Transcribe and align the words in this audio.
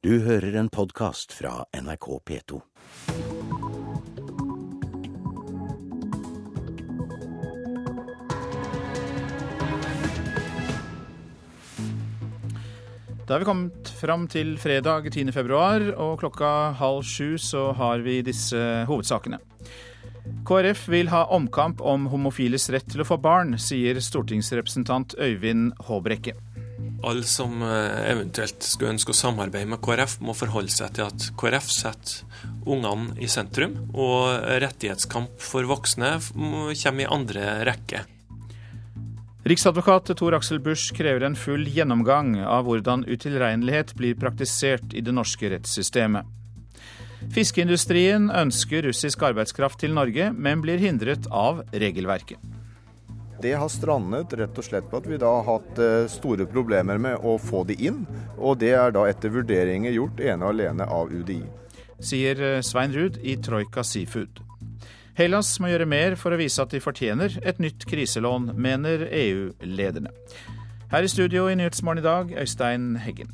Du 0.00 0.14
hører 0.24 0.54
en 0.56 0.68
podkast 0.72 1.34
fra 1.36 1.66
NRK 1.76 2.06
P2. 2.24 2.58
Da 13.28 13.36
er 13.36 13.42
vi 13.42 13.44
kommet 13.44 13.92
fram 14.00 14.24
til 14.32 14.54
fredag 14.56 15.10
10. 15.12 15.34
februar, 15.36 15.84
og 16.00 16.16
klokka 16.24 16.72
halv 16.80 17.04
sju 17.04 17.36
så 17.36 17.68
har 17.76 18.00
vi 18.00 18.22
disse 18.24 18.56
hovedsakene. 18.88 19.36
KrF 20.48 20.86
vil 20.88 21.12
ha 21.12 21.26
omkamp 21.36 21.84
om 21.84 22.08
homofiles 22.08 22.70
rett 22.72 22.88
til 22.88 23.04
å 23.04 23.10
få 23.12 23.20
barn, 23.20 23.58
sier 23.60 24.00
stortingsrepresentant 24.00 25.18
Øyvind 25.20 25.76
Håbrekke. 25.90 26.38
Alle 27.06 27.24
som 27.24 27.62
eh, 27.64 28.10
eventuelt 28.10 28.64
skulle 28.66 28.94
ønske 28.94 29.14
å 29.14 29.16
samarbeide 29.16 29.70
med 29.72 29.80
KrF, 29.84 30.18
må 30.20 30.34
forholde 30.36 30.72
seg 30.74 30.94
til 30.98 31.08
at 31.08 31.30
KrF 31.40 31.68
setter 31.72 32.48
ungene 32.68 33.16
i 33.22 33.28
sentrum, 33.30 33.78
og 33.94 34.28
rettighetskamp 34.62 35.40
for 35.40 35.68
voksne 35.70 36.16
kommer 36.34 37.04
i 37.04 37.08
andre 37.08 37.60
rekke. 37.68 38.04
Riksadvokat 39.48 40.12
Tor 40.20 40.36
Axel 40.36 40.60
Busch 40.60 40.92
krever 40.92 41.24
en 41.24 41.38
full 41.38 41.64
gjennomgang 41.64 42.34
av 42.44 42.66
hvordan 42.68 43.06
utilregnelighet 43.08 43.94
blir 43.96 44.18
praktisert 44.20 44.92
i 44.92 45.00
det 45.00 45.16
norske 45.16 45.48
rettssystemet. 45.54 46.28
Fiskeindustrien 47.32 48.28
ønsker 48.32 48.84
russisk 48.88 49.24
arbeidskraft 49.24 49.80
til 49.80 49.96
Norge, 49.96 50.30
men 50.32 50.60
blir 50.64 50.80
hindret 50.80 51.28
av 51.32 51.64
regelverket. 51.72 52.59
Det 53.42 53.52
har 53.56 53.68
strandet 53.72 54.32
rett 54.36 54.58
og 54.58 54.64
slett 54.66 54.90
på 54.90 54.98
at 55.00 55.06
vi 55.08 55.16
da 55.20 55.30
har 55.38 55.46
hatt 55.46 55.78
eh, 55.80 56.04
store 56.12 56.44
problemer 56.44 56.98
med 57.00 57.24
å 57.24 57.38
få 57.40 57.62
de 57.64 57.76
inn. 57.88 58.02
Og 58.36 58.58
det 58.60 58.74
er 58.76 58.92
da 58.92 59.06
etter 59.08 59.32
vurderinger 59.32 59.94
gjort 59.96 60.20
ene 60.20 60.44
og 60.44 60.52
alene 60.52 60.84
av 60.84 61.08
UDI. 61.08 61.40
Sier 62.04 62.42
eh, 62.44 62.60
Svein 62.60 62.92
Ruud 62.92 63.16
i 63.24 63.38
Troika 63.40 63.84
Seafood. 63.86 64.42
Hellas 65.16 65.54
må 65.60 65.70
gjøre 65.72 65.88
mer 65.88 66.16
for 66.20 66.36
å 66.36 66.40
vise 66.40 66.60
at 66.60 66.72
de 66.74 66.82
fortjener 66.84 67.38
et 67.40 67.58
nytt 67.64 67.86
kriselån, 67.88 68.52
mener 68.60 69.06
EU-lederne. 69.08 70.12
Her 70.92 71.06
i 71.06 71.10
studio 71.12 71.46
i 71.48 71.56
Nyhetsmorgen 71.56 72.02
i 72.02 72.04
dag, 72.04 72.34
Øystein 72.44 72.92
Heggen. 73.00 73.32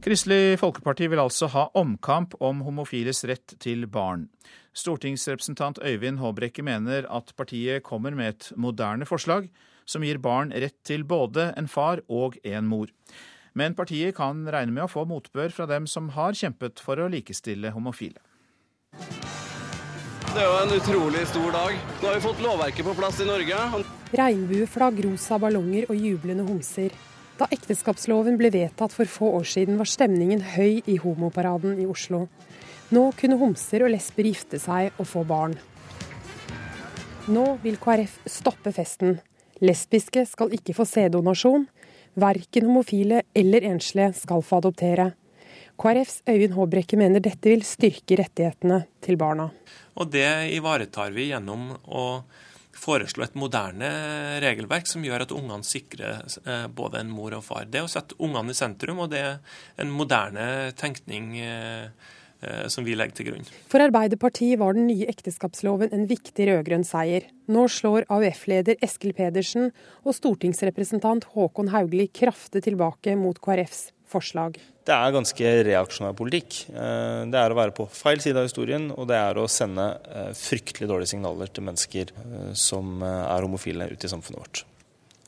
Kristelig 0.00 0.56
Folkeparti 0.60 1.10
vil 1.12 1.20
altså 1.20 1.50
ha 1.52 1.66
omkamp 1.76 2.32
om 2.40 2.62
homofiles 2.64 3.26
rett 3.28 3.58
til 3.60 3.84
barn. 3.92 4.30
Stortingsrepresentant 4.76 5.80
Øyvind 5.82 6.20
Håbrekke 6.22 6.62
mener 6.62 7.06
at 7.10 7.32
partiet 7.36 7.82
kommer 7.82 8.14
med 8.14 8.28
et 8.28 8.52
moderne 8.56 9.06
forslag 9.06 9.48
som 9.86 10.04
gir 10.06 10.20
barn 10.22 10.52
rett 10.54 10.76
til 10.86 11.02
både 11.04 11.50
en 11.58 11.68
far 11.68 12.04
og 12.08 12.38
en 12.46 12.68
mor. 12.70 12.90
Men 13.54 13.74
partiet 13.74 14.14
kan 14.14 14.44
regne 14.46 14.72
med 14.72 14.86
å 14.86 14.90
få 14.90 15.04
motbør 15.10 15.50
fra 15.50 15.66
dem 15.66 15.88
som 15.90 16.12
har 16.14 16.38
kjempet 16.38 16.78
for 16.78 17.02
å 17.02 17.10
likestille 17.10 17.72
homofile. 17.74 18.22
Det 20.30 20.38
er 20.38 20.46
jo 20.46 20.58
en 20.60 20.76
utrolig 20.76 21.24
stor 21.26 21.50
dag. 21.50 21.78
Nå 21.98 22.06
har 22.06 22.14
vi 22.14 22.22
fått 22.22 22.42
lovverket 22.44 22.86
på 22.86 22.94
plass 22.94 23.18
i 23.18 23.26
Norge. 23.26 23.56
Regnbueflagg, 24.14 25.00
rosa 25.08 25.40
ballonger 25.42 25.90
og 25.90 25.98
jublende 25.98 26.46
homser. 26.46 26.94
Da 27.40 27.48
ekteskapsloven 27.50 28.38
ble 28.38 28.52
vedtatt 28.54 28.94
for 28.94 29.10
få 29.10 29.32
år 29.40 29.48
siden, 29.50 29.80
var 29.80 29.90
stemningen 29.90 30.44
høy 30.54 30.84
i 30.86 31.00
homoparaden 31.02 31.80
i 31.82 31.88
Oslo. 31.90 32.28
Nå 32.90 33.04
kunne 33.14 33.38
homser 33.38 33.84
og 33.86 33.92
lesber 33.92 34.26
gifte 34.26 34.58
seg 34.58 34.96
og 34.98 35.06
få 35.06 35.22
barn. 35.22 35.52
Nå 37.30 37.44
vil 37.62 37.76
KrF 37.78 38.16
stoppe 38.26 38.72
festen. 38.74 39.20
Lesbiske 39.62 40.24
skal 40.26 40.50
ikke 40.56 40.74
få 40.74 40.86
sæddonasjon. 40.88 41.68
Verken 42.18 42.66
homofile 42.66 43.22
eller 43.36 43.68
enslige 43.70 44.10
skal 44.18 44.42
få 44.42 44.58
adoptere. 44.58 45.12
KrFs 45.78 46.24
Øyvind 46.26 46.58
Håbrekke 46.58 46.98
mener 46.98 47.22
dette 47.22 47.52
vil 47.52 47.62
styrke 47.64 48.18
rettighetene 48.18 48.82
til 49.00 49.20
barna. 49.20 49.52
Og 49.94 50.10
det 50.10 50.50
ivaretar 50.58 51.14
vi 51.14 51.30
gjennom 51.30 51.70
å 51.86 52.06
foreslå 52.80 53.22
et 53.22 53.38
moderne 53.38 53.88
regelverk 54.42 54.90
som 54.90 55.04
gjør 55.06 55.28
at 55.28 55.34
ungene 55.36 55.66
sikrer 55.66 56.24
eh, 56.42 56.66
både 56.66 57.04
en 57.04 57.12
mor 57.12 57.38
og 57.38 57.46
far. 57.46 57.70
Det 57.70 57.84
å 57.84 57.90
sette 57.90 58.18
ungene 58.18 58.50
i 58.50 58.58
sentrum, 58.58 59.04
og 59.04 59.12
det 59.14 59.22
er 59.28 59.60
en 59.78 59.94
moderne 59.94 60.48
tenkning 60.80 61.36
Eh, 61.38 62.16
som 62.72 62.86
vi 62.86 62.94
legger 62.96 63.16
til 63.18 63.28
grunn. 63.28 63.46
For 63.70 63.82
Arbeiderpartiet 63.84 64.60
var 64.60 64.76
den 64.76 64.86
nye 64.88 65.08
ekteskapsloven 65.10 65.92
en 65.96 66.06
viktig 66.10 66.46
rød-grønn 66.48 66.86
seier. 66.88 67.26
Nå 67.50 67.66
slår 67.68 68.06
AUF-leder 68.12 68.80
Eskil 68.84 69.14
Pedersen 69.16 69.70
og 70.04 70.16
stortingsrepresentant 70.16 71.28
Håkon 71.34 71.72
Haugli 71.74 72.08
kraftig 72.14 72.64
tilbake 72.66 73.16
mot 73.18 73.40
KrFs 73.42 73.90
forslag. 74.10 74.58
Det 74.86 74.96
er 74.96 75.14
ganske 75.14 75.52
reaksjonær 75.68 76.16
politikk. 76.18 76.64
Eh, 76.72 77.20
det 77.30 77.38
er 77.38 77.52
å 77.52 77.58
være 77.58 77.76
på 77.76 77.86
feil 77.94 78.22
side 78.22 78.40
av 78.40 78.48
historien, 78.48 78.88
og 78.94 79.06
det 79.10 79.20
er 79.20 79.38
å 79.38 79.46
sende 79.50 79.86
eh, 80.08 80.32
fryktelig 80.38 80.88
dårlige 80.90 81.14
signaler 81.14 81.52
til 81.52 81.68
mennesker 81.68 82.14
som 82.58 83.04
er 83.04 83.46
homofile 83.46 83.92
ute 83.92 84.08
i 84.08 84.12
samfunnet 84.12 84.42
vårt. 84.42 84.64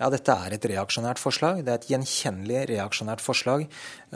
Ja, 0.03 0.09
dette 0.11 0.35
er 0.35 0.57
et 0.57 0.65
reaksjonært 0.67 1.21
forslag. 1.23 1.61
Det 1.63 1.71
er 1.71 1.79
et 1.79 1.91
gjenkjennelig 1.93 2.65
reaksjonært 2.73 3.21
forslag. 3.23 3.69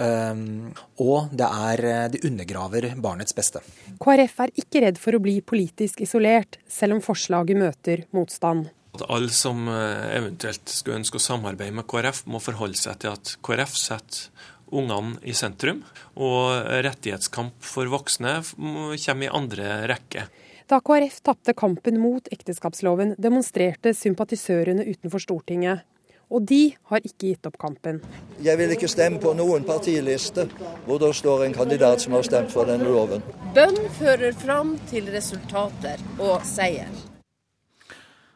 Ehm, 0.02 0.72
og 0.98 1.28
det, 1.30 1.46
er, 1.46 1.82
det 2.10 2.24
undergraver 2.26 2.88
barnets 2.98 3.36
beste. 3.36 3.62
KrF 4.02 4.40
er 4.42 4.52
ikke 4.58 4.82
redd 4.82 4.98
for 4.98 5.14
å 5.14 5.20
bli 5.22 5.36
politisk 5.46 6.02
isolert, 6.02 6.58
selv 6.66 6.96
om 6.96 7.04
forslaget 7.04 7.60
møter 7.60 8.02
motstand. 8.16 8.72
At 8.98 9.04
alle 9.12 9.30
som 9.30 9.68
eh, 9.70 10.08
eventuelt 10.16 10.74
skulle 10.74 10.98
ønske 11.04 11.20
å 11.20 11.22
samarbeide 11.22 11.78
med 11.78 11.86
KrF, 11.86 12.24
må 12.26 12.42
forholde 12.42 12.80
seg 12.80 12.98
til 13.04 13.14
at 13.14 13.36
KrF 13.46 13.78
setter 13.78 14.50
ungene 14.74 15.20
i 15.22 15.36
sentrum, 15.38 15.84
og 16.18 16.50
rettighetskamp 16.82 17.62
for 17.62 17.86
voksne 17.92 18.40
kommer 18.56 19.28
i 19.28 19.30
andre 19.30 19.78
rekke. 19.92 20.26
Da 20.66 20.80
KrF 20.82 21.20
tapte 21.22 21.52
kampen 21.54 22.00
mot 22.02 22.26
ekteskapsloven, 22.34 23.12
demonstrerte 23.22 23.92
sympatisørene 23.94 24.82
utenfor 24.82 25.22
Stortinget. 25.22 25.84
Og 26.26 26.42
de 26.42 26.74
har 26.90 27.04
ikke 27.06 27.28
gitt 27.28 27.46
opp 27.46 27.54
kampen. 27.62 28.00
Jeg 28.42 28.58
vil 28.58 28.72
ikke 28.74 28.90
stemme 28.90 29.20
på 29.22 29.30
noen 29.38 29.62
partiliste 29.62 30.48
hvor 30.88 30.98
det 30.98 31.12
står 31.14 31.44
en 31.46 31.54
kandidat 31.54 32.02
som 32.02 32.16
har 32.18 32.26
stemt 32.26 32.50
for 32.50 32.66
denne 32.66 32.88
loven. 32.90 33.22
Bønn 33.54 33.78
fører 34.00 34.34
fram 34.34 34.74
til 34.90 35.06
resultater 35.14 36.02
og 36.18 36.42
seier. 36.42 36.90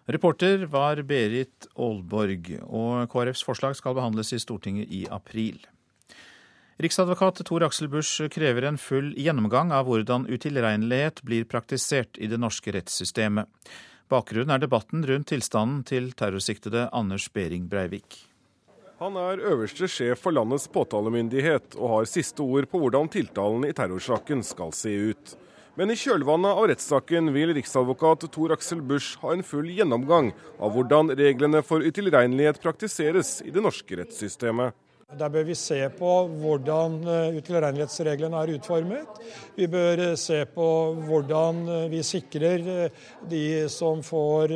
Reporter 0.07 0.69
var 0.71 1.03
Berit 1.03 1.67
Aalborg, 1.75 2.55
og 2.71 3.11
KrFs 3.11 3.43
forslag 3.47 3.75
skal 3.79 3.99
behandles 3.99 4.31
i 4.35 4.39
Stortinget 4.39 4.87
i 4.95 5.03
april. 5.11 5.59
Riksadvokat 6.81 7.45
Tor 7.45 7.63
Aksel 7.63 7.89
Busch 7.93 8.23
krever 8.33 8.65
en 8.65 8.79
full 8.81 9.11
gjennomgang 9.21 9.69
av 9.77 9.85
hvordan 9.85 10.23
utilregnelighet 10.33 11.21
blir 11.29 11.45
praktisert 11.45 12.17
i 12.17 12.25
det 12.31 12.39
norske 12.41 12.73
rettssystemet. 12.73 13.51
Bakgrunnen 14.09 14.55
er 14.55 14.63
debatten 14.63 15.05
rundt 15.05 15.29
tilstanden 15.29 15.83
til 15.85 16.09
terrorsiktede 16.17 16.87
Anders 16.97 17.29
Behring 17.37 17.69
Breivik. 17.69 18.23
Han 18.97 19.21
er 19.21 19.45
øverste 19.53 19.91
sjef 19.93 20.25
for 20.25 20.33
landets 20.33 20.71
påtalemyndighet 20.73 21.77
og 21.77 21.97
har 21.99 22.09
siste 22.09 22.41
ord 22.41 22.73
på 22.73 22.81
hvordan 22.81 23.13
tiltalen 23.13 23.69
i 23.69 23.77
terrorsaken 23.77 24.41
skal 24.41 24.73
se 24.73 24.97
ut. 25.13 25.37
Men 25.77 25.93
i 25.93 26.01
kjølvannet 26.01 26.57
av 26.57 26.73
rettssaken 26.73 27.29
vil 27.37 27.53
riksadvokat 27.61 28.31
Tor 28.33 28.57
Aksel 28.57 28.81
Busch 28.81 29.21
ha 29.21 29.37
en 29.37 29.45
full 29.45 29.69
gjennomgang 29.69 30.33
av 30.57 30.73
hvordan 30.73 31.13
reglene 31.13 31.61
for 31.61 31.85
utilregnelighet 31.85 32.65
praktiseres 32.65 33.43
i 33.45 33.53
det 33.53 33.69
norske 33.69 34.01
rettssystemet. 34.01 34.73
Der 35.19 35.31
bør 35.33 35.43
vi 35.43 35.57
se 35.59 35.79
på 35.99 36.11
hvordan 36.39 37.01
eh, 37.03 37.39
utilregnelighetsreglene 37.41 38.39
er 38.39 38.53
utformet. 38.55 39.17
Vi 39.57 39.67
bør 39.71 40.03
eh, 40.05 40.17
se 40.21 40.45
på 40.55 40.67
hvordan 41.09 41.65
eh, 41.67 41.87
vi 41.91 42.03
sikrer 42.07 42.63
de 43.31 43.43
som 43.73 44.05
får 44.07 44.55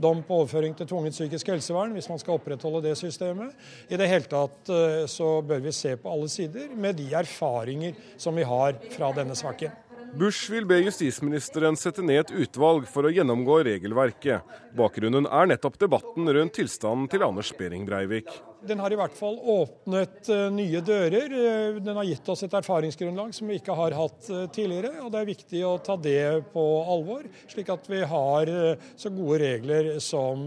dom 0.00 0.22
på 0.24 0.40
overføring 0.40 0.74
til 0.78 0.88
tvungent 0.88 1.16
psykisk 1.16 1.52
helsevern, 1.52 1.92
hvis 1.92 2.08
man 2.08 2.20
skal 2.22 2.38
opprettholde 2.38 2.82
det 2.86 2.94
systemet. 2.98 3.52
I 3.92 3.98
det 4.00 4.08
hele 4.08 4.28
tatt 4.30 4.70
så 5.10 5.28
bør 5.44 5.60
vi 5.66 5.72
se 5.76 5.94
på 6.00 6.10
alle 6.12 6.28
sider 6.32 6.72
med 6.72 6.96
de 6.98 7.10
erfaringer 7.16 7.96
som 8.20 8.36
vi 8.36 8.46
har 8.48 8.78
fra 8.94 9.12
denne 9.16 9.36
saken. 9.38 9.74
Bush 10.12 10.52
vil 10.52 10.66
be 10.68 10.76
justisministeren 10.82 11.76
sette 11.80 12.04
ned 12.04 12.26
et 12.26 12.32
utvalg 12.44 12.88
for 12.90 13.08
å 13.08 13.12
gjennomgå 13.12 13.62
regelverket. 13.68 14.44
Bakgrunnen 14.76 15.28
er 15.28 15.52
nettopp 15.52 15.78
debatten 15.80 16.28
rundt 16.28 16.56
tilstanden 16.58 17.08
til 17.12 17.24
Anders 17.24 17.52
Behring 17.56 17.86
Breivik. 17.88 18.28
Den 18.62 18.78
har 18.78 18.92
i 18.94 18.96
hvert 18.98 19.14
fall 19.18 19.38
åpnet 19.38 20.28
eh, 20.30 20.44
nye 20.54 20.80
dører. 20.86 21.32
Eh, 21.34 21.78
den 21.82 21.98
har 21.98 22.06
gitt 22.06 22.28
oss 22.30 22.44
et 22.46 22.54
erfaringsgrunnlag 22.54 23.32
som 23.34 23.50
vi 23.50 23.56
ikke 23.58 23.74
har 23.74 23.96
hatt 23.98 24.28
eh, 24.30 24.44
tidligere. 24.54 25.00
og 25.02 25.10
Det 25.10 25.18
er 25.18 25.30
viktig 25.32 25.62
å 25.66 25.72
ta 25.82 25.96
det 25.98 26.22
på 26.52 26.62
alvor, 26.94 27.26
slik 27.50 27.72
at 27.74 27.88
vi 27.90 28.02
har 28.06 28.52
så 28.98 29.10
gode 29.10 29.40
regler 29.42 29.96
som 30.02 30.44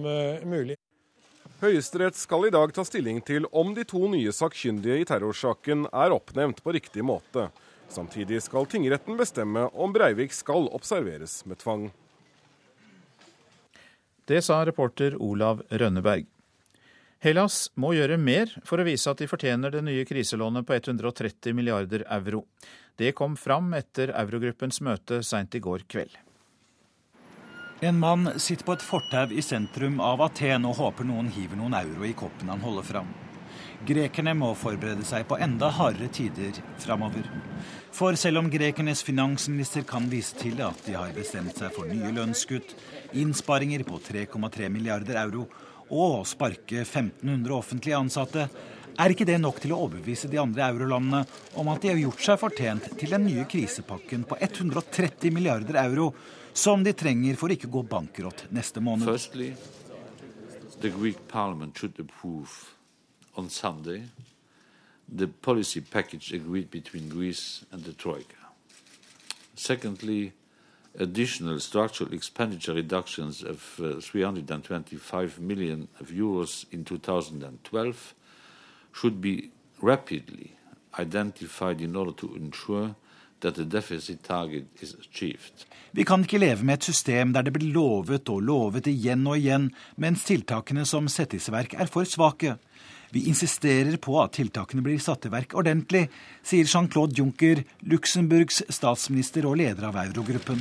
mulig. 0.48 0.78
Høyesterett 1.60 2.16
skal 2.20 2.48
i 2.48 2.54
dag 2.54 2.72
ta 2.76 2.86
stilling 2.88 3.20
til 3.26 3.48
om 3.52 3.74
de 3.76 3.84
to 3.88 4.06
nye 4.12 4.32
sakkyndige 4.36 5.02
i 5.02 5.08
terrorsaken 5.08 5.88
er 5.92 6.16
oppnevnt 6.16 6.62
på 6.64 6.76
riktig 6.76 7.04
måte. 7.04 7.50
Samtidig 7.92 8.42
skal 8.44 8.68
tingretten 8.70 9.20
bestemme 9.20 9.68
om 9.74 9.94
Breivik 9.96 10.36
skal 10.36 10.70
observeres 10.76 11.42
med 11.48 11.60
tvang. 11.64 11.90
Det 14.26 14.42
sa 14.42 14.64
reporter 14.66 15.20
Olav 15.22 15.62
Rønneberg. 15.70 16.35
Hellas 17.26 17.72
må 17.82 17.96
gjøre 17.96 18.20
mer 18.22 18.52
for 18.70 18.78
å 18.78 18.84
vise 18.86 19.10
at 19.10 19.18
de 19.18 19.26
fortjener 19.26 19.72
det 19.74 19.80
nye 19.82 20.04
kriselånet 20.06 20.62
på 20.68 20.76
130 20.78 21.56
milliarder 21.58 22.04
euro. 22.14 22.44
Det 23.02 23.16
kom 23.18 23.34
fram 23.34 23.74
etter 23.74 24.14
Eurogruppens 24.14 24.78
møte 24.86 25.24
seint 25.26 25.58
i 25.58 25.62
går 25.64 25.88
kveld. 25.90 26.14
En 27.82 27.98
mann 27.98 28.30
sitter 28.38 28.68
på 28.68 28.78
et 28.78 28.86
fortau 28.86 29.34
i 29.34 29.42
sentrum 29.42 29.98
av 30.06 30.22
Aten 30.22 30.70
og 30.70 30.78
håper 30.78 31.10
noen 31.10 31.34
hiver 31.34 31.58
noen 31.58 31.74
euro 31.82 32.06
i 32.06 32.14
koppen 32.14 32.54
han 32.54 32.62
holder 32.62 32.86
fram. 32.94 33.10
Grekerne 33.90 34.38
må 34.38 34.54
forberede 34.54 35.04
seg 35.06 35.26
på 35.26 35.42
enda 35.42 35.72
hardere 35.74 36.14
tider 36.14 36.62
framover. 36.82 37.26
For 37.90 38.14
selv 38.22 38.44
om 38.44 38.54
grekernes 38.54 39.02
finansminister 39.06 39.82
kan 39.90 40.06
vise 40.14 40.38
til 40.38 40.62
at 40.62 40.86
de 40.86 40.94
har 40.94 41.18
bestemt 41.18 41.58
seg 41.58 41.74
for 41.74 41.90
nye 41.90 42.14
lønnskutt, 42.14 42.78
innsparinger 43.18 43.82
på 43.88 43.98
3,3 44.14 44.70
milliarder 44.70 45.26
euro 45.26 45.50
og 45.90 46.22
å 46.22 46.24
sparke 46.28 46.84
1500 46.84 47.56
offentlige 47.56 48.00
ansatte, 48.00 48.48
er 48.96 49.12
ikke 49.12 49.28
det 49.28 49.38
nok 49.44 49.60
til 49.64 49.74
å 49.76 49.82
overbevise 49.86 50.30
de 50.32 50.40
andre 50.40 50.70
eurolandene 50.72 51.26
om 51.60 51.72
at 51.74 51.84
de 51.84 51.92
har 51.92 52.00
gjort 52.00 52.24
seg 52.28 52.40
fortjent 52.40 52.92
til 53.00 53.12
den 53.12 53.26
nye 53.28 53.44
krisepakken 53.52 54.24
på 54.30 54.38
130 54.40 55.36
milliarder 55.36 55.82
euro, 55.84 56.14
som 56.56 56.84
de 56.84 56.94
trenger 56.96 57.36
for 57.36 57.52
ikke 57.52 57.68
å 57.68 57.76
gå 57.76 57.84
bankerott 57.92 58.46
neste 58.56 58.80
måned. 58.80 59.10
Firstly, 59.10 59.52
the 60.80 60.94
Greek 60.96 61.20
parliament 61.28 61.76
should 61.78 62.00
approve 62.00 62.72
on 63.36 63.50
Sunday 63.50 64.06
the 65.08 65.28
policy 65.28 65.82
package 65.82 66.32
agreed 66.34 66.72
between 66.72 67.10
Greece 67.10 67.66
and 67.72 67.84
the 67.84 67.94
Troika. 67.94 68.36
Secondly, 69.56 70.34
additional 71.00 71.60
structural 71.60 72.14
expenditure 72.14 72.74
reductions 72.74 73.44
of 73.44 73.80
uh, 73.80 74.00
325 74.00 75.40
million 75.40 75.88
of 76.00 76.12
euros 76.12 76.66
in 76.72 76.84
2012 76.84 78.14
should 78.94 79.22
be 79.22 79.52
rapidly 79.82 80.52
identified 81.00 81.82
in 81.82 81.96
order 81.96 82.12
to 82.12 82.36
ensure. 82.36 82.96
Vi 85.92 86.04
kan 86.04 86.24
ikke 86.24 86.40
leve 86.40 86.64
med 86.64 86.74
et 86.74 86.84
system 86.88 87.34
der 87.34 87.44
det 87.46 87.54
blir 87.54 87.74
lovet 87.76 88.30
og 88.32 88.42
lovet 88.42 88.88
igjen 88.90 89.28
og 89.28 89.38
igjen, 89.38 89.68
mens 90.02 90.24
tiltakene 90.26 90.86
som 90.88 91.10
settes 91.12 91.50
i 91.50 91.54
verk 91.54 91.76
er 91.78 91.92
for 91.92 92.08
svake. 92.10 92.56
Vi 93.16 93.22
insisterer 93.32 93.96
på 93.98 94.18
at 94.20 94.34
tiltakene 94.36 94.84
blir 94.84 95.00
satt 95.00 95.24
i 95.24 95.30
verk 95.32 95.54
ordentlig, 95.56 96.10
sier 96.44 96.68
Jean-Claude 96.68 97.16
Juncker, 97.16 97.62
Luxemburgs 97.88 98.60
statsminister 98.68 99.48
og 99.48 99.56
leder 99.62 99.88
av 99.88 99.96
eurogruppen. 100.02 100.60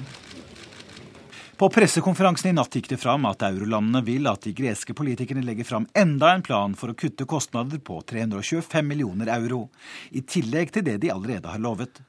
På 1.59 1.67
pressekonferansen 1.75 2.53
i 2.53 2.55
natt 2.55 2.79
gikk 2.79 2.93
det 2.93 3.01
fram 3.03 3.27
at 3.27 3.43
eurolandene 3.47 4.05
vil 4.06 4.31
at 4.31 4.47
de 4.47 4.55
greske 4.55 4.95
politikerne 4.95 5.43
legger 5.43 5.67
fram 5.67 5.89
enda 5.99 6.31
en 6.31 6.47
plan 6.47 6.79
for 6.79 6.95
å 6.95 6.97
kutte 6.99 7.27
kostnader 7.27 7.83
på 7.83 7.99
325 8.06 8.87
millioner 8.87 9.35
euro, 9.35 9.65
i 10.15 10.23
tillegg 10.23 10.71
til 10.79 10.87
det 10.87 11.00
de 11.03 11.11
allerede 11.11 11.50
har 11.50 11.62
lovet. 11.62 12.05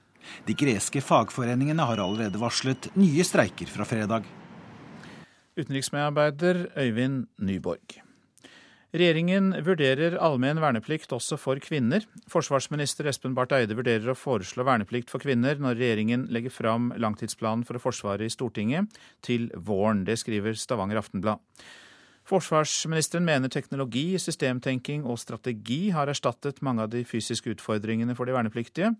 De 0.45 0.53
greske 0.53 1.01
fagforeningene 1.01 1.89
har 1.89 2.05
allerede 2.05 2.41
varslet 2.41 2.91
nye 2.93 3.25
streiker 3.25 3.65
fra 3.65 3.89
fredag. 3.89 4.29
Utenriksmedarbeider 5.57 6.67
Øyvind 6.77 7.31
Nyborg. 7.41 8.04
Regjeringen 8.95 9.49
vurderer 9.65 10.13
allmenn 10.23 10.61
verneplikt 10.63 11.11
også 11.11 11.35
for 11.35 11.59
kvinner. 11.59 12.05
Forsvarsminister 12.31 13.09
Espen 13.11 13.33
Barth 13.35 13.57
Eide 13.57 13.75
vurderer 13.75 14.13
å 14.13 14.15
foreslå 14.15 14.63
verneplikt 14.63 15.11
for 15.11 15.19
kvinner 15.19 15.59
når 15.59 15.75
regjeringen 15.81 16.23
legger 16.31 16.53
fram 16.53 16.93
langtidsplanen 16.95 17.65
for 17.67 17.81
Forsvaret 17.83 18.23
i 18.23 18.31
Stortinget 18.31 18.95
til 19.25 19.49
våren. 19.67 20.05
Det 20.07 20.15
skriver 20.21 20.55
Stavanger 20.55 21.01
Aftenblad. 21.01 21.43
Forsvarsministeren 22.25 23.27
mener 23.27 23.51
teknologi, 23.51 24.15
systemtenking 24.15 25.03
og 25.03 25.19
strategi 25.19 25.89
har 25.91 26.07
erstattet 26.09 26.63
mange 26.63 26.87
av 26.87 26.95
de 26.95 27.03
fysiske 27.05 27.51
utfordringene 27.51 28.15
for 28.15 28.25
de 28.25 28.37
vernepliktige, 28.37 28.95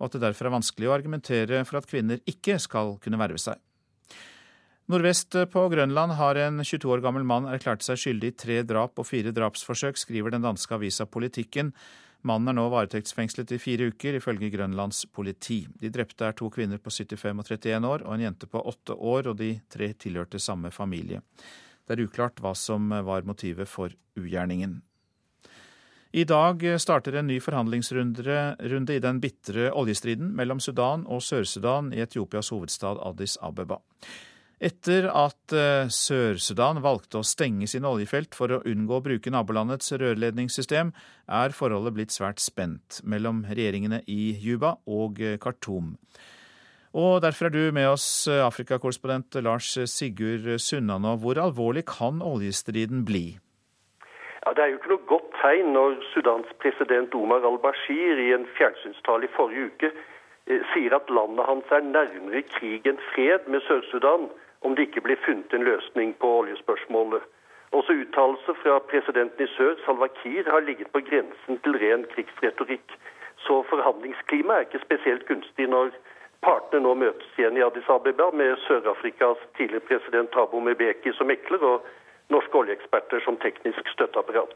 og 0.00 0.08
at 0.08 0.18
det 0.18 0.26
derfor 0.26 0.50
er 0.50 0.58
vanskelig 0.58 0.90
å 0.90 0.96
argumentere 0.98 1.62
for 1.68 1.78
at 1.78 1.86
kvinner 1.88 2.18
ikke 2.26 2.58
skal 2.58 2.96
kunne 3.04 3.20
verve 3.22 3.38
seg. 3.38 3.62
Nordvest 4.90 5.36
på 5.52 5.60
Grønland 5.70 6.16
har 6.18 6.34
en 6.34 6.64
22 6.64 6.88
år 6.90 7.02
gammel 7.04 7.22
mann 7.22 7.44
erklært 7.46 7.84
seg 7.86 7.98
skyldig 8.00 8.30
i 8.32 8.34
tre 8.42 8.54
drap 8.66 8.98
og 8.98 9.06
fire 9.06 9.30
drapsforsøk, 9.30 9.94
skriver 10.00 10.32
den 10.34 10.42
danske 10.42 10.74
avisa 10.74 11.04
Politikken. 11.06 11.68
Mannen 12.26 12.50
er 12.50 12.56
nå 12.58 12.64
varetektsfengslet 12.72 13.52
i 13.54 13.60
fire 13.62 13.86
uker, 13.92 14.16
ifølge 14.18 14.48
Grønlands 14.50 15.04
politi. 15.14 15.60
De 15.78 15.92
drepte 15.94 16.26
er 16.26 16.34
to 16.34 16.48
kvinner 16.50 16.80
på 16.82 16.90
75 16.90 17.38
og 17.38 17.46
31 17.46 17.86
år 17.86 18.02
og 18.02 18.16
en 18.16 18.24
jente 18.24 18.48
på 18.50 18.62
åtte 18.72 18.96
år, 18.96 19.28
og 19.30 19.36
de 19.38 19.52
tre 19.70 19.92
tilhørte 19.94 20.40
samme 20.42 20.72
familie. 20.74 21.20
Det 21.86 21.94
er 21.94 22.02
uklart 22.08 22.42
hva 22.42 22.56
som 22.58 22.90
var 22.90 23.28
motivet 23.28 23.70
for 23.70 23.94
ugjerningen. 24.18 24.80
I 26.18 26.24
dag 26.26 26.64
starter 26.82 27.20
en 27.20 27.30
ny 27.30 27.36
forhandlingsrunde 27.38 28.90
i 28.90 28.98
den 29.06 29.22
bitre 29.22 29.70
oljestriden 29.70 30.34
mellom 30.34 30.58
Sudan 30.58 31.06
og 31.06 31.22
Sør-Sudan 31.22 31.92
i 31.94 32.02
Etiopias 32.02 32.50
hovedstad 32.50 32.98
Addis 33.06 33.38
Abeba. 33.38 33.78
Etter 34.60 35.06
at 35.08 35.54
eh, 35.56 35.88
Sør-Sudan 35.88 36.82
valgte 36.84 37.22
å 37.22 37.24
stenge 37.24 37.64
sine 37.70 37.88
oljefelt 37.88 38.36
for 38.36 38.52
å 38.52 38.58
unngå 38.68 38.98
å 38.98 39.04
bruke 39.06 39.32
nabolandets 39.32 39.88
rørledningssystem, 39.96 40.90
er 41.32 41.54
forholdet 41.56 41.94
blitt 41.96 42.12
svært 42.12 42.42
spent 42.44 42.98
mellom 43.08 43.46
regjeringene 43.48 44.02
i 44.04 44.34
Juba 44.36 44.74
og 44.84 45.22
eh, 45.24 45.38
Khartoum. 45.40 45.94
Og 46.92 47.22
Derfor 47.24 47.48
er 47.48 47.54
du 47.54 47.72
med 47.72 47.88
oss, 47.88 48.04
eh, 48.28 48.42
Afrikakorrespondent 48.44 49.38
Lars 49.40 49.70
Sigurd 49.88 50.44
Sunnanå. 50.60 51.14
Hvor 51.24 51.40
alvorlig 51.40 51.86
kan 51.88 52.20
oljestriden 52.20 53.06
bli? 53.08 53.38
Ja, 54.44 54.52
Det 54.52 54.60
er 54.60 54.74
jo 54.74 54.82
ikke 54.82 54.92
noe 54.92 55.08
godt 55.08 55.32
tegn 55.40 55.72
når 55.72 55.96
Sudans 56.12 56.52
president 56.60 57.16
Omar 57.16 57.48
al-Bashir 57.48 58.20
i 58.26 58.34
en 58.36 58.44
fjernsynstale 58.60 59.24
i 59.24 59.32
forrige 59.38 59.72
uke 59.72 59.92
sier 60.74 60.92
at 60.92 61.08
landet 61.08 61.46
hans 61.46 61.72
er 61.72 61.84
nærmere 61.86 62.44
krig 62.52 62.84
enn 62.90 63.00
fred 63.14 63.48
med 63.48 63.62
Sør-Sudan 63.64 64.28
om 64.60 64.74
det 64.74 64.88
ikke 64.88 65.04
blir 65.06 65.20
funnet 65.26 65.52
en 65.56 65.66
løsning 65.66 66.14
på 66.22 66.30
oljespørsmålet. 66.42 67.22
Også 67.78 67.94
uttalelser 68.02 68.56
fra 68.62 68.78
presidenten 68.90 69.46
i 69.46 69.52
sør, 69.56 69.76
Salva 69.84 70.08
Kiir, 70.20 70.48
har 70.50 70.64
ligget 70.66 70.90
på 70.94 71.02
grensen 71.06 71.60
til 71.64 71.78
ren 71.82 72.04
krigsretorikk. 72.14 72.96
Så 73.46 73.62
forhandlingsklimaet 73.70 74.56
er 74.58 74.66
ikke 74.66 74.84
spesielt 74.86 75.26
gunstig 75.28 75.68
når 75.70 75.94
partene 76.44 76.82
nå 76.84 76.96
møtes 77.04 77.38
igjen 77.38 77.58
i 77.60 77.64
Addis 77.64 77.88
Abeba 77.92 78.30
med 78.36 78.58
Sør-Afrikas 78.66 79.40
tidligere 79.56 79.86
president 79.86 80.32
Thabo 80.34 80.60
Mebeki 80.60 81.14
som 81.16 81.30
mekler 81.30 81.62
og 81.72 81.86
norske 82.34 82.62
oljeeksperter 82.62 83.22
som 83.24 83.38
teknisk 83.42 83.88
støtteapparat. 83.94 84.54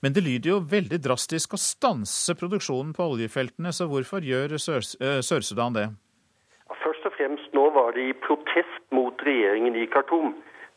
Men 0.00 0.16
det 0.16 0.24
lyder 0.24 0.54
jo 0.54 0.62
veldig 0.72 0.98
drastisk 1.04 1.54
å 1.54 1.60
stanse 1.60 2.34
produksjonen 2.38 2.94
på 2.96 3.10
oljefeltene, 3.14 3.72
så 3.76 3.86
hvorfor 3.90 4.24
gjør 4.24 4.56
eh, 4.56 5.20
Sør-Sudan 5.20 5.76
det? 5.76 5.86
Og 7.12 7.16
fremst 7.18 7.52
nå 7.52 7.66
var 7.76 7.92
det 7.92 8.02
i 8.08 8.12
protest 8.24 8.84
mot 8.96 9.22
regjeringen 9.26 9.74
i 9.76 9.84
Khartoum. 9.92 10.30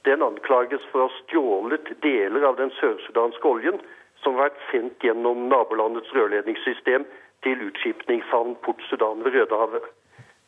Den 0.04 0.24
anklages 0.25 0.84
for 0.92 1.06
å 1.06 1.08
ha 1.08 1.20
stjålet 1.22 1.92
deler 2.04 2.44
av 2.50 2.58
den 2.60 2.74
sørsudanske 2.75 3.48
oljen 3.48 3.77
som 4.20 4.36
har 4.36 4.50
vært 4.50 4.65
sendt 4.68 5.06
gjennom 5.06 5.46
nabolandets 5.48 6.12
rørledningssystem 6.12 7.06
til 7.48 7.63
utskipningshavn 7.70 8.58
Port 8.68 8.84
Sudan 8.89 9.24
ved 9.24 9.38
Rødehavet. 9.38 9.88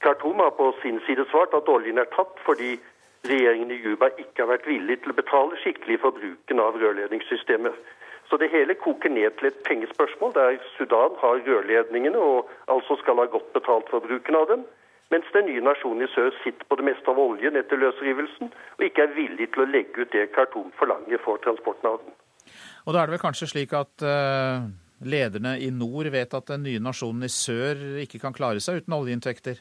Khartoum 0.03 0.43
har 0.43 0.51
på 0.57 0.73
sin 0.81 0.99
side 1.07 1.23
svart 1.31 1.55
at 1.55 1.71
oljen 1.71 2.03
er 2.03 2.09
tatt 2.17 2.35
fordi 2.43 2.73
regjeringen 3.31 3.71
i 3.71 3.79
Juba 3.85 4.09
ikke 4.17 4.43
har 4.43 4.51
vært 4.57 4.67
villig 4.67 4.97
til 5.05 5.13
å 5.15 5.19
betale 5.21 5.61
skikkelig 5.63 6.01
for 6.03 6.17
bruken 6.19 6.59
av 6.65 6.75
rørledningssystemet. 6.81 7.79
Så 8.27 8.35
det 8.41 8.51
hele 8.51 8.75
koker 8.75 9.15
ned 9.15 9.39
til 9.39 9.53
et 9.53 9.63
pengespørsmål 9.63 10.35
der 10.35 10.59
Sudan 10.75 11.15
har 11.23 11.39
rørledningene 11.47 12.19
og 12.19 12.51
altså 12.75 12.99
skal 12.99 13.23
ha 13.23 13.31
godt 13.31 13.55
betalt 13.55 13.87
for 13.93 14.03
bruken 14.03 14.35
av 14.35 14.51
dem 14.51 14.67
mens 15.13 15.29
den 15.33 15.47
nye 15.47 15.63
nasjonen 15.63 16.03
i 16.03 16.09
sør 16.11 16.33
sitter 16.43 16.67
på 16.67 16.77
det 16.79 16.87
meste 16.89 17.11
av 17.11 17.19
oljen 17.21 17.55
etter 17.59 17.79
løsrivelsen, 17.79 18.51
og 18.77 18.83
ikke 18.87 19.05
er 19.05 19.15
villig 19.15 19.49
til 19.53 19.63
å 19.63 19.69
legge 19.69 20.03
ut 20.03 20.11
det 20.15 20.27
Khartoum 20.35 20.73
forlanger 20.79 21.21
for 21.23 21.39
transporten 21.45 21.89
av 21.91 22.01
den. 22.03 22.17
Og 22.87 22.93
da 22.93 23.01
er 23.01 23.07
det 23.07 23.17
vel 23.17 23.23
kanskje 23.23 23.49
slik 23.51 23.73
at 23.75 24.03
uh, 24.03 24.67
lederne 25.03 25.57
i 25.63 25.71
nord 25.71 26.11
vet 26.13 26.35
at 26.35 26.51
den 26.51 26.63
nye 26.67 26.83
nasjonen 26.83 27.27
i 27.27 27.31
sør 27.31 27.81
ikke 28.03 28.21
kan 28.23 28.35
klare 28.35 28.63
seg 28.63 28.83
uten 28.83 28.95
oljeinntekter? 28.97 29.59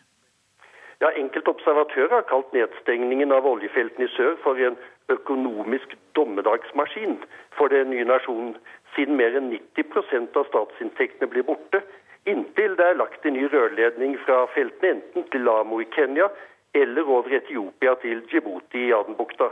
Ja, 1.02 1.10
Enkelte 1.12 1.52
observatører 1.52 2.14
har 2.14 2.28
kalt 2.30 2.54
nedstengningen 2.56 3.34
av 3.34 3.44
oljefeltene 3.46 4.06
i 4.06 4.12
sør 4.14 4.38
for 4.40 4.56
en 4.56 4.78
økonomisk 5.12 5.92
dommedagsmaskin 6.16 7.18
for 7.58 7.68
den 7.70 7.90
nye 7.92 8.06
nasjonen, 8.08 8.54
siden 8.96 9.18
mer 9.20 9.36
enn 9.36 9.50
90% 9.52 10.38
av 10.40 10.48
statsinntektene 10.48 11.28
blir 11.30 11.44
borte 11.46 11.82
inntil 12.26 12.76
det 12.78 12.86
er 12.86 12.98
lagt 13.00 13.26
en 13.26 13.36
ny 13.36 13.46
rørledning 13.52 14.16
fra 14.24 14.44
feltene 14.54 14.96
enten 14.96 15.26
til 15.32 15.46
Lamo 15.46 15.80
i 15.80 15.88
Kenya 15.96 16.28
eller 16.74 17.08
over 17.16 17.32
Etiopia 17.38 17.94
til 18.02 18.22
Djibouti 18.30 18.88
i 18.88 18.92
Adenbukta. 18.92 19.48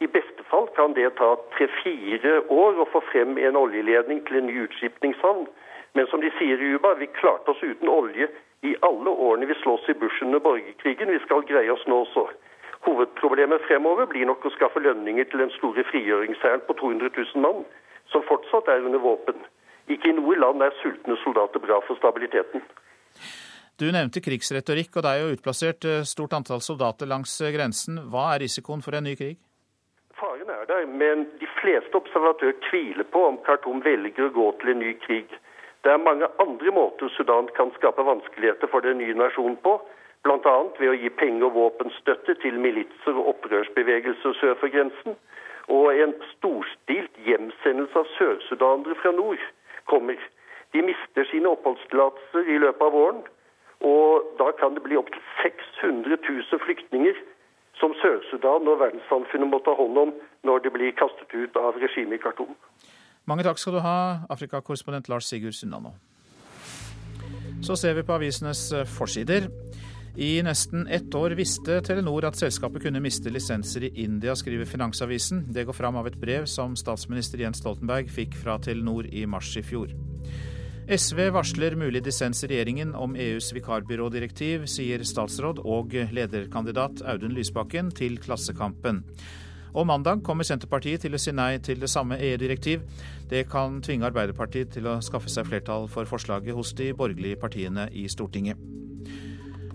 I 0.00 0.06
beste 0.06 0.44
fall 0.50 0.68
kan 0.76 0.94
det 0.96 1.10
ta 1.18 1.34
tre-fire 1.56 2.38
år 2.50 2.80
å 2.82 2.88
få 2.92 3.02
frem 3.10 3.36
en 3.38 3.58
oljeledning 3.58 4.22
til 4.26 4.40
en 4.40 4.48
ny 4.50 4.56
utskipningshavn. 4.64 5.44
Men 5.94 6.08
som 6.10 6.22
de 6.24 6.30
sier 6.38 6.62
i 6.62 6.72
Uba, 6.74 6.94
vi 6.98 7.10
klarte 7.18 7.52
oss 7.52 7.62
uten 7.62 7.90
olje 7.92 8.30
i 8.66 8.72
alle 8.88 9.10
årene 9.10 9.46
vi 9.50 9.58
slåss 9.60 9.90
i 9.92 9.98
bushen 10.00 10.30
under 10.30 10.42
borgerkrigen. 10.46 11.12
Vi 11.12 11.22
skal 11.26 11.46
greie 11.46 11.70
oss 11.72 11.84
nå 11.86 12.00
også. 12.06 12.26
Hovedproblemet 12.86 13.62
fremover 13.68 14.08
blir 14.10 14.26
nok 14.26 14.46
å 14.46 14.54
skaffe 14.56 14.82
lønninger 14.82 15.28
til 15.30 15.44
den 15.44 15.52
store 15.58 15.84
frigjøringshæren 15.90 16.64
på 16.66 16.78
200 16.80 17.12
000 17.18 17.44
mann 17.44 17.62
som 18.10 18.24
fortsatt 18.26 18.70
er 18.72 18.86
under 18.86 19.02
våpen. 19.02 19.38
Ikke 19.90 20.10
i 20.10 20.16
noe 20.16 20.36
land 20.38 20.62
er 20.62 20.74
sultne 20.82 21.16
soldater 21.24 21.62
bra 21.62 21.80
for 21.86 21.98
stabiliteten. 21.98 22.62
Du 23.80 23.88
nevnte 23.90 24.20
krigsretorikk, 24.22 24.98
og 24.98 25.04
det 25.04 25.10
er 25.10 25.22
jo 25.22 25.32
utplassert 25.34 25.86
eh, 25.88 26.04
stort 26.06 26.36
antall 26.36 26.60
soldater 26.62 27.08
langs 27.10 27.32
eh, 27.40 27.50
grensen. 27.54 27.96
Hva 28.12 28.28
er 28.34 28.44
risikoen 28.44 28.84
for 28.84 28.94
en 28.94 29.08
ny 29.08 29.16
krig? 29.18 29.40
Faren 30.20 30.50
er 30.54 30.68
der, 30.68 30.84
men 30.86 31.24
de 31.40 31.48
fleste 31.58 31.98
observatører 31.98 32.60
tviler 32.68 33.08
på 33.10 33.24
om 33.26 33.40
Khartoum 33.46 33.80
velger 33.82 34.28
å 34.28 34.34
gå 34.36 34.44
til 34.60 34.74
en 34.74 34.82
ny 34.84 34.92
krig. 35.06 35.32
Det 35.82 35.90
er 35.90 35.98
mange 35.98 36.28
andre 36.44 36.70
måter 36.76 37.10
Sudan 37.16 37.48
kan 37.56 37.72
skape 37.74 38.04
vanskeligheter 38.06 38.70
for 38.70 38.86
den 38.86 39.00
nye 39.02 39.16
nasjonen 39.18 39.56
på, 39.64 39.80
bl.a. 40.22 40.54
ved 40.78 40.92
å 40.92 40.94
gi 40.94 41.10
penger 41.18 41.48
og 41.48 41.56
våpenstøtte 41.56 42.36
til 42.44 42.60
militser 42.62 43.18
og 43.18 43.32
opprørsbevegelser 43.32 44.36
sør 44.38 44.54
for 44.60 44.70
grensen. 44.70 45.18
Og 45.74 45.90
en 46.04 46.14
storstilt 46.36 47.18
hjemsendelse 47.26 47.98
av 47.98 48.14
sørsudanere 48.14 48.94
fra 49.02 49.10
nord 49.16 49.42
kommer. 49.90 50.18
De 50.72 50.82
mister 50.82 51.28
sine 51.30 51.50
oppholdstillatelser 51.52 52.48
i 52.54 52.58
løpet 52.64 52.86
av 52.86 52.92
våren. 52.96 53.22
Og 53.82 54.34
da 54.38 54.52
kan 54.60 54.76
det 54.76 54.84
bli 54.84 54.96
opptil 54.96 55.22
600 55.42 56.18
000 56.28 56.64
flyktninger 56.66 57.18
som 57.80 57.94
Sør-Sudan 58.02 58.68
og 58.70 58.78
verdenssamfunnet 58.84 59.50
må 59.50 59.58
ta 59.66 59.74
hånd 59.74 59.98
om 59.98 60.14
når 60.46 60.64
de 60.64 60.70
blir 60.76 60.94
kastet 60.98 61.34
ut 61.34 61.56
av 61.58 61.78
regimet 61.82 62.20
i 62.20 62.22
Khartoum. 62.22 62.54
Mange 63.26 63.46
takk 63.46 63.58
skal 63.58 63.78
du 63.78 63.82
ha, 63.82 63.98
Afrikakorrespondent 64.30 65.10
Lars 65.10 65.26
Sigurd 65.30 65.54
Sundano. 65.58 65.94
Så 67.62 67.76
ser 67.78 67.94
vi 67.94 68.02
på 68.06 68.14
avisenes 68.14 68.62
forsider. 68.98 69.46
I 70.16 70.42
nesten 70.42 70.86
ett 70.86 71.14
år 71.14 71.30
visste 71.30 71.78
Telenor 71.80 72.26
at 72.28 72.36
selskapet 72.36 72.82
kunne 72.84 73.00
miste 73.00 73.30
lisenser 73.32 73.86
i 73.86 73.92
India, 74.04 74.34
skriver 74.36 74.68
Finansavisen. 74.68 75.46
Det 75.48 75.64
går 75.64 75.72
fram 75.72 75.96
av 75.96 76.06
et 76.06 76.18
brev 76.20 76.44
som 76.44 76.74
statsminister 76.76 77.40
Jens 77.40 77.62
Stoltenberg 77.62 78.10
fikk 78.12 78.36
fra 78.36 78.58
Telenor 78.60 79.08
i 79.08 79.24
mars 79.26 79.54
i 79.56 79.62
fjor. 79.64 79.94
SV 80.92 81.30
varsler 81.32 81.78
mulig 81.80 82.02
dissens 82.04 82.44
i 82.44 82.50
regjeringen 82.50 82.92
om 82.94 83.16
EUs 83.16 83.54
vikarbyrådirektiv, 83.56 84.66
sier 84.68 85.00
statsråd 85.06 85.62
og 85.64 85.96
lederkandidat 86.12 87.00
Audun 87.08 87.32
Lysbakken 87.32 87.88
til 87.96 88.20
Klassekampen. 88.20 89.00
Og 89.72 89.88
mandag 89.88 90.20
kommer 90.26 90.44
Senterpartiet 90.44 91.06
til 91.06 91.16
å 91.16 91.22
si 91.22 91.32
nei 91.32 91.56
til 91.64 91.80
det 91.80 91.88
samme 91.88 92.20
EU-direktiv. 92.20 92.84
Det 93.32 93.46
kan 93.48 93.80
tvinge 93.80 94.10
Arbeiderpartiet 94.10 94.76
til 94.76 94.92
å 94.92 94.98
skaffe 95.00 95.32
seg 95.32 95.48
flertall 95.48 95.88
for 95.88 96.04
forslaget 96.04 96.52
hos 96.52 96.76
de 96.76 96.92
borgerlige 96.92 97.40
partiene 97.40 97.88
i 97.96 98.04
Stortinget. 98.12 98.81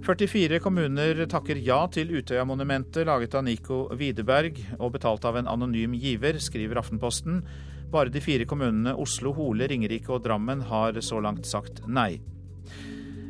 44 0.07 0.61
kommuner 0.63 1.17
takker 1.27 1.59
ja 1.59 1.81
til 1.91 2.13
Utøya-monumentet 2.15 3.03
laget 3.09 3.33
av 3.35 3.43
Nico 3.43 3.81
Widerberg 3.99 4.55
og 4.77 4.93
betalt 4.93 5.27
av 5.27 5.35
en 5.35 5.49
anonym 5.51 5.97
giver, 5.99 6.39
skriver 6.39 6.79
Aftenposten. 6.79 7.41
Bare 7.91 8.13
de 8.13 8.21
fire 8.23 8.47
kommunene 8.47 8.95
Oslo, 8.95 9.33
Hole, 9.35 9.67
Ringerike 9.67 10.13
og 10.15 10.23
Drammen 10.23 10.63
har 10.69 10.95
så 11.03 11.19
langt 11.19 11.49
sagt 11.49 11.83
nei. 11.91 12.21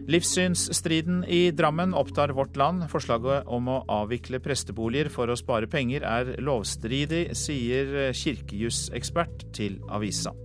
Livssynsstriden 0.07 1.23
i 1.25 1.49
Drammen 1.49 1.97
opptar 1.97 2.35
Vårt 2.37 2.55
Land. 2.61 2.85
Forslaget 2.93 3.49
om 3.49 3.73
å 3.73 3.81
avvikle 3.97 4.37
presteboliger 4.39 5.09
for 5.09 5.33
å 5.33 5.39
spare 5.39 5.65
penger 5.71 6.05
er 6.05 6.35
lovstridig, 6.37 7.31
sier 7.35 8.11
kirkejusekspert 8.13 9.49
til 9.57 9.81
avisa. 9.89 10.37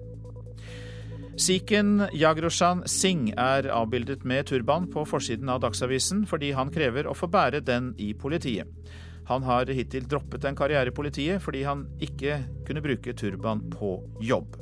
Sikhen 1.42 2.04
Yagroshan 2.14 2.84
Singh 2.86 3.32
er 3.40 3.66
avbildet 3.74 4.20
med 4.28 4.46
turban 4.46 4.84
på 4.92 5.02
forsiden 5.08 5.48
av 5.50 5.62
Dagsavisen 5.64 6.20
fordi 6.30 6.52
han 6.54 6.70
krever 6.70 7.08
å 7.10 7.14
få 7.18 7.26
bære 7.32 7.64
den 7.66 7.88
i 7.98 8.12
politiet. 8.14 8.68
Han 9.26 9.42
har 9.48 9.70
hittil 9.74 10.06
droppet 10.06 10.44
en 10.46 10.58
karriere 10.58 10.92
i 10.92 10.94
politiet 10.94 11.42
fordi 11.42 11.64
han 11.66 11.82
ikke 12.04 12.36
kunne 12.68 12.82
bruke 12.84 13.14
turban 13.18 13.64
på 13.72 13.96
jobb. 14.22 14.54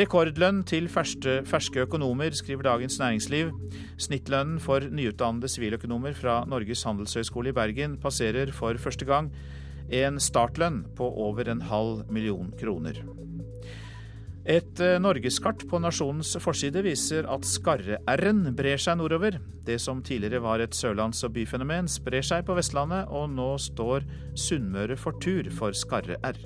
Rekordlønn 0.00 0.62
til 0.64 0.88
ferske, 0.88 1.42
ferske 1.46 1.84
økonomer, 1.84 2.32
skriver 2.32 2.70
Dagens 2.70 2.96
Næringsliv. 3.02 3.52
Snittlønnen 4.00 4.56
for 4.64 4.80
nyutdannede 4.80 5.50
siviløkonomer 5.52 6.16
fra 6.16 6.40
Norges 6.48 6.86
handelshøyskole 6.88 7.52
i 7.52 7.58
Bergen 7.60 7.98
passerer 8.00 8.54
for 8.54 8.80
første 8.80 9.04
gang 9.04 9.28
en 9.92 10.16
startlønn 10.16 10.86
på 10.96 11.12
over 11.28 11.52
en 11.52 11.60
halv 11.68 12.08
million 12.08 12.48
kroner. 12.56 13.04
Et 14.44 14.80
eh, 14.84 14.98
norgeskart 15.00 15.62
på 15.70 15.78
nasjonens 15.80 16.34
forside 16.44 16.82
viser 16.84 17.24
at 17.32 17.46
skarre-r-en 17.48 18.50
brer 18.56 18.80
seg 18.80 18.98
nordover. 19.00 19.38
Det 19.64 19.78
som 19.80 20.02
tidligere 20.04 20.42
var 20.44 20.60
et 20.60 20.76
sørlands- 20.76 21.24
og 21.24 21.32
byfenomen, 21.32 21.88
sprer 21.88 22.24
seg 22.24 22.44
på 22.44 22.56
Vestlandet, 22.58 23.08
og 23.08 23.30
nå 23.32 23.54
står 23.56 24.04
Sunnmøre 24.36 24.98
for 25.00 25.16
tur 25.16 25.48
for 25.48 25.72
skarre-r. 25.72 26.42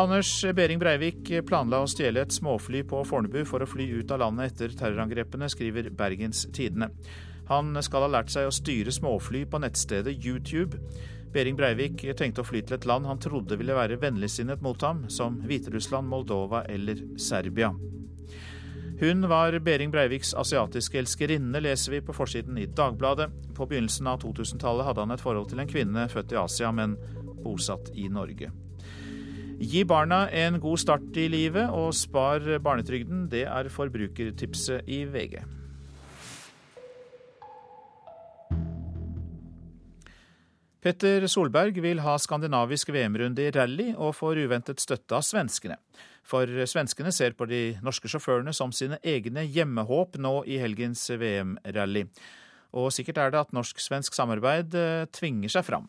Anders 0.00 0.32
Behring 0.54 0.82
Breivik 0.82 1.30
planla 1.46 1.80
å 1.82 1.88
stjele 1.90 2.24
et 2.24 2.34
småfly 2.34 2.82
på 2.86 3.04
Fornebu 3.06 3.44
for 3.46 3.62
å 3.62 3.70
fly 3.70 3.86
ut 4.00 4.10
av 4.14 4.22
landet 4.22 4.54
etter 4.54 4.74
terrorangrepene, 4.78 5.50
skriver 5.50 5.92
Bergens 5.94 6.44
Tidende. 6.54 6.90
Han 7.50 7.74
skal 7.82 8.06
ha 8.06 8.10
lært 8.18 8.34
seg 8.34 8.46
å 8.46 8.54
styre 8.54 8.94
småfly 8.94 9.44
på 9.50 9.62
nettstedet 9.62 10.18
YouTube. 10.22 10.78
Behring 11.32 11.56
Breivik 11.56 12.02
tenkte 12.18 12.42
å 12.42 12.46
fly 12.46 12.64
til 12.66 12.74
et 12.74 12.86
land 12.90 13.06
han 13.06 13.20
trodde 13.22 13.58
ville 13.60 13.76
være 13.76 14.00
vennligsinnet 14.02 14.62
mot 14.64 14.80
ham, 14.82 15.04
som 15.12 15.38
Hviterussland, 15.46 16.08
Moldova 16.10 16.64
eller 16.66 16.98
Serbia. 17.22 17.70
Hun 19.00 19.24
var 19.30 19.54
Behring 19.64 19.92
Breiviks 19.94 20.34
asiatiske 20.36 20.98
elskerinne, 21.00 21.62
leser 21.62 21.94
vi 21.94 22.02
på 22.04 22.12
forsiden 22.12 22.58
i 22.60 22.66
Dagbladet. 22.66 23.30
På 23.56 23.64
begynnelsen 23.70 24.10
av 24.10 24.18
2000-tallet 24.20 24.90
hadde 24.90 25.06
han 25.06 25.14
et 25.14 25.22
forhold 25.22 25.48
til 25.48 25.62
en 25.62 25.70
kvinne 25.70 26.04
født 26.12 26.34
i 26.34 26.40
Asia, 26.42 26.72
men 26.74 26.98
bosatt 27.40 27.88
i 27.96 28.10
Norge. 28.12 28.50
Gi 29.60 29.86
barna 29.88 30.26
en 30.32 30.58
god 30.60 30.82
start 30.82 31.16
i 31.20 31.30
livet 31.32 31.72
og 31.72 31.94
spar 31.96 32.44
barnetrygden. 32.64 33.26
Det 33.32 33.46
er 33.48 33.72
forbrukertipset 33.72 34.88
i 34.88 35.04
VG. 35.08 35.38
Petter 40.80 41.26
Solberg 41.28 41.76
vil 41.84 41.98
ha 42.00 42.14
skandinavisk 42.16 42.88
VM-runde 42.94 43.44
i 43.44 43.50
rally, 43.52 43.90
og 44.00 44.14
får 44.16 44.38
uventet 44.46 44.80
støtte 44.80 45.12
av 45.18 45.24
svenskene. 45.26 45.76
For 46.24 46.48
svenskene 46.68 47.12
ser 47.12 47.34
på 47.36 47.44
de 47.50 47.74
norske 47.84 48.08
sjåførene 48.08 48.54
som 48.56 48.72
sine 48.72 48.96
egne 49.04 49.44
hjemmehåp 49.44 50.16
nå 50.16 50.38
i 50.48 50.56
helgens 50.62 51.02
VM-rally. 51.20 52.06
Og 52.80 52.88
sikkert 52.94 53.20
er 53.20 53.34
det 53.34 53.42
at 53.42 53.52
norsk-svensk 53.52 54.14
samarbeid 54.16 54.76
eh, 54.78 55.08
tvinger 55.12 55.52
seg 55.52 55.66
fram. 55.66 55.88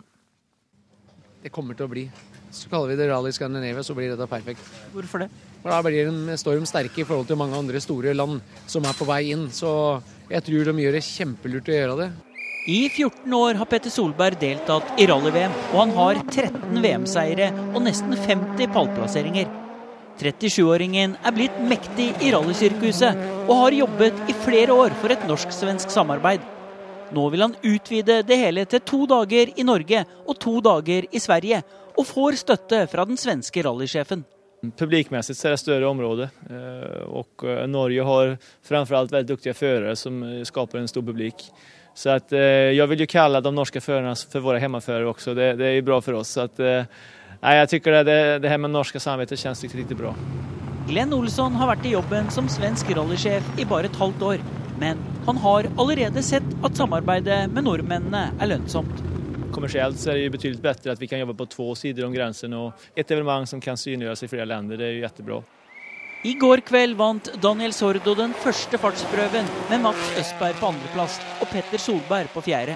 Det 1.42 1.54
kommer 1.54 1.78
til 1.78 1.88
å 1.88 1.92
bli. 1.92 2.04
Så 2.52 2.68
kaller 2.68 2.92
vi 2.92 2.98
det 3.00 3.08
Rally 3.08 3.32
Scandinavia, 3.32 3.84
så 3.86 3.96
blir 3.96 4.12
dette 4.12 4.28
perfekt. 4.28 4.66
Hvorfor 4.92 5.24
det? 5.24 5.30
For 5.62 5.72
Da 5.72 5.80
blir 5.86 6.10
de, 6.10 6.36
står 6.42 6.60
de 6.60 6.68
sterke 6.68 7.04
i 7.04 7.08
forhold 7.08 7.30
til 7.30 7.40
mange 7.40 7.56
andre 7.56 7.80
store 7.80 8.12
land 8.18 8.42
som 8.68 8.84
er 8.84 8.98
på 8.98 9.08
vei 9.08 9.22
inn. 9.32 9.48
Så 9.56 9.72
jeg 10.28 10.44
tror 10.50 10.68
de 10.68 10.84
gjør 10.84 11.00
det 11.00 11.06
kjempelurt 11.08 11.72
å 11.72 11.78
gjøre 11.78 11.98
det. 12.02 12.10
I 12.66 12.90
14 12.90 13.34
år 13.34 13.54
har 13.54 13.66
Petter 13.66 13.90
Solberg 13.90 14.38
deltatt 14.38 15.00
i 15.02 15.08
rally-VM, 15.10 15.54
og 15.74 15.80
han 15.80 15.94
har 15.96 16.20
13 16.28 16.76
VM-seiere 16.84 17.48
og 17.72 17.80
nesten 17.82 18.14
50 18.14 18.70
pallplasseringer. 18.76 19.48
37-åringen 20.22 21.16
er 21.26 21.34
blitt 21.34 21.58
mektig 21.66 22.12
i 22.22 22.30
rallysirkuset 22.36 23.18
og 23.48 23.56
har 23.64 23.78
jobbet 23.80 24.30
i 24.30 24.36
flere 24.44 24.78
år 24.78 24.94
for 25.02 25.10
et 25.10 25.26
norsk-svensk 25.26 25.90
samarbeid. 25.90 26.46
Nå 27.12 27.26
vil 27.34 27.48
han 27.48 27.58
utvide 27.66 28.20
det 28.30 28.38
hele 28.44 28.68
til 28.70 28.86
to 28.86 29.02
dager 29.10 29.56
i 29.58 29.66
Norge 29.66 30.06
og 30.28 30.38
to 30.38 30.60
dager 30.62 31.10
i 31.10 31.24
Sverige, 31.24 31.64
og 31.98 32.08
får 32.08 32.40
støtte 32.46 32.86
fra 32.94 33.10
den 33.10 33.18
svenske 33.18 33.66
rallysjefen. 33.66 34.22
Publikmessig 34.78 35.34
er 35.42 35.56
det 35.56 35.64
større 35.64 35.90
område, 35.90 36.30
eh, 36.46 37.04
og 37.10 37.42
eh, 37.50 37.66
Norge 37.66 38.06
har 38.06 38.36
framfor 38.62 39.00
alt 39.00 39.14
veldig 39.18 39.34
dyktige 39.34 39.58
førere 39.58 39.98
som 39.98 40.22
skaper 40.46 40.78
en 40.78 40.92
stor 40.92 41.02
publik. 41.10 41.50
Så 41.94 42.10
att, 42.10 42.32
eh, 42.32 42.40
jag 42.40 42.88
vill 42.88 43.00
ju 43.00 43.06
kalla 43.06 43.42
de 43.42 43.56
norska 43.56 43.82
förarna 43.82 44.16
för 44.16 44.40
våra 44.40 44.60
hemmaförare 44.60 45.06
också. 45.06 45.34
Det, 45.34 45.54
det 45.54 45.68
är 45.68 45.82
bra 45.82 46.02
för 46.02 46.14
oss. 46.14 46.30
Så 46.30 46.42
att, 46.42 46.60
eh, 46.60 46.84
jag 47.42 47.70
tycker 47.70 47.92
det, 47.92 48.04
det, 48.04 48.40
det 48.40 48.50
här 48.50 48.58
med 48.58 48.70
norska 48.70 49.00
samarbetet 49.00 49.40
känns 49.40 49.64
riktigt, 49.64 49.80
riktigt 49.80 49.98
bra. 49.98 50.16
Glenn 50.88 51.14
Olsson 51.14 51.56
har 51.56 51.70
vært 51.70 51.86
i 51.86 51.94
jobben 51.94 52.32
som 52.34 52.50
svensk 52.50 52.90
rallysjef 52.92 53.46
i 53.60 53.66
bare 53.66 53.88
et 53.88 53.96
halvt 53.96 54.22
år. 54.22 54.42
Men 54.80 54.98
han 55.26 55.38
har 55.38 55.68
allerede 55.78 56.24
sett 56.24 56.48
at 56.64 56.76
samarbeidet 56.76 57.52
med 57.54 57.64
nordmennene 57.64 58.32
er 58.42 58.50
lønnsomt. 58.50 59.04
Kommersielt 59.54 60.00
så 60.00 60.10
er 60.12 60.18
det 60.18 60.26
jo 60.26 60.34
betydelig 60.34 60.62
bedre 60.64 60.96
at 60.96 61.02
vi 61.02 61.08
kan 61.12 61.22
jobbe 61.22 61.36
på 61.38 61.46
to 61.54 61.68
sider 61.76 62.08
om 62.08 62.14
grensen. 62.16 62.54
Og 62.58 62.74
et 62.98 63.12
evenement 63.12 63.50
som 63.50 63.62
kan 63.62 63.78
synliggjøres 63.78 64.26
i 64.26 64.32
flere 64.32 64.48
land, 64.50 64.74
det 64.74 64.88
er 64.88 64.96
jo 64.96 65.06
kjempebra. 65.06 65.42
I 66.22 66.36
går 66.38 66.62
kveld 66.62 66.94
vant 67.00 67.32
Daniel 67.42 67.72
Sordo 67.74 68.12
den 68.14 68.36
første 68.38 68.78
fartsprøven 68.78 69.48
med 69.72 69.80
Mats 69.82 70.10
Østberg 70.22 70.60
på 70.60 70.68
andreplass 70.70 71.16
og 71.42 71.48
Petter 71.50 71.82
Solberg 71.82 72.30
på 72.30 72.44
fjerde. 72.46 72.76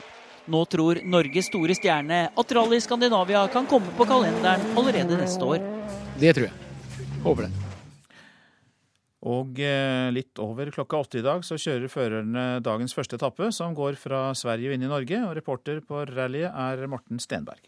Nå 0.49 0.63
tror 0.65 0.97
Norges 1.05 1.51
store 1.51 1.75
stjerne 1.77 2.23
at 2.33 2.53
Rally 2.57 2.79
Skandinavia 2.81 3.43
kan 3.53 3.67
komme 3.69 3.93
på 3.99 4.07
kalenderen 4.09 4.65
allerede 4.73 5.19
neste 5.19 5.45
år. 5.45 5.61
Det 6.17 6.31
tror 6.33 6.47
jeg. 6.47 7.05
Håper 7.21 7.45
det. 7.45 7.51
Og 9.29 9.61
eh, 9.61 10.09
litt 10.13 10.41
over 10.41 10.71
klokka 10.73 11.03
åtte 11.05 11.21
i 11.21 11.25
dag 11.25 11.45
så 11.45 11.57
kjører 11.61 11.93
førerne 11.93 12.45
dagens 12.65 12.97
første 12.97 13.19
etappe, 13.19 13.51
som 13.53 13.77
går 13.77 13.99
fra 14.01 14.31
Sverige 14.37 14.71
og 14.71 14.77
inn 14.79 14.87
i 14.87 14.89
Norge. 14.89 15.19
Og 15.21 15.35
reporter 15.37 15.83
på 15.85 16.01
rallyet 16.15 16.49
er 16.49 16.81
Morten 16.89 17.21
Stenberg. 17.21 17.61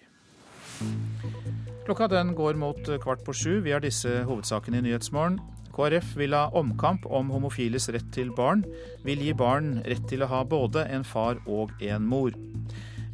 Klokka 1.86 2.10
den 2.10 2.34
går 2.38 2.58
mot 2.58 2.92
kvart 3.06 3.22
på 3.26 3.38
sju. 3.38 3.60
Vi 3.62 3.78
har 3.78 3.86
disse 3.86 4.24
hovedsakene 4.26 4.82
i 4.82 4.88
Nyhetsmorgen. 4.90 5.38
KrF 5.78 6.16
vil 6.18 6.34
ha 6.34 6.48
omkamp 6.58 7.06
om 7.06 7.30
homofiles 7.30 7.86
rett 7.94 8.10
til 8.16 8.32
barn. 8.34 8.64
Vil 9.06 9.22
gi 9.22 9.36
barn 9.38 9.78
rett 9.86 10.08
til 10.10 10.26
å 10.26 10.32
ha 10.32 10.42
både 10.44 10.88
en 10.90 11.06
far 11.06 11.38
og 11.46 11.76
en 11.86 12.08
mor. 12.10 12.34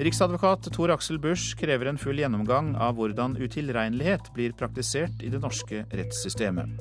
Riksadvokat 0.04 0.72
Tor 0.74 0.90
Aksel 0.96 1.20
Busch 1.22 1.54
krever 1.60 1.92
en 1.92 2.00
full 2.02 2.18
gjennomgang 2.18 2.72
av 2.82 2.96
hvordan 2.98 3.36
utilregnelighet 3.38 4.32
blir 4.34 4.56
praktisert 4.58 5.22
i 5.22 5.30
det 5.30 5.44
norske 5.44 5.84
rettssystemet. 5.92 6.72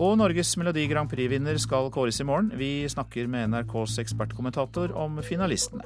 Og 0.00 0.16
Norges 0.18 0.54
Melodi 0.58 0.86
Grand 0.90 1.10
Prix-vinner 1.10 1.58
skal 1.62 1.90
kåres 1.94 2.22
i 2.22 2.26
morgen. 2.26 2.48
Vi 2.58 2.88
snakker 2.90 3.28
med 3.30 3.52
NRKs 3.52 4.00
ekspertkommentator 4.02 4.94
om 4.98 5.20
finalistene. 5.22 5.84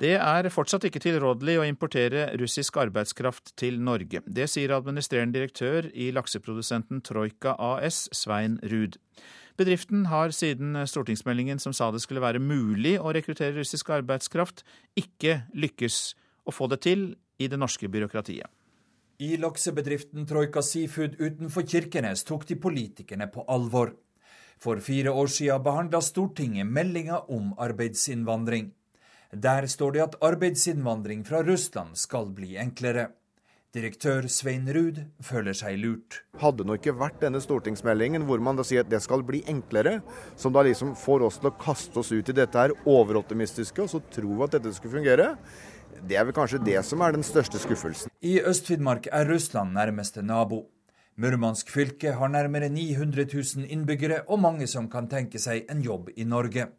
Det 0.00 0.14
er 0.16 0.46
fortsatt 0.48 0.86
ikke 0.88 1.02
tilrådelig 1.04 1.58
å 1.60 1.64
importere 1.68 2.30
russisk 2.40 2.78
arbeidskraft 2.80 3.52
til 3.60 3.76
Norge. 3.84 4.22
Det 4.24 4.46
sier 4.48 4.72
administrerende 4.72 5.36
direktør 5.36 5.90
i 5.92 6.06
lakseprodusenten 6.16 7.02
Troika 7.04 7.52
AS, 7.60 8.06
Svein 8.16 8.56
Ruud. 8.64 8.96
Bedriften 9.60 10.06
har 10.08 10.32
siden 10.32 10.78
stortingsmeldingen 10.88 11.60
som 11.60 11.76
sa 11.76 11.90
det 11.92 12.00
skulle 12.00 12.24
være 12.24 12.40
mulig 12.40 12.94
å 12.96 13.12
rekruttere 13.12 13.58
russisk 13.58 13.92
arbeidskraft, 13.92 14.64
ikke 14.96 15.42
lykkes 15.52 16.00
å 16.48 16.56
få 16.56 16.70
det 16.72 16.80
til 16.88 17.04
i 17.36 17.50
det 17.52 17.60
norske 17.60 17.92
byråkratiet. 17.92 18.48
I 19.20 19.36
laksebedriften 19.36 20.24
Troika 20.24 20.64
Seafood 20.64 21.20
utenfor 21.20 21.68
Kirkenes 21.68 22.24
tok 22.24 22.48
de 22.48 22.56
politikerne 22.56 23.28
på 23.28 23.44
alvor. 23.52 23.92
For 24.60 24.80
fire 24.80 25.12
år 25.12 25.28
siden 25.28 25.60
behandla 25.64 26.00
Stortinget 26.00 26.64
meldinga 26.64 27.26
om 27.28 27.52
arbeidsinnvandring. 27.60 28.72
Der 29.30 29.66
står 29.70 29.92
det 29.94 30.02
at 30.02 30.14
arbeidsinnvandring 30.26 31.22
fra 31.24 31.44
Russland 31.46 31.94
skal 31.94 32.32
bli 32.34 32.56
enklere. 32.58 33.12
Direktør 33.70 34.26
Svein 34.26 34.64
Ruud 34.74 34.96
føler 35.22 35.54
seg 35.54 35.76
lurt. 35.78 36.24
Hadde 36.40 36.64
det 36.66 36.80
ikke 36.80 36.96
vært 36.98 37.20
denne 37.22 37.38
stortingsmeldingen 37.38 38.24
hvor 38.26 38.42
man 38.42 38.58
da 38.58 38.64
sier 38.66 38.82
at 38.82 38.90
det 38.90 38.98
skal 39.04 39.22
bli 39.22 39.44
enklere, 39.46 40.00
som 40.34 40.50
da 40.50 40.64
liksom 40.66 40.96
får 40.98 41.22
oss 41.28 41.38
til 41.38 41.52
å 41.52 41.54
kaste 41.60 42.02
oss 42.02 42.10
ut 42.10 42.32
i 42.32 42.34
dette 42.34 42.58
her 42.58 42.74
overoptimistiske, 42.82 43.78
og 43.84 43.92
så 43.92 44.02
tro 44.10 44.40
at 44.42 44.56
dette 44.56 44.74
skulle 44.74 44.96
fungere, 44.98 45.36
det 46.02 46.18
er 46.18 46.26
vel 46.26 46.34
kanskje 46.34 46.64
det 46.66 46.82
som 46.88 47.06
er 47.06 47.14
den 47.14 47.22
største 47.22 47.62
skuffelsen. 47.62 48.10
I 48.26 48.40
Øst-Finnmark 48.42 49.06
er 49.14 49.30
Russland 49.30 49.78
nærmeste 49.78 50.26
nabo. 50.26 50.64
Murmansk 51.20 51.70
fylke 51.70 52.16
har 52.18 52.34
nærmere 52.34 52.72
900 52.72 53.30
000 53.30 53.70
innbyggere 53.70 54.24
og 54.26 54.42
mange 54.42 54.66
som 54.66 54.90
kan 54.90 55.06
tenke 55.06 55.38
seg 55.38 55.70
en 55.70 55.86
jobb 55.86 56.10
i 56.16 56.26
Norge. 56.26 56.72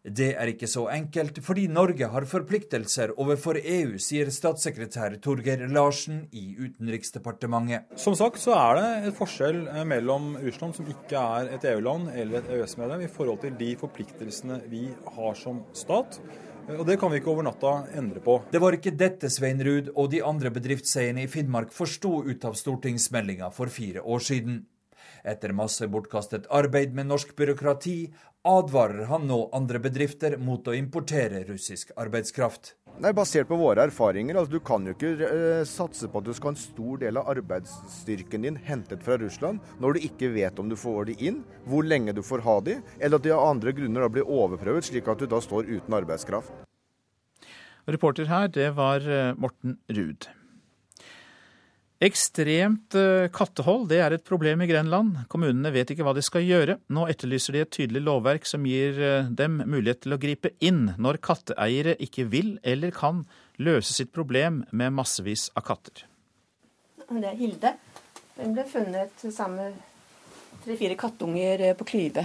Det 0.00 0.30
er 0.32 0.48
ikke 0.48 0.68
så 0.70 0.86
enkelt, 0.88 1.42
fordi 1.44 1.66
Norge 1.68 2.06
har 2.08 2.24
forpliktelser 2.24 3.10
overfor 3.20 3.58
EU, 3.60 3.98
sier 4.00 4.30
statssekretær 4.32 5.18
Torgeir 5.20 5.66
Larsen 5.68 6.22
i 6.32 6.54
Utenriksdepartementet. 6.56 7.90
Som 8.00 8.16
sagt 8.16 8.40
så 8.40 8.54
er 8.56 8.78
det 8.78 9.10
et 9.10 9.18
forskjell 9.18 9.66
eh, 9.68 9.84
mellom 9.84 10.38
Russland, 10.40 10.78
som 10.78 10.88
ikke 10.88 11.20
er 11.20 11.52
et 11.58 11.68
EU-land 11.74 12.14
eller 12.14 12.40
et 12.40 12.48
EØS-medlem, 12.56 13.04
i 13.04 13.12
forhold 13.12 13.42
til 13.44 13.58
de 13.60 13.74
forpliktelsene 13.82 14.62
vi 14.72 14.86
har 15.18 15.36
som 15.36 15.60
stat. 15.76 16.16
Og 16.78 16.86
Det 16.86 16.96
kan 17.00 17.12
vi 17.12 17.20
ikke 17.20 17.32
over 17.34 17.44
natta 17.44 17.76
endre 17.98 18.24
på. 18.24 18.40
Det 18.48 18.60
var 18.62 18.76
ikke 18.76 18.96
dette 18.96 19.28
Svein 19.28 19.60
Ruud 19.60 19.92
og 19.92 20.12
de 20.14 20.24
andre 20.24 20.52
bedriftseierne 20.54 21.26
i 21.26 21.30
Finnmark 21.30 21.74
forsto 21.76 22.22
ut 22.24 22.44
av 22.48 22.56
stortingsmeldinga 22.56 23.52
for 23.52 23.68
fire 23.68 24.00
år 24.00 24.24
siden. 24.24 24.62
Etter 25.24 25.52
masse 25.52 25.88
bortkastet 25.90 26.48
arbeid 26.50 26.94
med 26.96 27.10
norsk 27.10 27.34
byråkrati 27.36 27.96
advarer 28.48 29.04
han 29.10 29.26
nå 29.28 29.40
andre 29.52 29.80
bedrifter 29.84 30.38
mot 30.40 30.68
å 30.68 30.76
importere 30.76 31.42
russisk 31.48 31.92
arbeidskraft. 32.00 32.74
Nei, 33.00 33.12
Basert 33.16 33.48
på 33.48 33.56
våre 33.56 33.84
erfaringer. 33.86 34.36
altså 34.36 34.52
Du 34.52 34.60
kan 34.60 34.84
jo 34.84 34.92
ikke 34.92 35.12
eh, 35.26 35.64
satse 35.68 36.08
på 36.08 36.20
at 36.20 36.26
du 36.26 36.32
skal 36.34 36.50
ha 36.50 36.54
en 36.56 36.62
stor 36.62 36.98
del 37.00 37.20
av 37.20 37.28
arbeidsstyrken 37.32 38.44
din 38.44 38.58
hentet 38.64 39.04
fra 39.04 39.16
Russland 39.20 39.60
når 39.80 39.96
du 39.96 40.08
ikke 40.08 40.32
vet 40.34 40.58
om 40.58 40.68
du 40.68 40.76
får 40.76 41.12
de 41.12 41.16
inn, 41.28 41.44
hvor 41.64 41.86
lenge 41.86 42.16
du 42.16 42.22
får 42.22 42.44
ha 42.44 42.58
de, 42.64 42.80
eller 42.98 43.20
at 43.20 43.28
de 43.28 43.36
av 43.36 43.46
andre 43.46 43.72
grunner 43.76 44.04
da 44.04 44.10
blir 44.12 44.28
overprøvet, 44.28 44.88
slik 44.88 45.08
at 45.08 45.20
du 45.20 45.28
da 45.30 45.40
står 45.40 45.70
uten 45.70 45.96
arbeidskraft. 46.00 46.52
Reporter 47.88 48.28
her, 48.28 48.48
det 48.52 48.72
var 48.76 49.04
eh, 49.08 49.32
Morten 49.36 49.78
Ruud. 49.88 50.28
Ekstremt 52.00 52.94
eh, 52.96 53.26
kattehold 53.28 53.82
det 53.90 53.98
er 54.00 54.14
et 54.16 54.22
problem 54.24 54.62
i 54.64 54.68
Grenland. 54.70 55.18
Kommunene 55.28 55.68
vet 55.74 55.90
ikke 55.92 56.06
hva 56.06 56.14
de 56.16 56.22
skal 56.24 56.46
gjøre. 56.46 56.78
Nå 56.88 57.04
etterlyser 57.12 57.52
de 57.52 57.60
et 57.60 57.72
tydelig 57.76 58.00
lovverk 58.06 58.48
som 58.48 58.64
gir 58.64 58.96
eh, 59.04 59.28
dem 59.28 59.58
mulighet 59.68 60.06
til 60.06 60.16
å 60.16 60.20
gripe 60.22 60.54
inn 60.64 60.94
når 60.96 61.20
katteeiere 61.20 61.98
ikke 62.00 62.24
vil 62.32 62.54
eller 62.64 62.96
kan 62.96 63.26
løse 63.60 63.92
sitt 63.92 64.14
problem 64.16 64.62
med 64.72 64.96
massevis 64.96 65.50
av 65.52 65.68
katter. 65.68 66.06
Det 67.04 67.20
er 67.20 67.36
Hilde. 67.36 67.76
Hun 68.40 68.56
ble 68.56 68.64
funnet 68.70 69.28
sammen 69.28 69.74
med 69.76 70.60
tre-fire 70.64 70.96
kattunger 70.96 71.68
eh, 71.68 71.76
på 71.76 71.84
Klyve. 71.92 72.24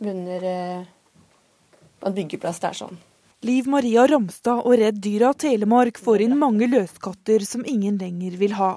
Under 0.00 0.48
en 0.48 2.16
byggeplass 2.16 2.64
der 2.64 2.80
sånn. 2.80 2.96
Liv 3.44 3.66
Maria 3.68 4.06
Ramstad 4.08 4.62
og 4.64 4.78
Redd 4.80 5.02
Dyra 5.04 5.34
Telemark 5.36 5.98
får 6.00 6.22
inn 6.24 6.32
mange 6.40 6.64
løskatter 6.64 7.42
som 7.44 7.60
ingen 7.68 7.98
lenger 8.00 8.38
vil 8.40 8.54
ha. 8.56 8.70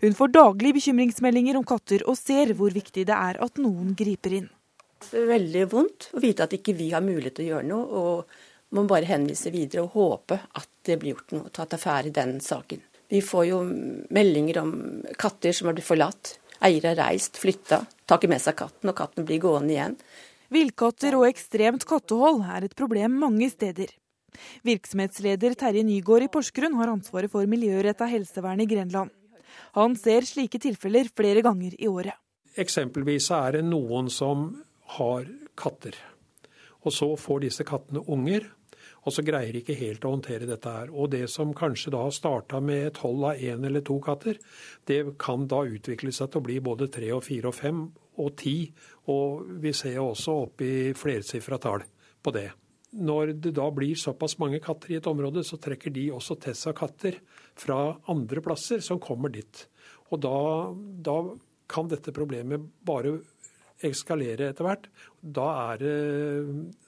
Hun 0.00 0.16
får 0.16 0.30
daglig 0.32 0.70
bekymringsmeldinger 0.78 1.58
om 1.58 1.66
katter, 1.68 2.00
og 2.08 2.16
ser 2.16 2.54
hvor 2.56 2.72
viktig 2.72 3.04
det 3.10 3.12
er 3.12 3.36
at 3.44 3.60
noen 3.60 3.92
griper 3.98 4.38
inn. 4.38 4.48
Det 5.04 5.20
er 5.20 5.28
veldig 5.34 5.66
vondt 5.74 6.08
å 6.16 6.24
vite 6.24 6.46
at 6.46 6.56
ikke 6.56 6.72
vi 6.78 6.88
har 6.94 7.04
mulighet 7.04 7.36
til 7.36 7.44
å 7.44 7.50
gjøre 7.50 7.68
noe, 7.74 8.00
og 8.00 8.72
må 8.78 8.86
bare 8.88 9.10
henvise 9.10 9.52
videre 9.52 9.84
og 9.84 9.98
håpe 9.98 10.40
at 10.40 10.70
det 10.88 10.96
blir 11.02 11.12
gjort 11.12 11.36
noe, 11.36 11.52
tatt 11.52 11.76
affære 11.76 12.08
i 12.08 12.16
den 12.22 12.38
saken. 12.40 12.80
Vi 13.12 13.20
får 13.20 13.48
jo 13.50 13.62
meldinger 14.16 14.62
om 14.64 14.76
katter 15.20 15.52
som 15.52 15.68
har 15.68 15.76
blitt 15.76 15.90
forlatt. 15.90 16.38
Eiere 16.64 16.94
har 16.94 17.02
reist, 17.10 17.36
flytta, 17.36 17.84
tar 18.08 18.16
ikke 18.16 18.32
med 18.32 18.48
seg 18.48 18.56
katten, 18.64 18.88
og 18.88 18.96
katten 18.96 19.28
blir 19.28 19.44
gående 19.44 19.76
igjen. 19.76 20.00
Villkatter 20.54 21.16
og 21.18 21.24
ekstremt 21.26 21.82
kattehold 21.88 22.44
er 22.46 22.68
et 22.68 22.74
problem 22.78 23.16
mange 23.24 23.48
steder. 23.50 23.88
Virksomhetsleder 24.66 25.56
Terje 25.58 25.82
Nygård 25.86 26.26
i 26.26 26.30
Porsgrunn 26.30 26.76
har 26.78 26.92
ansvaret 26.92 27.32
for 27.32 27.48
miljøretta 27.50 28.06
helsevern 28.10 28.62
i 28.62 28.68
Grenland. 28.70 29.10
Han 29.74 29.96
ser 29.98 30.26
slike 30.28 30.60
tilfeller 30.62 31.10
flere 31.10 31.42
ganger 31.42 31.74
i 31.74 31.90
året. 31.90 32.14
Eksempelvis 32.54 33.32
er 33.34 33.56
det 33.56 33.64
noen 33.66 34.10
som 34.14 34.46
har 34.98 35.26
katter. 35.58 35.96
Og 36.86 36.94
så 36.94 37.08
får 37.18 37.48
disse 37.48 37.66
kattene 37.66 38.04
unger, 38.06 38.46
og 39.04 39.14
så 39.16 39.24
greier 39.26 39.50
de 39.50 39.64
ikke 39.64 39.78
helt 39.80 40.06
å 40.06 40.14
håndtere 40.14 40.46
dette 40.46 40.70
her. 40.70 40.92
Og 40.94 41.10
det 41.16 41.24
som 41.32 41.50
kanskje 41.56 41.96
da 41.96 42.04
starta 42.14 42.62
med 42.62 42.92
et 42.92 43.02
hold 43.02 43.26
av 43.26 43.42
én 43.42 43.66
eller 43.66 43.82
to 43.82 43.98
katter, 44.04 44.38
det 44.86 45.02
kan 45.18 45.48
da 45.50 45.64
utvikle 45.66 46.14
seg 46.14 46.30
til 46.30 46.44
å 46.44 46.46
bli 46.46 46.62
både 46.62 46.92
tre 46.94 47.10
og 47.16 47.24
fire 47.26 47.50
og 47.50 47.58
fem 47.58 47.84
og 48.20 48.34
ti. 48.40 48.58
Og 49.12 49.46
vi 49.62 49.72
ser 49.76 50.00
også 50.02 50.36
opp 50.46 50.64
i 50.64 50.92
flersifra 50.96 51.58
tall 51.62 51.86
på 52.24 52.34
det. 52.34 52.48
Når 52.94 53.34
det 53.42 53.54
da 53.56 53.66
blir 53.74 53.98
såpass 53.98 54.36
mange 54.38 54.60
katter 54.62 54.92
i 54.92 54.98
et 55.00 55.08
område, 55.10 55.42
så 55.42 55.58
trekker 55.58 55.90
de 55.94 56.10
også 56.14 56.38
til 56.42 56.54
seg 56.58 56.76
katter 56.78 57.18
fra 57.58 57.96
andre 58.10 58.42
plasser 58.44 58.84
som 58.84 59.02
kommer 59.02 59.34
dit. 59.34 59.64
Og 60.14 60.22
da, 60.22 60.36
da 60.74 61.16
kan 61.70 61.90
dette 61.90 62.14
problemet 62.14 62.62
bare 62.86 63.16
eskalere 63.88 64.50
etter 64.50 64.66
hvert. 64.66 64.88
Da 65.20 65.46
er 65.72 65.82
det 65.82 65.94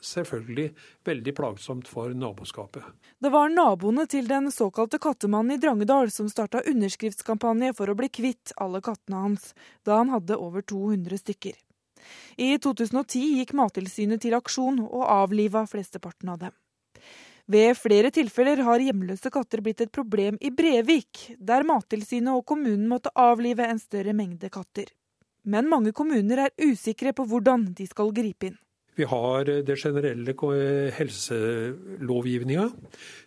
selvfølgelig 0.05 0.67
veldig 1.07 1.35
plagsomt 1.37 1.91
for 1.91 2.15
naboskapet. 2.17 2.85
Det 3.23 3.33
var 3.33 3.53
naboene 3.53 4.07
til 4.11 4.29
den 4.31 4.51
såkalte 4.55 5.01
kattemannen 5.03 5.57
i 5.57 5.61
Drangedal 5.63 6.11
som 6.15 6.29
starta 6.33 6.65
underskriftskampanje 6.67 7.73
for 7.77 7.91
å 7.91 7.97
bli 7.99 8.11
kvitt 8.13 8.55
alle 8.61 8.83
kattene 8.85 9.23
hans, 9.29 9.53
da 9.87 10.01
han 10.03 10.13
hadde 10.15 10.39
over 10.41 10.65
200 10.67 11.23
stykker. 11.23 11.57
I 12.37 12.55
2010 12.63 13.41
gikk 13.41 13.55
Mattilsynet 13.57 14.23
til 14.23 14.37
aksjon 14.37 14.83
og 14.85 15.03
avliva 15.09 15.65
flesteparten 15.67 16.31
av 16.35 16.45
dem. 16.45 16.55
Ved 17.47 17.77
flere 17.79 18.11
tilfeller 18.11 18.59
har 18.67 18.83
hjemløse 18.83 19.31
katter 19.31 19.63
blitt 19.63 19.81
et 19.85 19.93
problem 19.95 20.39
i 20.43 20.51
Brevik, 20.51 21.29
der 21.39 21.67
Mattilsynet 21.67 22.35
og 22.35 22.43
kommunen 22.51 22.89
måtte 22.91 23.13
avlive 23.15 23.69
en 23.71 23.79
større 23.79 24.15
mengde 24.19 24.51
katter. 24.51 24.91
Men 25.47 25.69
mange 25.71 25.95
kommuner 25.95 26.47
er 26.47 26.55
usikre 26.59 27.15
på 27.15 27.27
hvordan 27.31 27.71
de 27.77 27.87
skal 27.89 28.15
gripe 28.15 28.51
inn. 28.51 28.57
Vi 28.97 29.05
har 29.05 29.45
det 29.45 29.75
generelle 29.77 30.33
helselovgivninga, 30.97 32.71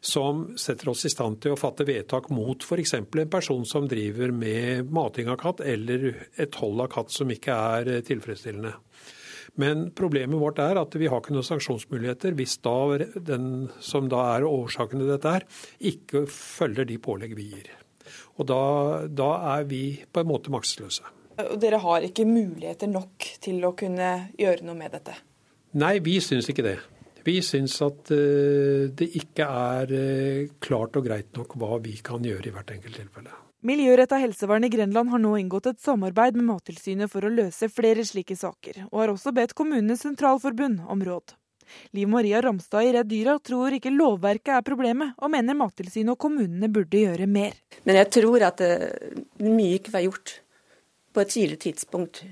som 0.01 0.47
setter 0.57 0.89
oss 0.89 1.05
i 1.05 1.11
stand 1.13 1.37
til 1.43 1.53
å 1.53 1.59
fatte 1.61 1.85
vedtak 1.85 2.31
mot 2.33 2.65
f.eks. 2.65 2.95
en 2.97 3.29
person 3.29 3.61
som 3.69 3.85
driver 3.87 4.33
med 4.33 4.89
mating 4.89 5.29
av 5.29 5.37
katt, 5.37 5.61
eller 5.61 6.07
et 6.41 6.57
hold 6.57 6.81
av 6.81 6.89
katt 6.95 7.13
som 7.13 7.29
ikke 7.29 7.53
er 7.53 7.91
tilfredsstillende. 8.07 8.73
Men 9.61 9.91
problemet 9.93 10.41
vårt 10.41 10.57
er 10.63 10.81
at 10.81 10.97
vi 10.97 11.09
har 11.11 11.21
ikke 11.21 11.35
noen 11.35 11.45
sanksjonsmuligheter 11.45 12.33
hvis 12.37 12.57
da 12.65 12.75
den 13.29 13.69
som 13.77 14.09
da 14.09 14.23
er 14.33 14.49
årsaken 14.49 15.03
til 15.03 15.13
dette, 15.13 15.35
er, 15.37 15.45
ikke 15.93 16.25
følger 16.33 16.89
de 16.89 16.97
pålegg 16.97 17.37
vi 17.37 17.49
gir. 17.53 17.71
Og 18.41 18.49
da, 18.49 18.61
da 19.05 19.31
er 19.53 19.69
vi 19.69 19.83
på 20.09 20.23
en 20.23 20.33
måte 20.33 20.49
maktesløse. 20.53 21.18
Dere 21.39 21.79
har 21.79 22.03
ikke 22.03 22.25
muligheter 22.27 22.89
nok 22.91 23.25
til 23.39 23.63
å 23.63 23.71
kunne 23.77 24.29
gjøre 24.39 24.65
noe 24.67 24.75
med 24.75 24.91
dette? 24.97 25.13
Nei, 25.79 25.99
vi 26.03 26.17
syns 26.23 26.49
ikke 26.51 26.65
det. 26.65 26.79
Vi 27.23 27.37
syns 27.45 27.75
at 27.85 28.09
eh, 28.15 28.89
det 28.95 29.07
ikke 29.19 29.45
er 29.45 29.93
eh, 29.95 30.49
klart 30.63 30.97
og 30.99 31.05
greit 31.05 31.29
nok 31.37 31.55
hva 31.59 31.77
vi 31.83 31.95
kan 32.03 32.25
gjøre 32.25 32.49
i 32.49 32.53
hvert 32.55 32.73
enkelt 32.73 32.99
tilfelle. 32.99 33.35
Miljøretta 33.67 34.19
helsevern 34.19 34.63
i 34.63 34.71
Grenland 34.71 35.11
har 35.11 35.19
nå 35.19 35.33
inngått 35.39 35.67
et 35.71 35.81
samarbeid 35.83 36.37
med 36.39 36.47
Mattilsynet 36.47 37.11
for 37.11 37.27
å 37.27 37.31
løse 37.31 37.67
flere 37.71 38.05
slike 38.07 38.37
saker, 38.39 38.85
og 38.87 39.03
har 39.03 39.13
også 39.13 39.35
bedt 39.35 39.55
Kommunenes 39.55 40.03
Sentralforbund 40.05 40.85
om 40.87 41.03
råd. 41.03 41.35
Liv 41.93 42.09
Maria 42.09 42.39
Ramstad 42.41 42.87
i 42.87 42.93
Redd 42.95 43.11
Dyra 43.11 43.35
tror 43.45 43.75
ikke 43.75 43.91
lovverket 43.93 44.55
er 44.55 44.65
problemet, 44.65 45.11
og 45.19 45.35
mener 45.35 45.59
Mattilsynet 45.59 46.15
og 46.15 46.21
kommunene 46.23 46.71
burde 46.71 47.03
gjøre 47.03 47.27
mer. 47.29 47.59
Men 47.83 47.99
jeg 47.99 48.13
tror 48.15 48.47
at 48.47 48.63
mye 49.43 49.75
ikke 49.77 49.93
var 49.93 50.07
gjort 50.07 50.39
på 51.13 51.23
et 51.23 51.33
tidlig 51.33 51.59
tidspunkt 51.65 52.23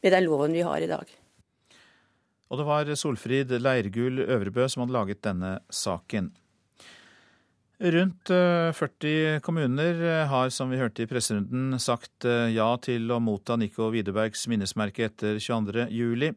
med 0.00 0.12
den 0.14 0.26
loven 0.26 0.54
vi 0.56 0.64
har 0.66 0.80
i 0.80 0.90
dag. 0.90 1.08
Og 2.50 2.58
det 2.58 2.66
var 2.66 2.94
Solfrid 2.98 3.52
Leirgull 3.62 4.24
Øvrebø 4.26 4.66
som 4.68 4.82
hadde 4.82 4.96
laget 4.96 5.22
denne 5.24 5.58
saken. 5.70 6.32
Rundt 7.80 8.28
40 8.28 9.06
eh, 9.08 9.38
kommuner 9.40 10.02
eh, 10.04 10.26
har, 10.28 10.50
som 10.52 10.68
vi 10.68 10.76
hørte 10.76 11.00
i 11.00 11.08
presserunden, 11.08 11.78
sagt 11.80 12.26
eh, 12.28 12.50
ja 12.52 12.66
til 12.76 13.08
å 13.08 13.16
motta 13.24 13.56
Nico 13.56 13.86
Widerbergs 13.94 14.42
minnesmerke 14.52 15.06
etter 15.06 15.38
22.07. 15.40 16.34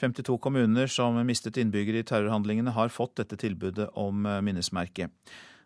52 0.00 0.38
kommuner 0.40 0.88
som 0.88 1.18
mistet 1.28 1.60
innbyggere 1.60 2.00
i 2.00 2.06
terrorhandlingene, 2.08 2.72
har 2.72 2.94
fått 2.94 3.18
dette 3.20 3.36
tilbudet 3.42 3.90
om 3.92 4.24
minnesmerke. 4.24 5.10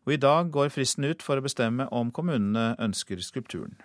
Og 0.08 0.16
I 0.16 0.18
dag 0.18 0.50
går 0.50 0.74
fristen 0.74 1.06
ut 1.06 1.22
for 1.22 1.38
å 1.38 1.46
bestemme 1.46 1.86
om 1.94 2.10
kommunene 2.10 2.72
ønsker 2.82 3.22
skulpturen. 3.22 3.78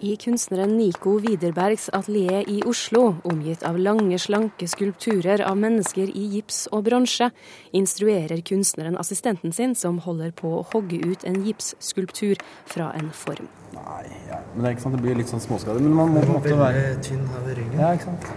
I 0.00 0.16
kunstneren 0.16 0.76
Nico 0.76 1.12
Widerbergs 1.22 1.88
atelier 1.92 2.48
i 2.50 2.62
Oslo, 2.66 3.14
omgitt 3.22 3.62
av 3.62 3.78
lange, 3.78 4.18
slanke 4.18 4.66
skulpturer 4.66 5.44
av 5.46 5.60
mennesker 5.62 6.10
i 6.10 6.24
gips 6.34 6.64
og 6.74 6.88
bronse, 6.88 7.30
instruerer 7.70 8.42
kunstneren 8.42 8.98
assistenten 8.98 9.54
sin, 9.54 9.76
som 9.78 10.02
holder 10.02 10.34
på 10.34 10.50
å 10.58 10.66
hogge 10.74 10.98
ut 11.06 11.22
en 11.30 11.38
gipsskulptur 11.46 12.42
fra 12.74 12.90
en 12.98 13.14
form. 13.14 13.46
Nei, 13.78 14.02
ja. 14.26 14.42
men 14.50 14.64
det 14.64 14.72
er 14.72 14.76
ikke 14.76 14.86
sant, 14.88 14.98
det 14.98 15.06
blir 15.06 15.22
litt 15.22 15.30
sånn 15.30 15.46
småskader. 15.46 15.86
Men 15.86 15.94
man 16.02 16.14
må 16.16 16.26
på 16.26 16.32
en 16.32 16.40
måte 16.40 16.58
være 16.58 16.86
tynn 17.06 17.22
her 17.30 17.46
ved 17.46 17.60
ryggen. 17.62 17.78
Ja, 17.78 17.94
ikke 17.94 18.10
sant? 18.10 18.32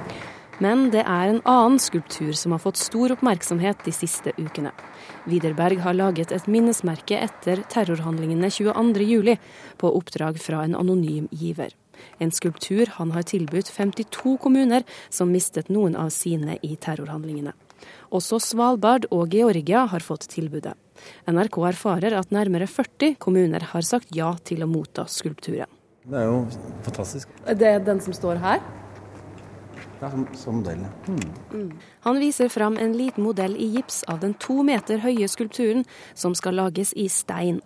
Men 0.62 0.88
det 0.94 1.04
er 1.06 1.34
en 1.34 1.44
annen 1.46 1.82
skulptur 1.82 2.38
som 2.38 2.54
har 2.54 2.62
fått 2.62 2.80
stor 2.82 3.13
oppmerksomhet 3.18 3.82
de 3.86 3.94
siste 3.94 4.34
ukene. 4.38 4.72
Widerberg 5.28 5.82
har 5.84 5.96
laget 5.98 6.32
et 6.32 6.46
minnesmerke 6.48 7.18
etter 7.20 7.60
terrorhandlingene 7.68 8.48
22.07. 8.48 9.36
på 9.78 9.92
oppdrag 10.00 10.40
fra 10.40 10.63
en 10.63 10.76
anonym 10.80 11.28
giver. 11.32 11.74
En 12.20 12.32
skulptur 12.32 12.88
han 12.96 13.12
har 13.12 13.26
tilbudt 13.28 13.68
52 13.68 14.38
kommuner 14.40 14.86
som 15.10 15.32
mistet 15.34 15.68
noen 15.70 15.98
av 16.00 16.13
sine 16.16 16.56
i 16.63 16.76
terrorhandlingene. 16.80 17.52
Også 18.16 18.40
Svalbard 18.40 19.10
og 19.12 19.36
Georgia 19.36 19.84
har 19.92 20.06
fått 20.06 20.30
tilbudet. 20.32 20.78
NRK 21.28 21.60
erfarer 21.74 22.16
at 22.18 22.32
nærmere 22.32 22.70
40 22.72 23.18
kommuner 23.20 23.68
har 23.74 23.86
sagt 23.86 24.16
ja 24.16 24.32
til 24.48 24.63
å 24.63 24.72
motta 24.72 25.06
skulpturen. 25.12 25.68
Det 26.08 26.22
er 26.22 26.30
jo 26.30 26.44
fantastisk. 26.88 27.32
Det 27.44 27.68
er 27.68 27.84
den 27.84 28.00
som 28.00 28.16
står 28.16 28.40
her? 28.40 28.63
Ja, 30.02 30.12
som, 30.12 30.28
som 30.38 30.60
modell. 30.60 30.84
Hmm. 31.08 31.20
Mm. 31.54 31.72
Han 32.06 32.20
viser 32.20 32.50
fram 32.50 32.78
en 32.78 32.94
liten 32.98 33.24
modell 33.26 33.56
i 33.58 33.66
gips 33.78 34.04
av 34.04 34.20
den 34.22 34.36
to 34.38 34.62
meter 34.64 35.02
høye 35.02 35.30
skulpturen 35.32 35.88
som 36.14 36.36
skal 36.38 36.58
lages 36.60 36.94
i 36.94 37.08
stein. 37.10 37.62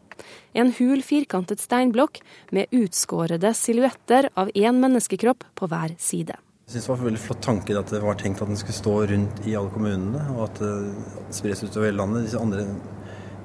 En 0.53 0.71
hul, 0.77 1.01
firkantet 1.03 1.59
steinblokk 1.59 2.21
med 2.55 2.71
utskårede 2.71 3.53
silhuetter 3.57 4.29
av 4.37 4.51
én 4.55 4.79
menneskekropp 4.79 5.43
på 5.55 5.67
hver 5.71 5.97
side. 5.99 6.37
Jeg 6.71 6.77
synes 6.77 6.85
Det 6.85 6.91
var 6.91 6.97
en 7.01 7.09
veldig 7.09 7.19
flott 7.19 7.41
tanke 7.43 7.75
at 7.75 7.91
det 7.91 8.01
var 8.01 8.15
tenkt 8.15 8.41
at 8.41 8.47
den 8.47 8.59
skulle 8.59 8.77
stå 8.77 8.93
rundt 9.11 9.47
i 9.47 9.55
alle 9.59 9.73
kommunene, 9.73 10.21
og 10.37 10.43
at 10.45 10.61
det 10.61 11.35
spres 11.35 11.63
utover 11.65 11.89
hele 11.89 11.97
landet. 11.97 12.29
Disse 12.29 12.39
andre 12.39 12.67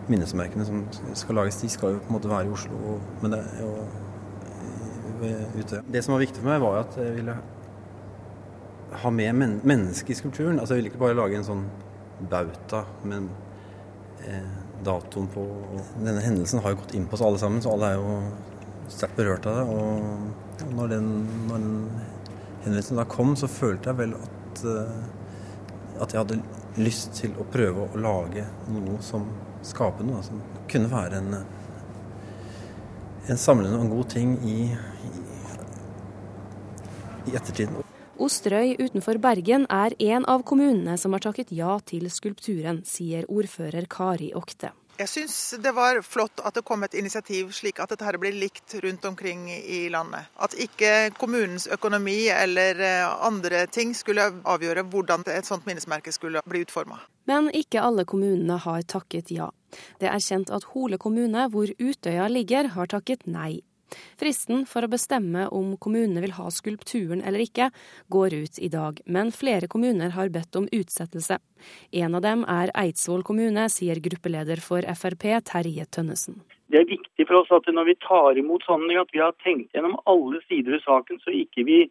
minnesmerkene 0.07 0.67
som 0.69 0.85
skal 1.15 1.41
lages, 1.41 1.59
de 1.59 1.71
skal 1.73 1.97
jo 1.97 2.03
på 2.05 2.13
en 2.13 2.19
måte 2.21 2.31
være 2.31 2.47
i 2.47 2.53
Oslo, 2.55 3.01
men 3.23 3.35
det 3.35 3.43
jo 3.59 3.73
ute. 5.57 5.83
Det 5.91 6.05
som 6.05 6.15
var 6.15 6.23
viktig 6.23 6.39
for 6.43 6.51
meg, 6.53 6.61
var 6.63 6.85
at 6.85 6.99
jeg 7.01 7.17
ville 7.17 7.37
ha 9.03 9.11
med 9.11 9.35
men 9.35 9.59
mennesket 9.65 10.15
i 10.15 10.19
skulpturen. 10.21 10.61
Altså, 10.61 10.75
jeg 10.75 10.85
vil 10.85 10.93
ikke 10.93 11.03
bare 11.05 11.19
lage 11.19 11.39
en 11.39 11.47
sånn 11.47 11.65
bauta 12.31 12.85
med 13.05 13.29
eh, 14.27 14.53
datoen 14.85 15.29
på. 15.33 15.45
Denne 15.99 16.23
hendelsen 16.25 16.63
har 16.65 16.75
jo 16.75 16.83
gått 16.83 16.95
inn 16.97 17.07
på 17.09 17.19
oss 17.19 17.25
alle 17.27 17.41
sammen, 17.43 17.63
så 17.63 17.75
alle 17.75 17.93
er 17.93 18.01
jo 18.01 18.19
sterkt 18.93 19.17
berørt 19.19 19.49
av 19.51 19.61
det. 19.61 19.65
Og 19.73 20.75
når 20.77 20.95
den, 20.95 21.11
når 21.49 21.65
den 21.65 21.79
henvendelsen 22.67 23.01
da 23.01 23.07
kom, 23.09 23.35
så 23.39 23.51
følte 23.51 23.93
jeg 23.93 24.01
vel 24.01 24.15
at, 24.19 24.63
uh, 24.65 26.03
at 26.03 26.15
jeg 26.15 26.23
hadde 26.23 26.41
lyst 26.81 27.15
til 27.21 27.37
å 27.41 27.47
prøve 27.53 27.87
å 27.87 28.01
lage 28.01 28.45
noe 28.73 28.99
som 29.05 29.29
skaper 29.67 30.07
noe, 30.07 30.23
som 30.27 30.43
kunne 30.71 30.91
være 30.93 31.23
en, 31.23 31.41
en 33.27 33.41
samlende 33.41 33.81
og 33.81 33.87
en 33.87 33.95
god 33.97 34.13
ting 34.13 34.37
i, 34.45 34.59
i, 35.09 35.13
i 37.33 37.37
ettertiden. 37.37 37.86
Osterøy 38.17 38.79
utenfor 38.81 39.19
Bergen 39.21 39.67
er 39.69 39.93
en 40.01 40.25
av 40.25 40.41
kommunene 40.49 40.95
som 40.97 41.13
har 41.13 41.21
takket 41.21 41.51
ja 41.53 41.75
til 41.85 42.09
skulpturen, 42.09 42.81
sier 42.89 43.27
ordfører 43.29 43.85
Kari 43.93 44.31
Okte. 44.33 44.71
Jeg 44.97 45.11
syns 45.13 45.35
det 45.61 45.75
var 45.77 45.99
flott 46.01 46.41
at 46.41 46.57
det 46.57 46.63
kom 46.65 46.81
et 46.87 46.97
initiativ 46.97 47.51
slik 47.53 47.83
at 47.85 47.93
dette 47.93 48.17
blir 48.17 48.33
likt 48.33 48.79
rundt 48.81 49.05
omkring 49.05 49.51
i 49.53 49.91
landet. 49.93 50.31
At 50.41 50.57
ikke 50.57 51.11
kommunens 51.21 51.69
økonomi 51.69 52.31
eller 52.33 52.81
eh, 52.81 53.05
andre 53.29 53.67
ting 53.69 53.93
skulle 53.93 54.31
avgjøre 54.49 54.87
hvordan 54.89 55.29
et 55.35 55.45
sånt 55.45 55.69
minnesmerke 55.69 56.15
skulle 56.17 56.41
bli 56.49 56.65
utforma. 56.65 57.03
Men 57.29 57.53
ikke 57.53 57.85
alle 57.85 58.09
kommunene 58.09 58.57
har 58.65 58.89
takket 58.89 59.35
ja. 59.37 59.51
Det 60.01 60.09
er 60.09 60.25
kjent 60.25 60.49
at 60.49 60.65
Hole 60.73 60.97
kommune, 60.97 61.51
hvor 61.53 61.69
Utøya 61.77 62.31
ligger, 62.33 62.73
har 62.73 62.89
takket 62.89 63.29
nei. 63.29 63.61
Fristen 64.21 64.65
for 64.69 64.87
å 64.87 64.91
bestemme 64.91 65.47
om 65.55 65.75
kommunene 65.81 66.23
vil 66.25 66.35
ha 66.39 66.49
skulpturen 66.53 67.23
eller 67.23 67.45
ikke, 67.45 67.71
går 68.13 68.35
ut 68.35 68.59
i 68.59 68.71
dag, 68.73 69.01
men 69.07 69.33
flere 69.35 69.69
kommuner 69.71 70.15
har 70.17 70.33
bedt 70.35 70.59
om 70.59 70.69
utsettelse. 70.73 71.39
En 71.93 72.19
av 72.19 72.25
dem 72.25 72.45
er 72.51 72.73
Eidsvoll 72.75 73.25
kommune, 73.27 73.69
sier 73.73 74.01
gruppeleder 74.03 74.63
for 74.63 74.87
Frp, 74.97 75.29
Terje 75.47 75.87
Tønnesen. 75.91 76.43
Det 76.67 76.81
er 76.83 76.91
viktig 76.91 77.29
for 77.29 77.43
oss 77.43 77.53
at 77.55 77.69
når 77.71 77.93
vi 77.93 77.95
tar 78.03 78.39
imot 78.41 78.65
sånne, 78.67 78.99
at 78.99 79.13
vi 79.15 79.23
har 79.23 79.37
tenkt 79.45 79.75
gjennom 79.77 79.99
alle 80.11 80.43
sider 80.49 80.75
i 80.77 80.83
saken, 80.83 81.21
så 81.23 81.35
ikke 81.35 81.67
vi 81.69 81.85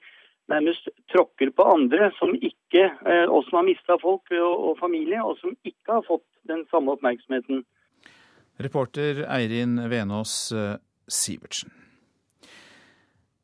nærmest 0.51 0.89
tråkker 1.13 1.49
på 1.55 1.65
andre 1.65 2.12
som 2.19 2.36
ikke, 2.36 2.84
eh, 2.84 3.25
og 3.25 3.47
som 3.47 3.62
har 3.62 3.69
mista 3.69 3.97
folk 4.01 4.29
og, 4.36 4.53
og 4.69 4.75
familie, 4.81 5.21
og 5.23 5.39
som 5.39 5.55
ikke 5.63 5.97
har 5.97 6.03
fått 6.08 6.27
den 6.49 6.65
samme 6.71 6.93
oppmerksomheten. 6.93 7.63
Reporter 8.62 9.25
Eirin 9.27 9.79
Venås 9.89 10.51
eh, 10.51 10.75
Sivertsen. 11.08 11.84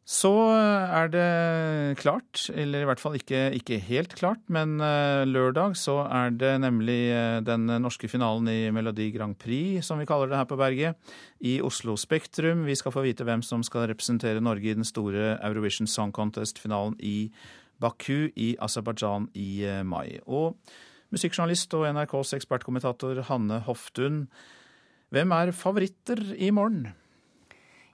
Så 0.01 0.31
er 0.33 1.11
det 1.13 1.99
klart, 2.01 2.47
eller 2.49 2.81
i 2.81 2.87
hvert 2.89 2.99
fall 2.99 3.15
ikke, 3.19 3.51
ikke, 3.53 3.77
helt 3.85 4.15
klart, 4.17 4.41
men 4.49 4.81
eh, 4.81 5.21
lørdag 5.29 5.75
så 5.77 5.99
er 6.09 6.33
det 6.33 6.55
nemlig 6.63 7.13
eh, 7.13 7.37
den 7.45 7.69
norske 7.83 8.09
finalen 8.09 8.49
i 8.49 8.71
Melodi 8.73 9.11
Grand 9.13 9.37
Prix, 9.39 9.85
som 9.85 10.01
vi 10.01 10.07
kaller 10.09 10.31
det 10.31 10.39
her 10.39 10.49
på 10.49 10.57
berget, 10.57 10.97
i 11.39 11.59
Oslo 11.61 11.93
Spektrum. 12.01 12.65
Vi 12.65 12.75
skal 12.75 12.95
få 12.95 13.05
vite 13.05 13.27
hvem 13.27 13.45
som 13.45 13.61
skal 13.63 13.85
representere 13.91 14.41
Norge 14.41 14.73
i 14.73 14.77
den 14.77 14.87
store 14.87 15.35
Eurovision 15.37 15.87
Song 15.87 16.11
Contest-finalen 16.11 16.97
i 16.97 17.29
Baku 17.81 18.31
i 18.35 18.55
Aserbajdsjan 18.57 19.29
i 19.37 19.51
eh, 19.69 19.83
mai. 19.85 20.17
Og 20.25 20.57
musikkjournalist 21.13 21.77
og 21.77 21.85
NRKs 21.93 22.33
ekspertkommentator 22.39 23.21
Hanne 23.29 23.61
Hoftun, 23.69 24.25
hvem 25.11 25.37
er 25.37 25.53
favoritter 25.53 26.21
i 26.39 26.49
morgen? 26.55 26.89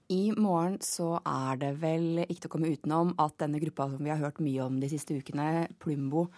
I 0.08 0.32
morgen 0.40 0.78
så 0.80 1.18
er 1.20 1.58
det 1.60 1.74
vel 1.82 2.22
ikke 2.24 2.46
til 2.46 2.48
å 2.48 2.54
komme 2.54 2.70
utenom 2.72 3.10
at 3.20 3.36
denne 3.42 3.60
gruppa 3.60 3.90
som 3.92 4.00
vi 4.00 4.14
har 4.14 4.22
hørt 4.22 4.40
mye 4.40 4.64
om 4.64 4.78
de 4.80 4.88
siste 4.88 5.18
ukene, 5.20 5.68
Plumbo, 5.84 6.30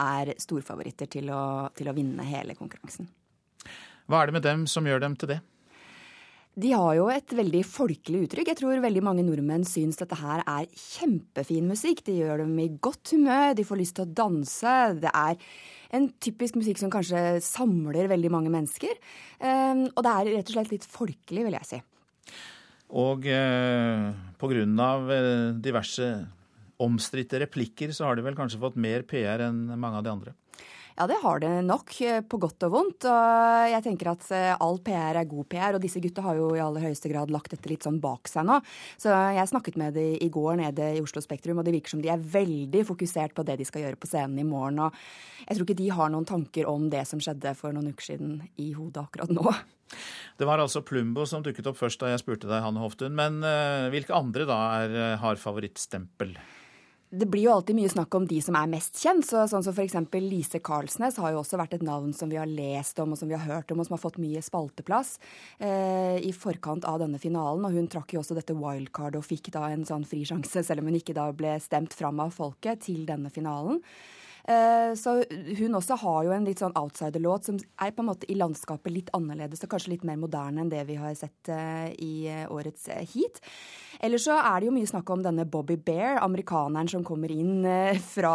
er 0.00 0.32
storfavoritter 0.40 1.10
til 1.12 1.28
å, 1.34 1.68
til 1.76 1.90
å 1.90 1.94
vinne 1.96 2.24
hele 2.24 2.56
konkurransen. 2.56 3.10
Hva 4.08 4.22
er 4.22 4.30
det 4.30 4.38
med 4.38 4.46
dem 4.46 4.64
som 4.70 4.88
gjør 4.88 5.04
dem 5.04 5.18
til 5.20 5.34
det? 5.34 5.38
De 6.58 6.72
har 6.72 6.94
jo 6.96 7.04
et 7.12 7.36
veldig 7.36 7.60
folkelig 7.68 8.24
uttrykk. 8.24 8.48
Jeg 8.50 8.58
tror 8.62 8.80
veldig 8.82 9.02
mange 9.04 9.22
nordmenn 9.26 9.66
syns 9.68 10.00
dette 10.00 10.16
her 10.18 10.40
er 10.48 10.64
kjempefin 10.72 11.68
musikk. 11.70 12.00
De 12.08 12.16
gjør 12.16 12.46
dem 12.46 12.56
i 12.64 12.70
godt 12.82 13.12
humør, 13.12 13.52
de 13.54 13.66
får 13.68 13.78
lyst 13.82 13.98
til 13.98 14.08
å 14.08 14.14
danse. 14.24 14.74
Det 15.04 15.12
er 15.12 15.36
en 15.94 16.08
typisk 16.16 16.56
musikk 16.58 16.80
som 16.80 16.90
kanskje 16.90 17.42
samler 17.44 18.08
veldig 18.10 18.32
mange 18.32 18.50
mennesker. 18.56 18.96
Ehm, 19.44 19.84
og 19.92 20.02
det 20.02 20.14
er 20.16 20.32
rett 20.38 20.50
og 20.50 20.56
slett 20.56 20.74
litt 20.74 20.88
folkelig, 20.96 21.46
vil 21.46 21.58
jeg 21.60 21.70
si. 21.76 21.82
Og 22.88 23.26
eh, 23.28 24.08
pga. 24.40 24.64
Eh, 25.12 25.54
diverse 25.60 26.08
omstridte 26.78 27.40
replikker, 27.42 27.92
så 27.92 28.06
har 28.06 28.16
de 28.16 28.22
vel 28.22 28.36
kanskje 28.38 28.60
fått 28.62 28.78
mer 28.78 29.02
PR 29.02 29.42
enn 29.48 29.66
mange 29.74 29.98
av 29.98 30.04
de 30.06 30.12
andre? 30.12 30.34
Ja, 30.98 31.06
det 31.06 31.20
har 31.22 31.38
det 31.38 31.62
nok, 31.62 31.92
eh, 32.00 32.20
på 32.26 32.40
godt 32.42 32.64
og 32.66 32.72
vondt. 32.72 33.04
Og 33.06 33.70
jeg 33.70 33.84
tenker 33.84 34.08
at 34.10 34.24
eh, 34.34 34.56
all 34.58 34.80
PR 34.82 35.20
er 35.20 35.28
god 35.30 35.46
PR, 35.46 35.76
og 35.76 35.84
disse 35.84 36.02
gutta 36.02 36.24
har 36.26 36.34
jo 36.34 36.48
i 36.56 36.62
aller 36.62 36.88
høyeste 36.88 37.06
grad 37.12 37.30
lagt 37.30 37.52
dette 37.54 37.70
litt 37.70 37.86
sånn 37.86 38.00
bak 38.02 38.26
seg 38.26 38.48
nå. 38.48 38.56
Så 38.98 39.14
jeg 39.14 39.46
snakket 39.46 39.78
med 39.78 39.94
dem 39.94 40.16
i 40.18 40.26
går 40.34 40.58
nede 40.58 40.90
i 40.96 41.04
Oslo 41.04 41.22
Spektrum, 41.22 41.62
og 41.62 41.68
det 41.68 41.76
virker 41.76 41.94
som 41.94 42.02
de 42.02 42.10
er 42.10 42.18
veldig 42.34 42.82
fokusert 42.90 43.36
på 43.36 43.46
det 43.46 43.60
de 43.60 43.68
skal 43.68 43.86
gjøre 43.86 44.00
på 44.02 44.10
scenen 44.10 44.42
i 44.42 44.48
morgen. 44.48 44.82
Og 44.88 45.46
jeg 45.46 45.54
tror 45.54 45.68
ikke 45.68 45.80
de 45.84 45.88
har 46.00 46.10
noen 46.10 46.26
tanker 46.26 46.66
om 46.66 46.90
det 46.90 47.06
som 47.06 47.22
skjedde 47.22 47.54
for 47.54 47.76
noen 47.76 47.94
uker 47.94 48.10
siden 48.10 48.40
i 48.58 48.72
hodet 48.74 49.06
akkurat 49.06 49.30
nå. 49.30 49.54
Det 50.34 50.50
var 50.50 50.58
altså 50.58 50.82
Plumbo 50.82 51.30
som 51.30 51.46
dukket 51.46 51.70
opp 51.70 51.78
først 51.78 52.02
da 52.02 52.10
jeg 52.10 52.26
spurte 52.26 52.50
deg, 52.50 52.58
Hanne 52.64 52.82
Hoftun. 52.82 53.14
Men 53.14 53.38
uh, 53.46 53.86
hvilke 53.94 54.18
andre 54.18 54.50
da 54.50 54.58
er, 54.82 54.98
har 55.22 55.38
favorittstempel? 55.38 56.34
Det 57.10 57.26
blir 57.26 57.46
jo 57.46 57.52
alltid 57.54 57.76
mye 57.78 57.88
snakk 57.88 58.14
om 58.18 58.26
de 58.28 58.38
som 58.44 58.56
er 58.58 58.68
mest 58.68 58.98
kjent. 59.00 59.24
Så, 59.24 59.46
sånn 59.48 59.64
som 59.64 59.72
f.eks. 59.72 59.96
Lise 60.20 60.60
Karlsnes 60.64 61.16
har 61.22 61.32
jo 61.32 61.40
også 61.40 61.60
vært 61.60 61.78
et 61.78 61.86
navn 61.86 62.12
som 62.16 62.28
vi 62.28 62.36
har 62.40 62.48
lest 62.48 63.00
om 63.00 63.14
og 63.14 63.20
som 63.20 63.30
vi 63.30 63.36
har 63.38 63.46
hørt 63.46 63.72
om, 63.72 63.80
og 63.80 63.88
som 63.88 63.96
har 63.96 64.02
fått 64.02 64.20
mye 64.20 64.42
spalteplass 64.44 65.16
eh, 65.56 66.18
i 66.20 66.34
forkant 66.36 66.84
av 66.88 67.00
denne 67.00 67.20
finalen. 67.22 67.64
Og 67.64 67.78
hun 67.78 67.88
trakk 67.88 68.12
jo 68.12 68.20
også 68.20 68.36
dette 68.36 68.56
wildcardet 68.56 69.22
og 69.22 69.28
fikk 69.28 69.52
da 69.56 69.70
en 69.72 69.88
sånn 69.88 70.04
frisjanse, 70.08 70.66
selv 70.66 70.84
om 70.84 70.92
hun 70.92 71.00
ikke 71.00 71.16
da 71.16 71.30
ble 71.32 71.56
stemt 71.64 71.96
fram 71.96 72.20
av 72.24 72.34
folket 72.36 72.84
til 72.90 73.08
denne 73.08 73.32
finalen. 73.32 73.80
Eh, 74.48 74.94
så 74.96 75.12
hun 75.58 75.76
også 75.76 75.98
har 76.00 76.22
jo 76.24 76.32
en 76.32 76.46
litt 76.48 76.62
sånn 76.62 76.76
outsider-låt 76.78 77.50
som 77.50 77.58
er 77.84 77.92
på 77.92 78.00
en 78.00 78.08
måte 78.08 78.28
i 78.32 78.36
landskapet 78.38 78.94
litt 78.94 79.10
annerledes 79.16 79.60
og 79.60 79.74
kanskje 79.74 79.92
litt 79.92 80.06
mer 80.08 80.16
moderne 80.20 80.62
enn 80.62 80.70
det 80.72 80.86
vi 80.88 80.96
har 80.96 81.12
sett 81.18 81.50
eh, 81.52 81.90
i 82.00 82.12
eh, 82.32 82.46
årets 82.48 82.86
heat. 83.12 83.42
Eller 84.00 84.22
så 84.22 84.38
er 84.38 84.56
det 84.56 84.70
jo 84.70 84.76
mye 84.78 84.88
snakk 84.88 85.12
om 85.12 85.26
denne 85.26 85.44
Bobby 85.44 85.76
Bear, 85.76 86.16
amerikaneren 86.24 86.88
som 86.88 87.04
kommer 87.04 87.32
inn 87.34 87.66
fra 88.14 88.32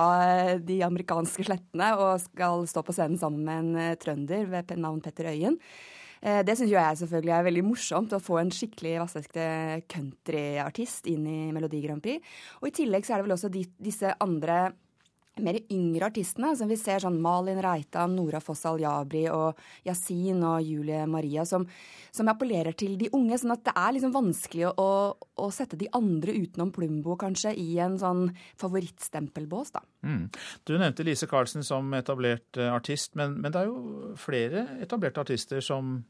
de 0.59 0.81
amerikanske 0.85 1.47
slettene 1.47 1.93
og 1.95 2.21
skal 2.21 2.67
stå 2.69 2.83
på 2.85 2.93
scenen 2.93 3.17
sammen 3.17 3.47
med 3.47 3.63
en 3.63 3.99
trønder 4.01 4.45
ved 4.51 4.75
navn 4.77 5.01
Petter 5.01 5.31
Øyen. 5.31 5.57
Det 6.19 6.55
syns 6.55 6.71
jeg 6.71 6.99
selvfølgelig 6.99 7.33
er 7.35 7.47
veldig 7.47 7.63
morsomt, 7.67 8.13
å 8.15 8.21
få 8.23 8.37
en 8.39 8.51
skikkelig 8.53 8.97
vassekte 9.01 9.47
countryartist 9.91 11.07
inn 11.11 11.25
i 11.27 11.39
Melodi 11.55 11.81
Grand 11.83 12.03
Prix. 12.03 12.23
Og 12.61 12.69
i 12.69 12.75
tillegg 12.83 13.07
så 13.07 13.15
er 13.15 13.23
det 13.23 13.29
vel 13.29 13.37
også 13.37 13.51
de, 13.51 13.63
disse 13.87 14.11
andre 14.23 14.59
mer 15.41 15.57
yngre 15.73 16.07
artistene, 16.11 16.51
som 16.57 16.69
vi 16.69 16.75
ser 16.77 17.01
sånn 17.01 17.17
Malin 17.21 17.61
Reitan, 17.63 18.13
Nora 18.17 18.41
Foss 18.43 18.65
Al-Jabri 18.69 19.23
og 19.33 19.59
Yasin 19.87 20.43
og 20.45 20.61
Julie 20.65 21.05
Maria, 21.09 21.45
som, 21.49 21.65
som, 22.13 22.29
appellerer 22.29 22.75
til 22.77 22.95
de 22.99 23.09
unge. 23.15 23.39
Sånn 23.41 23.55
at 23.55 23.63
det 23.65 23.73
er 23.79 23.95
liksom 23.95 24.13
vanskelig 24.13 24.69
å, 24.69 24.89
å, 25.17 25.47
sette 25.53 25.79
de 25.79 25.89
andre 25.97 26.35
utenom 26.37 26.73
Plumbo 26.75 27.17
kanskje 27.19 27.55
i 27.57 27.79
en 27.81 27.97
sånn 28.01 28.27
favorittstempelbås, 28.61 29.73
da. 29.73 29.81
Mm. 30.05 30.27
Du 30.67 30.75
nevnte 30.75 31.07
Lise 31.07 31.29
Karlsen 31.31 31.65
som 31.65 31.89
etablert 31.97 32.61
uh, 32.61 32.69
artist, 32.75 33.15
men, 33.19 33.39
men, 33.39 33.53
det 33.53 33.63
er 33.63 33.71
jo 33.71 34.13
flere 34.19 34.67
etablerte 34.83 35.23
artister 35.23 35.63
som 35.63 36.01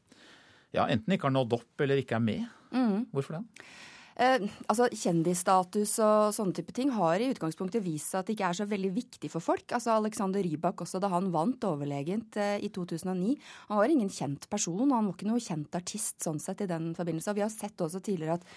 ja, 0.74 0.84
enten 0.88 1.14
ikke 1.14 1.30
har 1.30 1.36
nådd 1.36 1.56
opp 1.56 1.84
eller 1.84 2.02
ikke 2.02 2.18
er 2.18 2.24
med. 2.24 2.46
Mm. 2.74 3.04
Hvorfor 3.14 3.38
det? 3.38 3.64
Eh, 4.14 4.44
altså 4.70 4.86
Kjendisstatus 4.94 5.96
og 6.04 6.34
sånne 6.36 6.54
type 6.54 6.74
ting 6.76 6.92
har 6.94 7.18
i 7.18 7.32
utgangspunktet 7.32 7.82
vist 7.82 8.12
seg 8.12 8.20
at 8.20 8.28
det 8.28 8.36
ikke 8.36 8.50
er 8.52 8.58
så 8.60 8.66
veldig 8.70 8.92
viktig 8.94 9.30
for 9.32 9.42
folk. 9.42 9.66
Altså 9.74 9.96
Alexander 9.96 10.44
Rybak 10.46 10.84
også 10.84 11.00
da 11.02 11.10
han 11.10 11.32
vant 11.34 11.66
overlegent 11.66 12.38
eh, 12.38 12.56
i 12.62 12.70
2009. 12.74 13.34
Han 13.72 13.82
var 13.82 13.90
ingen 13.90 14.12
kjent 14.12 14.46
person, 14.52 14.86
han 14.86 15.10
var 15.10 15.12
ikke 15.16 15.30
noe 15.32 15.42
kjent 15.42 15.74
artist 15.74 16.22
sånn 16.22 16.38
sett 16.42 16.62
i 16.62 16.70
den 16.70 16.92
forbindelse. 16.94 17.34
Og 17.34 17.40
vi 17.40 17.46
har 17.46 17.54
sett 17.54 17.82
også 17.82 18.02
tidligere 18.04 18.38
at 18.38 18.48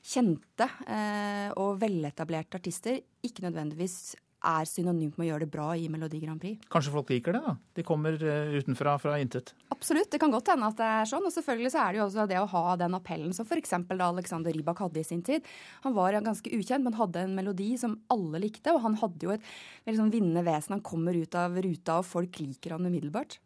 kjente 0.00 0.70
eh, 0.86 1.50
og 1.60 1.80
veletablerte 1.82 2.60
artister 2.60 3.02
ikke 3.26 3.48
nødvendigvis 3.48 4.14
er 4.40 4.68
synonymt 4.68 5.18
med 5.18 5.26
å 5.26 5.28
gjøre 5.30 5.44
det 5.44 5.52
bra 5.52 5.66
i 5.76 5.88
Melodi 5.92 6.20
Grand 6.22 6.40
Prix. 6.40 6.62
Kanskje 6.72 6.94
folk 6.94 7.12
liker 7.12 7.36
det, 7.36 7.42
da? 7.44 7.54
De 7.76 7.84
kommer 7.86 8.16
uh, 8.22 8.54
utenfra 8.56 8.96
fra 9.02 9.18
intet? 9.20 9.52
Absolutt, 9.74 10.10
det 10.12 10.20
kan 10.22 10.32
godt 10.32 10.48
hende 10.52 10.70
at 10.70 10.78
det 10.80 10.88
er 10.88 11.10
sånn. 11.10 11.26
Og 11.28 11.34
selvfølgelig 11.34 11.72
så 11.74 11.82
er 11.82 11.92
det 11.92 12.00
jo 12.00 12.06
også 12.06 12.26
det 12.30 12.40
å 12.40 12.48
ha 12.54 12.64
den 12.80 12.96
appellen 12.96 13.36
som 13.36 13.48
f.eks. 13.48 13.76
da 13.90 14.08
Alexander 14.08 14.56
Rybak 14.56 14.82
hadde 14.86 15.02
i 15.02 15.06
sin 15.06 15.22
tid. 15.26 15.46
Han 15.84 15.96
var 15.96 16.18
ganske 16.24 16.52
ukjent, 16.56 16.86
men 16.86 16.98
hadde 16.98 17.24
en 17.26 17.36
melodi 17.36 17.72
som 17.80 17.98
alle 18.12 18.42
likte. 18.46 18.74
Og 18.74 18.84
han 18.86 18.98
hadde 19.02 19.28
jo 19.28 19.36
et 19.36 19.46
veldig 19.86 20.02
sånn 20.04 20.14
vinnende 20.14 20.46
vesen. 20.46 20.78
Han 20.78 20.84
kommer 20.86 21.16
ut 21.16 21.36
av 21.38 21.56
ruta, 21.60 22.00
og 22.00 22.08
folk 22.08 22.40
liker 22.42 22.76
han 22.76 22.88
umiddelbart. 22.88 23.40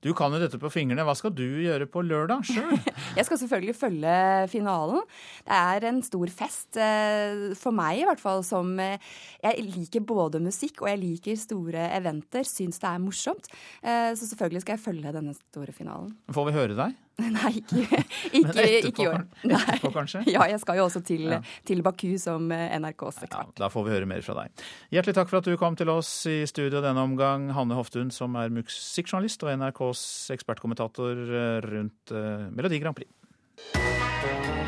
Du 0.00 0.14
kan 0.16 0.32
jo 0.32 0.40
dette 0.40 0.56
på 0.60 0.70
fingrene. 0.72 1.04
Hva 1.04 1.12
skal 1.18 1.32
du 1.36 1.44
gjøre 1.60 1.84
på 1.90 2.00
lørdag 2.06 2.46
sjøl? 2.48 2.72
jeg 3.18 3.26
skal 3.28 3.40
selvfølgelig 3.42 3.76
følge 3.76 4.14
finalen. 4.48 5.02
Det 5.44 5.58
er 5.58 5.86
en 5.90 6.00
stor 6.06 6.32
fest, 6.32 6.70
eh, 6.80 7.50
for 7.60 7.76
meg 7.76 8.00
i 8.00 8.06
hvert 8.08 8.22
fall, 8.22 8.40
som 8.46 8.72
eh, 8.80 8.96
Jeg 9.44 9.66
liker 9.66 10.04
både 10.08 10.40
musikk 10.40 10.80
og 10.84 10.90
jeg 10.92 11.02
liker 11.02 11.36
store 11.40 11.90
eventer. 11.98 12.48
Syns 12.48 12.80
det 12.80 12.88
er 12.88 13.04
morsomt. 13.04 13.52
Eh, 13.84 14.12
så 14.16 14.30
selvfølgelig 14.30 14.64
skal 14.64 14.78
jeg 14.78 14.84
følge 14.86 15.14
denne 15.20 15.36
store 15.36 15.76
finalen. 15.76 16.16
Får 16.32 16.48
vi 16.48 16.56
høre 16.56 16.80
deg? 16.80 16.96
Nei, 17.36 17.52
ikke, 17.60 17.84
ikke, 17.84 18.54
etterpå, 18.64 18.90
ikke 18.90 19.04
i 19.04 19.08
år. 19.10 19.24
Etterpå, 19.50 19.92
kanskje? 19.94 20.24
Ja, 20.34 20.46
jeg 20.50 20.60
skal 20.62 20.80
jo 20.80 20.86
også 20.88 21.02
til, 21.06 21.26
ja. 21.32 21.40
til 21.66 21.82
Baku 21.86 22.14
som 22.20 22.48
NRKs 22.50 23.22
ekspert. 23.26 23.52
Ja, 23.54 23.58
da 23.64 23.70
får 23.72 23.86
vi 23.86 23.94
høre 23.96 24.08
mer 24.10 24.24
fra 24.26 24.36
deg. 24.42 24.64
Hjertelig 24.94 25.16
takk 25.18 25.32
for 25.32 25.40
at 25.40 25.50
du 25.50 25.56
kom 25.60 25.78
til 25.78 25.92
oss 25.92 26.12
i 26.30 26.40
studio 26.50 26.82
denne 26.84 27.04
omgang, 27.04 27.50
Hanne 27.56 27.78
Hoftun, 27.78 28.12
som 28.14 28.38
er 28.40 28.52
musikkjournalist 28.54 29.44
og 29.46 29.54
NRKs 29.60 30.04
ekspertkommentator 30.36 31.24
eh, 31.28 31.60
rundt 31.66 32.14
uh, 32.14 32.48
Melodi 32.54 32.82
Grand 32.82 32.96
Prix. 32.96 34.59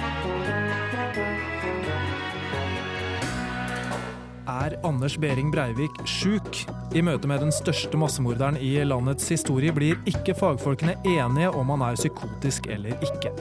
Er 4.52 4.74
Anders 4.84 5.16
Behring 5.16 5.50
Breivik 5.50 5.94
sjuk? 6.04 6.58
I 6.92 7.00
møte 7.04 7.28
med 7.30 7.40
den 7.40 7.52
største 7.54 7.96
massemorderen 7.96 8.58
i 8.60 8.74
landets 8.84 9.30
historie 9.32 9.72
blir 9.72 9.96
ikke 10.08 10.34
fagfolkene 10.36 10.98
enige 11.08 11.48
om 11.56 11.72
han 11.72 11.84
er 11.86 11.96
psykotisk 11.96 12.68
eller 12.74 12.98
ikke. 13.06 13.32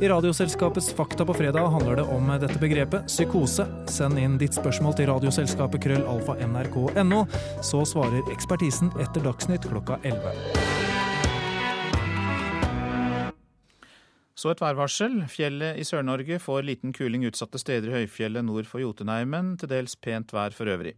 I 0.00 0.08
Radioselskapets 0.08 0.88
Fakta 0.96 1.26
på 1.28 1.36
fredag 1.36 1.68
handler 1.74 2.00
det 2.00 2.08
om 2.16 2.32
dette 2.40 2.60
begrepet, 2.62 3.10
psykose. 3.12 3.68
Send 3.92 4.20
inn 4.22 4.40
ditt 4.40 4.56
spørsmål 4.56 4.96
til 4.96 5.10
radioselskapet 5.12 5.84
krøllalfa.nrk.no, 5.84 7.24
så 7.60 7.84
svarer 7.88 8.32
ekspertisen 8.32 8.94
etter 8.96 9.26
Dagsnytt 9.26 9.68
klokka 9.68 10.00
11. 10.00 11.03
Så 14.34 14.50
et 14.50 14.60
værvarsel. 14.60 15.20
Fjellet 15.30 15.78
i 15.78 15.86
Sør-Norge 15.86 16.40
får 16.42 16.66
liten 16.66 16.92
kuling 16.92 17.22
utsatte 17.28 17.60
steder 17.62 17.92
i 17.92 18.02
høyfjellet 18.02 18.44
nord 18.44 18.66
for 18.66 18.82
Jotunheimen. 18.82 19.54
Til 19.60 19.70
dels 19.70 19.94
pent 19.94 20.34
vær 20.34 20.54
for 20.56 20.70
øvrig. 20.70 20.96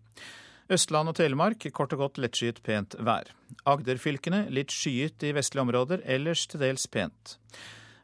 Østland 0.73 1.13
og 1.13 1.15
Telemark 1.15 1.63
kort 1.73 1.93
og 1.95 2.01
godt 2.01 2.19
lettskyet 2.19 2.63
pent 2.67 2.97
vær. 2.99 3.29
Agderfylkene 3.69 4.49
litt 4.51 4.73
skyet 4.75 5.23
i 5.23 5.35
vestlige 5.37 5.63
områder, 5.63 6.01
ellers 6.03 6.47
til 6.51 6.65
dels 6.65 6.89
pent. 6.91 7.37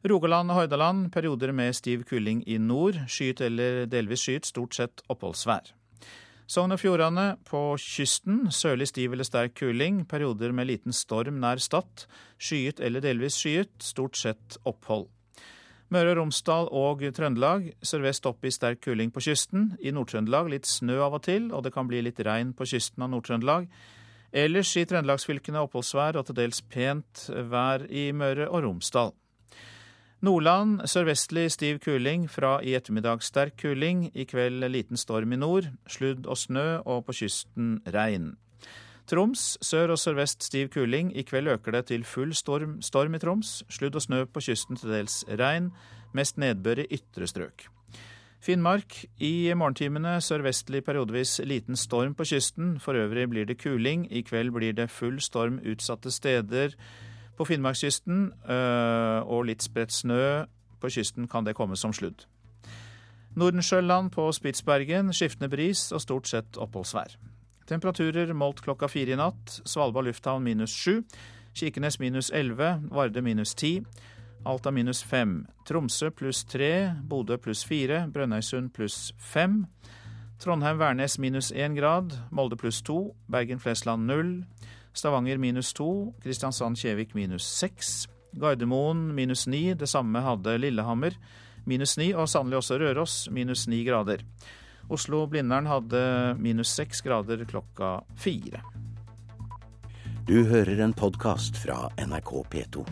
Rogaland 0.07 0.51
og 0.51 0.61
Hordaland 0.61 1.09
perioder 1.14 1.53
med 1.53 1.75
stiv 1.75 2.05
kuling 2.05 2.45
i 2.47 2.59
nord. 2.59 3.01
Skyet 3.09 3.40
eller 3.40 3.87
delvis 3.90 4.27
skyet, 4.27 4.47
stort 4.47 4.79
sett 4.79 5.03
oppholdsvær. 5.11 5.73
Sogn 6.51 6.75
og 6.75 6.83
Fjordane 6.83 7.27
på 7.49 7.61
kysten 7.81 8.51
sørlig 8.53 8.90
stiv 8.90 9.14
eller 9.14 9.27
sterk 9.27 9.55
kuling. 9.59 10.03
Perioder 10.11 10.53
med 10.53 10.68
liten 10.68 10.92
storm 10.92 11.40
nær 11.40 11.62
Stad. 11.62 12.07
Skyet 12.37 12.83
eller 12.83 13.01
delvis 13.01 13.40
skyet, 13.40 13.73
stort 13.81 14.18
sett 14.21 14.59
opphold. 14.68 15.09
Møre 15.92 16.14
og 16.14 16.22
Romsdal 16.22 16.70
og 16.72 17.02
Trøndelag 17.12 17.66
sørvest 17.85 18.24
opp 18.31 18.46
i 18.48 18.52
sterk 18.55 18.81
kuling 18.87 19.11
på 19.12 19.20
kysten. 19.26 19.74
I 19.76 19.92
Nord-Trøndelag 19.92 20.48
litt 20.48 20.68
snø 20.68 21.02
av 21.05 21.18
og 21.18 21.24
til, 21.26 21.50
og 21.52 21.66
det 21.66 21.74
kan 21.74 21.88
bli 21.90 22.00
litt 22.07 22.22
regn 22.24 22.55
på 22.57 22.64
kysten 22.70 23.05
av 23.05 23.11
Nord-Trøndelag. 23.12 23.66
Ellers 24.33 24.70
i 24.81 24.87
trøndelagsfylkene 24.88 25.61
oppholdsvær 25.66 26.16
og 26.16 26.24
til 26.28 26.38
dels 26.38 26.62
pent 26.64 27.26
vær 27.52 27.85
i 27.92 28.07
Møre 28.16 28.48
og 28.48 28.64
Romsdal. 28.64 29.12
Nordland 30.24 30.87
sørvestlig 30.88 31.50
stiv 31.52 31.83
kuling, 31.85 32.24
fra 32.31 32.55
i 32.64 32.72
ettermiddag 32.78 33.24
sterk 33.26 33.59
kuling. 33.61 34.07
I 34.14 34.24
kveld 34.24 34.64
liten 34.70 34.96
storm 34.96 35.35
i 35.35 35.40
nord. 35.42 35.68
Sludd 35.90 36.24
og 36.24 36.38
snø, 36.40 36.78
og 36.87 37.05
på 37.05 37.20
kysten 37.20 37.83
regn. 37.85 38.37
Troms 39.12 39.59
sør 39.61 39.92
og 39.92 39.98
sørvest 40.01 40.46
stiv 40.46 40.70
kuling. 40.72 41.11
I 41.12 41.22
kveld 41.29 41.51
øker 41.53 41.75
det 41.77 41.85
til 41.90 42.05
full 42.05 42.33
storm, 42.35 42.79
storm 42.83 43.14
i 43.14 43.18
Troms. 43.20 43.61
Sludd 43.68 43.94
og 43.94 44.03
snø 44.03 44.25
på 44.25 44.40
kysten, 44.40 44.77
til 44.77 44.88
dels 44.88 45.18
regn. 45.29 45.68
Mest 46.16 46.38
nedbør 46.40 46.81
i 46.81 46.87
ytre 46.96 47.27
strøk. 47.29 47.66
Finnmark 48.42 49.05
i 49.20 49.53
morgentimene 49.55 50.16
sørvestlig 50.20 50.81
periodevis 50.85 51.40
liten 51.44 51.77
storm 51.77 52.14
på 52.14 52.25
kysten. 52.25 52.79
For 52.81 52.96
øvrig 52.96 53.29
blir 53.29 53.44
det 53.44 53.59
kuling. 53.61 54.07
I 54.09 54.22
kveld 54.25 54.51
blir 54.51 54.72
det 54.72 54.90
full 54.90 55.20
storm 55.20 55.61
utsatte 55.61 56.11
steder 56.11 56.72
på 57.37 57.44
Finnmarkskysten. 57.44 58.33
Øh, 58.48 59.20
og 59.29 59.44
litt 59.44 59.62
spredt 59.62 59.92
snø. 59.92 60.44
På 60.81 60.88
kysten 60.88 61.29
kan 61.29 61.44
det 61.44 61.55
komme 61.55 61.77
som 61.77 61.92
sludd. 61.92 62.25
Nordensjøland 63.37 64.11
på 64.11 64.33
Spitsbergen 64.33 65.12
skiftende 65.12 65.53
bris 65.53 65.92
og 65.92 66.01
stort 66.01 66.29
sett 66.29 66.57
oppholdsvær. 66.57 67.16
Temperaturer 67.73 68.35
målt 68.37 68.61
klokka 68.61 68.89
fire 68.93 69.15
i 69.15 69.17
natt. 69.17 69.63
Svalbard 69.65 70.05
lufthavn 70.05 70.45
minus 70.45 70.75
sju. 70.77 70.99
Kirkenes 71.57 71.97
minus 72.03 72.29
elleve. 72.29 72.75
Varde 72.93 73.23
minus 73.25 73.55
ti. 73.57 73.79
Alta 74.45 74.71
minus 74.71 75.01
fem. 75.03 75.47
Tromsø 75.65 76.11
pluss 76.13 76.45
tre. 76.45 76.93
Bodø 77.09 77.39
pluss 77.41 77.65
fire. 77.65 78.05
Brønnøysund 78.13 78.75
pluss 78.77 79.15
fem. 79.17 79.63
Trondheim-Værnes 80.45 81.17
minus 81.23 81.49
én 81.53 81.79
grad. 81.79 82.13
Molde 82.31 82.61
pluss 82.61 82.83
to. 82.85 83.15
Bergen-Flesland 83.33 84.05
null. 84.05 84.35
Stavanger 84.93 85.39
minus 85.41 85.73
to, 85.73 86.13
Kristiansand-Kjevik 86.21 87.15
minus 87.17 87.47
seks. 87.49 88.07
Gardermoen 88.37 89.15
minus 89.17 89.47
ni, 89.49 89.71
det 89.73 89.89
samme 89.89 90.21
hadde 90.21 90.59
Lillehammer 90.61 91.17
minus 91.65 91.97
ni, 91.97 92.11
og 92.13 92.29
sannelig 92.29 92.59
også 92.61 92.79
Røros 92.81 93.15
minus 93.33 93.65
ni 93.69 93.85
grader. 93.87 94.21
Oslo-Blindern 94.88 95.66
hadde 95.71 96.03
minus 96.38 96.73
seks 96.75 97.01
grader 97.05 97.45
klokka 97.45 98.01
fire. 98.16 98.62
Du 100.27 100.45
hører 100.47 100.79
en 100.85 100.92
podkast 100.95 101.57
fra 101.59 101.88
NRK 101.99 102.37
P2. 102.51 102.85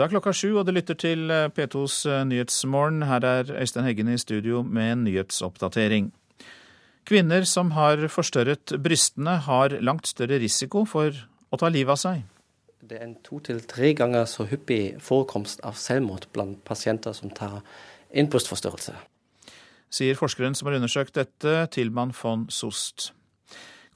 Da 0.00 0.06
er 0.06 0.12
klokka 0.14 0.32
sju, 0.32 0.54
og 0.56 0.64
du 0.64 0.70
lytter 0.72 0.96
til 0.96 1.28
eh, 1.28 1.50
P2s 1.52 2.06
eh, 2.08 2.22
Nyhetsmorgen. 2.24 3.02
Her 3.04 3.26
er 3.26 3.50
Øystein 3.60 3.84
Heggen 3.84 4.08
i 4.08 4.16
studio 4.16 4.62
med 4.64 4.92
en 4.94 5.02
nyhetsoppdatering. 5.04 6.06
Kvinner 7.08 7.46
som 7.48 7.72
har 7.74 8.02
forstørret 8.12 8.76
brystene, 8.82 9.38
har 9.46 9.74
langt 9.82 10.10
større 10.10 10.38
risiko 10.42 10.84
for 10.88 11.14
å 11.50 11.58
ta 11.60 11.70
livet 11.72 11.96
av 11.96 12.00
seg. 12.00 12.26
Det 12.80 12.98
er 12.98 13.06
en 13.06 13.16
to 13.24 13.40
til 13.44 13.60
tre 13.68 13.92
ganger 13.96 14.26
så 14.30 14.46
hyppig 14.48 15.00
forekomst 15.04 15.60
av 15.66 15.76
selvmord 15.78 16.28
blant 16.34 16.62
pasienter 16.64 17.14
som 17.16 17.32
tar 17.34 17.60
en 18.10 18.30
brystforstørrelse. 18.30 18.94
Sier 19.90 20.18
forskeren 20.18 20.54
som 20.54 20.70
har 20.70 20.78
undersøkt 20.78 21.16
dette, 21.18 21.66
Tilman 21.74 22.14
von 22.14 22.46
Sost. 22.50 23.10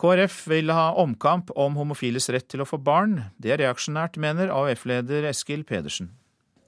KrF 0.00 0.40
vil 0.50 0.72
ha 0.74 0.88
omkamp 0.98 1.52
om 1.54 1.78
homofiles 1.78 2.26
rett 2.34 2.48
til 2.50 2.64
å 2.64 2.68
få 2.68 2.80
barn. 2.82 3.30
Det 3.38 3.54
er 3.54 3.62
reaksjonært, 3.62 4.18
mener 4.18 4.50
AUF-leder 4.50 5.28
Eskil 5.30 5.62
Pedersen. 5.64 6.10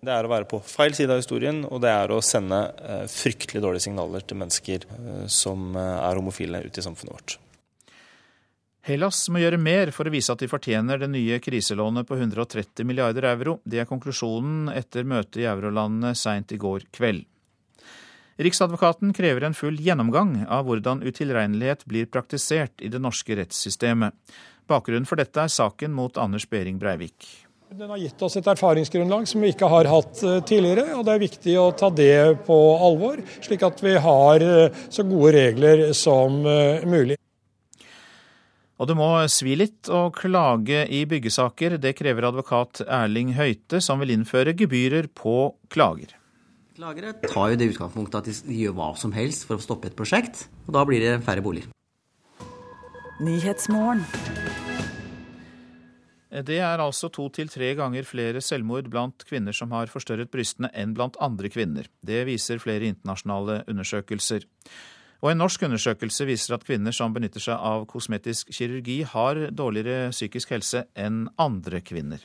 Det 0.05 0.13
er 0.13 0.27
å 0.27 0.31
være 0.31 0.47
på 0.51 0.61
feil 0.61 0.95
side 0.95 1.11
av 1.13 1.23
historien, 1.23 1.63
og 1.65 1.81
det 1.83 1.91
er 1.91 2.13
å 2.13 2.21
sende 2.25 2.59
eh, 2.85 3.07
fryktelig 3.11 3.63
dårlige 3.65 3.87
signaler 3.89 4.23
til 4.23 4.39
mennesker 4.43 4.85
eh, 4.85 5.27
som 5.33 5.73
eh, 5.73 5.99
er 6.05 6.21
homofile 6.21 6.61
ute 6.67 6.83
i 6.83 6.85
samfunnet 6.85 7.15
vårt. 7.17 7.39
Hellas 8.87 9.25
må 9.35 9.41
gjøre 9.41 9.59
mer 9.59 9.91
for 9.91 10.07
å 10.07 10.13
vise 10.15 10.31
at 10.31 10.43
de 10.45 10.47
fortjener 10.47 11.01
det 11.03 11.09
nye 11.11 11.41
kriselånet 11.43 12.07
på 12.07 12.21
130 12.21 12.87
milliarder 12.87 13.27
euro. 13.33 13.57
Det 13.65 13.81
er 13.83 13.89
konklusjonen 13.89 14.69
etter 14.71 15.09
møtet 15.09 15.41
i 15.43 15.49
eurolandene 15.51 16.13
seint 16.15 16.55
i 16.55 16.61
går 16.61 16.87
kveld. 16.95 17.25
Riksadvokaten 18.37 19.15
krever 19.17 19.49
en 19.49 19.57
full 19.57 19.81
gjennomgang 19.81 20.43
av 20.45 20.69
hvordan 20.69 21.01
utilregnelighet 21.03 21.87
blir 21.89 22.07
praktisert 22.13 22.85
i 22.85 22.93
det 22.93 23.01
norske 23.01 23.35
rettssystemet. 23.39 24.13
Bakgrunnen 24.69 25.09
for 25.09 25.19
dette 25.19 25.41
er 25.41 25.51
saken 25.51 25.97
mot 25.97 26.21
Anders 26.21 26.47
Behring 26.51 26.79
Breivik. 26.79 27.46
Den 27.75 27.91
har 27.91 27.99
gitt 27.99 28.21
oss 28.23 28.37
et 28.39 28.47
erfaringsgrunnlag 28.47 29.25
som 29.27 29.43
vi 29.43 29.49
ikke 29.51 29.67
har 29.67 29.89
hatt 29.91 30.21
eh, 30.23 30.39
tidligere. 30.47 30.95
og 30.95 31.03
Det 31.07 31.15
er 31.17 31.23
viktig 31.23 31.55
å 31.59 31.73
ta 31.75 31.91
det 31.91 32.47
på 32.47 32.57
alvor, 32.79 33.19
slik 33.43 33.65
at 33.67 33.83
vi 33.83 33.97
har 33.99 34.45
eh, 34.45 34.85
så 34.87 35.03
gode 35.07 35.33
regler 35.35 35.89
som 35.97 36.47
eh, 36.47 36.87
mulig. 36.87 37.19
Og 38.77 38.87
det 38.87 38.97
må 38.99 39.09
svi 39.33 39.57
litt 39.59 39.91
å 39.91 40.13
klage 40.15 40.85
i 40.93 41.03
byggesaker. 41.11 41.79
Det 41.83 41.97
krever 41.99 42.29
advokat 42.29 42.85
Erling 42.87 43.35
Høite, 43.35 43.81
som 43.83 43.99
vil 44.05 44.15
innføre 44.15 44.55
gebyrer 44.55 45.09
på 45.11 45.57
klager. 45.73 46.15
Klagere 46.77 47.17
tar 47.25 47.55
jo 47.55 47.59
det 47.59 47.71
utgangspunktet 47.73 48.21
at 48.21 48.45
de 48.47 48.61
gjør 48.61 48.77
hva 48.77 48.91
som 49.01 49.17
helst 49.17 49.49
for 49.49 49.59
å 49.59 49.65
stoppe 49.65 49.91
et 49.91 49.97
prosjekt, 49.97 50.45
og 50.69 50.77
da 50.77 50.85
blir 50.87 51.03
det 51.03 51.17
færre 51.27 51.43
boliger. 51.43 51.73
Det 56.27 56.59
er 56.59 56.83
altså 56.83 57.09
to 57.15 57.29
til 57.31 57.49
tre 57.49 57.71
ganger 57.79 58.03
flere 58.03 58.41
selvmord 58.43 58.89
blant 58.91 59.23
kvinner 59.29 59.55
som 59.55 59.71
har 59.71 59.91
forstørret 59.93 60.33
brystene 60.33 60.73
enn 60.75 60.95
blant 60.97 61.17
andre 61.23 61.49
kvinner. 61.53 61.87
Det 62.03 62.25
viser 62.27 62.59
flere 62.59 62.89
internasjonale 62.91 63.63
undersøkelser. 63.71 64.47
Og 65.23 65.31
en 65.31 65.39
norsk 65.41 65.63
undersøkelse 65.63 66.27
viser 66.29 66.57
at 66.57 66.67
kvinner 66.67 66.93
som 66.93 67.15
benytter 67.15 67.41
seg 67.41 67.57
av 67.57 67.87
kosmetisk 67.89 68.51
kirurgi, 68.53 69.01
har 69.07 69.47
dårligere 69.55 70.11
psykisk 70.11 70.53
helse 70.53 70.85
enn 70.99 71.29
andre 71.41 71.81
kvinner. 71.81 72.21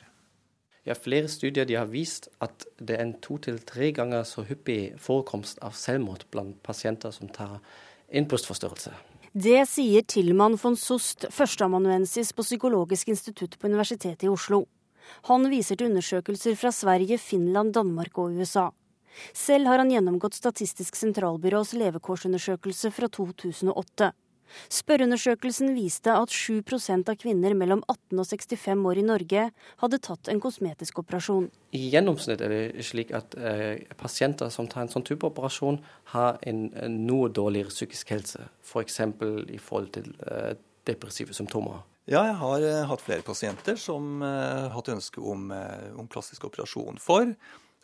Ja, 0.82 0.96
flere 0.98 1.30
studier 1.30 1.70
har 1.78 1.86
vist 1.86 2.26
at 2.42 2.66
det 2.82 2.98
er 2.98 3.06
en 3.06 3.14
to 3.22 3.38
til 3.38 3.60
tre 3.62 3.92
ganger 3.94 4.26
så 4.26 4.42
hyppig 4.48 4.98
forekomst 4.98 5.62
av 5.62 5.78
selvmord 5.78 6.26
blant 6.34 6.58
pasienter 6.66 7.14
som 7.14 7.30
tar 7.30 7.60
en. 8.10 8.26
Det 9.32 9.62
sier 9.64 10.02
Tilman 10.04 10.58
von 10.60 10.74
Sost, 10.76 11.24
førsteamanuensis 11.32 12.34
på 12.36 12.44
Psykologisk 12.44 13.08
institutt 13.08 13.54
på 13.58 13.66
Universitetet 13.70 14.26
i 14.26 14.28
Oslo. 14.28 14.66
Han 15.24 15.48
viser 15.48 15.78
til 15.80 15.88
undersøkelser 15.88 16.52
fra 16.60 16.68
Sverige, 16.68 17.16
Finland, 17.16 17.72
Danmark 17.72 18.18
og 18.20 18.36
USA. 18.36 18.66
Selv 19.32 19.70
har 19.72 19.80
han 19.80 19.88
gjennomgått 19.88 20.36
Statistisk 20.36 21.00
sentralbyrås 21.00 21.72
levekårsundersøkelse 21.80 22.92
fra 22.92 23.08
2008. 23.08 24.10
Spørreundersøkelsen 24.72 25.74
viste 25.76 26.14
at 26.14 26.32
7% 26.32 27.12
av 27.12 27.18
kvinner 27.20 27.56
mellom 27.58 27.84
18 27.86 28.22
og 28.22 28.28
65 28.28 28.86
år 28.90 29.00
i 29.02 29.06
Norge 29.06 29.46
hadde 29.84 30.02
tatt 30.04 30.32
en 30.32 30.42
kosmetisk 30.42 31.02
operasjon. 31.04 31.50
I 31.72 31.86
gjennomsnitt 31.94 32.42
er 32.44 32.52
det 32.52 32.86
slik 32.86 33.14
at 33.16 33.36
eh, 33.38 33.84
pasienter 34.00 34.52
som 34.52 34.68
tar 34.70 34.86
en 34.86 34.92
sånn 34.92 35.06
type 35.08 35.26
operasjon, 35.28 35.80
har 36.16 36.40
en, 36.48 36.66
en 36.76 36.98
noe 37.06 37.30
dårligere 37.32 37.72
psykisk 37.72 38.12
helse. 38.14 38.50
F.eks. 38.66 39.00
For 39.18 39.48
i 39.52 39.58
forhold 39.60 39.94
til 39.96 40.12
eh, 40.26 40.52
depressive 40.88 41.34
symptomer. 41.36 41.82
Ja, 42.10 42.24
jeg 42.26 42.38
har 42.40 42.64
eh, 42.66 42.84
hatt 42.90 43.02
flere 43.04 43.22
pasienter 43.22 43.76
som 43.78 44.24
har 44.24 44.64
eh, 44.66 44.72
hatt 44.74 44.88
ønske 44.90 45.22
om, 45.22 45.50
eh, 45.54 45.92
om 45.98 46.08
plastisk 46.10 46.48
operasjon 46.48 46.98
for 47.02 47.30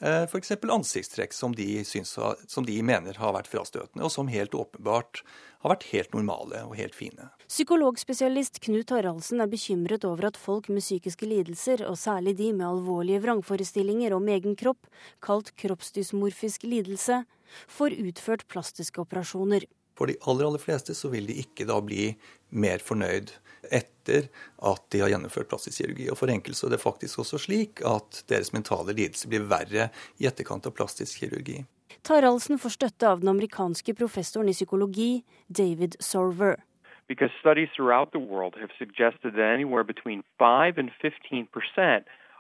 F.eks. 0.01 0.53
ansiktstrekk 0.63 1.33
som 1.35 1.55
de, 1.55 1.85
syns, 1.85 2.13
som 2.47 2.67
de 2.67 2.77
mener 2.87 3.19
har 3.19 3.33
vært 3.35 3.51
frastøtende, 3.51 4.05
og 4.07 4.13
som 4.15 4.31
helt 4.31 4.55
åpenbart 4.55 5.25
har 5.65 5.73
vært 5.73 5.89
helt 5.91 6.15
normale 6.15 6.61
og 6.69 6.77
helt 6.79 6.95
fine. 6.95 7.31
Psykologspesialist 7.51 8.61
Knut 8.63 8.93
Haraldsen 8.95 9.43
er 9.43 9.51
bekymret 9.51 10.07
over 10.07 10.29
at 10.31 10.39
folk 10.39 10.69
med 10.71 10.85
psykiske 10.85 11.27
lidelser, 11.27 11.83
og 11.89 11.99
særlig 11.99 12.37
de 12.39 12.53
med 12.53 12.69
alvorlige 12.69 13.25
vrangforestillinger 13.25 14.15
om 14.15 14.31
egen 14.31 14.55
kropp, 14.61 14.87
kalt 15.25 15.51
kroppsdysmorfisk 15.59 16.69
lidelse, 16.69 17.25
får 17.67 17.99
utført 17.99 18.47
plastiske 18.53 19.03
operasjoner. 19.03 19.67
For 19.99 20.07
de 20.07 20.15
aller, 20.31 20.47
aller 20.47 20.63
fleste 20.63 20.95
så 20.95 21.11
vil 21.11 21.27
de 21.27 21.41
ikke 21.43 21.67
da 21.67 21.81
bli 21.83 22.13
mer 22.55 22.79
fornøyd 22.85 23.33
etter 23.71 24.29
at 24.63 24.85
de 24.93 25.01
har 25.03 25.13
gjennomført 25.13 25.51
plastisk 25.51 25.83
kirurgi. 25.83 26.09
Og 26.13 26.19
for 26.21 26.33
enkelte 26.33 26.67
er 26.67 26.75
det 26.75 26.83
faktisk 26.83 27.25
også 27.25 27.41
slik 27.43 27.83
at 27.87 28.23
deres 28.31 28.53
mentale 28.55 28.95
lidelse 28.95 29.29
blir 29.31 29.49
verre 29.51 29.91
i 30.19 30.29
etterkant 30.31 30.67
av 30.69 30.77
plastisk 30.79 31.25
kirurgi. 31.25 31.65
Taraldsen 32.07 32.61
får 32.63 32.77
støtte 32.77 33.09
av 33.09 33.21
den 33.21 33.33
amerikanske 33.33 33.95
professoren 33.99 34.49
i 34.49 34.57
psykologi, 34.57 35.25
David 35.49 35.99
Sorver. 36.01 36.57
Because 37.09 37.33
studies 37.41 37.71
throughout 37.75 38.13
the 38.13 38.21
world 38.21 38.55
have 38.61 38.71
suggested 38.79 39.33
that 39.33 39.55
anywhere 39.55 39.83
between 39.83 40.23
5 40.39 40.77
and 40.77 40.91
15 41.01 41.49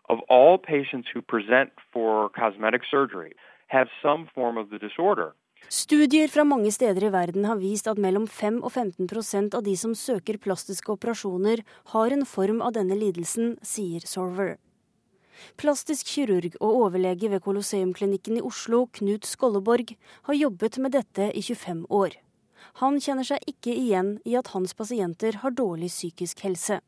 of 0.08 0.18
all 0.28 0.58
patients 0.58 1.08
who 1.12 1.22
present 1.22 1.70
for 1.92 2.28
cosmetic 2.30 2.82
surgery 2.90 3.32
have 3.68 3.88
some 4.02 4.28
form 4.34 4.56
of 4.58 4.70
the 4.70 4.78
disorder. 4.78 5.34
Studier 5.68 6.30
fra 6.32 6.44
mange 6.48 6.70
steder 6.72 7.04
i 7.04 7.10
verden 7.12 7.44
har 7.44 7.58
vist 7.60 7.90
at 7.90 7.98
mellom 8.00 8.24
5 8.30 8.62
og 8.62 8.72
15% 8.72 9.56
av 9.58 9.66
de 9.66 9.74
som 9.76 9.92
søker 9.98 10.38
plastiske 10.40 10.94
operasjoner, 10.94 11.60
har 11.92 12.14
en 12.14 12.24
form 12.24 12.62
av 12.64 12.72
denne 12.78 12.96
lidelsen, 12.96 13.56
sier 13.60 14.06
Sorver. 14.08 14.56
Plastisk 15.60 16.08
kirurg 16.08 16.56
og 16.58 16.78
overlege 16.84 17.30
ved 17.30 17.42
Colosseumklinikken 17.44 18.38
i 18.38 18.44
Oslo, 18.44 18.86
Knut 18.96 19.28
Skolleborg, 19.28 19.92
har 20.26 20.38
jobbet 20.38 20.78
med 20.82 20.96
dette 20.96 21.30
i 21.30 21.42
25 21.44 21.84
år. 21.94 22.16
Han 22.82 22.98
kjenner 23.02 23.26
seg 23.26 23.44
ikke 23.50 23.74
igjen 23.74 24.16
i 24.28 24.36
at 24.38 24.52
hans 24.54 24.74
pasienter 24.78 25.40
har 25.42 25.54
dårlig 25.54 25.90
psykisk 25.92 26.42
helse. 26.46 26.80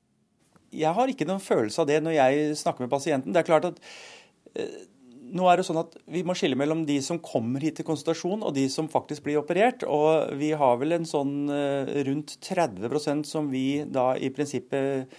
Jeg 0.71 0.95
har 0.95 1.11
ikke 1.11 1.27
noen 1.27 1.43
følelse 1.43 1.83
av 1.83 1.89
det 1.91 1.99
når 2.05 2.17
jeg 2.17 2.57
snakker 2.63 2.87
med 2.87 2.93
pasienten. 2.93 3.35
Det 3.35 3.43
er 3.43 3.49
klart 3.49 3.67
at 3.73 3.81
eh, 4.55 4.87
nå 5.37 5.47
er 5.51 5.61
det 5.61 5.67
sånn 5.69 5.81
at 5.83 5.97
Vi 6.11 6.23
må 6.27 6.35
skille 6.39 6.59
mellom 6.59 6.85
de 6.89 6.99
som 7.05 7.21
kommer 7.23 7.63
hit 7.65 7.79
til 7.81 7.87
konsultasjon 7.89 8.45
og 8.47 8.55
de 8.57 8.67
som 8.73 8.91
faktisk 8.91 9.27
blir 9.27 9.41
operert. 9.41 9.85
og 9.87 10.37
Vi 10.41 10.53
har 10.57 10.79
vel 10.81 10.97
en 10.99 11.09
sånn 11.09 11.51
eh, 11.51 12.01
rundt 12.09 12.39
30% 12.47 13.29
som 13.29 13.51
vi 13.53 13.83
da 13.87 14.13
i 14.17 14.33
prinsippet 14.35 15.11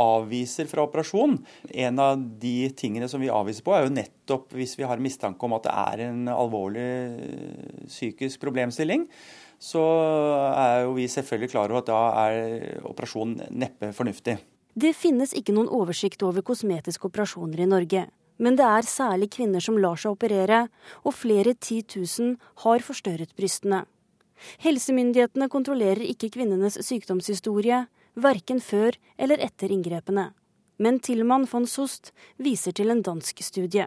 avviser 0.00 0.68
fra 0.70 0.84
operasjon. 0.86 1.36
En 1.70 1.98
av 2.00 2.20
de 2.40 2.70
tingene 2.76 3.08
som 3.10 3.20
vi 3.20 3.30
avviser 3.32 3.66
på, 3.66 3.74
er 3.74 3.84
jo 3.84 3.94
nettopp 3.94 4.54
hvis 4.56 4.76
vi 4.78 4.86
har 4.88 5.02
mistanke 5.02 5.44
om 5.44 5.56
at 5.58 5.66
det 5.66 5.74
er 5.74 6.04
en 6.08 6.30
alvorlig 6.32 6.86
eh, 6.86 7.84
psykisk 7.90 8.40
problemstilling. 8.42 9.08
Så 9.60 9.82
er 10.56 10.86
jo 10.86 10.94
vi 10.96 11.04
selvfølgelig 11.10 11.52
klar 11.52 11.68
over 11.68 11.82
at 11.82 11.90
da 11.90 12.00
er 12.30 12.80
operasjonen 12.88 13.50
neppe 13.60 13.92
fornuftig. 13.92 14.38
Det 14.80 14.94
finnes 14.96 15.34
ikke 15.36 15.52
noen 15.52 15.68
oversikt 15.68 16.22
over 16.24 16.44
kosmetiske 16.46 17.10
operasjoner 17.10 17.60
i 17.60 17.68
Norge. 17.68 18.06
Men 18.40 18.56
det 18.56 18.64
er 18.64 18.88
særlig 18.88 19.30
kvinner 19.36 19.60
som 19.60 19.78
lar 19.78 20.00
seg 20.00 20.14
operere, 20.16 20.64
og 21.04 21.16
flere 21.16 21.52
titusen 21.54 22.38
har 22.64 22.84
forstørret 22.84 23.34
brystene. 23.36 23.84
Helsemyndighetene 24.64 25.50
kontrollerer 25.52 26.06
ikke 26.08 26.30
kvinnenes 26.38 26.78
sykdomshistorie, 26.86 27.84
verken 28.16 28.62
før 28.64 28.96
eller 29.20 29.42
etter 29.44 29.72
inngrepene. 29.72 30.30
Men 30.80 31.00
Tilman 31.04 31.44
von 31.50 31.68
Sost 31.68 32.14
viser 32.40 32.72
til 32.72 32.90
en 32.92 33.02
dansk 33.04 33.42
studie. 33.44 33.84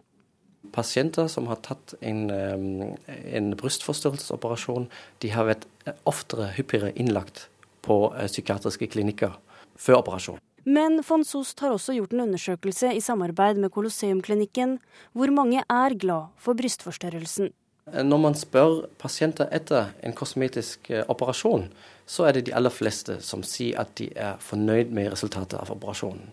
Pasienter 0.72 1.26
som 1.28 1.50
har 1.50 1.58
tatt 1.66 1.96
en, 2.00 2.30
en 2.30 3.50
brystforstørrelsesoperasjon, 3.58 4.86
de 5.20 5.34
har 5.34 5.50
vært 5.50 5.66
oftere, 6.08 6.52
hyppigere 6.54 6.94
innlagt 6.94 7.48
på 7.84 7.98
psykiatriske 8.14 8.88
klinikker 8.94 9.34
før 9.74 10.00
operasjon. 10.00 10.40
Men 10.64 11.02
von 11.04 11.24
Sost 11.24 11.60
har 11.60 11.74
også 11.74 11.92
gjort 11.98 12.14
en 12.14 12.24
undersøkelse 12.24 12.94
i 12.96 13.02
samarbeid 13.04 13.60
med 13.60 13.72
Colosseumklinikken, 13.74 14.78
hvor 15.12 15.32
mange 15.32 15.60
er 15.60 15.96
glad 16.00 16.32
for 16.40 16.56
brystforstørrelsen. 16.56 17.52
Når 17.84 18.20
man 18.20 18.34
spør 18.34 18.86
pasienter 18.96 19.50
etter 19.52 19.90
en 20.00 20.16
kosmetisk 20.16 20.88
operasjon, 21.04 21.68
så 22.08 22.24
er 22.24 22.38
det 22.38 22.46
de 22.46 22.54
aller 22.56 22.72
fleste 22.72 23.18
som 23.20 23.44
sier 23.44 23.82
at 23.82 23.92
de 24.00 24.08
er 24.16 24.40
fornøyd 24.40 24.92
med 24.96 25.12
resultatet 25.12 25.60
av 25.60 25.72
operasjonen. 25.74 26.32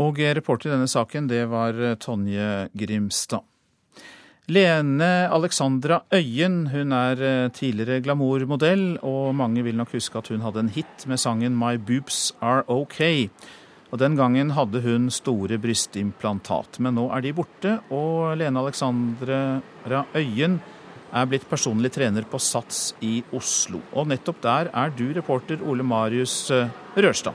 Og 0.00 0.16
reporter 0.16 0.70
i 0.70 0.72
denne 0.72 0.88
saken, 0.88 1.28
det 1.28 1.44
var 1.52 1.76
Tonje 2.00 2.70
Grimstad. 2.72 3.44
Lene 4.50 5.28
Alexandra 5.30 6.00
Øyen 6.10 6.64
hun 6.72 6.90
er 6.90 7.20
eh, 7.22 7.50
tidligere 7.54 8.00
glamourmodell, 8.02 8.98
og 9.06 9.36
mange 9.38 9.62
vil 9.62 9.76
nok 9.78 9.92
huske 9.94 10.18
at 10.18 10.32
hun 10.32 10.42
hadde 10.42 10.64
en 10.64 10.68
hit 10.68 11.04
med 11.06 11.20
sangen 11.22 11.54
'My 11.54 11.76
Boobs 11.78 12.34
Are 12.42 12.64
OK'. 12.66 13.30
Og 13.92 13.98
Den 13.98 14.16
gangen 14.16 14.50
hadde 14.50 14.82
hun 14.82 15.10
store 15.10 15.58
brystimplantat, 15.62 16.80
men 16.80 16.94
nå 16.94 17.06
er 17.14 17.20
de 17.22 17.32
borte, 17.32 17.78
og 17.90 18.36
Lene 18.36 18.58
Alexandra 18.58 19.60
Øyen 20.16 20.58
er 21.12 21.26
blitt 21.26 21.46
personlig 21.48 21.92
trener 21.92 22.26
på 22.26 22.40
Sats 22.40 22.96
i 23.00 23.22
Oslo. 23.32 23.78
Og 23.92 24.08
nettopp 24.08 24.40
der 24.42 24.70
er 24.74 24.90
du 24.90 25.12
reporter 25.14 25.62
Ole 25.62 25.84
Marius 25.84 26.50
eh, 26.50 26.66
Rørstad. 26.96 27.34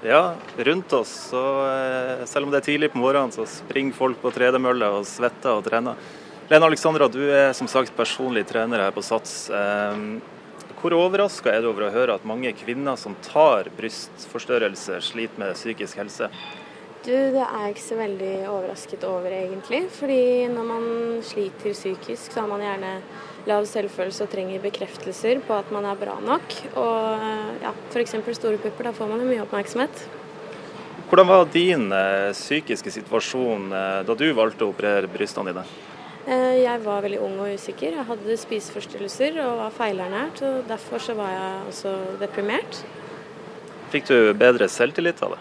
Ja, 0.00 0.32
rundt 0.56 0.92
oss, 0.94 1.12
så 1.28 1.44
eh, 1.66 2.24
selv 2.24 2.46
om 2.46 2.50
det 2.50 2.62
er 2.62 2.66
tidlig 2.70 2.92
på 2.94 3.02
morgenen, 3.02 3.34
så 3.36 3.44
springer 3.44 3.92
folk 3.92 4.22
på 4.22 4.32
tredemølle 4.32 4.88
og 4.96 5.04
svetter 5.04 5.58
og 5.58 5.68
trener. 5.68 5.98
Lene 6.48 6.64
Alexandra, 6.64 7.10
du 7.12 7.20
er 7.28 7.50
som 7.52 7.68
sagt 7.68 7.92
personlig 7.92 8.46
trener 8.48 8.80
her 8.80 8.92
på 8.96 9.02
Sats. 9.04 9.50
Ehm, 9.52 10.22
hvor 10.80 10.94
overraska 10.96 11.50
er 11.52 11.60
du 11.60 11.66
over 11.68 11.84
å 11.84 11.90
høre 11.92 12.14
at 12.16 12.22
mange 12.24 12.54
kvinner 12.56 12.96
som 12.96 13.12
tar 13.20 13.68
brystforstørrelse, 13.76 14.96
sliter 15.04 15.42
med 15.42 15.58
psykisk 15.58 15.98
helse? 16.00 16.30
Du, 17.04 17.12
Det 17.12 17.42
er 17.42 17.52
jeg 17.66 17.74
ikke 17.74 17.84
så 17.84 17.98
veldig 17.98 18.30
overrasket 18.48 19.04
over, 19.04 19.28
egentlig. 19.28 19.82
Fordi 19.92 20.48
når 20.48 20.64
man 20.70 20.86
sliter 21.22 21.76
psykisk, 21.76 22.32
så 22.32 22.40
har 22.40 22.48
man 22.48 22.64
gjerne 22.64 22.94
lav 23.44 23.68
selvfølelse 23.68 24.24
og 24.24 24.32
trenger 24.32 24.64
bekreftelser 24.64 25.42
på 25.44 25.52
at 25.52 25.68
man 25.70 25.84
er 25.84 26.00
bra 26.00 26.16
nok. 26.16 26.56
Og 26.80 27.28
ja, 27.60 27.74
f.eks. 27.92 28.16
store 28.40 28.56
pupper, 28.56 28.88
da 28.88 28.94
får 28.96 29.12
man 29.12 29.20
jo 29.20 29.28
mye 29.28 29.44
oppmerksomhet. 29.44 30.00
Hvordan 31.12 31.28
var 31.28 31.44
din 31.52 31.92
eh, 31.92 32.32
psykiske 32.32 32.90
situasjon 32.96 33.68
eh, 33.68 34.00
da 34.08 34.16
du 34.16 34.26
valgte 34.32 34.64
å 34.64 34.72
operere 34.72 35.12
brystene 35.12 35.52
dine? 35.52 35.68
Eh, 36.28 36.58
jeg 36.60 36.80
var 36.84 37.04
veldig 37.06 37.20
ung 37.24 37.38
og 37.40 37.54
usikker. 37.56 37.94
Jeg 37.96 38.04
hadde 38.10 38.34
spiseforstyrrelser 38.36 39.38
og 39.46 39.62
var 39.62 39.76
feilernært. 39.78 40.42
og 40.44 40.66
Derfor 40.68 41.00
så 41.00 41.14
var 41.16 41.30
jeg 41.32 41.68
også 41.70 41.92
deprimert. 42.20 42.82
Fikk 43.88 44.10
du 44.10 44.34
bedre 44.36 44.68
selvtillit 44.68 45.22
av 45.24 45.36
det? 45.36 45.38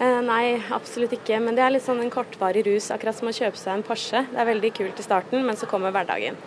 Eh, 0.00 0.20
nei, 0.24 0.56
absolutt 0.72 1.12
ikke. 1.18 1.42
Men 1.44 1.58
det 1.58 1.66
er 1.66 1.74
litt 1.74 1.84
sånn 1.84 2.00
en 2.00 2.12
kortvarig 2.12 2.64
rus, 2.64 2.88
akkurat 2.94 3.18
som 3.18 3.28
å 3.28 3.36
kjøpe 3.36 3.60
seg 3.60 3.74
en 3.74 3.84
Porsche. 3.84 4.24
Det 4.30 4.40
er 4.40 4.48
veldig 4.48 4.72
kult 4.78 5.02
i 5.02 5.04
starten, 5.04 5.44
men 5.44 5.60
så 5.60 5.68
kommer 5.68 5.92
hverdagen. 5.92 6.40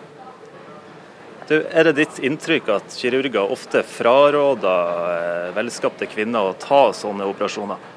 Du, 1.46 1.60
er 1.60 1.86
det 1.86 1.98
ditt 2.00 2.18
inntrykk 2.24 2.72
at 2.72 2.94
kirurger 2.98 3.52
ofte 3.54 3.84
fraråder 3.86 5.10
eh, 5.14 5.50
velskapte 5.54 6.10
kvinner 6.10 6.50
å 6.50 6.56
ta 6.58 6.88
sånne 6.96 7.28
operasjoner? 7.30 7.93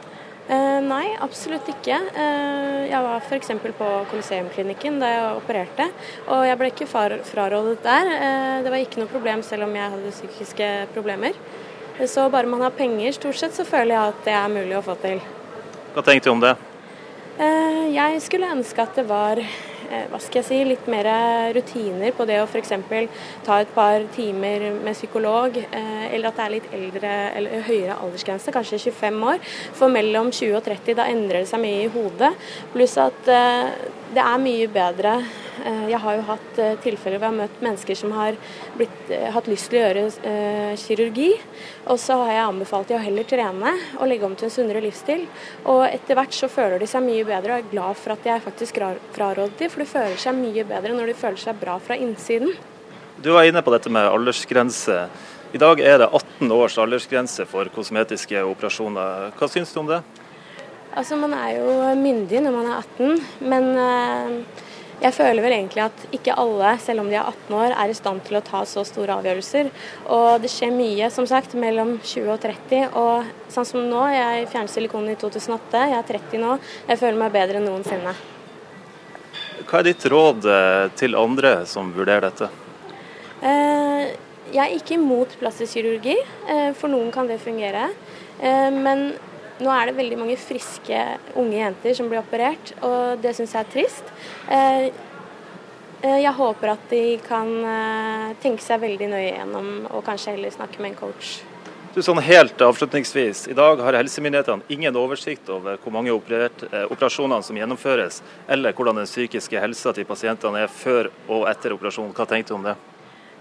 Nei, 0.87 1.07
absolutt 1.19 1.67
ikke. 1.71 1.95
Eh, 2.15 2.83
jeg 2.87 2.99
var 3.03 3.23
f.eks. 3.25 3.49
på 3.79 3.87
Coliseumklinikken 4.11 4.99
da 5.01 5.09
jeg 5.11 5.39
opererte, 5.41 5.87
og 6.31 6.45
jeg 6.47 6.59
ble 6.59 6.69
ikke 6.71 6.87
frarådet 6.87 7.79
der. 7.83 8.11
Eh, 8.13 8.53
det 8.63 8.71
var 8.71 8.83
ikke 8.83 9.01
noe 9.01 9.11
problem 9.11 9.43
selv 9.43 9.67
om 9.67 9.75
jeg 9.75 9.95
hadde 9.95 10.13
psykiske 10.15 10.69
problemer. 10.93 11.35
Så 12.07 12.27
bare 12.31 12.47
man 12.47 12.61
har 12.63 12.75
penger, 12.77 13.15
stort 13.17 13.39
sett, 13.39 13.57
så 13.57 13.65
føler 13.67 13.95
jeg 13.95 14.13
at 14.13 14.23
det 14.27 14.35
er 14.37 14.53
mulig 14.53 14.77
å 14.77 14.85
få 14.85 14.95
til. 15.01 15.19
Hva 15.95 16.05
tenkte 16.05 16.29
du 16.29 16.35
om 16.35 16.43
det? 16.45 16.53
Eh, 17.41 17.83
jeg 17.97 18.21
skulle 18.23 18.53
ønske 18.53 18.85
at 18.85 18.95
det 18.97 19.07
var 19.09 19.41
hva 20.11 20.19
skal 20.21 20.41
jeg 20.41 20.47
si, 20.47 20.59
litt 20.67 20.87
mer 20.91 21.09
rutiner 21.55 22.13
på 22.15 22.27
det 22.29 22.41
å 22.41 22.47
f.eks. 22.47 22.73
ta 23.45 23.61
et 23.61 23.73
par 23.75 24.05
timer 24.15 24.69
med 24.75 24.93
psykolog, 24.97 25.57
eh, 25.57 26.05
eller 26.11 26.29
at 26.29 26.39
det 26.39 26.45
er 26.45 26.55
litt 26.57 26.69
eldre, 26.79 27.15
eller 27.39 27.67
høyere 27.67 27.97
aldersgrense, 28.01 28.53
kanskje 28.55 28.81
25 28.89 29.27
år. 29.33 29.41
For 29.77 29.91
mellom 29.91 30.31
20 30.31 30.59
og 30.59 30.63
30 30.67 30.99
da 30.99 31.09
endrer 31.11 31.43
det 31.43 31.51
seg 31.51 31.63
mye 31.63 31.83
i 31.85 31.91
hodet. 31.91 32.33
Pluss 32.75 32.97
at 33.01 33.19
det 33.27 34.23
er 34.23 34.41
mye 34.41 34.69
bedre 34.71 35.17
Eh, 35.21 35.46
jeg 35.91 35.99
har 36.03 36.17
jo 36.17 36.25
hatt 36.27 36.59
eh, 36.61 36.75
tilfeller 36.83 37.19
hvor 37.19 37.27
jeg 37.27 37.33
har 37.33 37.39
møtt 37.41 37.63
mennesker 37.63 37.97
som 37.97 38.13
har 38.15 38.37
blitt, 38.77 38.97
eh, 39.13 39.27
hatt 39.33 39.49
lyst 39.49 39.69
til 39.71 39.79
å 39.79 39.83
gjøre 39.85 40.03
eh, 40.31 40.73
kirurgi. 40.81 41.29
Og 41.87 41.99
så 42.01 42.17
har 42.21 42.33
jeg 42.33 42.43
anbefalt 42.45 42.91
dem 42.91 42.99
å 42.99 43.05
heller 43.05 43.27
trene 43.27 43.73
og 43.97 44.09
legge 44.09 44.27
om 44.27 44.35
til 44.37 44.49
en 44.49 44.53
sunnere 44.53 44.83
livsstil. 44.83 45.25
Og 45.65 45.85
etter 45.87 46.19
hvert 46.19 46.35
så 46.35 46.51
føler 46.51 46.81
de 46.81 46.89
seg 46.89 47.05
mye 47.05 47.25
bedre 47.27 47.55
og 47.55 47.63
er 47.63 47.71
glad 47.71 48.01
for 48.01 48.15
at 48.15 48.27
jeg 48.27 48.45
faktisk 48.45 48.81
fraråder 49.15 49.55
dem, 49.59 49.73
for 49.73 49.83
de 49.83 49.89
føler 49.89 50.21
seg 50.21 50.37
mye 50.37 50.67
bedre 50.67 50.97
når 50.97 51.11
de 51.11 51.17
føler 51.23 51.41
seg 51.41 51.59
bra 51.61 51.79
fra 51.81 51.97
innsiden. 51.97 52.53
Du 53.17 53.31
var 53.33 53.47
inne 53.49 53.63
på 53.65 53.73
dette 53.73 53.89
med 53.89 54.05
aldersgrense. 54.11 55.07
I 55.55 55.59
dag 55.61 55.79
er 55.79 56.01
det 56.03 56.09
18 56.11 56.51
års 56.51 56.75
aldersgrense 56.77 57.47
for 57.49 57.69
kosmetiske 57.73 58.43
operasjoner. 58.45 59.31
Hva 59.39 59.47
syns 59.49 59.71
du 59.73 59.79
om 59.81 59.89
det? 59.89 60.01
Altså, 60.97 61.15
Man 61.15 61.33
er 61.33 61.57
jo 61.57 61.73
myndig 61.97 62.41
når 62.43 62.53
man 62.55 62.69
er 62.69 62.81
18, 62.81 63.21
men 63.45 63.67
eh, 63.77 64.65
jeg 64.97 65.13
føler 65.13 65.43
vel 65.45 65.53
egentlig 65.53 65.83
at 65.83 66.05
ikke 66.15 66.33
alle, 66.41 66.71
selv 66.81 67.03
om 67.03 67.09
de 67.11 67.17
er 67.19 67.27
18 67.29 67.53
år, 67.53 67.73
er 67.77 67.91
i 67.91 67.97
stand 67.97 68.23
til 68.25 68.39
å 68.39 68.41
ta 68.45 68.63
så 68.65 68.81
store 68.87 69.19
avgjørelser. 69.19 69.69
Og 70.13 70.41
det 70.41 70.49
skjer 70.49 70.73
mye, 70.73 71.09
som 71.13 71.27
sagt, 71.29 71.53
mellom 71.59 71.99
20 72.01 72.31
og 72.33 72.39
30. 72.41 72.95
Og 72.97 73.51
sånn 73.53 73.67
som 73.69 73.85
nå, 73.85 74.01
jeg 74.15 74.47
fjernet 74.49 74.73
silikonen 74.73 75.13
i 75.13 75.19
2008, 75.21 75.83
jeg 75.91 75.99
er 75.99 76.09
30 76.09 76.41
nå. 76.41 76.57
Jeg 76.89 77.01
føler 77.03 77.21
meg 77.21 77.35
bedre 77.35 77.61
enn 77.61 77.69
noensinne. 77.69 78.15
Hva 79.67 79.83
er 79.83 79.89
ditt 79.91 80.07
råd 80.09 80.49
eh, 80.49 80.87
til 80.97 81.17
andre 81.19 81.53
som 81.69 81.93
vurderer 81.93 82.31
dette? 82.31 82.49
Eh, 83.45 84.03
jeg 84.49 84.63
er 84.63 84.75
ikke 84.79 84.97
imot 84.97 85.37
plastisk 85.37 85.77
kirurgi. 85.77 86.17
Eh, 86.49 86.71
for 86.77 86.89
noen 86.89 87.13
kan 87.13 87.29
det 87.29 87.37
fungere. 87.43 87.91
Men 88.37 89.09
nå 89.63 89.73
er 89.73 89.89
det 89.89 89.97
veldig 89.97 90.19
mange 90.19 90.37
friske 90.39 91.01
unge 91.39 91.57
jenter 91.57 91.97
som 91.97 92.09
blir 92.11 92.21
operert, 92.21 92.73
og 92.85 93.21
det 93.23 93.33
syns 93.37 93.55
jeg 93.55 93.65
er 93.65 93.73
trist. 93.73 94.15
Eh, 94.53 94.87
eh, 96.03 96.19
jeg 96.23 96.33
håper 96.37 96.73
at 96.75 96.89
de 96.93 97.03
kan 97.25 97.53
eh, 97.73 98.33
tenke 98.43 98.63
seg 98.63 98.83
veldig 98.85 99.11
nøye 99.13 99.29
gjennom 99.29 99.69
og 99.91 100.03
kanskje 100.05 100.35
heller 100.35 100.53
snakke 100.53 100.83
med 100.83 100.93
en 100.93 100.99
coach. 101.05 101.37
Du, 101.97 102.03
sånn 102.05 102.19
helt 102.21 102.61
avslutningsvis, 102.61 103.47
I 103.49 103.55
dag 103.57 103.79
har 103.81 103.95
helsemyndighetene 103.97 104.67
ingen 104.69 104.97
oversikt 104.99 105.47
over 105.49 105.79
hvor 105.81 105.95
mange 105.95 106.13
operasjoner 106.13 107.41
som 107.41 107.57
gjennomføres, 107.57 108.19
eller 108.53 108.75
hvordan 108.77 108.99
den 109.01 109.09
psykiske 109.09 109.57
helsa 109.57 109.95
til 109.97 110.05
pasientene 110.05 110.61
er 110.67 110.69
før 110.69 111.09
og 111.25 111.47
etter 111.49 111.73
operasjonen. 111.73 112.13
Hva 112.13 112.27
tenkte 112.29 112.53
du 112.53 112.59
om 112.59 112.67
det? 112.69 112.75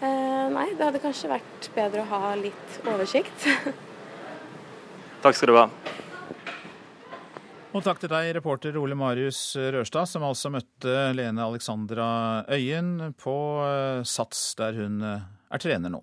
Eh, 0.00 0.46
nei, 0.54 0.70
det 0.72 0.88
hadde 0.88 1.02
kanskje 1.04 1.34
vært 1.34 1.68
bedre 1.76 2.06
å 2.06 2.08
ha 2.14 2.32
litt 2.40 2.80
oversikt. 2.88 3.44
Takk 5.26 5.36
skal 5.36 5.52
du 5.52 5.58
ha. 5.60 5.68
Og 7.76 7.82
takk 7.84 7.98
til 8.00 8.08
deg, 8.08 8.30
reporter 8.38 8.76
Ole 8.80 8.96
Marius 8.96 9.38
Rørstad, 9.52 10.08
som 10.08 10.22
altså 10.24 10.48
møtte 10.48 10.92
Lene 11.12 11.44
Alexandra 11.44 12.06
Øyen 12.48 13.10
på 13.20 13.34
eh, 13.66 13.98
Sats, 14.08 14.54
der 14.56 14.78
hun 14.78 15.02
eh, 15.04 15.26
er 15.52 15.60
trener 15.60 15.92
nå. 15.92 16.00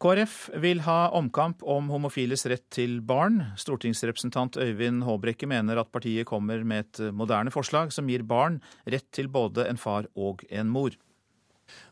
KrF 0.00 0.38
vil 0.64 0.80
ha 0.86 1.10
omkamp 1.18 1.60
om 1.68 1.92
homofiles 1.92 2.46
rett 2.48 2.64
til 2.72 3.02
barn. 3.04 3.50
Stortingsrepresentant 3.60 4.56
Øyvind 4.64 5.04
Håbrekke 5.04 5.48
mener 5.50 5.82
at 5.82 5.92
partiet 5.92 6.24
kommer 6.30 6.64
med 6.64 6.86
et 6.86 7.02
moderne 7.12 7.52
forslag 7.52 7.92
som 7.92 8.08
gir 8.08 8.24
barn 8.24 8.62
rett 8.88 9.10
til 9.12 9.28
både 9.28 9.68
en 9.68 9.80
far 9.80 10.08
og 10.16 10.40
en 10.48 10.72
mor. 10.72 10.96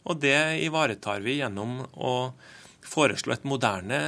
Og 0.08 0.24
det 0.24 0.38
ivaretar 0.64 1.20
vi 1.20 1.36
gjennom 1.42 1.82
å 1.92 2.16
foreslå 2.86 3.34
et 3.34 3.46
moderne 3.48 3.98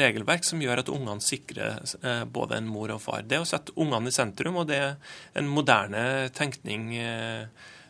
regelverk 0.00 0.44
som 0.46 0.62
gjør 0.62 0.82
at 0.82 0.92
ungene 0.92 1.24
sikrer 1.24 1.80
eh, 2.02 2.22
både 2.24 2.60
en 2.60 2.68
mor 2.70 2.92
og 2.94 3.02
far. 3.02 3.24
Det 3.26 3.40
å 3.40 3.48
sette 3.48 3.74
ungene 3.80 4.10
i 4.10 4.14
sentrum, 4.14 4.60
og 4.62 4.68
det 4.70 4.78
er 4.80 5.16
en 5.38 5.50
moderne 5.50 6.04
tenkning 6.36 6.94
eh, 6.98 7.44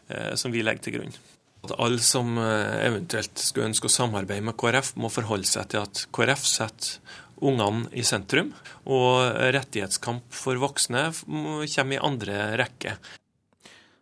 eh, 0.09 0.33
som 0.41 0.55
vi 0.55 0.65
legger 0.65 0.87
til 0.87 0.99
grunn. 0.99 1.17
At 1.61 1.75
alle 1.77 2.01
som 2.01 2.39
eventuelt 2.41 3.37
skulle 3.37 3.69
ønske 3.69 3.91
å 3.91 3.93
samarbeide 3.93 4.47
med 4.47 4.57
KrF, 4.57 4.95
må 4.97 5.11
forholde 5.13 5.49
seg 5.49 5.69
til 5.75 5.83
at 5.85 6.07
KrF 6.17 6.47
setter 6.49 7.19
ungene 7.45 7.91
i 7.93 8.05
sentrum, 8.05 8.55
og 8.89 9.37
rettighetskamp 9.53 10.33
for 10.33 10.61
voksne 10.61 11.11
kommer 11.21 11.97
i 11.97 12.01
andre 12.01 12.39
rekke. 12.61 12.97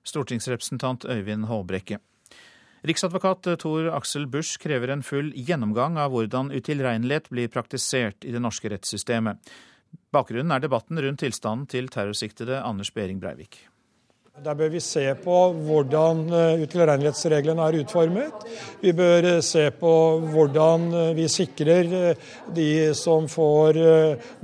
Stortingsrepresentant 0.07 1.09
Øyvind 1.11 1.51
Håbrekke. 1.51 1.99
Riksadvokat 2.87 3.49
Tor 3.59 3.89
Aksel 3.97 4.29
Busch 4.31 4.61
krever 4.63 4.93
en 4.95 5.03
full 5.03 5.33
gjennomgang 5.35 5.99
av 5.99 6.13
hvordan 6.15 6.53
utilregnelighet 6.55 7.27
blir 7.33 7.51
praktisert 7.51 8.23
i 8.25 8.35
det 8.35 8.43
norske 8.43 8.71
rettssystemet. 8.71 9.41
Bakgrunnen 10.15 10.55
er 10.55 10.63
debatten 10.63 11.01
rundt 11.03 11.25
tilstanden 11.25 11.67
til 11.71 11.91
terrorsiktede 11.91 12.63
Anders 12.63 12.93
Behring 12.95 13.19
Breivik. 13.21 13.65
Der 14.45 14.55
bør 14.55 14.69
vi 14.71 14.81
se 14.83 15.03
på 15.19 15.37
hvordan 15.67 16.21
eh, 16.31 16.61
utilregnelighetsreglene 16.63 17.65
er 17.65 17.79
utformet. 17.81 18.45
Vi 18.83 18.93
bør 18.95 19.27
eh, 19.33 19.41
se 19.43 19.65
på 19.75 19.95
hvordan 20.31 20.85
eh, 20.95 21.11
vi 21.17 21.27
sikrer 21.33 21.91
de 22.55 22.69
som 22.95 23.27
får 23.31 23.81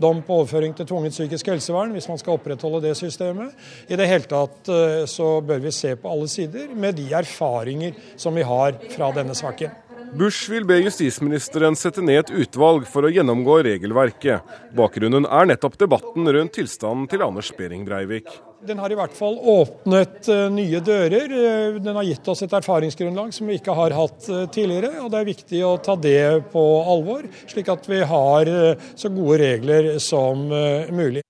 dom 0.01 0.23
på 0.27 0.41
overføring 0.41 0.75
til 0.77 0.89
tvungent 0.89 1.15
psykisk 1.15 1.53
helsevern, 1.53 1.95
hvis 1.95 2.09
man 2.11 2.19
skal 2.21 2.39
opprettholde 2.39 2.83
det 2.89 2.97
systemet. 2.99 3.55
I 3.89 3.99
det 3.99 4.09
hele 4.11 4.29
tatt 4.29 4.69
så 5.11 5.29
bør 5.45 5.63
vi 5.63 5.73
se 5.75 5.95
på 6.01 6.11
alle 6.11 6.29
sider 6.31 6.75
med 6.75 6.99
de 6.99 7.07
erfaringer 7.15 7.95
som 8.21 8.35
vi 8.35 8.45
har 8.47 8.77
fra 8.95 9.13
denne 9.15 9.37
saken. 9.39 9.73
Bush 10.15 10.51
vil 10.51 10.67
be 10.69 10.77
justisministeren 10.85 11.75
sette 11.79 12.03
ned 12.05 12.21
et 12.21 12.35
utvalg 12.45 12.87
for 12.91 13.07
å 13.07 13.11
gjennomgå 13.11 13.63
regelverket. 13.67 14.57
Bakgrunnen 14.77 15.27
er 15.27 15.49
nettopp 15.51 15.79
debatten 15.81 16.29
rundt 16.37 16.55
tilstanden 16.59 17.09
til 17.11 17.25
Anders 17.27 17.51
Behring 17.57 17.87
Breivik. 17.89 18.31
Den 18.65 18.79
har 18.81 18.93
i 18.93 18.97
hvert 18.97 19.13
fall 19.13 19.35
åpnet 19.37 20.29
eh, 20.33 20.47
nye 20.53 20.81
dører. 20.81 21.33
Eh, 21.37 21.77
den 21.85 21.99
har 21.99 22.07
gitt 22.09 22.29
oss 22.33 22.41
et 22.47 22.55
erfaringsgrunnlag 22.57 23.35
som 23.37 23.51
vi 23.51 23.59
ikke 23.59 23.75
har 23.77 23.93
hatt 23.93 24.29
eh, 24.33 24.47
tidligere. 24.55 25.03
og 25.05 25.11
Det 25.13 25.21
er 25.21 25.29
viktig 25.29 25.61
å 25.69 25.75
ta 25.85 25.97
det 26.01 26.49
på 26.53 26.63
alvor, 26.81 27.27
slik 27.51 27.69
at 27.73 27.85
vi 27.91 28.01
har 28.09 28.49
så 28.97 29.11
gode 29.13 29.37
regler 29.43 29.89
som 30.01 30.47
mulig. 30.95 31.21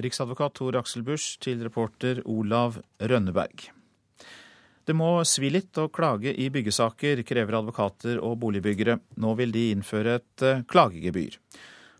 Riksadvokat 0.00 0.56
Tor 0.56 0.78
Aksel 0.80 1.04
Busch 1.04 1.36
til 1.44 1.60
reporter 1.64 2.22
Olav 2.24 2.78
Rønneberg. 3.00 3.68
Det 4.86 4.96
må 4.96 5.10
svi 5.28 5.50
litt 5.52 5.76
å 5.82 5.88
klage 5.92 6.32
i 6.32 6.48
byggesaker, 6.52 7.24
krever 7.26 7.58
advokater 7.58 8.20
og 8.22 8.38
boligbyggere. 8.44 8.96
Nå 9.20 9.34
vil 9.40 9.52
de 9.52 9.68
innføre 9.74 10.20
et 10.20 10.46
klagegebyr. 10.70 11.36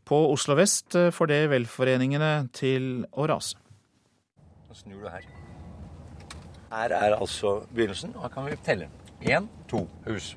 På 0.06 0.22
Oslo 0.30 0.56
vest 0.56 0.94
får 0.94 1.32
det 1.32 1.44
velforeningene 1.52 2.34
til 2.56 3.06
å 3.12 3.26
rase. 3.28 3.65
Snur 4.76 5.06
du 5.06 5.08
her. 5.08 5.24
Her 6.68 6.92
er 6.92 7.14
altså 7.16 7.62
begynnelsen. 7.72 8.12
Her 8.20 8.32
kan 8.32 8.50
vi 8.50 8.58
telle. 8.66 8.90
Én, 9.24 9.46
to 9.70 9.86
hus. 10.04 10.34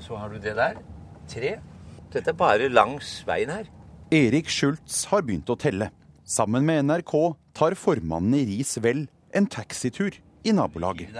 Så 0.00 0.16
har 0.16 0.32
du 0.32 0.38
det 0.40 0.54
der. 0.56 0.80
Tre. 1.28 1.58
Dette 2.12 2.32
er 2.32 2.36
bare 2.36 2.70
langs 2.72 3.20
veien 3.28 3.52
her. 3.52 3.68
Erik 4.12 4.48
Schultz 4.52 5.04
har 5.10 5.24
begynt 5.26 5.52
å 5.52 5.58
telle. 5.60 5.90
Sammen 6.24 6.64
med 6.64 6.86
NRK 6.88 7.14
tar 7.56 7.76
formannen 7.76 8.38
i 8.40 8.44
Ris 8.48 8.78
Vel 8.80 9.06
en 9.36 9.48
taxitur 9.50 10.16
i 10.44 10.56
nabolaget. 10.56 11.12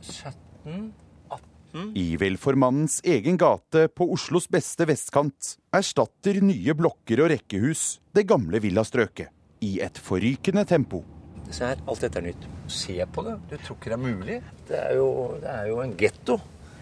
17, 0.00 0.90
18 1.34 1.92
I 1.98 2.08
velformannens 2.20 3.00
egen 3.06 3.38
gate 3.40 3.88
på 3.94 4.06
Oslos 4.14 4.46
beste 4.50 4.86
vestkant 4.90 5.56
erstatter 5.74 6.38
nye 6.44 6.74
blokker 6.78 7.24
og 7.24 7.32
rekkehus 7.34 7.98
det 8.14 8.28
gamle 8.30 8.62
villastrøket 8.62 9.34
i 9.66 9.78
et 9.82 9.98
forrykende 9.98 10.66
tempo. 10.66 11.04
Se 11.50 11.66
her, 11.66 11.82
alt 11.90 12.00
dette 12.04 12.20
er 12.20 12.26
nytt. 12.30 12.48
Se 12.70 12.96
på 13.10 13.24
det. 13.26 13.36
Du 13.50 13.56
tror 13.58 13.76
ikke 13.76 13.90
det 13.90 13.98
er 13.98 14.02
mulig? 14.04 14.40
Det 14.68 14.78
er 14.78 14.96
jo, 14.98 15.10
det 15.42 15.50
er 15.50 15.70
jo 15.70 15.80
en 15.82 15.94
getto. 15.98 16.38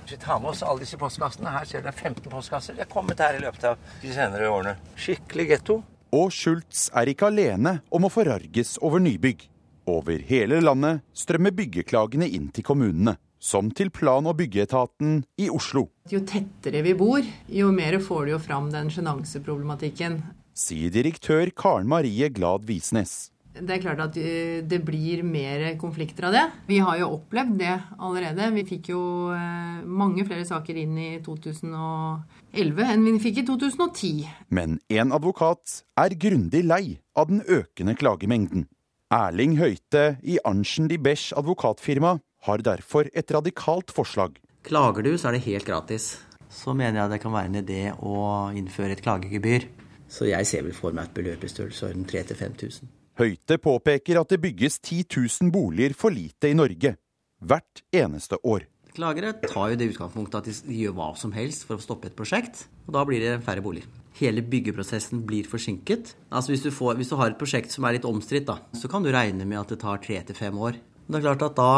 Vi 0.08 0.16
tar 0.16 0.40
med 0.40 0.54
oss 0.54 0.62
alle 0.64 0.80
disse 0.80 0.96
postkassene 0.96 1.50
Her 1.52 1.66
ser 1.68 1.82
du 1.82 1.88
det 1.88 1.92
er 1.92 2.00
15 2.12 2.30
postkasser. 2.32 2.76
De 2.76 2.84
er 2.84 2.88
kommet 2.88 3.20
her 3.20 3.36
i 3.36 3.42
løpet 3.42 3.64
av 3.68 3.78
de 4.00 4.12
senere 4.12 4.48
årene. 4.48 4.76
Skikkelig 4.96 5.48
getto. 5.50 5.82
Og 6.16 6.32
Schultz 6.32 6.86
er 6.96 7.10
ikke 7.12 7.28
alene 7.28 7.78
om 7.92 8.06
å 8.08 8.12
forarges 8.12 8.78
over 8.80 9.02
nybygg. 9.04 9.44
Over 9.88 10.20
hele 10.28 10.60
landet 10.64 11.02
strømmer 11.16 11.52
byggeklagene 11.56 12.28
inn 12.28 12.48
til 12.52 12.64
kommunene, 12.64 13.16
som 13.40 13.70
til 13.72 13.92
plan- 13.92 14.26
og 14.28 14.36
byggeetaten 14.40 15.22
i 15.40 15.48
Oslo. 15.52 15.86
Jo 16.12 16.20
tettere 16.28 16.82
vi 16.84 16.94
bor, 16.96 17.24
jo 17.48 17.70
mer 17.72 17.98
får 18.04 18.26
du 18.26 18.34
jo 18.34 18.40
fram 18.40 18.72
den 18.72 18.88
sjenanseproblematikken. 18.92 20.22
Sier 20.56 20.92
direktør 20.92 21.52
Karen 21.56 21.88
Marie 21.88 22.28
Glad 22.32 22.64
Visnes. 22.68 23.30
Det 23.58 23.74
er 23.74 23.82
klart 23.82 24.00
at 24.04 24.16
eh, 24.20 24.60
det 24.66 24.78
blir 24.86 25.24
mer 25.26 25.64
konflikter 25.80 26.28
av 26.28 26.34
det. 26.36 26.44
Vi 26.68 26.78
har 26.84 26.98
jo 27.00 27.10
opplevd 27.16 27.58
det 27.60 27.74
allerede. 27.98 28.50
Vi 28.54 28.64
fikk 28.68 28.90
jo 28.92 29.02
eh, 29.34 29.80
mange 29.84 30.26
flere 30.28 30.46
saker 30.48 30.78
inn 30.82 30.96
i 30.98 31.10
2011 31.24 32.84
enn 32.86 33.06
vi 33.08 33.16
fikk 33.22 33.42
i 33.42 33.46
2010. 33.48 34.24
Men 34.54 34.78
en 34.92 35.14
advokat 35.16 35.82
er 35.98 36.16
grundig 36.20 36.64
lei 36.66 36.98
av 37.18 37.30
den 37.32 37.42
økende 37.44 37.96
klagemengden. 37.98 38.68
Erling 39.08 39.56
Høite 39.56 40.18
i 40.20 40.36
Arntzen 40.44 40.88
de 40.90 40.98
Besch 41.00 41.32
advokatfirma 41.32 42.18
har 42.44 42.62
derfor 42.62 43.08
et 43.16 43.32
radikalt 43.32 43.90
forslag. 43.94 44.36
Klager 44.68 45.06
du, 45.06 45.14
så 45.16 45.30
er 45.30 45.38
det 45.38 45.46
helt 45.48 45.66
gratis. 45.66 46.18
Så 46.52 46.74
mener 46.76 47.02
jeg 47.02 47.14
det 47.14 47.20
kan 47.22 47.32
være 47.32 47.50
en 47.50 47.60
idé 47.62 47.82
å 48.04 48.18
innføre 48.56 48.94
et 48.96 49.04
klagegebyr. 49.04 49.68
Så 50.08 50.28
jeg 50.28 50.48
ser 50.48 50.64
vel 50.64 50.76
for 50.76 50.96
meg 50.96 51.10
et 51.10 51.16
beløp 51.18 51.44
i 51.44 51.50
størrelsesorden 51.52 52.06
3000-5000. 52.08 52.88
Høyte 53.18 53.58
påpeker 53.58 54.20
at 54.20 54.30
det 54.30 54.40
bygges 54.42 54.78
10 54.78 55.04
000 55.10 55.52
boliger 55.54 55.94
for 55.98 56.14
lite 56.14 56.52
i 56.52 56.56
Norge. 56.56 56.96
Hvert 57.38 57.82
eneste 57.94 58.38
år. 58.46 58.66
Klagere 58.94 59.32
tar 59.42 59.72
jo 59.72 59.78
det 59.78 59.92
utgangspunktet 59.92 60.38
at 60.38 60.66
de 60.66 60.82
gjør 60.82 60.94
hva 60.98 61.12
som 61.18 61.34
helst 61.34 61.66
for 61.66 61.78
å 61.78 61.82
stoppe 61.82 62.10
et 62.10 62.18
prosjekt. 62.18 62.66
Og 62.86 62.94
da 62.94 63.02
blir 63.06 63.22
det 63.22 63.40
færre 63.46 63.62
boliger 63.62 63.90
hele 64.18 64.42
byggeprosessen 64.42 65.22
blir 65.26 65.48
forsinket. 65.48 66.14
Altså 66.30 66.52
hvis 66.52 66.64
du, 66.66 66.70
får, 66.74 66.96
hvis 66.98 67.12
du 67.12 67.16
har 67.20 67.32
et 67.32 67.38
prosjekt 67.40 67.74
som 67.74 67.86
er 67.86 67.96
litt 67.96 68.08
omstridt, 68.08 68.50
så 68.74 68.90
kan 68.90 69.04
du 69.04 69.12
regne 69.14 69.46
med 69.46 69.60
at 69.60 69.74
det 69.74 69.80
tar 69.84 70.02
tre 70.02 70.20
til 70.26 70.38
fem 70.38 70.58
år. 70.58 70.78
Det 71.08 71.20
er 71.20 71.24
klart 71.24 71.44
at 71.46 71.58
da 71.58 71.72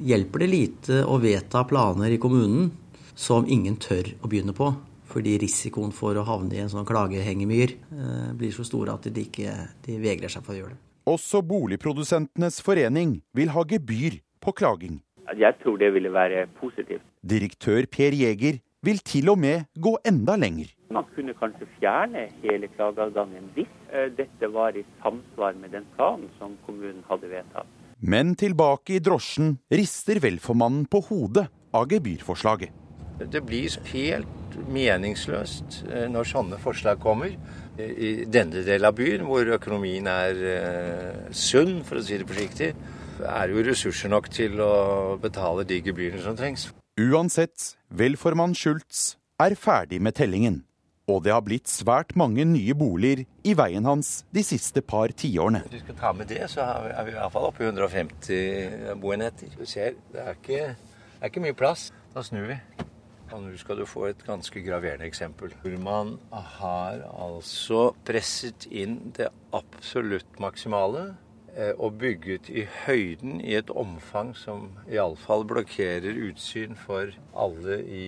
hjelper 0.00 0.44
det 0.44 0.50
lite 0.52 1.00
å 1.04 1.18
vedta 1.20 1.64
planer 1.68 2.14
i 2.14 2.20
kommunen 2.22 2.70
som 3.18 3.48
ingen 3.48 3.76
tør 3.80 4.14
å 4.22 4.30
begynne 4.30 4.54
på. 4.56 4.70
Fordi 5.10 5.36
risikoen 5.42 5.90
for 5.94 6.14
å 6.18 6.24
havne 6.26 6.54
i 6.54 6.62
en 6.62 6.70
sånn 6.70 6.86
klagehengemyr 6.86 7.74
eh, 7.74 8.30
blir 8.38 8.54
så 8.54 8.66
stor 8.66 8.92
at 8.94 9.08
de, 9.10 9.26
ikke, 9.26 9.54
de 9.86 9.98
vegrer 10.02 10.30
seg 10.30 10.46
for 10.46 10.54
å 10.54 10.60
gjøre 10.60 10.76
det. 10.76 10.82
Også 11.10 11.40
Boligprodusentenes 11.42 12.60
forening 12.62 13.18
vil 13.34 13.50
ha 13.54 13.64
gebyr 13.66 14.20
på 14.40 14.54
klaging. 14.54 15.00
Jeg 15.38 15.56
tror 15.62 15.78
det 15.80 15.92
ville 15.94 16.10
være 16.12 16.46
positivt. 16.58 17.02
Direktør 17.22 17.86
Per 17.90 18.14
Jæger 18.14 18.60
vil 18.86 19.00
til 19.04 19.28
og 19.32 19.38
med 19.40 19.66
gå 19.78 19.92
enda 20.06 20.36
lenger. 20.40 20.70
Man 20.94 21.06
kunne 21.14 21.34
kanskje 21.38 21.68
fjerne 21.76 22.28
hele 22.42 22.70
klageadgangen 22.76 23.50
hvis 23.56 23.70
eh, 23.92 24.08
dette 24.16 24.50
var 24.54 24.78
i 24.78 24.84
samsvar 25.02 25.58
med 25.60 25.74
den 25.76 25.86
planen 25.96 26.30
som 26.38 26.56
kommunen 26.66 27.02
hadde 27.10 27.30
vedtatt. 27.30 27.68
Men 28.00 28.32
tilbake 28.40 28.96
i 28.96 29.02
drosjen 29.04 29.58
rister 29.68 30.22
velformannen 30.24 30.86
på 30.88 31.02
hodet 31.10 31.50
av 31.76 31.90
gebyrforslaget. 31.90 32.72
Det 33.20 33.42
blir 33.44 33.74
helt 33.92 34.39
meningsløst 34.70 35.82
eh, 35.88 36.06
når 36.10 36.30
sånne 36.30 36.60
forslag 36.62 37.00
kommer. 37.02 37.34
I 37.80 38.26
denne 38.28 38.64
delen 38.66 38.88
av 38.88 38.96
byen, 38.98 39.24
hvor 39.28 39.48
økonomien 39.56 40.08
er 40.10 40.40
eh, 40.54 41.20
sunn, 41.32 41.80
for 41.86 42.00
å 42.00 42.04
si 42.04 42.18
det 42.20 42.28
forsiktig, 42.28 42.72
er 43.20 43.52
jo 43.52 43.64
ressurser 43.64 44.12
nok 44.12 44.28
til 44.32 44.60
å 44.64 44.72
betale 45.20 45.66
de 45.68 45.80
gebyrene 45.84 46.24
som 46.24 46.36
trengs. 46.36 46.70
Uansett, 47.00 47.74
velformann 47.88 48.56
Schultz 48.56 49.14
er 49.40 49.56
ferdig 49.56 50.02
med 50.04 50.18
tellingen 50.18 50.60
og 51.10 51.24
det 51.24 51.32
har 51.34 51.42
blitt 51.44 51.70
svært 51.70 52.14
mange 52.18 52.44
nye 52.46 52.74
boliger 52.76 53.24
i 53.46 53.54
veien 53.58 53.86
hans 53.88 54.20
de 54.34 54.44
siste 54.46 54.82
par 54.82 55.12
tiårene. 55.22 55.64
Hvis 55.66 55.80
du 55.80 55.86
skal 55.88 55.98
ta 55.98 56.12
med 56.16 56.30
det, 56.30 56.44
så 56.52 56.66
er 56.66 57.02
vi 57.08 57.14
i 57.14 57.18
hvert 57.18 57.34
fall 57.34 57.48
oppe 57.50 57.64
i 57.64 57.70
150 57.70 58.94
boenheter. 59.02 59.50
Du 59.58 59.66
ser, 59.66 59.98
det 60.12 60.22
er, 60.22 60.38
ikke, 60.38 60.62
det 60.76 61.20
er 61.20 61.32
ikke 61.32 61.44
mye 61.48 61.58
plass. 61.58 61.90
Da 62.14 62.24
snur 62.26 62.48
vi. 62.50 62.58
Og 63.30 63.44
nå 63.44 63.54
skal 63.60 63.78
du 63.78 63.86
få 63.86 64.08
et 64.08 64.22
ganske 64.26 64.62
graverende 64.64 65.06
eksempel. 65.06 65.52
Hvor 65.62 65.76
man 65.82 66.16
har 66.30 67.04
altså 67.10 67.90
presset 68.06 68.66
inn 68.70 69.12
det 69.16 69.28
absolutt 69.54 70.40
maksimale 70.42 71.12
eh, 71.54 71.72
og 71.76 72.00
bygget 72.02 72.50
i 72.50 72.66
høyden 72.86 73.38
i 73.44 73.54
et 73.60 73.70
omfang 73.70 74.34
som 74.38 74.72
iallfall 74.90 75.46
blokkerer 75.46 76.18
utsyn 76.30 76.74
for 76.78 77.14
alle 77.38 77.78
i 77.86 78.04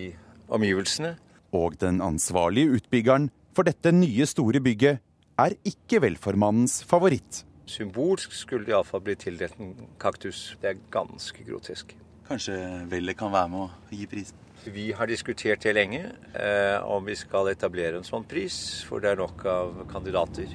omgivelsene. 0.53 1.15
Og 1.55 1.79
den 1.81 2.03
ansvarlige 2.03 2.81
utbyggeren 2.81 3.31
for 3.55 3.69
dette 3.69 3.93
nye 3.95 4.27
store 4.27 4.63
bygget 4.65 5.03
er 5.39 5.57
ikke 5.69 6.03
velformannens 6.03 6.81
favoritt. 6.89 7.45
Symbolsk 7.71 8.35
skulle 8.35 8.67
det 8.67 8.75
iallfall 8.75 9.05
bli 9.07 9.15
tildelt 9.17 9.61
en 9.63 9.75
kaktus. 10.03 10.57
Det 10.61 10.75
er 10.75 10.87
ganske 10.93 11.47
grotesk. 11.47 11.95
Kanskje 12.27 12.57
vellet 12.91 13.19
kan 13.19 13.33
være 13.33 13.53
med 13.53 13.69
å 13.69 13.95
gi 13.95 14.09
prisen? 14.11 14.39
Vi 14.65 14.93
har 14.95 15.11
diskutert 15.11 15.63
det 15.65 15.73
lenge, 15.75 16.05
eh, 16.35 16.79
om 16.87 17.05
vi 17.05 17.17
skal 17.19 17.51
etablere 17.51 17.99
en 17.99 18.07
sånn 18.07 18.27
pris, 18.29 18.85
for 18.87 19.03
det 19.03 19.11
er 19.11 19.19
nok 19.19 19.45
av 19.47 19.83
kandidater. 19.91 20.47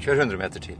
Kjør 0.00 0.24
100 0.24 0.40
meter 0.40 0.64
til. 0.64 0.78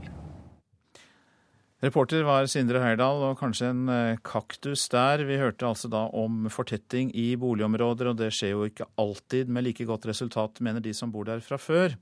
Reporter 1.81 2.21
var 2.21 2.45
Sindre 2.45 2.81
Heyerdahl, 2.81 3.23
og 3.25 3.39
kanskje 3.39 3.69
en 3.69 3.89
eh, 3.89 4.17
kaktus 4.25 4.87
der. 4.93 5.23
Vi 5.25 5.39
hørte 5.41 5.65
altså 5.65 5.89
da 5.89 6.07
om 6.13 6.45
fortetting 6.53 7.09
i 7.17 7.35
boligområder, 7.41 8.11
og 8.11 8.19
det 8.19 8.29
skjer 8.37 8.53
jo 8.53 8.67
ikke 8.69 8.89
alltid 9.01 9.49
med 9.49 9.65
like 9.65 9.85
godt 9.89 10.05
resultat, 10.09 10.61
mener 10.61 10.81
de 10.81 10.93
som 10.93 11.13
bor 11.13 11.25
der 11.25 11.41
fra 11.41 11.57
før. 11.61 11.97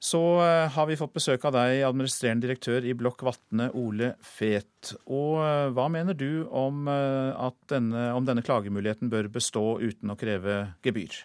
Så 0.00 0.20
eh, 0.40 0.66
har 0.72 0.86
vi 0.88 0.96
fått 0.96 1.12
besøk 1.12 1.42
av 1.44 1.52
deg, 1.58 1.82
administrerende 1.84 2.46
direktør 2.46 2.86
i 2.88 2.94
Blokk 2.96 3.20
Vatne, 3.26 3.66
Ole 3.76 4.14
Fet. 4.24 4.94
Og 5.12 5.42
eh, 5.44 5.66
hva 5.76 5.90
mener 5.92 6.16
du 6.16 6.46
om 6.56 6.88
at 6.88 7.58
denne, 7.68 8.06
om 8.16 8.24
denne 8.24 8.44
klagemuligheten 8.44 9.12
bør 9.12 9.28
bestå 9.34 9.64
uten 9.82 10.14
å 10.14 10.16
kreve 10.20 10.62
gebyr? 10.86 11.18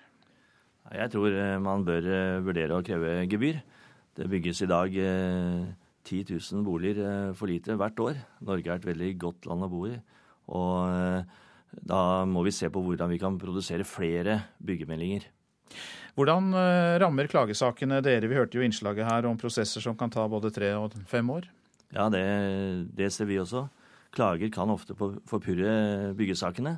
Jeg 0.92 1.12
tror 1.16 1.34
man 1.64 1.86
bør 1.88 2.06
vurdere 2.46 2.76
å 2.76 2.84
kreve 2.86 3.24
gebyr. 3.32 3.64
Det 4.16 4.28
bygges 4.30 4.62
i 4.62 4.70
dag 4.70 4.94
10 4.94 6.28
000 6.30 6.68
boliger 6.68 7.34
for 7.34 7.50
lite 7.50 7.74
hvert 7.80 8.04
år. 8.04 8.20
Norge 8.46 8.70
er 8.70 8.78
et 8.78 8.86
veldig 8.92 9.10
godt 9.24 9.50
land 9.50 9.66
å 9.66 9.72
bo 9.72 9.82
i. 9.90 9.96
Og 10.54 11.26
da 11.90 12.02
må 12.30 12.46
vi 12.46 12.54
se 12.54 12.70
på 12.70 12.84
hvordan 12.86 13.10
vi 13.12 13.20
kan 13.24 13.40
produsere 13.42 13.88
flere 13.88 14.38
byggemeldinger. 14.62 15.26
Hvordan 16.16 16.54
rammer 17.02 17.28
klagesakene 17.28 18.00
dere? 18.04 18.30
Vi 18.32 18.38
hørte 18.38 18.56
jo 18.56 18.64
innslaget 18.64 19.04
her 19.04 19.26
om 19.28 19.36
prosesser 19.40 19.84
som 19.84 19.98
kan 20.00 20.12
ta 20.12 20.24
både 20.32 20.52
tre 20.56 20.70
og 20.80 20.96
fem 21.12 21.28
år. 21.34 21.50
Ja, 21.92 22.08
det, 22.12 22.24
det 22.96 23.10
ser 23.12 23.28
vi 23.28 23.40
også. 23.42 23.66
Klager 24.16 24.52
kan 24.54 24.72
ofte 24.72 24.96
forpurre 24.96 26.14
byggesakene. 26.16 26.78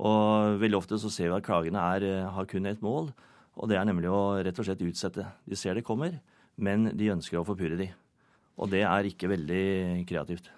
Og 0.00 0.56
veldig 0.62 0.78
ofte 0.78 0.98
så 1.00 1.10
ser 1.12 1.28
vi 1.28 1.36
at 1.36 1.44
klagene 1.46 1.82
er, 1.94 2.06
har 2.32 2.48
kun 2.48 2.66
ett 2.66 2.80
mål, 2.82 3.12
og 3.52 3.68
det 3.68 3.76
er 3.76 3.84
nemlig 3.84 4.08
å 4.08 4.40
rett 4.40 4.58
og 4.58 4.66
slett 4.66 4.84
utsette. 4.86 5.26
De 5.44 5.58
ser 5.58 5.76
det 5.76 5.84
kommer, 5.84 6.16
men 6.56 6.88
de 6.96 7.12
ønsker 7.12 7.38
å 7.38 7.46
forpurre 7.46 7.76
de. 7.76 7.90
Og 8.56 8.72
det 8.72 8.82
er 8.88 9.08
ikke 9.08 9.30
veldig 9.32 9.64
kreativt. 10.08 10.48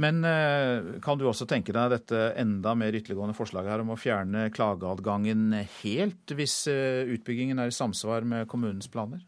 Men 0.00 0.22
eh, 0.24 1.00
kan 1.04 1.18
du 1.20 1.26
også 1.28 1.46
tenke 1.48 1.74
deg 1.76 1.92
dette 1.92 2.20
enda 2.40 2.72
mer 2.78 2.96
ytterliggående 2.96 3.36
forslaget 3.36 3.74
her 3.74 3.82
om 3.84 3.92
å 3.92 3.98
fjerne 4.00 4.46
klageadgangen 4.54 5.50
helt 5.82 6.36
hvis 6.36 6.62
eh, 6.72 7.04
utbyggingen 7.12 7.60
er 7.60 7.72
i 7.72 7.76
samsvar 7.76 8.26
med 8.28 8.48
kommunens 8.50 8.88
planer? 8.92 9.20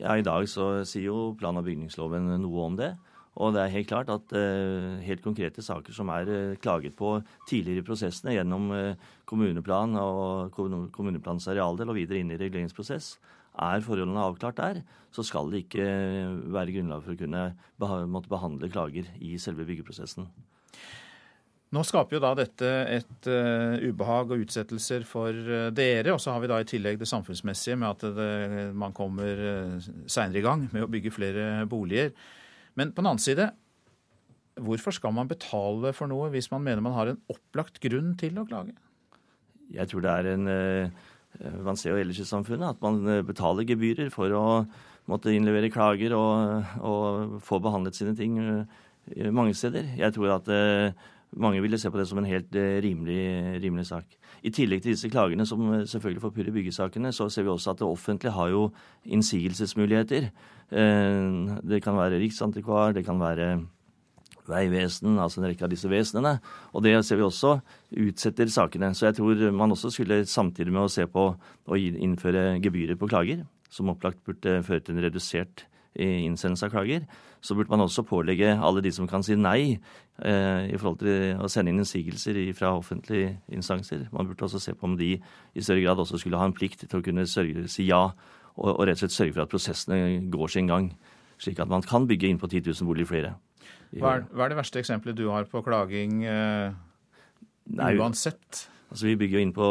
Ja, 0.00 0.16
I 0.16 0.24
dag 0.24 0.46
så 0.48 0.80
sier 0.88 1.10
jo 1.10 1.30
plan- 1.36 1.58
og 1.60 1.66
bygningsloven 1.66 2.28
noe 2.40 2.66
om 2.66 2.76
det. 2.78 2.94
Og 3.40 3.54
det 3.54 3.62
er 3.62 3.74
helt 3.76 3.88
klart 3.88 4.10
at 4.10 4.32
uh, 4.34 4.98
helt 5.04 5.22
konkrete 5.22 5.62
saker 5.62 5.94
som 5.94 6.10
er 6.12 6.28
uh, 6.28 6.56
klaget 6.60 6.96
på 6.98 7.12
tidligere 7.48 7.84
i 7.84 7.86
prosessene 7.86 8.34
gjennom 8.34 8.72
uh, 8.74 9.10
kommuneplan 9.28 9.94
og 10.00 10.50
kommuneplanens 10.56 11.46
arealdel 11.52 11.92
og 11.92 11.98
videre 12.00 12.20
inn 12.20 12.32
i 12.34 12.40
reguleringsprosess, 12.40 13.14
er 13.60 13.84
forholdene 13.84 14.24
avklart 14.24 14.60
der, 14.60 14.80
så 15.14 15.24
skal 15.26 15.50
det 15.50 15.64
ikke 15.64 15.86
være 16.54 16.76
grunnlag 16.76 17.02
for 17.04 17.14
å 17.14 17.20
kunne 17.20 17.44
beha 17.80 18.04
måtte 18.08 18.30
behandle 18.30 18.70
klager 18.72 19.08
i 19.20 19.36
selve 19.42 19.66
byggeprosessen. 19.68 20.28
Nå 21.70 21.84
skaper 21.86 22.16
jo 22.16 22.22
da 22.22 22.32
dette 22.34 22.68
et 22.90 23.28
uh, 23.30 23.78
ubehag 23.78 24.32
og 24.34 24.42
utsettelser 24.42 25.04
for 25.06 25.30
uh, 25.30 25.68
dere. 25.70 26.10
Og 26.16 26.18
så 26.22 26.34
har 26.34 26.42
vi 26.42 26.50
da 26.50 26.58
i 26.58 26.66
tillegg 26.66 26.98
det 26.98 27.06
samfunnsmessige 27.06 27.76
med 27.78 27.92
at 27.92 28.16
det, 28.16 28.64
man 28.74 28.94
kommer 28.96 29.38
uh, 29.38 29.90
seinere 30.10 30.40
i 30.40 30.46
gang 30.46 30.64
med 30.72 30.82
å 30.82 30.90
bygge 30.90 31.14
flere 31.14 31.44
boliger. 31.70 32.10
Men 32.74 32.90
på 32.90 33.04
den 33.04 33.12
annen 33.12 33.22
side, 33.22 33.46
hvorfor 34.58 34.98
skal 34.98 35.14
man 35.14 35.30
betale 35.30 35.94
for 35.94 36.10
noe 36.10 36.32
hvis 36.34 36.50
man 36.50 36.66
mener 36.66 36.82
man 36.82 36.96
har 36.96 37.12
en 37.12 37.22
opplagt 37.30 37.78
grunn 37.82 38.16
til 38.18 38.42
å 38.42 38.46
klage? 38.50 38.74
Jeg 39.70 39.86
tror 39.92 40.02
det 40.02 40.16
er 40.16 40.32
en 40.32 40.50
Man 41.64 41.78
ser 41.78 41.94
jo 41.94 42.00
ellers 42.00 42.18
i 42.20 42.26
samfunnet 42.28 42.74
at 42.74 42.82
man 42.82 43.24
betaler 43.24 43.64
gebyrer 43.68 44.10
for 44.12 44.34
å 44.34 44.44
måtte 45.10 45.32
innlevere 45.32 45.70
klager 45.72 46.12
og, 46.16 46.66
og 46.84 47.38
få 47.46 47.60
behandlet 47.62 47.96
sine 47.96 48.12
ting 48.18 48.36
mange 49.32 49.54
steder. 49.56 49.88
Jeg 49.98 50.14
tror 50.14 50.34
at 50.36 50.50
mange 51.38 51.60
ville 51.62 51.78
se 51.78 51.90
på 51.90 51.98
det 51.98 52.08
som 52.08 52.18
en 52.18 52.26
helt 52.26 52.54
eh, 52.58 52.80
rimelig, 52.82 53.62
rimelig, 53.62 53.86
sak. 53.86 54.16
I 54.42 54.50
tillegg 54.50 54.82
til 54.82 54.96
disse 54.96 55.10
klagene 55.10 55.46
som 55.46 55.62
eh, 55.72 55.84
selvfølgelig 55.86 56.22
forpurrer 56.24 56.54
byggesakene, 56.54 57.12
så 57.14 57.28
ser 57.30 57.46
vi 57.46 57.52
også 57.52 57.70
at 57.70 57.82
det 57.82 57.86
offentlige 57.86 58.34
har 58.34 58.48
jo 58.50 58.64
innsigelsesmuligheter. 59.04 60.30
Eh, 60.70 61.58
det 61.62 61.82
kan 61.84 61.98
være 61.98 62.18
riksantikvar, 62.22 62.96
det 62.96 63.04
kan 63.06 63.20
være 63.20 63.52
Vegvesen, 64.50 65.18
altså 65.22 65.40
en 65.40 65.48
rekke 65.48 65.66
av 65.66 65.72
disse 65.72 65.90
vesenene. 65.90 66.36
Og 66.74 66.84
det 66.84 66.96
ser 67.06 67.20
vi 67.20 67.26
også 67.26 67.56
utsetter 68.04 68.50
sakene. 68.52 68.92
Så 68.96 69.08
jeg 69.08 69.18
tror 69.20 69.46
man 69.56 69.74
også 69.74 69.92
skulle 69.94 70.22
samtidig 70.28 70.74
med 70.74 70.86
å 70.86 70.92
se 70.92 71.06
på 71.10 71.26
å 71.34 71.80
innføre 71.80 72.60
gebyrer 72.62 72.98
på 73.00 73.10
klager, 73.10 73.46
som 73.70 73.92
opplagt 73.92 74.24
burde 74.26 74.60
føre 74.66 74.82
til 74.84 74.98
en 74.98 75.04
redusert 75.06 75.66
innsendelse 75.98 76.68
av 76.68 76.70
klager, 76.70 77.06
så 77.42 77.54
burde 77.56 77.72
man 77.72 77.82
også 77.82 78.04
pålegge 78.06 78.52
alle 78.54 78.82
de 78.84 78.92
som 78.92 79.08
kan 79.08 79.24
si 79.26 79.34
nei 79.34 79.80
eh, 80.22 80.68
i 80.70 80.78
forhold 80.78 81.00
til 81.02 81.40
å 81.40 81.48
sende 81.50 81.72
inn 81.72 81.80
innsigelser 81.82 82.38
fra 82.56 82.74
offentlige 82.76 83.38
instanser. 83.52 84.06
Man 84.12 84.28
burde 84.28 84.46
også 84.46 84.60
se 84.60 84.74
på 84.76 84.86
om 84.86 84.96
de 85.00 85.16
i 85.18 85.64
større 85.64 85.82
grad 85.82 85.98
også 85.98 86.20
skulle 86.20 86.38
ha 86.38 86.46
en 86.46 86.54
plikt 86.56 86.86
til 86.86 87.00
å 87.00 87.04
kunne 87.04 87.26
sørge, 87.26 87.66
si 87.68 87.88
ja, 87.88 88.10
og, 88.56 88.70
og, 88.76 88.84
rett 88.86 89.00
og 89.00 89.06
slett 89.06 89.16
sørge 89.16 89.36
for 89.36 89.46
at 89.46 89.52
prosessene 89.52 90.20
går 90.30 90.52
sin 90.52 90.70
gang. 90.70 90.92
Slik 91.40 91.62
at 91.62 91.72
man 91.72 91.82
kan 91.82 92.06
bygge 92.06 92.28
inn 92.28 92.40
på 92.40 92.50
10 92.50 92.68
000 92.68 92.90
boliger 92.90 93.10
flere. 93.10 93.34
Hva 93.98 94.14
er, 94.18 94.26
hva 94.30 94.46
er, 94.46 94.52
det 94.52 94.60
verste 94.60 94.78
eksempelet 94.82 95.18
du 95.18 95.26
har 95.32 95.48
på 95.50 95.62
klaging 95.66 96.20
uh, 96.22 96.70
nei, 97.74 97.94
uansett? 97.98 98.68
Altså, 98.90 99.08
vi 99.08 99.16
bygger 99.18 99.40
jo 99.40 99.44
inn 99.46 99.54
på 99.56 99.68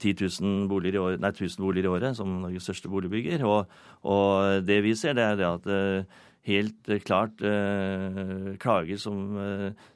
10 0.00 0.16
000 0.40 0.66
boliger 0.70 0.96
i, 0.96 1.02
år, 1.02 1.20
nei, 1.20 1.32
1000 1.34 1.60
boliger 1.64 1.88
i 1.88 1.92
året 1.92 2.16
som 2.16 2.40
Norges 2.40 2.66
største 2.68 2.90
boligbygger. 2.92 3.44
Og, 3.44 3.70
og, 4.08 4.64
det 4.66 4.80
vi 4.86 4.94
ser, 4.96 5.16
det 5.18 5.26
er 5.26 5.38
det 5.40 5.48
at 5.48 5.68
uh, 5.68 6.20
helt 6.48 6.88
uh, 6.88 7.00
klart 7.04 7.44
uh, 7.44 8.54
klager 8.62 9.00
som 9.00 9.36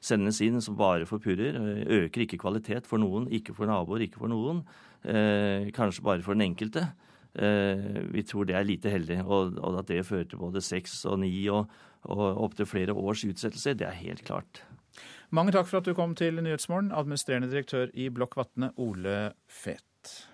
sendes 0.03 0.41
inn 0.45 0.61
som 0.61 0.77
bare 0.77 1.09
forpurrer, 1.09 1.57
øker 2.03 2.25
ikke 2.25 2.41
kvalitet 2.41 2.89
for 2.89 3.01
noen, 3.01 3.25
ikke 3.33 3.55
for 3.57 3.69
naboer, 3.69 4.05
ikke 4.05 4.21
for 4.21 4.31
noen. 4.31 4.65
kanskje 5.73 6.01
bare 6.01 6.23
for 6.25 6.33
den 6.33 6.41
enkelte. 6.41 6.87
vi 8.09 8.21
tror 8.25 8.45
det 8.45 8.55
er 8.55 8.63
lite 8.63 8.89
heldig, 8.89 9.19
og, 9.25 9.57
og 9.61 9.79
at 9.79 9.87
det 9.87 10.05
fører 10.05 10.23
til 10.23 10.39
både 10.39 10.61
seks 10.61 11.03
og 11.05 11.19
ni 11.19 11.47
og, 11.49 11.67
og 12.05 12.41
opptil 12.47 12.69
flere 12.69 12.93
års 12.93 13.25
utsettelse, 13.27 13.73
det 13.73 13.89
er 13.89 13.99
helt 14.03 14.23
klart. 14.27 14.63
Mange 15.35 15.51
takk 15.51 15.67
for 15.67 15.81
at 15.81 15.89
du 15.89 15.95
kom 15.97 16.15
til 16.15 16.37
Nyhetsmorgen, 16.43 16.93
administrerende 16.95 17.49
direktør 17.51 17.91
i 17.93 18.07
Blokk 18.13 18.37
Vatne, 18.37 18.71
Ole 18.77 19.33
Fet. 19.49 20.29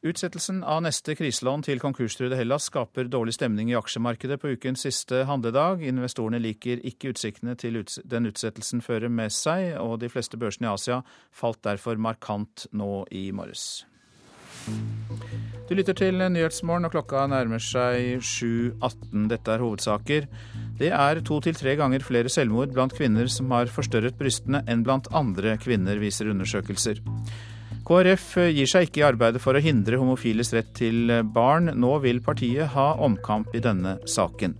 Utsettelsen 0.00 0.62
av 0.64 0.78
neste 0.80 1.12
kriselån 1.12 1.60
til 1.66 1.80
konkurstruede 1.82 2.38
Hellas 2.38 2.70
skaper 2.70 3.10
dårlig 3.12 3.34
stemning 3.36 3.68
i 3.68 3.76
aksjemarkedet 3.76 4.38
på 4.40 4.54
ukens 4.54 4.86
siste 4.86 5.26
handledag. 5.28 5.84
Investorene 5.84 6.40
liker 6.40 6.80
ikke 6.88 7.12
utsiktene 7.12 7.52
til 7.60 7.82
den 8.08 8.30
utsettelsen 8.30 8.80
fører 8.80 9.12
med 9.12 9.28
seg, 9.36 9.74
og 9.76 9.98
de 10.00 10.08
fleste 10.08 10.40
børsene 10.40 10.70
i 10.70 10.72
Asia 10.72 11.02
falt 11.28 11.60
derfor 11.68 12.00
markant 12.00 12.64
nå 12.72 13.04
i 13.12 13.28
morges. 13.36 13.89
Du 15.70 15.76
lytter 15.78 15.94
til 15.94 16.18
Nyhetsmorgen, 16.18 16.88
og 16.88 16.90
klokka 16.96 17.28
nærmer 17.30 17.62
seg 17.62 18.24
7.18. 18.26 19.28
Dette 19.30 19.52
er 19.54 19.62
hovedsaker. 19.62 20.26
Det 20.80 20.88
er 20.96 21.20
to 21.22 21.38
til 21.44 21.54
tre 21.54 21.76
ganger 21.78 22.02
flere 22.02 22.32
selvmord 22.32 22.72
blant 22.74 22.96
kvinner 22.96 23.30
som 23.30 23.52
har 23.54 23.70
forstørret 23.70 24.18
brystene 24.18 24.64
enn 24.66 24.82
blant 24.82 25.06
andre 25.14 25.54
kvinner, 25.62 26.00
viser 26.02 26.32
undersøkelser. 26.32 26.98
KrF 27.86 28.26
gir 28.50 28.68
seg 28.70 28.88
ikke 28.88 29.02
i 29.02 29.06
arbeidet 29.06 29.42
for 29.42 29.54
å 29.54 29.62
hindre 29.62 29.98
homofiles 30.00 30.50
rett 30.56 30.72
til 30.78 31.10
barn. 31.34 31.70
Nå 31.78 31.96
vil 32.04 32.18
partiet 32.24 32.74
ha 32.74 32.92
omkamp 33.02 33.54
i 33.54 33.62
denne 33.62 33.96
saken. 34.10 34.56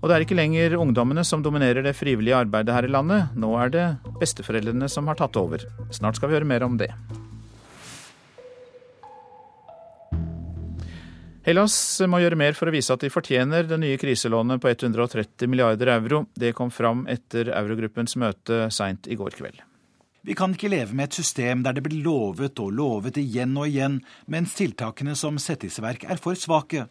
Og 0.00 0.08
det 0.08 0.14
er 0.14 0.24
ikke 0.24 0.38
lenger 0.38 0.78
ungdommene 0.80 1.24
som 1.26 1.42
dominerer 1.44 1.84
det 1.84 1.96
frivillige 1.98 2.38
arbeidet 2.38 2.74
her 2.74 2.86
i 2.88 2.92
landet. 2.94 3.34
Nå 3.34 3.50
er 3.60 3.74
det 3.74 3.88
besteforeldrene 4.22 4.88
som 4.88 5.10
har 5.10 5.18
tatt 5.20 5.36
over. 5.42 5.66
Snart 5.92 6.16
skal 6.20 6.30
vi 6.30 6.38
høre 6.38 6.48
mer 6.48 6.64
om 6.64 6.78
det. 6.80 6.88
Hellas 11.40 11.74
må 12.04 12.18
gjøre 12.20 12.36
mer 12.36 12.52
for 12.52 12.68
å 12.68 12.72
vise 12.74 12.92
at 12.92 13.00
de 13.00 13.08
fortjener 13.08 13.64
det 13.64 13.78
nye 13.80 13.96
kriselånet 14.00 14.60
på 14.60 14.68
130 14.74 15.48
milliarder 15.48 15.88
euro. 15.94 16.26
Det 16.36 16.52
kom 16.56 16.68
fram 16.68 17.06
etter 17.08 17.48
eurogruppens 17.56 18.18
møte 18.20 18.66
seint 18.74 19.08
i 19.08 19.16
går 19.16 19.38
kveld. 19.38 19.62
Vi 20.20 20.36
kan 20.36 20.52
ikke 20.52 20.68
leve 20.68 20.92
med 20.92 21.08
et 21.08 21.16
system 21.16 21.62
der 21.64 21.78
det 21.78 21.86
blir 21.86 22.02
lovet 22.04 22.60
og 22.60 22.74
lovet 22.76 23.16
igjen 23.22 23.56
og 23.56 23.70
igjen, 23.70 24.02
mens 24.28 24.52
tiltakene 24.58 25.16
som 25.16 25.40
settes 25.40 25.80
i 25.80 25.84
verk 25.86 26.04
er 26.12 26.20
for 26.20 26.36
svake. 26.36 26.84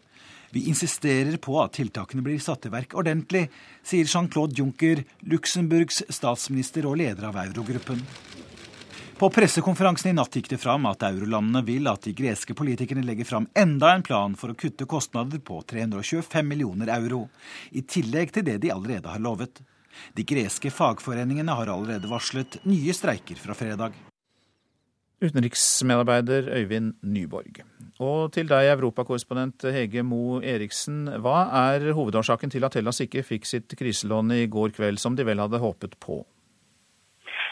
Vi 0.50 0.64
insisterer 0.66 1.38
på 1.38 1.54
at 1.62 1.76
tiltakene 1.78 2.26
blir 2.26 2.42
satt 2.42 2.66
i 2.66 2.74
verk 2.74 2.98
ordentlig, 2.98 3.46
sier 3.86 4.10
Jean-Claude 4.10 4.58
Juncker, 4.58 5.04
Luxemburgs 5.30 6.02
statsminister 6.10 6.90
og 6.90 6.98
leder 6.98 7.30
av 7.30 7.38
eurogruppen. 7.46 8.02
På 9.20 9.28
pressekonferansen 9.28 10.08
i 10.10 10.14
natt 10.16 10.32
gikk 10.32 10.46
det 10.48 10.56
fram 10.62 10.86
at 10.88 11.02
eurolandene 11.04 11.60
vil 11.66 11.88
at 11.90 12.06
de 12.06 12.14
greske 12.16 12.54
politikerne 12.56 13.02
legger 13.04 13.26
fram 13.28 13.50
enda 13.52 13.90
en 13.92 14.04
plan 14.06 14.32
for 14.32 14.54
å 14.54 14.56
kutte 14.56 14.86
kostnader 14.88 15.42
på 15.44 15.58
325 15.68 16.48
millioner 16.48 16.88
euro, 16.94 17.26
i 17.76 17.82
tillegg 17.84 18.32
til 18.32 18.46
det 18.48 18.54
de 18.64 18.70
allerede 18.72 19.12
har 19.12 19.20
lovet. 19.20 19.60
De 20.16 20.24
greske 20.24 20.72
fagforeningene 20.72 21.52
har 21.52 21.68
allerede 21.68 22.08
varslet 22.08 22.62
nye 22.64 22.96
streiker 22.96 23.36
fra 23.36 23.58
fredag. 23.60 24.00
Utenriksmedarbeider 25.20 26.48
Øyvind 26.56 26.96
Nyborg. 27.04 27.60
Og 28.00 28.32
til 28.32 28.48
deg, 28.48 28.72
europakorrespondent 28.72 29.68
Hege 29.68 30.00
Mo 30.00 30.40
Eriksen. 30.40 31.04
Hva 31.20 31.42
er 31.66 31.90
hovedårsaken 31.92 32.56
til 32.56 32.64
at 32.64 32.80
Hellas 32.80 33.04
ikke 33.04 33.28
fikk 33.36 33.52
sitt 33.52 33.76
kriselån 33.76 34.38
i 34.40 34.46
går 34.48 34.72
kveld, 34.80 35.04
som 35.04 35.12
de 35.12 35.28
vel 35.28 35.44
hadde 35.44 35.60
håpet 35.60 36.00
på? 36.00 36.22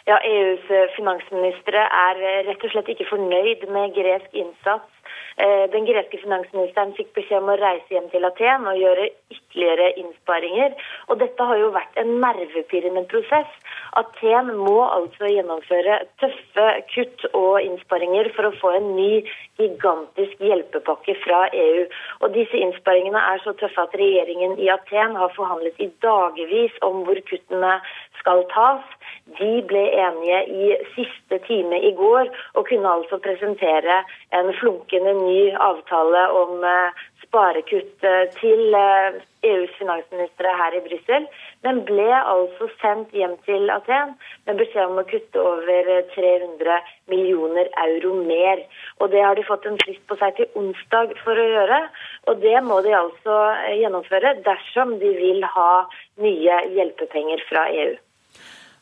Ja, 0.09 0.17
EUs 0.25 0.65
finansministre 0.97 1.83
er 1.85 2.21
rett 2.47 2.63
og 2.65 2.73
slett 2.73 2.89
ikke 2.95 3.11
fornøyd 3.11 3.67
med 3.75 3.93
gresk 3.97 4.39
innsats 4.41 4.99
Eh, 5.39 5.71
den 5.71 5.85
greske 5.87 6.19
finansministeren 6.19 6.97
fikk 6.97 7.13
beskjed 7.15 7.45
om 7.45 7.53
å 7.53 7.59
reise 7.61 7.95
hjem 7.95 8.09
til 8.11 8.27
Aten 8.27 8.65
og 8.67 8.79
gjøre 8.81 9.05
ytterligere 9.31 9.93
innsparinger. 10.01 10.73
Og 11.07 11.21
dette 11.21 11.47
har 11.47 11.61
jo 11.61 11.69
vært 11.77 12.01
en 12.03 12.11
nervepirrende 12.25 13.05
prosess. 13.13 13.53
Aten 14.01 14.51
må 14.59 14.81
altså 14.89 15.31
gjennomføre 15.31 16.01
tøffe 16.19 16.67
kutt 16.91 17.29
og 17.31 17.61
innsparinger 17.63 18.33
for 18.35 18.49
å 18.49 18.57
få 18.59 18.75
en 18.81 18.91
ny 18.97 19.23
gigantisk 19.61 20.43
hjelpepakke 20.43 21.15
fra 21.23 21.45
EU. 21.55 21.87
Og 22.19 22.35
disse 22.35 22.59
innsparingene 22.59 23.23
er 23.31 23.45
så 23.47 23.55
tøffe 23.63 23.87
at 23.87 23.95
regjeringen 24.03 24.59
i 24.59 24.73
Aten 24.75 25.15
har 25.23 25.35
forhandlet 25.39 25.79
i 25.79 25.93
dagevis 26.03 26.75
om 26.89 27.05
hvor 27.07 27.23
kuttene 27.31 27.79
skal 28.19 28.43
tas. 28.51 28.98
De 29.37 29.51
ble 29.69 29.83
enige 29.93 30.39
i 30.49 30.69
siste 30.95 31.39
time 31.45 31.77
i 31.85 31.93
går 31.97 32.31
og 32.55 32.65
kunne 32.69 32.95
altså 32.97 33.19
presentere 33.21 34.01
en 34.33 34.49
flunkende 34.57 35.13
ny 35.19 35.51
avtale 35.53 36.23
om 36.33 36.65
eh, 36.65 37.03
sparekutt 37.27 38.07
eh, 38.09 38.25
til 38.39 38.73
EUs 38.73 39.19
eh, 39.45 39.75
e 39.75 39.77
finansministre 39.77 40.55
her 40.61 40.79
i 40.79 40.81
Brussel. 40.87 41.29
Den 41.67 41.83
ble 41.91 42.09
altså 42.17 42.71
sendt 42.81 43.13
hjem 43.13 43.37
til 43.45 43.69
Aten 43.75 44.17
med 44.49 44.63
beskjed 44.63 44.89
om 44.89 45.03
å 45.03 45.07
kutte 45.13 45.45
over 45.45 45.93
300 46.15 46.81
millioner 47.13 47.69
euro 47.85 48.17
mer. 48.23 48.65
Og 48.99 49.13
Det 49.13 49.23
har 49.27 49.37
de 49.37 49.47
fått 49.51 49.69
en 49.69 49.79
frist 49.85 50.05
på 50.09 50.17
seg 50.23 50.41
til 50.41 50.53
onsdag 50.57 51.15
for 51.21 51.37
å 51.37 51.49
gjøre. 51.53 51.85
Og 52.33 52.41
det 52.49 52.59
må 52.65 52.81
de 52.87 52.97
altså 52.97 53.39
gjennomføre 53.77 54.39
dersom 54.49 54.99
de 55.05 55.15
vil 55.21 55.45
ha 55.55 55.73
nye 56.17 56.61
hjelpepenger 56.73 57.45
fra 57.53 57.69
EU. 57.85 57.97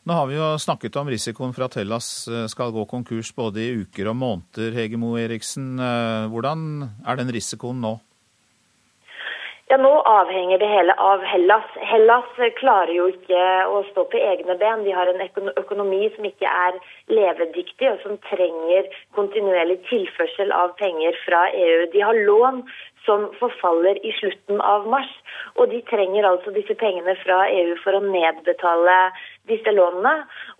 Nå 0.07 0.15
har 0.15 0.27
vi 0.29 0.37
jo 0.37 0.53
snakket 0.55 0.95
om 1.01 1.09
risikoen 1.11 1.51
for 1.51 1.65
at 1.65 1.73
Hellas 1.75 2.05
eh, 2.31 2.45
skal 2.47 2.71
gå 2.71 2.85
konkurs 2.87 3.33
både 3.35 3.59
i 3.59 3.73
uker 3.81 4.07
og 4.07 4.15
måneder. 4.15 4.71
Hege 4.77 4.99
Moe 5.01 5.19
Eriksen, 5.19 5.73
eh, 5.83 6.27
hvordan 6.31 6.61
er 7.03 7.19
den 7.19 7.33
risikoen 7.35 7.81
nå? 7.83 7.97
Ja, 9.67 9.75
Nå 9.75 9.91
avhenger 10.07 10.61
det 10.63 10.69
hele 10.71 10.93
av 10.95 11.25
Hellas. 11.27 11.67
Hellas 11.89 12.39
klarer 12.55 12.93
jo 12.95 13.09
ikke 13.11 13.41
å 13.67 13.81
stå 13.89 14.05
på 14.07 14.21
egne 14.29 14.55
ben. 14.61 14.85
De 14.85 14.93
har 14.95 15.11
en 15.11 15.19
økonomi 15.59 16.05
som 16.15 16.29
ikke 16.29 16.47
er 16.47 16.77
levedyktig, 17.11 17.89
og 17.91 17.99
som 18.05 18.15
trenger 18.29 18.87
kontinuerlig 19.17 19.81
tilførsel 19.89 20.55
av 20.55 20.77
penger 20.79 21.19
fra 21.25 21.49
EU. 21.51 21.81
De 21.91 22.05
har 22.05 22.23
lån 22.29 22.63
som 23.03 23.27
forfaller 23.39 23.99
i 24.07 24.13
slutten 24.21 24.63
av 24.63 24.87
mars, 24.91 25.11
og 25.59 25.71
de 25.71 25.83
trenger 25.91 26.27
altså 26.27 26.55
disse 26.55 26.75
pengene 26.79 27.15
fra 27.23 27.43
EU 27.51 27.75
for 27.83 27.95
å 27.95 28.03
nedbetale 28.03 28.97
disse 29.49 29.73
lånene. 29.73 30.13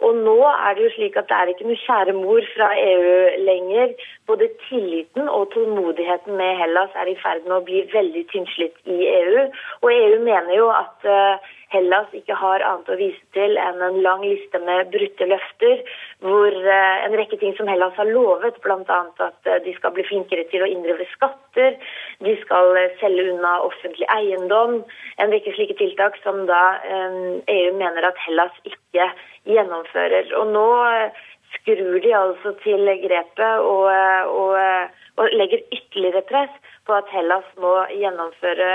Og 0.05 0.15
nå 0.23 0.37
er 0.51 0.77
det 0.77 0.85
jo 0.85 0.93
slik 0.95 1.17
at 1.19 1.29
det 1.29 1.37
er 1.37 1.51
ikke 1.53 1.67
noe 1.69 1.81
kjære 1.83 2.15
mor 2.17 2.49
fra 2.53 2.71
EU 2.83 3.13
lenger. 3.49 3.93
Både 4.29 4.49
tilliten 4.67 5.29
og 5.29 5.51
tålmodigheten 5.53 6.37
med 6.39 6.57
Hellas 6.61 6.95
er 6.95 7.11
i 7.11 7.17
ferd 7.21 7.45
med 7.47 7.57
å 7.59 7.65
bli 7.67 7.85
veldig 7.93 8.25
tynnslitt 8.33 8.77
i 8.85 8.97
EU. 9.13 9.47
Og 9.83 9.93
EU 9.93 10.19
mener 10.23 10.53
jo 10.57 10.69
at 10.73 11.07
eh, 11.07 11.53
Hellas 11.73 12.11
ikke 12.15 12.35
har 12.39 12.63
annet 12.63 12.89
å 12.91 12.97
vise 12.99 13.23
til 13.35 13.57
enn 13.59 13.81
en 13.83 13.99
lang 14.05 14.23
liste 14.23 14.59
med 14.63 14.91
brutte 14.93 15.27
løfter, 15.27 15.83
hvor 16.23 16.55
eh, 16.55 17.05
en 17.05 17.17
rekke 17.19 17.39
ting 17.41 17.55
som 17.57 17.69
Hellas 17.71 17.95
har 17.99 18.09
lovet, 18.09 18.59
bl.a. 18.63 18.99
at 19.27 19.51
eh, 19.51 19.61
de 19.65 19.75
skal 19.77 19.95
bli 19.95 20.05
flinkere 20.07 20.47
til 20.51 20.63
å 20.63 20.69
inndrive 20.71 21.07
skatter, 21.13 21.77
de 22.23 22.35
skal 22.43 22.71
selge 23.01 23.27
unna 23.33 23.57
offentlig 23.67 24.07
eiendom, 24.15 24.79
en 25.19 25.33
rekke 25.33 25.55
slike 25.57 25.77
tiltak 25.79 26.19
som 26.23 26.45
da 26.49 26.63
EU 26.87 27.71
e 27.71 27.75
mener 27.75 28.07
at 28.07 28.19
Hellas 28.25 28.55
ikke 28.67 29.09
gjennomfører. 29.47 30.31
Og 30.39 30.53
nå 30.53 30.67
eh, 30.91 31.25
skrur 31.55 31.99
de 32.03 32.13
altså 32.15 32.53
til 32.63 32.89
grepet 33.03 33.59
og, 33.59 33.85
eh, 33.91 34.23
og, 34.41 34.55
eh, 34.59 35.05
og 35.17 35.37
legger 35.39 35.63
ytterligere 35.71 36.23
press 36.31 36.73
på 36.87 36.95
at 36.97 37.11
Hellas 37.11 37.47
må 37.61 37.73
gjennomføre 37.91 38.71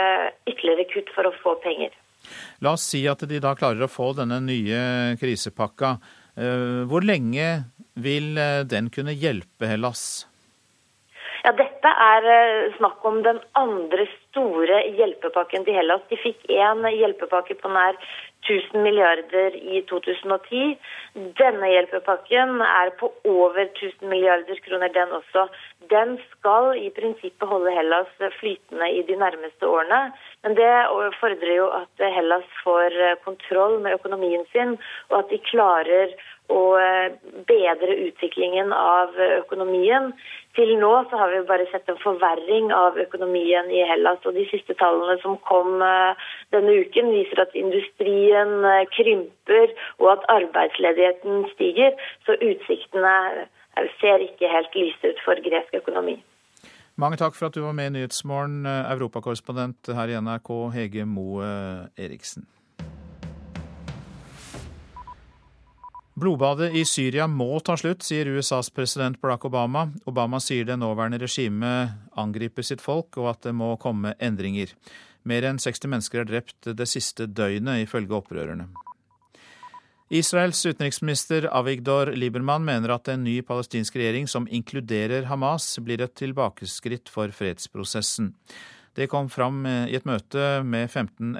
ytterligere 0.46 0.88
kutt 0.94 1.12
for 1.16 1.28
å 1.28 1.36
få 1.42 1.56
penger. 1.64 1.92
La 2.64 2.74
oss 2.76 2.88
si 2.92 3.04
at 3.10 3.24
de 3.28 3.40
da 3.42 3.54
klarer 3.58 3.86
å 3.86 3.90
få 3.90 4.12
denne 4.18 4.40
nye 4.44 4.82
krisepakka. 5.20 5.96
Hvor 6.88 7.04
lenge 7.04 7.48
vil 8.00 8.38
den 8.64 8.88
kunne 8.88 9.12
hjelpe 9.12 9.68
Hellas? 9.68 10.24
Ja, 11.42 11.50
Dette 11.58 11.90
er 11.90 12.26
snakk 12.78 13.02
om 13.04 13.18
den 13.26 13.40
andre 13.58 14.06
store 14.14 14.78
hjelpepakken 14.96 15.66
til 15.66 15.74
Hellas. 15.74 16.04
De 16.08 16.16
fikk 16.22 16.44
én 16.54 16.86
hjelpepakke 16.86 17.56
på 17.58 17.70
nær 17.72 17.98
1000 18.46 18.82
milliarder 18.82 19.56
i 19.56 19.82
2010. 19.90 20.76
Denne 21.38 21.70
hjelpepakken 21.72 22.62
er 22.66 22.92
på 23.00 23.10
over 23.28 23.64
1000 23.64 24.06
milliarder 24.10 24.58
kroner, 24.66 24.94
den 24.94 25.14
også. 25.18 25.48
Den 25.90 26.16
skal 26.30 26.72
i 26.78 26.90
prinsippet 26.94 27.48
holde 27.48 27.74
Hellas 27.74 28.10
flytende 28.38 28.90
i 28.90 29.02
de 29.06 29.18
nærmeste 29.18 29.66
årene. 29.66 30.12
Men 30.42 30.56
det 30.58 30.72
fordrer 31.20 31.54
jo 31.54 31.70
at 31.70 32.02
Hellas 32.16 32.46
får 32.64 32.96
kontroll 33.22 33.78
med 33.84 33.94
økonomien 33.94 34.42
sin, 34.50 34.76
og 35.10 35.20
at 35.20 35.30
de 35.30 35.38
klarer 35.46 36.14
å 36.50 36.62
bedre 37.46 37.94
utviklingen 38.08 38.74
av 38.74 39.14
økonomien. 39.38 40.10
Til 40.56 40.74
nå 40.76 40.90
så 41.08 41.16
har 41.16 41.30
vi 41.32 41.38
bare 41.48 41.64
sett 41.70 41.88
en 41.88 42.00
forverring 42.02 42.72
av 42.76 42.98
økonomien 43.00 43.70
i 43.72 43.84
Hellas. 43.88 44.20
og 44.28 44.34
De 44.36 44.44
siste 44.50 44.76
tallene 44.76 45.16
som 45.22 45.38
kom 45.48 45.80
eh, 45.80 46.26
denne 46.52 46.74
uken, 46.84 47.08
viser 47.14 47.40
at 47.46 47.56
industrien 47.56 48.52
eh, 48.68 48.82
krymper 48.92 49.72
og 50.02 50.10
at 50.16 50.28
arbeidsledigheten 50.34 51.46
stiger. 51.54 51.96
Så 52.26 52.36
utsiktene 52.36 53.14
eh, 53.46 53.88
ser 54.02 54.26
ikke 54.26 54.52
helt 54.52 54.76
lyse 54.76 55.14
ut 55.14 55.24
for 55.24 55.40
gresk 55.48 55.80
økonomi. 55.80 56.18
Mange 57.00 57.16
takk 57.16 57.36
for 57.36 57.48
at 57.48 57.56
du 57.56 57.62
var 57.64 57.72
med 57.76 57.88
i 57.88 57.94
Nyhetsmorgen, 57.96 58.66
europakorrespondent 58.66 59.92
her 59.96 60.12
i 60.12 60.18
NRK, 60.20 60.50
Hege 60.74 61.06
Moe 61.08 61.46
Eriksen. 61.96 62.44
Blodbadet 66.12 66.74
i 66.76 66.82
Syria 66.84 67.24
må 67.26 67.48
ta 67.64 67.72
slutt, 67.80 68.04
sier 68.04 68.28
USAs 68.28 68.68
president 68.76 69.16
Barack 69.22 69.46
Obama. 69.48 69.86
Obama 70.04 70.38
sier 70.44 70.68
det 70.68 70.76
nåværende 70.76 71.22
regimet 71.22 71.96
angriper 72.20 72.66
sitt 72.68 72.84
folk, 72.84 73.16
og 73.16 73.30
at 73.32 73.48
det 73.48 73.54
må 73.56 73.72
komme 73.80 74.12
endringer. 74.20 74.74
Mer 75.24 75.48
enn 75.48 75.58
60 75.62 75.88
mennesker 75.88 76.20
er 76.20 76.28
drept 76.28 76.68
det 76.76 76.88
siste 76.90 77.24
døgnet, 77.26 77.86
ifølge 77.86 78.20
opprørerne. 78.20 78.68
Israels 80.12 80.58
utenriksminister 80.66 81.46
Avigdor 81.56 82.10
Liebermann 82.12 82.66
mener 82.68 82.92
at 82.92 83.08
en 83.08 83.22
ny 83.24 83.38
palestinsk 83.48 83.94
regjering 83.96 84.26
som 84.28 84.44
inkluderer 84.44 85.24
Hamas, 85.30 85.70
blir 85.80 86.02
et 86.04 86.12
tilbakeskritt 86.20 87.08
for 87.08 87.32
fredsprosessen. 87.32 88.34
Det 88.92 89.06
kom 89.08 89.30
fram 89.32 89.62
i 89.64 89.94
et 89.96 90.04
møte 90.04 90.60
med 90.68 90.90
15 90.90 91.30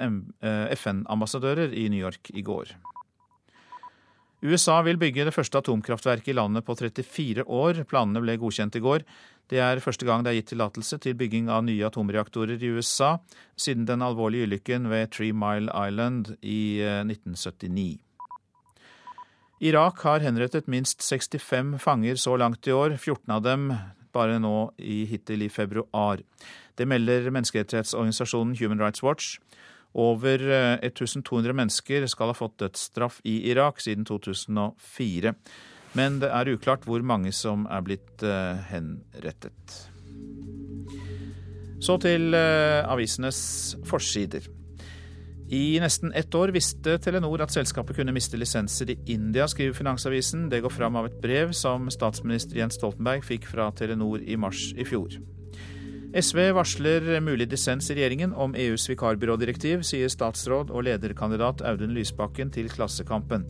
eh, 0.41 0.73
FN-ambassadører 0.73 1.75
i 1.77 1.85
New 1.93 2.01
York 2.01 2.31
i 2.33 2.41
går. 2.41 2.71
USA 4.41 4.79
vil 4.81 4.97
bygge 4.97 5.27
det 5.27 5.35
første 5.35 5.61
atomkraftverket 5.61 6.31
i 6.33 6.35
landet 6.39 6.65
på 6.65 6.73
34 6.75 7.45
år. 7.45 7.83
Planene 7.85 8.23
ble 8.25 8.39
godkjent 8.41 8.79
i 8.79 8.81
går. 8.81 9.05
Det 9.53 9.61
er 9.61 9.83
første 9.85 10.07
gang 10.07 10.25
det 10.25 10.33
er 10.33 10.39
gitt 10.39 10.49
tillatelse 10.55 10.97
til 11.03 11.13
bygging 11.19 11.51
av 11.53 11.61
nye 11.67 11.85
atomreaktorer 11.85 12.57
i 12.57 12.73
USA 12.73 13.19
siden 13.53 13.85
den 13.85 14.01
alvorlige 14.01 14.49
ulykken 14.49 14.89
ved 14.89 15.13
Three 15.13 15.29
Mile 15.29 15.69
Island 15.69 16.33
i 16.41 16.81
1979. 16.81 18.01
Irak 19.63 20.01
har 20.03 20.19
henrettet 20.19 20.67
minst 20.67 20.99
65 21.05 21.77
fanger 21.79 22.17
så 22.19 22.35
langt 22.35 22.67
i 22.67 22.73
år, 22.75 22.97
14 22.97 23.31
av 23.31 23.43
dem 23.45 23.69
bare 24.13 24.35
nå 24.41 24.73
i, 24.77 25.05
hittil 25.07 25.45
i 25.45 25.49
februar. 25.49 26.19
Det 26.75 26.87
melder 26.89 27.29
menneskerettighetsorganisasjonen 27.31 28.57
Human 28.59 28.81
Rights 28.81 29.03
Watch. 29.05 29.37
Over 29.93 30.41
1200 30.83 31.49
eh, 31.49 31.55
mennesker 31.55 32.07
skal 32.11 32.33
ha 32.33 32.37
fått 32.37 32.57
dødsstraff 32.59 33.21
i 33.29 33.37
Irak 33.51 33.79
siden 33.81 34.03
2004. 34.09 35.33
Men 35.93 36.17
det 36.19 36.31
er 36.33 36.49
uklart 36.55 36.87
hvor 36.89 37.05
mange 37.05 37.31
som 37.31 37.67
er 37.69 37.85
blitt 37.85 38.25
eh, 38.25 38.59
henrettet. 38.73 39.77
Så 41.83 41.97
til 42.01 42.33
eh, 42.35 42.81
avisenes 42.89 43.39
forsider. 43.87 44.49
I 45.53 45.79
nesten 45.79 46.13
ett 46.13 46.35
år 46.35 46.49
visste 46.49 46.95
Telenor 46.97 47.43
at 47.43 47.53
selskapet 47.53 47.99
kunne 47.99 48.13
miste 48.15 48.39
lisenser 48.41 48.89
i 48.89 48.95
India, 49.13 49.45
skriver 49.47 49.75
Finansavisen. 49.77 50.47
Det 50.49 50.63
går 50.65 50.71
fram 50.73 50.95
av 50.97 51.05
et 51.05 51.17
brev 51.21 51.51
som 51.53 51.91
statsminister 51.93 52.57
Jens 52.57 52.79
Stoltenberg 52.79 53.21
fikk 53.21 53.45
fra 53.51 53.67
Telenor 53.77 54.23
i 54.25 54.37
mars 54.39 54.71
i 54.73 54.85
fjor. 54.87 55.13
SV 56.17 56.39
varsler 56.57 57.05
mulig 57.21 57.45
dissens 57.51 57.91
i 57.91 57.97
regjeringen 57.99 58.33
om 58.33 58.55
EUs 58.57 58.87
vikarbyrådirektiv, 58.89 59.83
sier 59.85 60.09
statsråd 60.09 60.73
og 60.73 60.87
lederkandidat 60.87 61.61
Audun 61.69 61.93
Lysbakken 61.93 62.49
til 62.53 62.71
Klassekampen. 62.73 63.45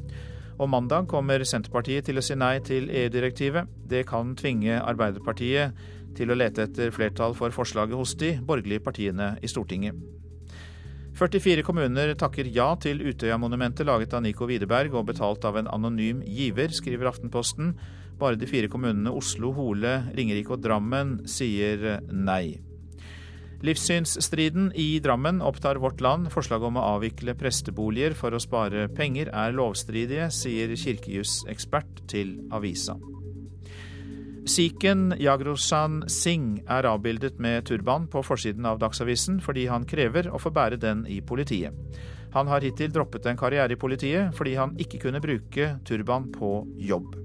Og 0.59 0.69
mandag 0.73 1.07
kommer 1.11 1.45
Senterpartiet 1.47 2.09
til 2.09 2.19
å 2.19 2.25
si 2.25 2.35
nei 2.35 2.57
til 2.67 2.89
EU-direktivet. 2.91 3.71
Det 3.87 4.03
kan 4.11 4.35
tvinge 4.35 4.81
Arbeiderpartiet 4.81 5.79
til 6.19 6.31
å 6.31 6.37
lete 6.39 6.67
etter 6.67 6.91
flertall 6.91 7.37
for 7.37 7.55
forslaget 7.55 7.95
hos 7.95 8.17
de 8.19 8.33
borgerlige 8.43 8.83
partiene 8.83 9.37
i 9.39 9.51
Stortinget. 9.51 10.22
44 11.13 11.61
kommuner 11.61 12.15
takker 12.17 12.47
ja 12.49 12.71
til 12.81 13.03
Utøya-monumentet 13.05 13.85
laget 13.85 14.15
av 14.17 14.23
Nico 14.25 14.47
Widerberg 14.49 14.95
og 14.97 15.11
betalt 15.11 15.45
av 15.45 15.59
en 15.59 15.69
anonym 15.69 16.23
giver, 16.25 16.73
skriver 16.73 17.11
Aftenposten. 17.11 17.75
Bare 18.17 18.39
de 18.39 18.49
fire 18.49 18.69
kommunene 18.71 19.13
Oslo, 19.13 19.51
Hole, 19.53 19.93
Ringerike 20.17 20.55
og 20.55 20.63
Drammen 20.65 21.19
sier 21.29 21.99
nei. 22.09 22.57
Livssynsstriden 23.63 24.71
i 24.75 24.97
Drammen 25.05 25.37
opptar 25.45 25.77
Vårt 25.79 26.01
Land. 26.01 26.31
Forslaget 26.33 26.71
om 26.73 26.81
å 26.81 26.87
avvikle 26.97 27.37
presteboliger 27.37 28.17
for 28.17 28.33
å 28.33 28.41
spare 28.41 28.89
penger 28.91 29.29
er 29.29 29.53
lovstridige, 29.55 30.31
sier 30.33 30.73
kirkejusekspert 30.73 32.07
til 32.11 32.39
avisa. 32.51 32.97
Sikhen 34.43 35.13
Yagroshan 35.15 36.01
Singh 36.11 36.65
er 36.67 36.83
avbildet 36.89 37.37
med 37.39 37.63
turban 37.63 38.09
på 38.11 38.19
forsiden 38.27 38.65
av 38.67 38.81
Dagsavisen 38.81 39.37
fordi 39.43 39.69
han 39.71 39.85
krever 39.87 40.27
å 40.27 40.39
få 40.41 40.51
bære 40.51 40.81
den 40.81 41.05
i 41.07 41.21
politiet. 41.23 41.71
Han 42.33 42.49
har 42.51 42.65
hittil 42.65 42.91
droppet 42.91 43.29
en 43.29 43.39
karriere 43.39 43.77
i 43.77 43.79
politiet 43.79 44.35
fordi 44.35 44.57
han 44.59 44.75
ikke 44.75 44.99
kunne 45.05 45.21
bruke 45.23 45.69
turban 45.87 46.27
på 46.35 46.51
jobb. 46.75 47.15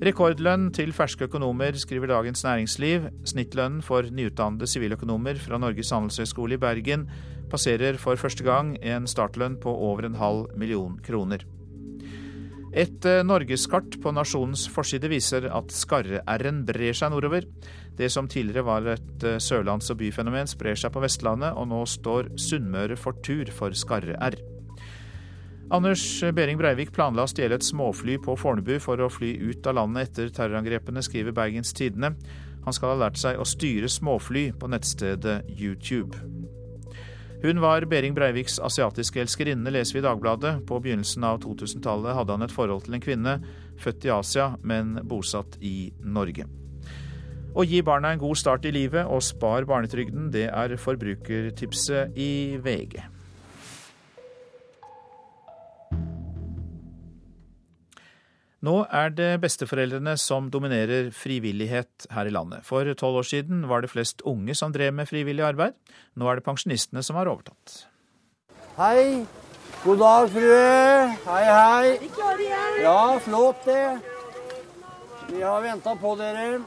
Rekordlønn 0.00 0.70
til 0.74 0.94
ferske 0.96 1.28
økonomer, 1.28 1.76
skriver 1.78 2.08
Dagens 2.08 2.42
Næringsliv. 2.42 3.06
Snittlønnen 3.28 3.82
for 3.84 4.08
nyutdannede 4.10 4.66
siviløkonomer 4.66 5.38
fra 5.38 5.60
Norges 5.60 5.92
handelshøyskole 5.94 6.56
i 6.56 6.62
Bergen 6.62 7.06
passerer 7.52 8.00
for 8.00 8.18
første 8.18 8.46
gang 8.46 8.74
en 8.82 9.06
startlønn 9.06 9.60
på 9.62 9.70
over 9.70 10.08
en 10.08 10.18
halv 10.18 10.56
million 10.58 10.98
kroner. 11.06 11.44
Et 12.70 13.06
eh, 13.08 13.22
norgeskart 13.26 13.96
på 14.02 14.12
nasjonens 14.14 14.68
forside 14.70 15.10
viser 15.10 15.48
at 15.50 15.72
skarre-r-en 15.74 16.62
brer 16.68 16.94
seg 16.94 17.10
nordover. 17.10 17.48
Det 17.98 18.06
som 18.14 18.28
tidligere 18.30 18.66
var 18.66 18.86
et 18.92 19.26
eh, 19.26 19.40
sørlands- 19.42 19.90
og 19.90 19.98
byfenomen, 19.98 20.46
sprer 20.50 20.78
seg 20.78 20.94
på 20.94 21.02
Vestlandet, 21.02 21.56
og 21.58 21.66
nå 21.72 21.82
står 21.82 22.30
Sunnmøre 22.38 22.98
for 23.00 23.18
tur 23.26 23.50
for 23.54 23.74
skarre-r. 23.74 24.38
Anders 25.70 26.02
Behring 26.34 26.58
Breivik 26.58 26.90
planla 26.94 27.26
å 27.26 27.30
stjele 27.30 27.58
et 27.58 27.66
småfly 27.66 28.16
på 28.22 28.34
Fornebu 28.38 28.78
for 28.82 29.02
å 29.02 29.10
fly 29.10 29.36
ut 29.38 29.66
av 29.70 29.76
landet 29.78 30.08
etter 30.08 30.32
terrorangrepene, 30.34 31.02
skriver 31.02 31.34
Bergens 31.34 31.74
Tidende. 31.74 32.14
Han 32.66 32.74
skal 32.74 32.94
ha 32.94 33.02
lært 33.04 33.18
seg 33.18 33.38
å 33.38 33.46
styre 33.46 33.90
småfly 33.90 34.50
på 34.58 34.70
nettstedet 34.70 35.42
YouTube. 35.54 36.18
Hun 37.40 37.60
var 37.60 37.86
Behring 37.88 38.12
Breiviks 38.12 38.58
asiatiske 38.60 39.22
elskerinne, 39.22 39.72
leser 39.72 39.96
vi 39.96 40.02
i 40.02 40.04
Dagbladet. 40.04 40.58
På 40.68 40.76
begynnelsen 40.84 41.24
av 41.24 41.38
2000-tallet 41.40 42.12
hadde 42.18 42.36
han 42.36 42.44
et 42.44 42.52
forhold 42.52 42.84
til 42.84 42.98
en 42.98 43.04
kvinne, 43.04 43.36
født 43.80 44.04
i 44.04 44.12
Asia, 44.12 44.50
men 44.60 44.98
bosatt 45.08 45.56
i 45.64 45.88
Norge. 46.04 46.44
Å 47.56 47.64
gi 47.64 47.80
barna 47.82 48.12
en 48.12 48.20
god 48.20 48.38
start 48.38 48.68
i 48.68 48.74
livet 48.76 49.08
og 49.08 49.24
spar 49.24 49.64
barnetrygden, 49.66 50.28
det 50.34 50.50
er 50.52 50.76
forbrukertipset 50.78 52.12
i 52.20 52.60
VG. 52.60 53.00
Nå 58.60 58.74
er 58.92 59.12
det 59.16 59.28
besteforeldrene 59.40 60.18
som 60.20 60.50
dominerer 60.52 61.08
frivillighet 61.16 62.04
her 62.12 62.28
i 62.28 62.32
landet. 62.34 62.60
For 62.68 62.84
tolv 62.92 63.22
år 63.22 63.28
siden 63.30 63.62
var 63.70 63.80
det 63.80 63.88
flest 63.88 64.20
unge 64.28 64.52
som 64.58 64.74
drev 64.74 64.92
med 64.98 65.08
frivillig 65.08 65.46
arbeid. 65.46 65.78
Nå 66.20 66.28
er 66.28 66.36
det 66.36 66.44
pensjonistene 66.44 67.00
som 67.06 67.16
har 67.16 67.30
overtatt. 67.32 67.86
Hei. 68.76 69.24
God 69.80 70.02
dag, 70.02 70.28
frue. 70.28 70.60
Hei, 71.24 71.44
hei. 71.48 72.10
Ja, 72.84 73.16
flott 73.24 73.64
det. 73.64 73.86
Vi 75.30 75.40
har 75.40 75.64
venta 75.64 75.96
på 75.96 76.12
dere. 76.20 76.60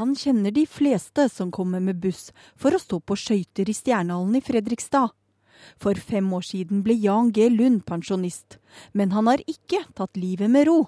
Han 0.00 0.18
kjenner 0.18 0.50
de 0.54 0.66
fleste 0.66 1.28
som 1.30 1.54
kommer 1.54 1.78
med 1.78 2.02
buss 2.02 2.32
for 2.58 2.74
å 2.74 2.82
stå 2.82 2.98
på 2.98 3.14
skøyter 3.14 3.70
i 3.70 3.78
Stjernehallen 3.78 4.40
i 4.40 4.42
Fredrikstad. 4.42 5.14
For 5.78 5.94
fem 5.94 6.26
år 6.34 6.46
siden 6.50 6.82
ble 6.82 6.98
Jan 6.98 7.30
G. 7.34 7.46
Lund 7.52 7.84
pensjonist, 7.86 8.58
men 8.90 9.14
han 9.14 9.30
har 9.30 9.42
ikke 9.46 9.84
tatt 9.94 10.18
livet 10.18 10.50
med 10.50 10.66
ro. 10.66 10.80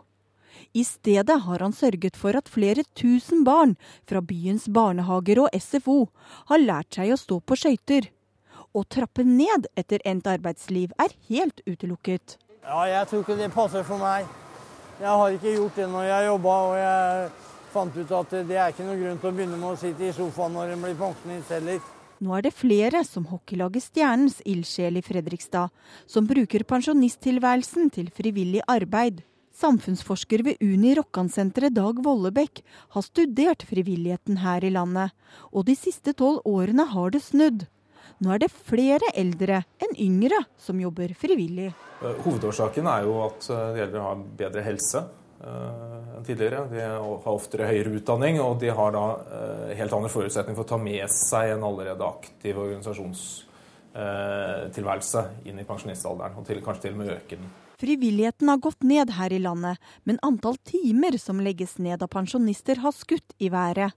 I 0.73 0.85
stedet 0.85 1.41
har 1.47 1.65
han 1.65 1.75
sørget 1.75 2.17
for 2.17 2.37
at 2.39 2.49
flere 2.49 2.85
tusen 2.99 3.45
barn 3.45 3.77
fra 4.09 4.23
byens 4.23 4.69
barnehager 4.69 5.45
og 5.45 5.57
SFO 5.57 5.99
har 6.53 6.63
lært 6.63 6.99
seg 6.99 7.15
å 7.15 7.21
stå 7.21 7.41
på 7.41 7.59
skøyter. 7.59 8.11
Å 8.71 8.85
trappe 8.87 9.25
ned 9.27 9.67
etter 9.79 10.03
endt 10.07 10.29
arbeidsliv 10.31 10.93
er 11.03 11.15
helt 11.29 11.63
utelukket. 11.67 12.37
Ja, 12.63 12.85
jeg 12.87 13.09
tror 13.11 13.25
ikke 13.25 13.39
det 13.41 13.51
passer 13.55 13.87
for 13.87 13.99
meg. 13.99 14.29
Jeg 15.01 15.09
har 15.09 15.33
ikke 15.35 15.55
gjort 15.57 15.79
det 15.81 15.87
når 15.89 16.05
jeg 16.07 16.27
jobba, 16.29 16.57
og 16.69 16.75
jeg 16.77 17.31
fant 17.73 17.97
ut 17.97 18.13
at 18.19 18.35
det 18.47 18.59
er 18.59 18.75
ikke 18.75 18.85
noen 18.85 19.01
grunn 19.01 19.23
til 19.23 19.31
å 19.31 19.35
begynne 19.39 19.59
med 19.59 19.73
å 19.73 19.79
sitte 19.81 20.07
i 20.07 20.13
sofaen 20.15 20.55
når 20.55 20.75
en 20.75 20.85
blir 20.85 20.99
pensjonist 20.99 21.55
heller. 21.57 21.81
Nå 22.21 22.35
er 22.37 22.45
det 22.45 22.53
flere 22.53 23.01
som 23.09 23.25
hockeylaget 23.31 23.87
Stjernens 23.87 24.43
ildsjel 24.45 24.99
i 25.01 25.03
Fredrikstad, 25.05 25.73
som 26.05 26.27
bruker 26.29 26.67
pensjonisttilværelsen 26.69 27.89
til 27.95 28.11
frivillig 28.13 28.61
arbeid. 28.69 29.23
Samfunnsforsker 29.61 30.41
ved 30.47 30.63
Uni 30.65 30.95
Rokkansenteret 30.97 31.75
Dag 31.77 31.99
Vollebekk 32.01 32.63
har 32.95 33.03
studert 33.05 33.61
frivilligheten 33.69 34.39
her 34.41 34.65
i 34.65 34.71
landet, 34.73 35.13
og 35.53 35.69
de 35.69 35.77
siste 35.77 36.17
tolv 36.17 36.41
årene 36.49 36.87
har 36.95 37.13
det 37.13 37.21
snudd. 37.27 37.67
Nå 38.25 38.33
er 38.33 38.39
det 38.41 38.49
flere 38.53 39.09
eldre 39.17 39.63
enn 39.81 39.97
yngre 40.01 40.45
som 40.61 40.81
jobber 40.81 41.15
frivillig. 41.19 41.75
Eh, 42.01 42.17
hovedårsaken 42.25 42.87
er 42.89 43.03
jo 43.05 43.23
at 43.27 43.51
eh, 43.53 43.73
de 43.77 43.81
eldre 43.85 44.01
har 44.05 44.17
bedre 44.41 44.63
helse 44.65 45.01
uh, 45.45 46.17
enn 46.17 46.25
tidligere. 46.25 46.69
De 46.73 46.81
har 46.81 47.33
oftere 47.33 47.69
høyere 47.69 47.95
utdanning, 48.01 48.35
og 48.45 48.53
de 48.65 48.69
har 48.77 48.91
da 48.97 49.05
helt 49.77 49.95
andre 49.97 50.11
forutsetninger 50.13 50.57
for 50.57 50.65
å 50.65 50.73
ta 50.73 50.79
med 50.81 51.09
seg 51.13 51.51
en 51.55 51.65
allerede 51.69 52.05
aktiv 52.09 52.55
organisasjonstilværelse 52.65 55.21
inn 55.49 55.59
i 55.61 55.69
pensjonistalderen, 55.69 56.37
og 56.37 56.45
til, 56.49 56.65
kanskje 56.65 56.83
til 56.89 56.95
og 56.97 57.01
med 57.05 57.15
øke 57.19 57.37
den. 57.37 57.49
Frivilligheten 57.81 58.49
har 58.53 58.61
gått 58.61 58.83
ned 58.85 59.15
her 59.17 59.33
i 59.33 59.41
landet, 59.41 59.81
men 60.05 60.21
antall 60.27 60.59
timer 60.69 61.17
som 61.19 61.41
legges 61.41 61.79
ned 61.81 62.03
av 62.03 62.13
pensjonister 62.13 62.83
har 62.85 62.93
skutt 62.93 63.37
i 63.39 63.49
været. 63.53 63.97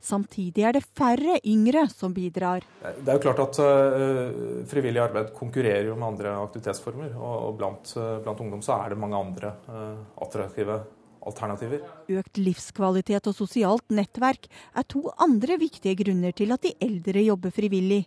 Samtidig 0.00 0.64
er 0.64 0.76
det 0.76 0.84
færre 0.96 1.38
yngre 1.46 1.86
som 1.92 2.12
bidrar. 2.14 2.64
Det 2.82 3.08
er 3.08 3.16
jo 3.16 3.22
klart 3.22 3.40
at 3.44 3.60
uh, 3.62 4.64
Frivillig 4.68 5.00
arbeid 5.02 5.32
konkurrerer 5.36 5.88
jo 5.88 5.96
med 5.98 6.08
andre 6.12 6.34
aktivitetsformer. 6.42 7.14
Og, 7.16 7.56
blant, 7.58 7.92
uh, 7.96 8.18
blant, 8.24 8.42
ungdom 8.44 8.62
så 8.64 8.78
er 8.78 8.92
det 8.92 9.00
mange 9.00 9.18
andre 9.18 9.54
uh, 9.68 9.96
attraktive 10.24 10.80
alternativer. 11.28 11.82
Økt 12.20 12.40
livskvalitet 12.40 13.28
og 13.28 13.36
sosialt 13.36 13.88
nettverk 13.94 14.48
er 14.48 14.86
to 14.88 15.08
andre 15.20 15.58
viktige 15.60 15.98
grunner 16.04 16.36
til 16.36 16.54
at 16.54 16.64
de 16.64 16.76
eldre 16.84 17.24
jobber 17.26 17.52
frivillig. 17.54 18.06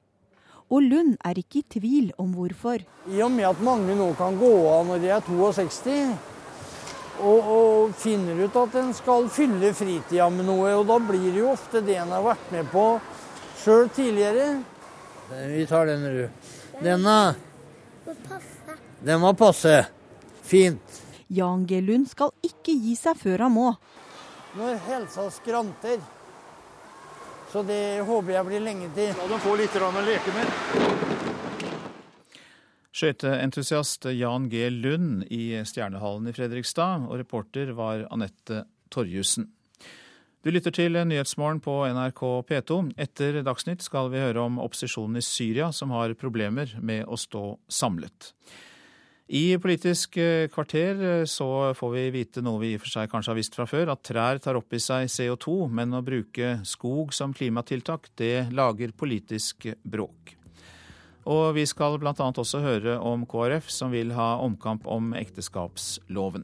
Og 0.71 0.85
Lund 0.87 1.17
er 1.27 1.39
ikke 1.41 1.59
i 1.59 1.67
tvil 1.79 2.11
om 2.21 2.31
hvorfor. 2.35 2.79
I 3.11 3.23
og 3.25 3.31
med 3.33 3.49
at 3.49 3.63
mange 3.63 3.95
nå 3.97 4.07
kan 4.15 4.37
gå 4.39 4.51
av 4.71 4.85
når 4.87 5.01
de 5.03 5.09
er 5.11 5.25
62, 5.27 5.95
og, 7.21 7.49
og 7.55 7.95
finner 7.99 8.39
ut 8.45 8.55
at 8.63 8.77
en 8.79 8.93
skal 8.95 9.27
fylle 9.33 9.73
fritida 9.77 10.29
med 10.31 10.47
noe, 10.47 10.71
og 10.79 10.87
da 10.89 10.97
blir 11.03 11.27
det 11.27 11.41
jo 11.41 11.51
ofte 11.51 11.83
det 11.85 11.99
en 11.99 12.13
har 12.15 12.23
vært 12.25 12.53
med 12.55 12.71
på 12.71 12.85
sjøl 13.61 13.91
tidligere. 13.93 14.47
Vi 15.51 15.65
tar 15.67 15.91
den, 15.91 16.07
Ru. 16.07 16.23
Denne 16.81 17.17
Den 19.01 19.21
må 19.21 19.33
passe. 19.37 19.83
Fint. 20.43 21.01
Jan 21.31 21.65
G. 21.67 21.79
Lund 21.83 22.09
skal 22.11 22.33
ikke 22.43 22.73
gi 22.73 22.95
seg 22.99 23.19
før 23.19 23.45
han 23.45 23.53
må. 23.55 23.69
Når 24.57 24.81
helsa 24.87 25.29
skranter, 25.31 26.01
så 27.51 27.63
det 27.67 28.01
håper 28.07 28.37
jeg 28.37 28.47
blir 28.47 28.63
lenge 28.63 28.89
til. 28.95 29.11
La 29.17 29.27
dem 29.27 29.41
få 29.43 29.55
litt 29.59 29.75
å 29.75 29.91
leke 30.07 30.35
med. 30.35 31.01
Skøyteentusiast 32.91 34.05
Jan 34.15 34.49
G. 34.51 34.67
Lund 34.69 35.25
i 35.31 35.57
Stjernehallen 35.65 36.27
i 36.27 36.35
Fredrikstad, 36.35 37.07
og 37.07 37.19
reporter 37.21 37.71
var 37.75 38.05
Anette 38.11 38.65
Torjussen. 38.91 39.47
Du 40.41 40.49
lytter 40.49 40.73
til 40.73 40.97
Nyhetsmorgen 40.97 41.59
på 41.61 41.75
NRK 41.93 42.21
P2. 42.49 42.79
Etter 42.99 43.43
Dagsnytt 43.45 43.83
skal 43.85 44.09
vi 44.09 44.23
høre 44.23 44.41
om 44.47 44.57
opposisjonen 44.63 45.19
i 45.19 45.25
Syria 45.25 45.69
som 45.75 45.93
har 45.93 46.15
problemer 46.17 46.71
med 46.81 47.05
å 47.05 47.19
stå 47.19 47.43
samlet. 47.69 48.31
I 49.31 49.55
Politisk 49.63 50.17
eh, 50.19 50.49
kvarter 50.51 50.97
eh, 51.07 51.25
så 51.29 51.71
får 51.77 51.91
vi 51.93 52.01
vite 52.11 52.41
noe 52.43 52.59
vi 52.59 52.73
i 52.73 52.75
og 52.75 52.81
for 52.83 52.91
seg 52.91 53.11
kanskje 53.13 53.31
har 53.31 53.37
visst 53.37 53.53
fra 53.55 53.63
før, 53.69 53.93
at 53.93 54.03
trær 54.03 54.41
tar 54.43 54.57
opp 54.59 54.75
i 54.75 54.79
seg 54.83 55.07
CO2, 55.07 55.69
men 55.71 55.95
å 55.95 56.01
bruke 56.03 56.57
skog 56.67 57.13
som 57.15 57.31
klimatiltak, 57.31 58.09
det 58.19 58.49
lager 58.51 58.91
politisk 58.91 59.69
bråk. 59.87 60.33
Og 61.31 61.53
vi 61.55 61.63
skal 61.69 61.95
bl.a. 62.01 62.11
også 62.11 62.59
høre 62.59 62.97
om 62.99 63.23
KrF, 63.29 63.69
som 63.71 63.93
vil 63.95 64.11
ha 64.17 64.33
omkamp 64.43 64.89
om 64.91 65.13
ekteskapsloven. 65.15 66.43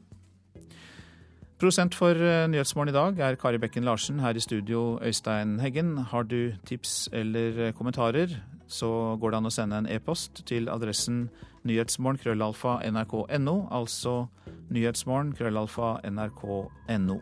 Prosent 1.60 1.98
for 1.98 2.16
eh, 2.16 2.46
Nyhetsmorgen 2.48 2.94
i 2.94 2.96
dag 2.96 3.20
er 3.20 3.36
Kari 3.36 3.60
Bekken 3.60 3.84
Larsen. 3.84 4.24
Her 4.24 4.38
i 4.38 4.40
studio 4.40 4.94
Øystein 5.04 5.58
Heggen. 5.60 5.98
Har 6.08 6.24
du 6.24 6.54
tips 6.64 7.10
eller 7.12 7.74
kommentarer, 7.76 8.32
så 8.64 9.18
går 9.20 9.34
det 9.34 9.42
an 9.42 9.52
å 9.52 9.52
sende 9.52 9.82
en 9.82 9.92
e-post 9.92 10.46
til 10.48 10.72
adressen 10.72 11.26
nyhetsmorgen 11.68 12.20
krøllalfa 12.22 12.78
nrk.no, 12.88 13.56
altså 13.70 14.26
nyhetsmorgen 14.72 15.34
krøllalfa 15.38 15.98
nrk.no. 16.08 17.18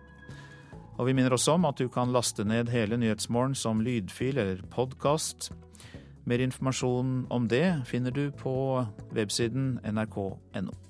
Og 0.96 1.06
vi 1.06 1.12
minner 1.12 1.34
også 1.36 1.58
om 1.58 1.66
at 1.68 1.76
du 1.76 1.90
kan 1.92 2.12
laste 2.14 2.44
ned 2.44 2.70
hele 2.72 2.96
Nyhetsmorgen 2.96 3.54
som 3.54 3.82
lydfil 3.84 4.38
eller 4.40 4.62
podkast. 4.72 5.50
Mer 6.24 6.40
informasjon 6.40 7.26
om 7.30 7.48
det 7.52 7.82
finner 7.86 8.10
du 8.10 8.30
på 8.32 8.56
websiden 9.12 9.76
nrk.no. 9.84 10.85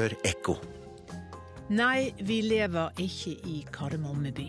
Hør 0.00 0.14
ekko. 0.24 0.54
Nei, 1.76 2.08
vi 2.24 2.38
lever 2.40 2.94
ikke 3.04 3.34
i 3.44 3.58
Kardemomme 3.68 4.30
by. 4.32 4.46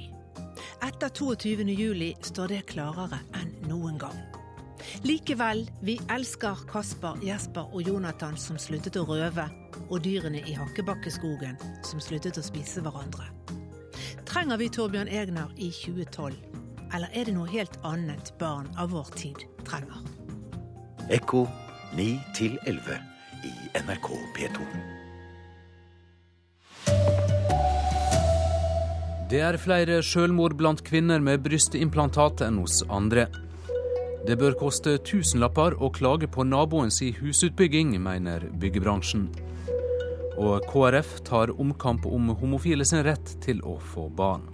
Etter 0.87 1.11
22. 1.11 1.65
juli 1.75 2.13
står 2.23 2.53
det 2.53 2.59
klarere 2.69 3.19
enn 3.35 3.49
noen 3.67 3.97
gang. 3.99 4.15
Likevel, 5.03 5.65
vi 5.83 5.97
elsker 6.15 6.61
Kasper, 6.69 7.19
Jesper 7.27 7.67
og 7.67 7.83
Jonathan 7.83 8.39
som 8.39 8.55
sluttet 8.55 8.95
å 9.01 9.03
røve, 9.09 9.49
og 9.89 9.99
dyrene 10.05 10.39
i 10.47 10.55
Hakkebakkeskogen 10.55 11.59
som 11.83 11.99
sluttet 11.99 12.39
å 12.39 12.45
spise 12.47 12.85
hverandre. 12.85 13.27
Trenger 14.23 14.61
vi 14.63 14.71
Torbjørn 14.71 15.11
Egner 15.11 15.51
i 15.59 15.67
2012, 15.81 16.39
eller 16.95 17.11
er 17.11 17.27
det 17.27 17.35
noe 17.35 17.51
helt 17.51 17.75
annet 17.83 18.31
barn 18.39 18.71
av 18.79 18.95
vår 18.95 19.11
tid 19.19 19.43
trenger? 19.67 19.99
Ekko 21.11 21.43
9 21.99 22.09
11 22.39 23.03
i 23.51 23.55
NRK 23.83 24.15
P2. 24.39 25.00
Det 29.31 29.39
er 29.39 29.55
flere 29.55 30.01
selvmord 30.03 30.57
blant 30.59 30.81
kvinner 30.83 31.21
med 31.23 31.39
brystimplantat 31.45 32.41
enn 32.43 32.57
hos 32.59 32.81
andre. 32.91 33.29
Det 34.27 34.35
bør 34.35 34.57
koste 34.59 34.97
tusenlapper 35.07 35.77
å 35.79 35.87
klage 35.95 36.27
på 36.27 36.43
naboens 36.43 36.97
husutbygging, 36.99 37.93
mener 38.03 38.43
byggebransjen. 38.59 39.29
Og 40.35 40.67
KrF 40.67 41.21
tar 41.23 41.53
omkamp 41.55 42.09
om 42.11 42.33
homofile 42.41 42.83
sin 42.83 43.05
rett 43.07 43.37
til 43.45 43.63
å 43.63 43.77
få 43.93 44.09
barn. 44.11 44.49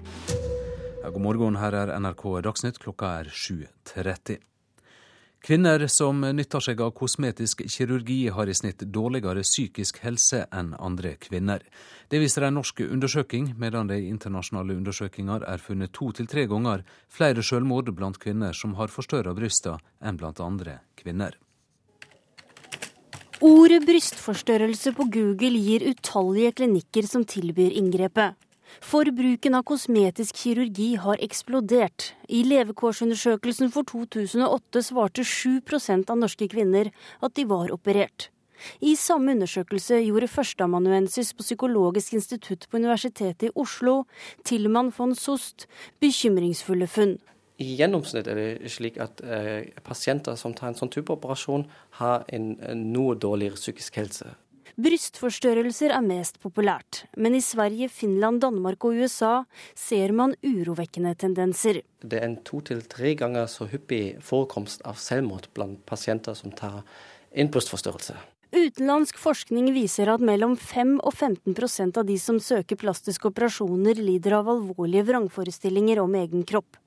God 1.07 1.23
morgen, 1.25 1.57
her 1.57 1.73
er 1.73 1.95
NRK 1.97 2.28
Dagsnytt. 2.45 2.78
Klokka 2.78 3.15
er 3.23 3.34
7.30. 3.34 4.38
Kvinner 5.41 5.85
som 5.88 6.21
nytter 6.21 6.63
seg 6.63 6.81
av 6.81 6.91
kosmetisk 6.97 7.61
kirurgi, 7.69 8.27
har 8.33 8.49
i 8.49 8.55
snitt 8.57 8.81
dårligere 8.93 9.43
psykisk 9.45 9.99
helse 10.03 10.43
enn 10.51 10.73
andre 10.73 11.13
kvinner. 11.21 11.61
Det 12.09 12.19
viser 12.19 12.47
en 12.47 12.57
norsk 12.57 12.81
undersøking, 12.88 13.53
medan 13.57 13.88
det 13.88 13.99
i 14.01 14.09
internasjonale 14.09 14.75
undersøkelser 14.79 15.45
er 15.47 15.61
funnet 15.61 15.93
to 15.93 16.09
til 16.11 16.27
tre 16.27 16.47
ganger 16.49 16.83
flere 17.07 17.45
selvmord 17.45 17.93
blant 17.95 18.17
kvinner 18.19 18.57
som 18.57 18.73
har 18.79 18.91
forstørra 18.91 19.35
brysta, 19.38 19.77
enn 20.01 20.17
blant 20.17 20.41
andre 20.41 20.79
kvinner. 20.97 21.38
Ordet 23.38 23.83
brystforstørrelse 23.85 24.95
på 24.97 25.05
Google 25.13 25.61
gir 25.61 25.85
utallige 25.85 26.55
klinikker 26.57 27.05
som 27.05 27.25
tilbyr 27.29 27.75
inngrepet. 27.77 28.33
For 28.84 29.09
bruken 29.15 29.57
av 29.57 29.65
kosmetisk 29.68 30.38
kirurgi 30.43 30.93
har 31.01 31.22
eksplodert. 31.24 32.11
I 32.30 32.43
levekårsundersøkelsen 32.47 33.72
for 33.74 33.88
2008 33.89 34.84
svarte 34.89 35.26
7% 35.28 36.11
av 36.11 36.20
norske 36.22 36.49
kvinner 36.51 36.91
at 37.24 37.36
de 37.38 37.47
var 37.49 37.74
operert. 37.74 38.30
I 38.82 38.95
samme 38.97 39.36
undersøkelse 39.36 39.99
gjorde 40.01 40.30
førsteamanuensis 40.32 41.34
på 41.38 41.45
Psykologisk 41.45 42.13
institutt 42.18 42.68
på 42.70 42.80
Universitetet 42.82 43.49
i 43.49 43.53
Oslo, 43.55 44.03
Tilman 44.43 44.91
von 44.97 45.15
Sost, 45.15 45.68
bekymringsfulle 46.01 46.88
funn. 46.89 47.18
I 47.57 47.74
gjennomsnitt 47.80 48.28
er 48.30 48.38
det 48.38 48.70
slik 48.70 48.99
at 49.01 49.22
eh, 49.26 49.70
pasienter 49.86 50.38
som 50.38 50.53
tar 50.53 50.72
en 50.72 50.78
sånn 50.78 50.93
type 50.93 51.13
operasjon, 51.13 51.65
har 52.01 52.26
en, 52.34 52.51
en 52.61 52.84
noe 52.93 53.15
dårligere 53.18 53.57
psykisk 53.57 53.97
helse. 53.97 54.30
Brystforstørrelser 54.78 55.89
er 55.89 56.03
mest 56.05 56.36
populært, 56.38 56.99
men 57.17 57.34
i 57.34 57.39
Sverige, 57.41 57.88
Finland, 57.89 58.43
Danmark 58.43 58.86
og 58.86 58.99
USA 59.01 59.32
ser 59.73 60.11
man 60.13 60.36
urovekkende 60.45 61.15
tendenser. 61.17 61.80
Det 62.05 62.19
er 62.19 62.28
en 62.28 62.36
to 62.45 62.59
til 62.61 62.84
tre 62.86 63.15
ganger 63.17 63.49
så 63.49 63.65
hyppig 63.71 64.19
forekomst 64.21 64.86
av 64.86 64.99
selvmord 65.01 65.47
blant 65.57 65.80
pasienter 65.89 66.38
som 66.38 66.53
tar 66.53 66.84
en 67.34 67.49
brystforstørrelse. 67.49 68.19
Utenlandsk 68.53 69.17
forskning 69.17 69.71
viser 69.73 70.13
at 70.13 70.21
mellom 70.21 70.53
5 70.53 70.99
og 71.01 71.09
15% 71.09 71.97
av 71.97 72.05
de 72.05 72.19
som 72.21 72.38
søker 72.38 72.78
plastiske 72.78 73.32
operasjoner, 73.32 73.97
lider 73.97 74.38
av 74.38 74.53
alvorlige 74.53 75.07
vrangforestillinger 75.09 76.03
om 76.05 76.13
egen 76.21 76.45
kropp. 76.45 76.78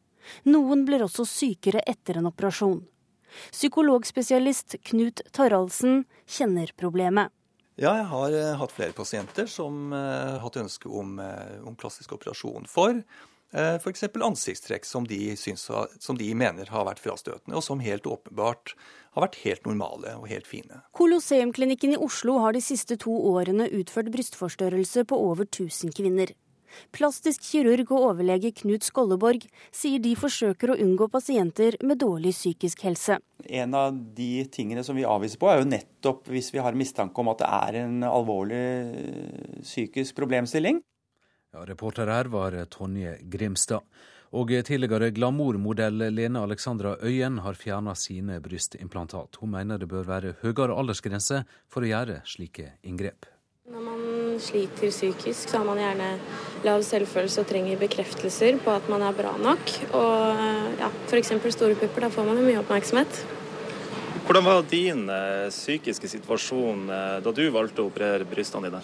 Noen 0.47 0.87
blir 0.87 1.03
også 1.03 1.27
sykere 1.27 1.83
etter 1.91 2.23
en 2.23 2.31
operasjon. 2.31 2.79
Psykologspesialist 3.51 4.79
Knut 4.87 5.27
Taraldsen 5.35 6.05
kjenner 6.31 6.71
problemet. 6.79 7.35
Ja, 7.81 7.95
jeg 7.97 8.07
har 8.11 8.37
uh, 8.37 8.55
hatt 8.61 8.77
flere 8.77 8.97
pasienter 8.97 9.49
som 9.49 9.91
har 9.95 10.41
hatt 10.45 10.61
ønske 10.61 10.91
om, 10.93 11.19
uh, 11.19 11.59
om, 11.65 11.77
plastisk 11.81 12.13
operasjon 12.19 12.69
for 12.71 13.03
f.eks. 13.51 14.05
ansiktstrekk 14.23 14.85
som 14.87 15.09
de, 15.11 15.33
synes, 15.35 15.65
som 15.99 16.15
de 16.15 16.29
mener 16.39 16.69
har 16.71 16.85
vært 16.87 17.01
frastøtende, 17.03 17.57
og 17.59 17.65
som 17.67 17.81
helt 17.83 18.05
åpenbart 18.07 18.77
har 19.17 19.25
vært 19.25 19.41
helt 19.43 19.67
normale 19.67 20.13
og 20.21 20.29
helt 20.31 20.47
fine. 20.47 20.85
Colosseumklinikken 20.95 21.97
i 21.97 21.99
Oslo 21.99 22.37
har 22.45 22.55
de 22.55 22.63
siste 22.63 22.95
to 23.03 23.11
årene 23.33 23.67
utført 23.75 24.13
brystforstørrelse 24.15 25.03
på 25.11 25.19
over 25.19 25.49
1000 25.49 25.97
kvinner. 25.99 26.31
Plastisk 26.95 27.45
kirurg 27.45 27.91
og 27.91 28.07
overlege 28.11 28.53
Knut 28.63 28.87
Skolleborg 28.87 29.47
sier 29.75 30.03
de 30.03 30.15
forsøker 30.19 30.73
å 30.75 30.79
unngå 30.81 31.11
pasienter 31.13 31.79
med 31.85 32.01
dårlig 32.03 32.35
psykisk 32.37 32.85
helse. 32.89 33.19
En 33.47 33.75
av 33.75 33.97
de 34.17 34.45
tingene 34.53 34.85
som 34.87 34.99
vi 34.99 35.07
avviser 35.09 35.41
på, 35.41 35.49
er 35.51 35.63
jo 35.63 35.71
nettopp 35.71 36.29
hvis 36.31 36.53
vi 36.55 36.63
har 36.63 36.77
mistanke 36.79 37.23
om 37.23 37.33
at 37.33 37.43
det 37.43 37.51
er 37.51 37.81
en 37.87 38.07
alvorlig 38.07 38.63
eh, 38.63 39.59
psykisk 39.65 40.19
problemstilling. 40.21 40.83
Ja, 41.51 41.65
reporter 41.67 42.07
her 42.07 42.31
var 42.31 42.55
Tonje 42.71 43.17
Grimstad. 43.27 43.83
Og 44.31 44.53
tidligere 44.63 45.11
glamourmodell 45.11 46.05
Lene 46.15 46.45
Alexandra 46.45 46.95
Øyen 47.03 47.41
har 47.43 47.59
fjerna 47.59 47.97
sine 47.99 48.39
brystimplantat. 48.41 49.41
Hun 49.43 49.51
mener 49.57 49.79
det 49.79 49.91
bør 49.91 50.07
være 50.07 50.37
høyere 50.45 50.77
aldersgrense 50.79 51.43
for 51.67 51.83
å 51.83 51.91
gjøre 51.91 52.21
slike 52.31 52.77
inngrep. 52.87 53.27
Når 53.71 53.83
man 53.87 54.39
sliter 54.43 54.91
psykisk, 54.91 55.47
så 55.47 55.61
har 55.61 55.67
man 55.69 55.79
gjerne 55.79 56.07
lav 56.67 56.83
selvfølelse 56.83 57.45
og 57.45 57.47
trenger 57.47 57.79
bekreftelser 57.79 58.57
på 58.65 58.73
at 58.75 58.89
man 58.91 59.05
er 59.07 59.15
bra 59.15 59.31
nok. 59.39 59.71
Og 59.95 60.41
ja, 60.81 60.89
f.eks. 61.07 61.31
store 61.55 61.77
pupper, 61.79 62.03
da 62.03 62.09
får 62.11 62.27
man 62.27 62.41
jo 62.41 62.49
mye 62.49 62.59
oppmerksomhet. 62.65 63.21
Hvordan 64.27 64.47
var 64.49 64.67
din 64.67 65.05
eh, 65.15 65.47
psykiske 65.55 66.11
situasjon 66.11 66.83
eh, 66.91 67.15
da 67.23 67.35
du 67.37 67.45
valgte 67.55 67.85
å 67.85 67.93
operere 67.93 68.27
brystene 68.27 68.67
dine? 68.67 68.83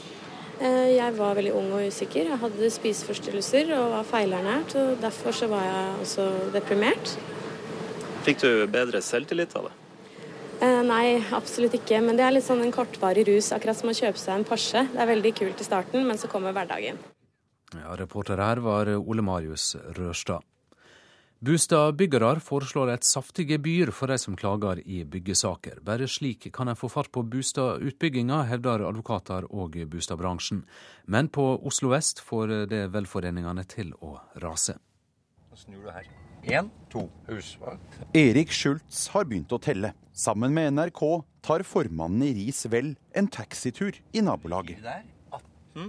Eh, 0.61 0.93
jeg 0.95 1.17
var 1.19 1.35
veldig 1.41 1.57
ung 1.59 1.73
og 1.81 1.89
usikker. 1.91 2.31
Jeg 2.31 2.43
hadde 2.45 2.71
spiseforstyrrelser 2.77 3.75
og 3.81 3.89
var 3.97 4.07
feilernært. 4.13 4.77
og 4.79 5.03
Derfor 5.03 5.35
så 5.35 5.51
var 5.51 5.67
jeg 5.67 5.97
også 6.05 6.29
deprimert. 6.55 7.17
Fikk 8.23 8.47
du 8.47 8.51
bedre 8.71 9.03
selvtillit 9.03 9.59
av 9.59 9.67
det? 9.67 9.75
Eh, 10.57 10.83
nei, 10.89 11.21
absolutt 11.37 11.77
ikke. 11.77 12.01
Men 12.05 12.17
det 12.17 12.25
er 12.25 12.35
litt 12.37 12.47
sånn 12.47 12.65
en 12.65 12.75
kortvarig 12.75 13.27
rus, 13.29 13.53
akkurat 13.53 13.77
som 13.77 13.93
å 13.93 13.97
kjøpe 13.97 14.21
seg 14.21 14.39
en 14.39 14.49
Porsche. 14.49 14.87
Det 14.93 15.03
er 15.03 15.13
veldig 15.13 15.33
kult 15.37 15.61
i 15.61 15.69
starten, 15.69 16.07
men 16.09 16.21
så 16.21 16.31
kommer 16.33 16.57
hverdagen. 16.57 16.99
Ja, 17.75 17.97
Reporter 17.99 18.41
her 18.41 18.63
var 18.65 18.89
Ole 18.97 19.25
Marius 19.27 19.75
Rørstad. 19.99 20.45
Bustadbyggere 21.45 22.41
foreslår 22.41 22.95
et 22.95 23.05
saftig 23.05 23.51
gebyr 23.51 23.91
for 23.93 24.09
de 24.09 24.17
som 24.19 24.39
klager 24.39 24.81
i 24.81 25.03
byggesaker. 25.05 25.83
Bare 25.85 26.09
slik 26.09 26.49
kan 26.57 26.73
en 26.73 26.79
få 26.81 26.89
fart 26.89 27.13
på 27.13 27.27
bostadutbygginga, 27.29 28.41
hevder 28.49 28.87
advokater 28.89 29.45
og 29.53 29.77
bostadbransjen. 29.93 30.65
Men 31.07 31.29
på 31.29 31.45
Oslo 31.69 31.93
vest 31.93 32.25
får 32.25 32.55
det 32.73 32.87
velforeningene 32.97 33.67
til 33.69 33.93
å 34.01 34.17
rase. 34.41 34.79
Nå 35.51 35.61
snur 35.61 35.85
du 35.85 35.93
her. 35.93 36.09
Én, 36.47 36.71
to, 36.89 37.09
husvakt. 37.27 37.99
Erik 38.15 38.53
Schultz 38.55 39.09
har 39.11 39.27
begynt 39.27 39.51
å 39.51 39.59
telle. 39.59 39.91
Sammen 40.15 40.55
med 40.55 40.77
NRK 40.77 41.03
tar 41.43 41.65
formannen 41.67 42.23
i 42.23 42.31
Ris 42.37 42.63
Vel 42.71 42.93
en 43.19 43.27
taxitur 43.27 43.99
i 44.15 44.23
nabolaget. 44.23 44.79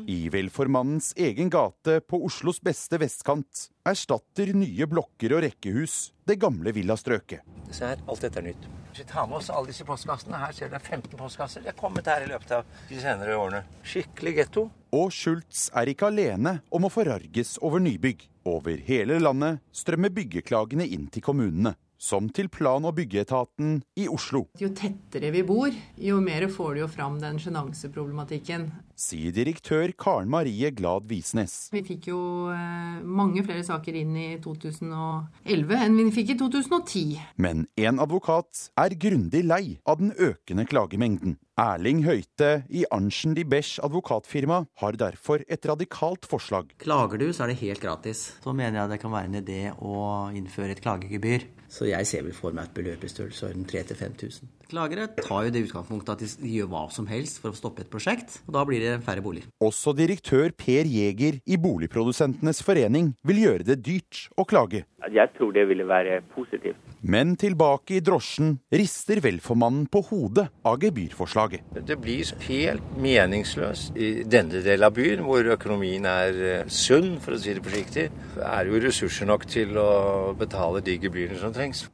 I 0.10 0.18
velformannens 0.34 1.14
egen 1.16 1.52
gate 1.54 2.02
på 2.10 2.20
Oslos 2.26 2.58
beste 2.60 2.98
vestkant 3.00 3.68
erstatter 3.88 4.50
nye 4.58 4.88
blokker 4.90 5.38
og 5.38 5.46
rekkehus 5.46 6.10
det 6.28 6.36
gamle 6.42 6.74
villastrøket. 6.76 7.46
Se 7.72 7.94
her, 7.94 8.02
alt 8.10 8.26
dette 8.26 8.42
er 8.42 8.50
nytt. 8.50 8.68
Vi 8.98 9.06
tar 9.08 9.30
med 9.30 9.38
oss 9.38 9.52
alle 9.54 9.70
disse 9.70 9.86
postkassene. 9.88 10.42
Her 10.42 10.56
ser 10.58 10.68
du 10.68 10.74
det 10.74 10.82
er 10.82 10.90
15 10.98 11.14
postkasser. 11.20 11.64
De 11.64 11.70
er 11.72 11.78
kommet 11.78 12.10
her 12.10 12.26
i 12.26 12.32
løpet 12.32 12.56
av 12.58 12.66
de 12.90 13.00
senere 13.00 13.38
årene. 13.38 13.62
Skikkelig 13.86 14.34
getto. 14.42 14.66
Og 14.98 15.14
Schultz 15.14 15.68
er 15.70 15.94
ikke 15.94 16.10
alene 16.10 16.58
om 16.74 16.88
å 16.88 16.92
forarges 16.92 17.56
over 17.62 17.84
nybygg. 17.84 18.26
Over 18.48 18.80
hele 18.88 19.18
landet 19.20 19.60
strømmer 19.76 20.14
byggeklagene 20.16 20.86
inn 20.88 21.10
til 21.12 21.24
kommunene. 21.26 21.74
Som 22.00 22.30
til 22.30 22.48
plan- 22.54 22.86
og 22.86 22.94
byggeetaten 22.96 23.82
i 23.98 24.06
Oslo. 24.08 24.46
Jo 24.62 24.70
tettere 24.70 25.32
vi 25.34 25.42
bor, 25.44 25.74
jo 25.98 26.20
mer 26.22 26.46
får 26.54 26.76
du 26.76 26.84
jo 26.84 26.88
fram 26.94 27.18
den 27.20 27.42
sjenanseproblematikken. 27.42 28.70
Sier 28.98 29.34
direktør 29.36 29.94
Karen 29.98 30.30
Marie 30.34 30.72
Glad 30.76 31.06
Visnes. 31.10 31.70
Vi 31.74 31.84
fikk 31.86 32.10
jo 32.10 32.20
eh, 32.52 33.00
mange 33.06 33.44
flere 33.46 33.64
saker 33.66 33.98
inn 34.02 34.16
i 34.18 34.30
2011 34.44 35.76
enn 35.78 36.00
vi 36.02 36.08
fikk 36.16 36.34
i 36.34 36.38
2010. 36.42 37.18
Men 37.42 37.68
en 37.78 38.02
advokat 38.04 38.70
er 38.80 38.98
grundig 38.98 39.44
lei 39.46 39.78
av 39.86 40.02
den 40.02 40.16
økende 40.18 40.66
klagemengden. 40.70 41.38
Erling 41.58 42.04
Høite 42.06 42.68
i 42.70 42.84
Arntzen 42.94 43.34
de 43.34 43.42
Besch 43.50 43.80
advokatfirma 43.82 44.60
har 44.82 44.98
derfor 45.02 45.42
et 45.50 45.66
radikalt 45.66 46.28
forslag. 46.30 46.76
Klager 46.84 47.18
du, 47.22 47.32
så 47.34 47.46
er 47.46 47.54
det 47.54 47.62
helt 47.64 47.82
gratis. 47.82 48.28
Så 48.44 48.54
mener 48.54 48.84
jeg 48.84 48.94
det 48.94 49.00
kan 49.02 49.14
være 49.14 49.32
en 49.32 49.40
idé 49.40 49.62
å 49.74 49.96
innføre 50.38 50.76
et 50.76 50.84
klagegebyr. 50.84 51.48
Så 51.68 51.90
jeg 51.90 52.08
ser 52.08 52.24
vel 52.24 52.36
for 52.36 52.56
meg 52.56 52.70
et 52.70 52.78
beløp 52.78 53.02
i 53.04 53.10
størrelsesorden 53.12 53.66
3000-5000. 53.68 54.54
Klagere 54.72 55.08
tar 55.18 55.48
jo 55.48 55.52
det 55.56 55.64
utgangspunktet 55.66 56.14
at 56.14 56.38
de 56.40 56.52
gjør 56.54 56.70
hva 56.72 56.84
som 56.94 57.08
helst 57.10 57.42
for 57.42 57.52
å 57.52 57.58
stoppe 57.58 57.84
et 57.84 57.92
prosjekt, 57.92 58.42
og 58.48 58.56
da 58.56 58.64
blir 58.68 58.84
det 58.84 58.87
færre 59.06 59.24
boliger. 59.24 59.50
Også 59.64 59.94
direktør 59.98 60.54
Per 60.58 60.88
Jæger 60.90 61.40
i 61.46 61.58
Boligprodusentenes 61.62 62.62
forening 62.66 63.14
vil 63.28 63.44
gjøre 63.44 63.68
det 63.68 63.80
dyrt 63.86 64.28
å 64.38 64.46
klage. 64.48 64.84
Jeg 65.14 65.32
tror 65.38 65.54
det 65.56 65.68
ville 65.70 65.86
være 65.88 66.22
positivt. 66.34 66.80
Men 67.02 67.36
tilbake 67.40 68.00
i 68.00 68.02
drosjen 68.04 68.56
rister 68.74 69.22
velformannen 69.24 69.86
på 69.94 70.02
hodet 70.10 70.48
av 70.68 70.80
gebyrforslaget. 70.82 71.68
Det 71.88 72.00
blir 72.02 72.32
helt 72.48 72.96
meningsløst 73.00 73.98
i 73.98 74.10
denne 74.28 74.64
delen 74.66 74.88
av 74.90 74.96
byen, 74.98 75.24
hvor 75.28 75.48
økonomien 75.54 76.08
er 76.10 76.42
eh, 76.50 76.66
sunn, 76.68 77.16
for 77.24 77.38
å 77.38 77.42
si 77.42 77.54
det 77.56 77.64
forsiktig. 77.66 78.10
Er 78.42 78.72
jo 78.72 78.82
ressurser 78.84 79.30
nok 79.30 79.46
til 79.50 79.78
å 79.80 79.90
betale 80.38 80.84
de 80.86 80.98
gebyrene 81.06 81.40
som 81.42 81.54
trengs. 81.56 81.86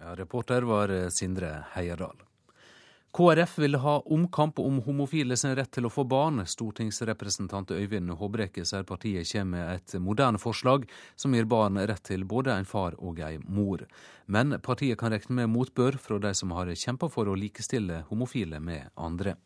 Ja, 0.00 0.16
reporter 0.18 0.66
var 0.66 0.92
eh, 0.92 1.10
Sindre 1.14 1.52
Heierdal. 1.76 2.25
KrF 3.12 3.58
vil 3.58 3.74
ha 3.80 3.98
omkamp 4.00 4.58
om 4.58 4.80
homofile 4.84 5.36
sin 5.36 5.54
rett 5.56 5.70
til 5.72 5.86
å 5.88 5.90
få 5.92 6.04
barn. 6.04 6.42
Stortingsrepresentant 6.46 7.70
Øyvind 7.72 8.12
Håbrekke 8.20 8.64
sier 8.68 8.84
partiet 8.84 9.28
kommer 9.30 9.52
med 9.54 9.74
et 9.76 9.94
moderne 10.02 10.40
forslag 10.40 10.84
som 11.16 11.34
gir 11.34 11.48
barn 11.48 11.78
rett 11.78 12.04
til 12.04 12.26
både 12.28 12.52
en 12.52 12.68
far 12.68 12.98
og 12.98 13.20
en 13.24 13.46
mor. 13.48 13.86
Men 14.26 14.58
partiet 14.60 14.98
kan 15.00 15.14
regne 15.14 15.40
med 15.40 15.52
motbør 15.54 15.96
fra 16.02 16.20
de 16.20 16.34
som 16.34 16.52
har 16.52 16.74
kjempa 16.74 17.08
for 17.08 17.28
å 17.28 17.38
likestille 17.38 18.02
homofile 18.10 18.60
med 18.60 18.92
andre. 18.96 19.36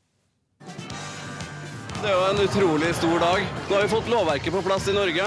Det 2.01 2.09
er 2.09 2.15
jo 2.17 2.27
en 2.31 2.39
utrolig 2.43 2.95
stor 2.97 3.19
dag. 3.21 3.43
Nå 3.69 3.75
har 3.77 3.83
vi 3.85 3.89
fått 3.93 4.07
lovverket 4.09 4.55
på 4.55 4.63
plass 4.65 4.87
i 4.89 4.95
Norge. 4.97 5.25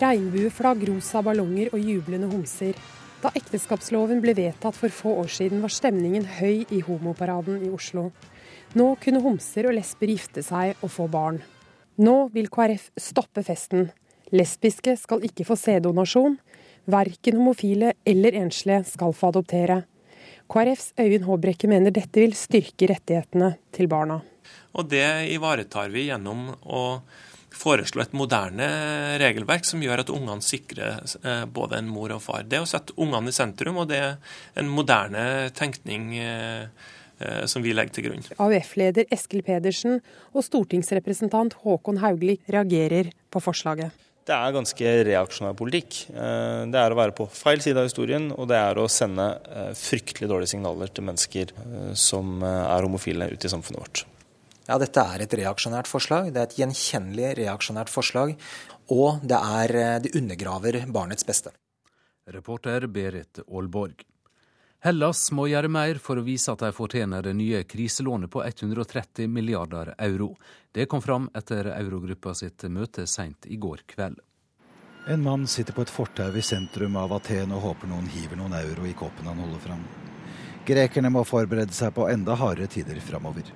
Regnbueflagg, 0.00 0.86
rosa 0.88 1.20
ballonger 1.22 1.74
og 1.76 1.90
jublende 1.92 2.30
homser. 2.32 2.78
Da 3.26 3.32
ekteskapsloven 3.34 4.20
ble 4.22 4.36
vedtatt 4.38 4.76
for 4.78 4.92
få 4.94 5.16
år 5.18 5.30
siden, 5.34 5.58
var 5.58 5.72
stemningen 5.74 6.28
høy 6.36 6.60
i 6.70 6.76
homoparaden 6.86 7.56
i 7.66 7.70
Oslo. 7.74 8.12
Nå 8.78 8.84
kunne 9.02 9.18
homser 9.24 9.66
og 9.66 9.74
lesber 9.74 10.12
gifte 10.12 10.44
seg 10.46 10.78
og 10.78 10.92
få 10.94 11.08
barn. 11.10 11.40
Nå 11.98 12.14
vil 12.36 12.46
KrF 12.54 12.84
stoppe 13.02 13.42
festen. 13.42 13.88
Lesbiske 14.30 14.94
skal 15.00 15.26
ikke 15.26 15.48
få 15.48 15.56
sæddonasjon. 15.58 16.38
Verken 16.86 17.40
homofile 17.40 17.96
eller 18.06 18.38
enslige 18.44 18.84
skal 18.92 19.10
få 19.10 19.32
adoptere. 19.34 19.80
KrFs 20.46 20.92
Øyvind 20.94 21.26
Håbrekke 21.26 21.66
mener 21.72 21.90
dette 21.90 22.22
vil 22.22 22.38
styrke 22.38 22.92
rettighetene 22.92 23.56
til 23.74 23.90
barna. 23.90 24.20
Og 24.78 24.86
det 24.86 25.32
ivaretar 25.34 25.90
vi 25.90 26.12
gjennom 26.12 26.52
å 26.62 26.84
foreslå 27.56 28.04
et 28.04 28.14
moderne 28.16 28.66
regelverk 29.20 29.66
som 29.66 29.82
gjør 29.82 30.04
at 30.04 30.12
ungene 30.12 30.44
sikrer 30.44 31.00
eh, 31.22 31.44
både 31.48 31.80
en 31.80 31.90
mor 31.90 32.14
og 32.14 32.22
far. 32.24 32.44
Det 32.48 32.60
å 32.62 32.68
sette 32.68 32.96
ungene 33.00 33.32
i 33.32 33.36
sentrum, 33.36 33.82
og 33.82 33.90
det 33.90 34.00
er 34.02 34.16
en 34.60 34.70
moderne 34.72 35.26
tenkning 35.56 36.14
eh, 36.20 36.66
eh, 37.18 37.44
som 37.50 37.64
vi 37.64 37.74
legger 37.76 37.96
til 37.96 38.08
grunn. 38.08 38.26
AUF-leder 38.36 39.08
Eskil 39.14 39.44
Pedersen 39.46 40.00
og 40.32 40.44
stortingsrepresentant 40.46 41.58
Håkon 41.64 42.02
Haugli 42.04 42.38
reagerer 42.52 43.12
på 43.32 43.42
forslaget. 43.42 44.04
Det 44.26 44.34
er 44.34 44.56
ganske 44.56 44.92
reaksjonær 45.06 45.54
politikk. 45.54 46.00
Det 46.10 46.80
er 46.80 46.90
å 46.90 46.96
være 46.98 47.14
på 47.14 47.28
feil 47.30 47.60
side 47.62 47.78
av 47.78 47.86
historien, 47.86 48.26
og 48.34 48.48
det 48.50 48.58
er 48.58 48.80
å 48.82 48.88
sende 48.90 49.28
fryktelig 49.78 50.26
dårlige 50.32 50.50
signaler 50.56 50.90
til 50.90 51.06
mennesker 51.06 51.54
som 51.94 52.42
er 52.42 52.88
homofile 52.88 53.30
ute 53.30 53.46
i 53.46 53.54
samfunnet 53.54 53.84
vårt. 53.84 54.02
Ja, 54.66 54.80
dette 54.82 55.02
er 55.02 55.22
et 55.22 55.34
reaksjonært 55.38 55.86
forslag. 55.86 56.32
Det 56.34 56.42
er 56.42 56.48
et 56.48 56.58
gjenkjennelig 56.58 57.36
reaksjonært 57.38 57.92
forslag. 57.92 58.34
Og 58.90 59.22
det, 59.22 59.38
er, 59.38 59.76
eh, 59.76 59.96
det 60.02 60.14
undergraver 60.18 60.80
barnets 60.90 61.26
beste. 61.26 61.54
Reporter 62.26 62.88
Berit 62.90 63.38
Aalborg. 63.46 64.02
Hellas 64.82 65.30
må 65.32 65.46
gjøre 65.48 65.70
mer 65.72 65.98
for 66.02 66.18
å 66.18 66.24
vise 66.26 66.52
at 66.52 66.62
de 66.62 66.68
fortjener 66.74 67.22
det 67.22 67.32
nye 67.38 67.62
kriselånet 67.66 68.30
på 68.30 68.42
130 68.44 69.30
milliarder 69.30 69.94
euro. 69.98 70.34
Det 70.70 70.86
kom 70.86 71.02
fram 71.02 71.30
etter 71.34 71.70
Eurogruppa 71.72 72.34
sitt 72.34 72.66
møte 72.70 73.06
seint 73.06 73.46
i 73.46 73.56
går 73.56 73.86
kveld. 73.86 74.20
En 75.08 75.22
mann 75.22 75.46
sitter 75.46 75.72
på 75.72 75.84
et 75.86 75.90
fortau 75.90 76.34
i 76.34 76.42
sentrum 76.42 76.98
av 76.98 77.14
Aten 77.14 77.54
og 77.54 77.62
håper 77.62 77.90
noen 77.90 78.08
hiver 78.10 78.38
noen 78.38 78.58
euro 78.58 78.86
i 78.86 78.94
koppen 78.98 79.30
han 79.30 79.38
holder 79.38 79.62
fram. 79.62 79.84
Grekerne 80.66 81.12
må 81.14 81.22
forberede 81.22 81.74
seg 81.74 81.94
på 81.94 82.08
enda 82.10 82.34
hardere 82.34 82.66
tider 82.66 82.98
framover. 83.00 83.46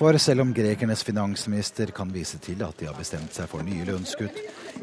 For 0.00 0.16
selv 0.16 0.40
om 0.40 0.52
grekernes 0.56 1.02
finansminister 1.04 1.90
kan 1.92 2.08
vise 2.08 2.38
til 2.40 2.62
at 2.64 2.78
de 2.80 2.86
har 2.88 2.96
bestemt 2.96 3.34
seg 3.36 3.50
for 3.50 3.60
nye 3.60 3.84
lønnskutt, 3.84 4.38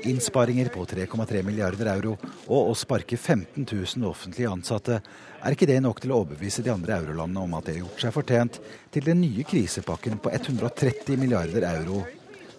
innsparinger 0.05 0.69
på 0.69 0.83
3,3 0.85 1.41
milliarder 1.47 1.89
euro 1.95 2.11
og 2.43 2.69
å 2.69 2.75
sparke 2.77 3.17
15 3.17 3.65
000 3.65 4.05
offentlige 4.05 4.51
ansatte, 4.53 4.99
er 5.41 5.57
ikke 5.57 5.71
det 5.71 5.79
nok 5.81 6.03
til 6.03 6.13
å 6.13 6.19
overbevise 6.21 6.61
de 6.61 6.69
andre 6.69 6.99
eurolandene 7.01 7.47
om 7.47 7.57
at 7.57 7.65
de 7.65 7.73
har 7.73 7.81
gjort 7.87 8.05
seg 8.05 8.13
fortjent 8.13 8.61
til 8.93 9.09
den 9.09 9.23
nye 9.23 9.49
krisepakken 9.49 10.21
på 10.21 10.35
130 10.37 11.17
milliarder 11.17 11.65
euro, 11.73 12.03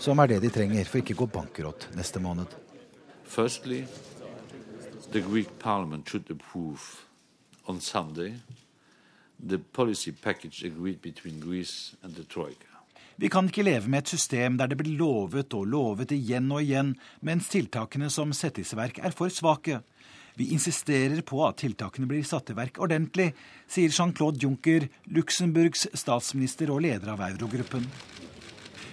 som 0.03 0.19
er 0.19 0.35
det 0.35 0.43
de 0.49 0.51
trenger 0.59 0.91
for 0.91 0.99
ikke 0.99 1.15
å 1.15 1.23
gå 1.23 1.33
bankerott 1.39 1.93
neste 1.95 2.19
måned. 2.19 2.51
Firstly, 3.23 3.85
the 5.13 5.23
Greek 5.23 5.61
parliament 5.63 6.11
should 6.11 6.27
approve 6.27 7.07
on 7.71 7.79
Sunday 7.79 8.35
Vi 13.19 13.29
kan 13.29 13.49
ikke 13.51 13.65
leve 13.67 13.91
med 13.91 14.05
et 14.05 14.13
system 14.15 14.59
der 14.59 14.71
det 14.71 14.79
blir 14.79 14.99
lovet 14.99 15.55
og 15.55 15.67
lovet 15.67 16.13
igjen 16.15 16.51
og 16.55 16.63
igjen, 16.63 16.93
mens 17.23 17.49
tiltakene 17.51 18.11
som 18.15 18.35
settes 18.35 18.75
i 18.75 18.79
verk 18.79 19.01
er 19.03 19.15
for 19.15 19.31
svake. 19.31 19.81
Vi 20.39 20.53
insisterer 20.55 21.25
på 21.27 21.41
at 21.47 21.59
tiltakene 21.59 22.07
blir 22.07 22.23
satt 22.27 22.53
i 22.53 22.55
verk 22.55 22.79
ordentlig, 22.79 23.33
sier 23.67 23.91
Jean-Claude 23.91 24.39
Juncker, 24.39 24.87
Luxemburgs 25.11 25.89
statsminister 25.99 26.71
og 26.71 26.85
leder 26.87 27.11
av 27.17 27.25
Eurogruppen. 27.27 27.89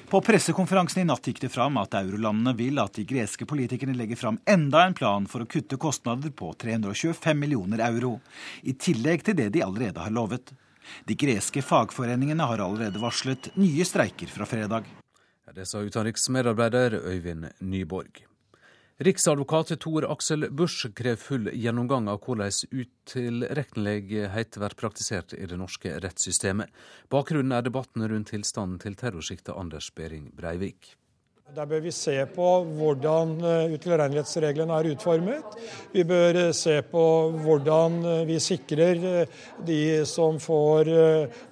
På 0.09 0.21
pressekonferansen 0.21 1.01
i 1.01 1.05
natt 1.09 1.25
gikk 1.25 1.39
det 1.41 1.49
fram 1.49 1.79
at 1.81 1.95
eurolandene 1.97 2.51
vil 2.57 2.77
at 2.77 2.93
de 2.93 3.07
greske 3.09 3.47
politikerne 3.49 3.95
legger 3.97 4.19
fram 4.19 4.37
enda 4.45 4.83
en 4.85 4.93
plan 4.93 5.25
for 5.25 5.41
å 5.41 5.47
kutte 5.49 5.79
kostnader 5.81 6.29
på 6.29 6.51
325 6.61 7.39
millioner 7.41 7.81
euro, 7.87 8.19
i 8.61 8.75
tillegg 8.77 9.25
til 9.25 9.39
det 9.39 9.49
de 9.55 9.63
allerede 9.65 10.05
har 10.05 10.13
lovet. 10.13 10.53
De 11.09 11.17
greske 11.17 11.65
fagforeningene 11.65 12.45
har 12.45 12.61
allerede 12.61 13.01
varslet 13.01 13.49
nye 13.57 13.87
streiker 13.89 14.29
fra 14.29 14.45
fredag. 14.45 14.85
Det 15.55 15.65
sa 15.65 15.81
utenriksmedarbeider 15.81 16.99
Øyvind 17.01 17.49
Nyborg. 17.65 18.21
Riksadvokat 18.97 19.79
Tor 19.79 20.05
Aksel 20.11 20.51
Busch 20.51 20.85
krever 20.95 21.19
full 21.19 21.49
gjennomgang 21.51 22.05
av 22.07 22.21
hvordan 22.23 22.53
utilregnelighet 22.71 24.55
blir 24.55 24.75
praktisert 24.79 25.33
i 25.35 25.43
det 25.51 25.57
norske 25.59 25.97
rettssystemet. 25.99 26.71
Bakgrunnen 27.11 27.51
er 27.51 27.65
debatten 27.67 28.07
rundt 28.07 28.31
tilstanden 28.31 28.79
til 28.79 28.95
terrorsikta 28.95 29.51
Anders 29.59 29.89
Behring 29.91 30.29
Breivik. 30.39 30.93
Der 31.53 31.67
bør 31.69 31.83
vi 31.85 31.91
se 31.93 32.13
på 32.33 32.45
hvordan 32.73 33.35
eh, 33.45 33.73
utilregnelighetsreglene 33.75 34.73
er 34.73 34.87
utformet. 34.95 35.57
Vi 35.93 36.01
bør 36.03 36.39
eh, 36.41 36.53
se 36.57 36.79
på 36.89 37.03
hvordan 37.43 37.99
eh, 38.01 38.23
vi 38.25 38.39
sikrer 38.41 39.03
de 39.67 39.77
som 40.09 40.39
får 40.41 40.89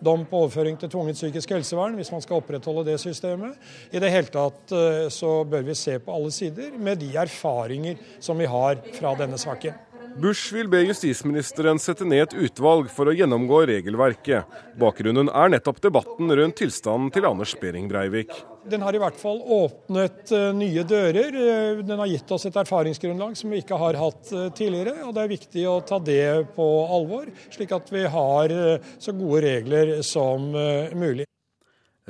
dom 0.03 0.23
på 0.25 0.39
overføring 0.41 0.79
til 0.81 0.89
tvungent 0.89 1.19
psykisk 1.19 1.53
helsevern, 1.53 1.93
hvis 1.99 2.09
man 2.11 2.23
skal 2.25 2.41
opprettholde 2.41 2.87
det 2.87 2.97
systemet. 3.03 3.53
I 3.93 4.01
det 4.01 4.09
hele 4.09 4.33
tatt 4.33 4.73
så 5.13 5.31
bør 5.45 5.67
vi 5.69 5.75
se 5.77 5.99
på 6.01 6.15
alle 6.15 6.33
sider 6.33 6.73
med 6.73 6.97
de 7.03 7.11
erfaringer 7.21 8.01
som 8.19 8.41
vi 8.41 8.49
har 8.49 8.81
fra 8.97 9.13
denne 9.19 9.37
saken. 9.37 9.77
Bush 10.17 10.53
vil 10.53 10.69
be 10.69 10.81
justisministeren 10.87 11.79
sette 11.81 12.05
ned 12.05 12.25
et 12.25 12.35
utvalg 12.47 12.89
for 12.93 13.09
å 13.09 13.15
gjennomgå 13.17 13.63
regelverket. 13.69 14.49
Bakgrunnen 14.81 15.29
er 15.29 15.53
nettopp 15.53 15.81
debatten 15.85 16.33
rundt 16.33 16.59
tilstanden 16.61 17.13
til 17.13 17.29
Anders 17.29 17.53
Behring 17.61 17.87
Breivik. 17.93 18.33
Den 18.69 18.81
har 18.81 18.95
i 18.95 19.01
hvert 19.01 19.17
fall 19.19 19.41
åpnet 19.41 20.31
eh, 20.31 20.49
nye 20.55 20.85
dører. 20.87 21.35
Eh, 21.35 21.81
den 21.83 21.99
har 21.99 22.09
gitt 22.11 22.31
oss 22.31 22.47
et 22.47 22.59
erfaringsgrunnlag 22.63 23.35
som 23.37 23.51
vi 23.51 23.59
ikke 23.63 23.79
har 23.79 23.99
hatt 23.99 24.31
eh, 24.31 24.47
tidligere. 24.55 25.03
og 25.07 25.13
Det 25.15 25.25
er 25.25 25.33
viktig 25.33 25.67
å 25.69 25.75
ta 25.87 25.99
det 25.99 26.23
på 26.55 26.69
alvor, 26.85 27.27
slik 27.53 27.75
at 27.75 27.91
vi 27.93 28.05
har 28.15 28.55
så 29.01 29.15
gode 29.17 29.43
regler 29.47 29.95
som 30.05 30.51
mulig. 30.53 31.27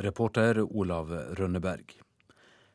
Reporter 0.04 0.62
Olav 0.66 1.12
Rønneberg. 1.38 2.03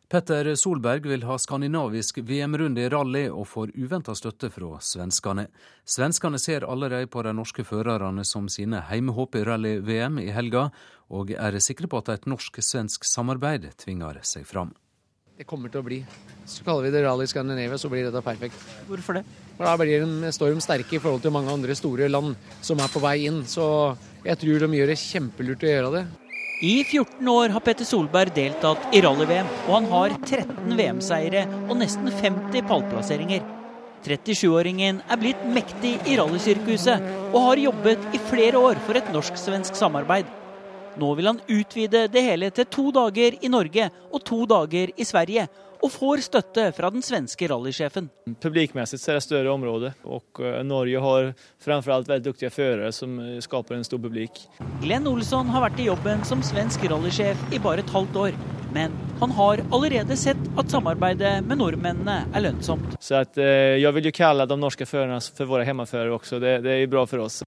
Petter 0.08 0.54
Solberg 0.56 1.04
vil 1.04 1.26
ha 1.28 1.34
skandinavisk 1.36 2.22
VM-runde 2.24 2.80
i 2.80 2.88
rally, 2.88 3.26
og 3.28 3.44
får 3.50 3.74
uventa 3.76 4.14
støtte 4.16 4.48
fra 4.48 4.78
svenskene. 4.80 5.50
Svenskene 5.84 6.38
ser 6.40 6.64
allerede 6.64 7.10
på 7.12 7.20
de 7.26 7.34
norske 7.36 7.60
førerne 7.68 8.22
som 8.24 8.46
sine 8.48 8.80
heimehåp 8.88 9.36
i 9.36 9.42
rally-VM 9.44 10.16
i 10.22 10.30
helga, 10.32 10.70
og 11.12 11.34
er 11.36 11.58
sikre 11.60 11.90
på 11.92 12.00
at 12.00 12.08
et 12.14 12.24
norsk-svensk 12.24 13.04
samarbeid 13.04 13.66
tvinger 13.84 14.16
seg 14.24 14.46
fram. 14.48 14.70
Det 15.36 15.44
kommer 15.46 15.68
til 15.68 15.82
å 15.82 15.86
bli. 15.90 15.98
Så 16.48 16.64
kaller 16.64 16.88
vi 16.88 16.94
det 16.94 17.02
Rally 17.04 17.26
Scandinavia, 17.28 17.76
så 17.76 17.90
blir 17.92 18.08
dette 18.08 18.22
perfekt. 18.24 18.56
Hvorfor 18.88 19.20
det? 19.20 19.26
For 19.58 19.68
Da 19.68 19.74
blir 19.76 20.06
de, 20.06 20.32
står 20.32 20.54
de 20.56 20.64
sterke 20.64 20.96
i 20.96 21.02
forhold 21.04 21.20
til 21.20 21.36
mange 21.36 21.52
andre 21.52 21.76
store 21.76 22.08
land 22.08 22.32
som 22.64 22.80
er 22.80 22.88
på 22.88 23.04
vei 23.04 23.28
inn. 23.28 23.44
Så 23.44 23.92
jeg 24.24 24.40
tror 24.40 24.64
de 24.64 24.80
gjør 24.80 24.90
det 24.94 24.98
kjempelurt 25.04 25.68
å 25.68 25.70
gjøre 25.74 25.92
det. 25.98 26.02
I 26.60 26.84
14 26.84 27.28
år 27.28 27.48
har 27.54 27.62
Petter 27.62 27.86
Solberg 27.86 28.32
deltatt 28.34 28.88
i 28.90 28.98
rally-VM, 29.04 29.46
og 29.68 29.74
han 29.76 29.84
har 29.92 30.14
13 30.26 30.72
VM-seiere 30.74 31.44
og 31.68 31.76
nesten 31.78 32.10
50 32.10 32.64
pallplasseringer. 32.66 33.44
37-åringen 34.02 34.98
er 35.06 35.20
blitt 35.20 35.44
mektig 35.54 35.92
i 36.10 36.16
rallysirkuset 36.18 37.04
og 37.28 37.38
har 37.44 37.62
jobbet 37.62 38.08
i 38.10 38.18
flere 38.26 38.58
år 38.58 38.80
for 38.88 38.98
et 38.98 39.12
norsk-svensk 39.14 39.78
samarbeid. 39.78 40.26
Nå 40.98 41.12
vil 41.14 41.30
han 41.30 41.38
utvide 41.46 42.08
det 42.10 42.24
hele 42.26 42.50
til 42.50 42.66
to 42.74 42.88
dager 42.96 43.38
i 43.38 43.52
Norge 43.54 43.86
og 44.10 44.24
to 44.26 44.42
dager 44.50 44.90
i 44.98 45.06
Sverige, 45.06 45.46
og 45.82 45.92
får 45.94 46.24
støtte 46.26 46.68
fra 46.76 46.90
den 46.92 47.04
svenske 47.04 47.48
rallysjefen. 47.50 48.08
Publikmessig 48.42 49.00
er 49.00 49.18
det 49.18 49.24
større 49.26 49.52
område, 49.52 49.92
og 50.04 50.42
eh, 50.42 50.60
Norge 50.66 51.02
har 51.04 51.32
framfor 51.64 51.94
alt 51.94 52.10
veldig 52.10 52.30
dyktige 52.30 52.52
førere 52.54 52.92
som 52.94 53.18
eh, 53.22 53.38
skaper 53.44 53.78
en 53.78 53.86
stor 53.86 54.02
publik. 54.02 54.44
Glenn 54.82 55.08
Olsson 55.10 55.50
har 55.54 55.68
vært 55.68 55.82
i 55.82 55.88
jobben 55.88 56.24
som 56.28 56.44
svensk 56.46 56.88
rallysjef 56.90 57.50
i 57.54 57.62
bare 57.62 57.84
et 57.84 57.94
halvt 57.94 58.22
år. 58.26 58.40
Men 58.72 58.92
han 59.20 59.30
har 59.32 59.62
allerede 59.72 60.16
sett 60.20 60.40
at 60.60 60.70
samarbeidet 60.70 61.38
med 61.46 61.60
nordmennene 61.62 62.18
er 62.28 62.44
lønnsomt. 62.44 62.98
Så 63.00 63.22
at, 63.22 63.38
eh, 63.40 63.78
jeg 63.80 63.94
vil 63.96 64.10
jo 64.10 64.16
kalle 64.18 64.48
de 64.48 64.58
norske 64.60 64.86
førerne 64.86 65.20
for 65.22 65.48
våre 65.48 65.64
hjemmeførere 65.68 66.18
også. 66.18 66.40
Det, 66.42 66.58
det 66.66 66.82
er 66.82 66.90
bra 66.90 67.06
for 67.08 67.24
oss. 67.24 67.42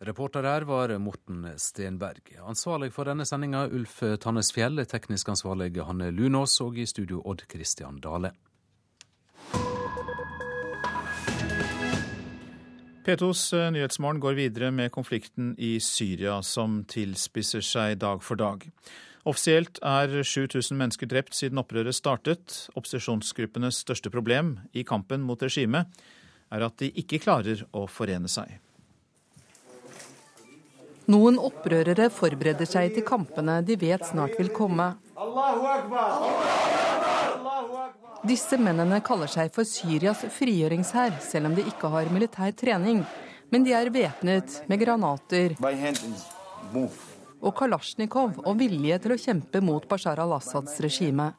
Reporter 0.00 0.46
her 0.48 0.64
var 0.64 0.98
Morten 0.98 1.42
Stenberg. 1.60 2.30
Ansvarlig 2.48 2.88
for 2.94 3.04
denne 3.04 3.26
sendinga 3.28 3.66
Ulf 3.68 3.98
Tannes 4.22 4.48
Fjell, 4.56 4.80
teknisk 4.88 5.28
ansvarlig 5.28 5.74
Hanne 5.84 6.08
Lunås 6.08 6.54
og 6.64 6.78
i 6.80 6.86
studio 6.88 7.20
Odd 7.28 7.42
Christian 7.52 7.98
Dale. 8.00 8.30
P2s 13.04 13.42
Nyhetsmorgen 13.76 14.22
går 14.24 14.38
videre 14.38 14.70
med 14.72 14.88
konflikten 14.96 15.52
i 15.60 15.74
Syria, 15.84 16.38
som 16.40 16.80
tilspisser 16.88 17.60
seg 17.60 17.98
dag 18.00 18.24
for 18.24 18.40
dag. 18.40 18.64
Offisielt 19.28 19.82
er 19.84 20.22
7000 20.22 20.80
mennesker 20.80 21.12
drept 21.12 21.36
siden 21.36 21.60
opprøret 21.60 21.92
startet. 21.92 22.56
Opposisjonsgruppenes 22.72 23.84
største 23.84 24.08
problem 24.08 24.56
i 24.72 24.80
kampen 24.80 25.28
mot 25.28 25.44
regimet 25.44 25.92
er 26.48 26.64
at 26.64 26.80
de 26.80 26.88
ikke 27.04 27.20
klarer 27.20 27.66
å 27.76 27.84
forene 27.84 28.32
seg. 28.32 28.56
Noen 31.10 31.40
opprørere 31.42 32.06
forbereder 32.14 32.68
seg 32.68 32.92
til 32.94 33.04
kampene 33.06 33.58
de 33.66 33.76
vet 33.80 34.04
snart 34.06 34.36
vil 34.38 34.50
komme. 34.54 34.92
Disse 38.30 38.58
mennene 38.60 39.00
kaller 39.02 39.30
seg 39.32 39.50
for 39.54 39.66
Syrias 39.66 40.22
frigjøringshær, 40.36 41.16
selv 41.24 41.50
om 41.50 41.56
de 41.56 41.64
ikke 41.66 41.90
har 41.90 42.10
militær 42.14 42.52
trening. 42.54 43.02
Men 43.50 43.64
de 43.66 43.74
er 43.74 43.90
væpnet 43.90 44.60
med 44.70 44.78
granater 44.84 45.56
og 47.40 47.54
kalasjnikov 47.56 48.42
og 48.44 48.58
vilje 48.60 48.98
til 49.02 49.14
å 49.14 49.18
kjempe 49.18 49.62
mot 49.64 49.86
Bashar 49.88 50.20
al-Assads 50.22 50.76
regime. 50.84 51.30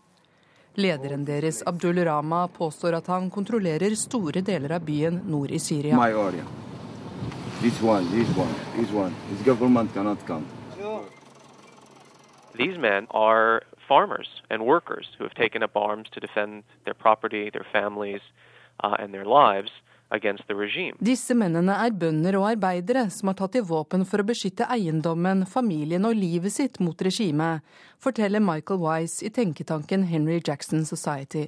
Lederen 0.82 1.24
deres, 1.28 1.62
Abdul 1.68 2.02
Rama, 2.08 2.48
påstår 2.52 2.98
at 2.98 3.08
han 3.12 3.30
kontrollerer 3.32 3.96
store 4.00 4.42
deler 4.44 4.76
av 4.80 4.86
byen 4.88 5.22
nord 5.30 5.52
i 5.52 5.60
Syria. 5.62 6.00
This 7.62 7.80
one, 7.80 8.10
this 8.18 8.28
one, 8.36 8.56
this 8.76 8.90
one. 8.90 9.14
His 9.30 9.42
government 9.44 9.94
cannot 9.94 10.26
come. 10.26 10.48
These 12.56 12.80
men 12.80 13.06
are 13.12 13.62
farmers 13.88 14.28
and 14.50 14.66
workers 14.66 15.08
who 15.16 15.26
have 15.26 15.36
taken 15.36 15.62
up 15.62 15.78
arms 15.78 16.08
to 16.14 16.20
defend 16.20 16.64
their 16.86 16.96
property, 16.96 17.52
their 17.52 17.66
families, 17.72 18.22
uh, 18.84 18.96
and 18.98 19.14
their 19.14 19.26
lives. 19.26 19.70
Disse 20.12 21.36
mennene 21.40 21.76
er 21.86 21.94
bønder 21.96 22.36
og 22.36 22.50
arbeidere 22.50 23.06
som 23.14 23.30
har 23.32 23.38
tatt 23.40 23.54
til 23.56 23.64
våpen 23.64 24.04
for 24.04 24.20
å 24.20 24.26
beskytte 24.28 24.68
eiendommen, 24.68 25.46
familien 25.48 26.04
og 26.08 26.18
livet 26.20 26.52
sitt 26.52 26.82
mot 26.84 27.00
regimet, 27.00 27.64
forteller 28.02 28.44
Michael 28.44 28.82
Wise 28.84 29.24
i 29.24 29.32
tenketanken 29.32 30.04
Henry 30.10 30.42
Jackson 30.44 30.84
Society. 30.84 31.46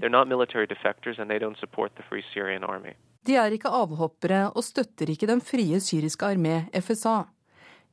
De 3.23 3.35
er 3.40 3.56
ikke 3.56 3.72
avhoppere 3.72 4.41
og 4.52 4.64
støtter 4.64 5.11
ikke 5.11 5.27
Den 5.27 5.44
frie 5.44 5.80
syriske 5.84 6.27
armé, 6.27 6.64
FSA. 6.72 7.18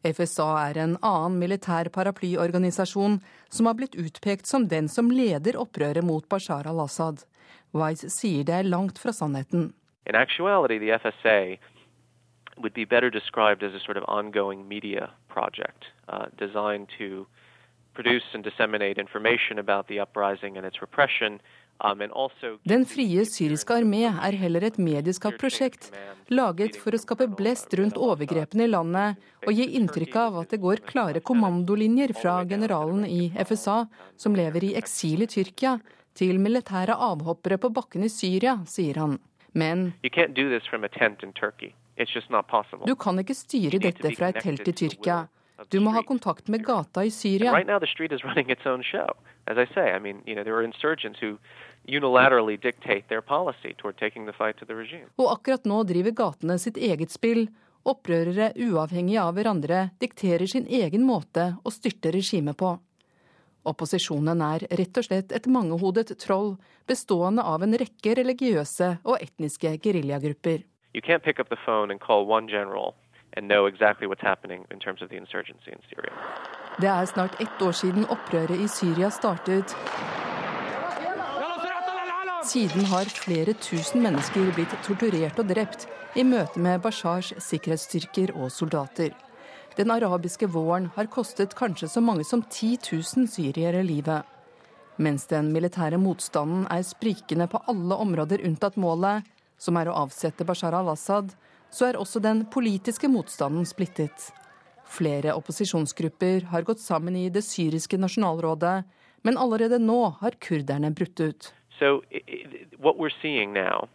FSA 0.07 0.49
er 0.71 0.79
en 0.81 0.95
annen 1.05 1.37
militær 1.43 1.91
paraplyorganisasjon 1.93 3.19
som 3.51 3.67
har 3.67 3.77
blitt 3.77 3.99
utpekt 3.99 4.47
som 4.47 4.69
den 4.71 4.89
som 4.89 5.11
leder 5.11 5.59
opprøret 5.61 6.07
mot 6.07 6.25
Bashar 6.31 6.71
al-Assad. 6.71 7.27
Wise 7.77 8.09
sier 8.11 8.47
det 8.47 8.55
er 8.55 8.71
langt 8.71 8.99
fra 8.99 9.13
sannheten. 9.13 9.73
In 10.07 10.15
actuality, 10.15 10.79
the 10.79 10.91
FSA 10.91 11.59
would 12.59 12.75
be 12.75 12.85
better 12.85 13.11
described 13.11 13.63
as 13.63 13.75
a 13.75 13.81
sort 13.81 13.97
of 13.97 14.05
ongoing 14.09 14.69
media 14.69 15.11
project 15.29 15.85
uh, 16.09 16.27
designed 16.37 16.89
to 16.99 17.27
produce 17.95 18.25
and 18.35 18.45
disseminate 18.45 18.99
information 18.99 19.59
about 19.59 19.89
the 19.89 19.99
uprising 20.01 20.57
and 20.57 20.67
its 20.67 20.81
repression 20.81 21.41
Um, 21.81 22.03
Den 22.69 22.83
frie 22.85 23.23
syriske 23.25 23.73
armé 23.73 24.03
er 24.05 24.37
heller 24.37 24.67
et 24.69 24.77
medieskapt 24.77 25.39
prosjekt, 25.41 25.89
laget 26.29 26.77
for 26.77 26.93
å 26.93 27.01
skape 27.01 27.25
blest 27.39 27.73
rundt 27.81 27.97
overgrepene 27.97 28.67
i 28.67 28.69
landet 28.69 29.17
og 29.47 29.57
gi 29.57 29.65
inntrykk 29.79 30.19
av 30.21 30.37
at 30.43 30.53
det 30.53 30.61
går 30.61 30.85
klare 30.91 31.25
kommandolinjer 31.25 32.13
fra 32.21 32.43
generalen 32.45 33.07
i 33.09 33.31
FSA, 33.33 33.79
som 34.21 34.37
lever 34.37 34.69
i 34.69 34.75
eksil 34.77 35.25
i 35.25 35.31
Tyrkia, 35.31 35.79
til 36.13 36.37
militære 36.43 36.99
avhoppere 37.01 37.57
på 37.57 37.73
bakken 37.73 38.05
i 38.05 38.13
Syria, 38.13 38.59
sier 38.69 39.01
han. 39.01 39.17
Men 39.53 39.93
du 42.87 42.95
kan 42.97 43.19
ikke 43.19 43.35
styre 43.35 43.79
dette 43.83 44.15
fra 44.17 44.29
et 44.31 44.41
telt 44.43 44.69
i 44.69 44.73
Tyrkia. 44.73 45.29
Du 45.69 45.81
må 45.81 45.91
ha 45.93 46.03
kontakt 46.03 46.49
med 46.49 46.65
gata 46.65 47.05
i 47.05 47.11
Syria. 47.11 47.53
Right 47.53 47.67
now, 47.67 47.79
the 47.79 47.87
street 47.87 48.13
is 48.13 48.25
running 48.29 48.51
its 48.51 48.67
own 48.67 48.83
show. 48.83 49.17
As 49.47 49.59
I 49.59 49.67
say, 49.75 49.93
I 49.93 49.99
mean, 49.99 50.23
you 50.27 50.35
know, 50.35 50.45
there 50.45 50.57
are 50.57 50.65
insurgents 50.65 51.21
who 51.21 51.39
unilaterally 51.87 52.57
dictate 52.57 53.09
their 53.09 53.21
policy 53.21 53.75
toward 53.77 53.99
taking 53.99 54.27
the 54.27 54.33
fight 54.33 54.57
to 54.59 54.65
the 54.65 54.75
regime. 54.75 55.09
Og 55.19 55.33
akkurat 55.33 55.65
nå 55.65 55.83
driver 55.85 56.15
gatene 56.17 56.59
sitt 56.59 56.77
eget 56.77 57.13
spill. 57.13 57.49
Opprørere, 57.89 58.53
uavhengig 58.61 59.17
av 59.21 59.35
hverandre, 59.37 59.89
dikterer 60.01 60.47
sin 60.49 60.67
egen 60.69 61.05
måte 61.09 61.55
å 61.65 61.73
styrte 61.73 62.13
regimet 62.13 62.59
på. 62.61 62.75
Opposisjonen 63.69 64.41
er 64.41 64.65
rett 64.79 64.97
og 64.97 65.05
slett 65.05 65.33
et 65.37 65.47
mangehodet 65.47 66.15
troll 66.23 66.55
bestående 66.89 67.45
av 67.45 67.63
en 67.63 67.77
rekke 67.77 68.15
religiøse 68.17 68.97
og 69.05 69.21
etniske 69.21 69.77
geriljagrupper. 69.85 70.65
You 70.95 71.03
can't 71.05 71.23
pick 71.23 71.39
up 71.39 71.49
the 71.51 71.61
phone 71.65 71.93
and 71.93 72.01
call 72.01 72.27
one 72.27 72.49
general 72.49 72.95
and 73.37 73.47
know 73.47 73.67
exactly 73.67 74.07
what's 74.07 74.25
happening 74.25 74.65
in 74.71 74.79
terms 74.81 75.03
of 75.03 75.09
the 75.11 75.17
insurgency 75.17 75.71
in 75.71 75.83
Syria. 75.89 76.13
Det 76.81 76.89
er 76.89 77.05
snart 77.07 77.41
ett 77.41 77.63
år 77.63 77.73
siden 77.73 78.05
opprøret 78.09 78.61
i 78.61 78.69
Syria 78.69 79.11
startet. 79.11 79.77
Siden 82.45 82.85
har 82.85 83.05
flere 83.05 83.53
tusen 83.53 84.03
mennesker 84.03 84.49
blitt 84.57 84.73
torturert 84.87 85.39
og 85.39 85.51
drept 85.53 85.85
i 86.17 86.25
møte 86.25 86.59
med 86.59 86.81
Bashars 86.81 87.35
sikkerhetsstyrker 87.37 88.33
og 88.35 88.49
soldater. 88.51 89.13
Den 89.77 89.91
arabiske 89.91 90.47
våren 90.47 90.91
har 90.97 91.07
kostet 91.07 91.55
kanskje 91.55 91.89
så 91.89 92.01
mange 92.03 92.25
som 92.25 92.43
10 92.43 92.79
000 92.93 93.29
syriere 93.31 93.83
livet. 93.83 94.27
Mens 94.97 95.27
den 95.31 95.53
militære 95.55 95.99
motstanden 95.99 96.67
er 96.71 96.83
sprikende 96.85 97.47
på 97.49 97.63
alle 97.71 97.97
områder 98.03 98.43
unntatt 98.45 98.77
målet, 98.77 99.25
som 99.59 99.79
er 99.79 99.89
å 99.89 99.97
avsette 100.03 100.45
Bashar 100.45 100.75
al-Assad, 100.77 101.31
så 101.71 101.87
er 101.87 102.01
også 102.01 102.21
den 102.21 102.45
politiske 102.51 103.09
motstanden 103.09 103.65
splittet. 103.69 104.33
Flere 104.91 105.37
opposisjonsgrupper 105.39 106.51
har 106.51 106.67
gått 106.67 106.83
sammen 106.83 107.17
i 107.17 107.29
det 107.31 107.45
syriske 107.47 107.97
nasjonalrådet, 108.01 108.83
men 109.23 109.39
allerede 109.39 109.79
nå 109.79 110.01
har 110.21 110.37
kurderne 110.43 110.91
brutt 110.91 111.21
ut. 111.21 111.53
So 111.79 112.03
what 112.77 112.99
we're 112.99 113.15
seeing 113.23 113.53
now 113.53 113.89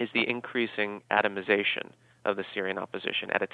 is 0.00 0.08
the 0.14 0.24
increasing 0.24 1.02
atomization 1.10 1.92
of 2.24 2.36
the 2.36 2.44
Syrian 2.54 2.78
opposition 2.78 3.30
at 3.30 3.42
a 3.42 3.46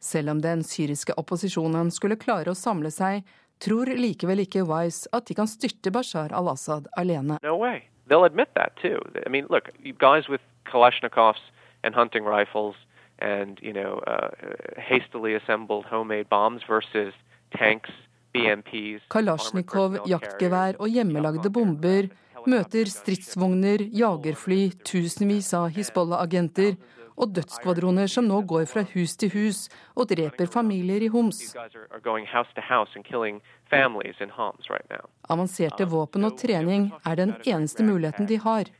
Selv 0.00 0.30
om 0.30 0.40
den 0.44 0.62
syriske 0.62 1.16
opposisjonen 1.16 1.90
skulle 1.90 2.20
klare 2.20 2.52
å 2.52 2.58
samle 2.58 2.92
seg, 2.92 3.24
tror 3.62 3.88
likevel 3.88 4.44
ikke 4.44 4.66
Wise 4.68 5.08
at 5.16 5.26
de 5.26 5.34
kan 5.34 5.48
styrte 5.48 5.90
Bashar 5.90 6.32
al-Assad 6.36 6.88
alene. 6.96 7.38
No 7.42 7.56
way. 7.56 7.88
they'll 8.08 8.24
admit 8.24 8.48
that 8.54 8.76
too. 8.80 9.00
I 9.24 9.28
mean, 9.28 9.46
look, 9.50 9.70
guys 9.98 10.28
with 10.28 10.40
Kalashnikovs 10.64 11.40
and 11.82 11.94
hunting 11.94 12.24
rifles 12.24 12.76
and 13.18 13.58
you 13.62 13.72
know 13.72 14.00
uh, 14.06 14.28
hastily 14.76 15.34
assembled 15.34 15.84
homemade 15.86 16.28
bombs 16.28 16.62
versus 16.68 17.14
tanks 17.56 17.90
Kalasjnikov, 19.08 19.94
jaktgevær 20.04 20.76
og 20.76 20.90
hjemmelagde 20.92 21.48
bomber 21.48 22.10
møter 22.44 22.84
stridsvogner, 22.84 23.80
jagerfly, 23.96 24.74
tusenvis 24.84 25.54
av 25.56 25.70
Hizbollah-agenter 25.72 26.76
og 27.16 27.32
dødsskvadroner 27.36 28.10
som 28.12 28.28
nå 28.28 28.42
går 28.48 28.66
fra 28.70 28.84
hus 28.92 29.16
til 29.20 29.32
hus 29.34 29.66
og 29.96 30.08
dreper 30.12 30.50
familier 30.52 31.02
i 31.02 31.10
Homs. 31.12 31.54
Avanserte 35.36 35.88
våpen 35.90 36.28
og 36.28 36.38
trening 36.38 36.90
er 37.04 37.20
den 37.22 37.34
eneste 37.44 37.86
muligheten 37.86 38.28
de 38.28 38.40
har. 38.44 38.70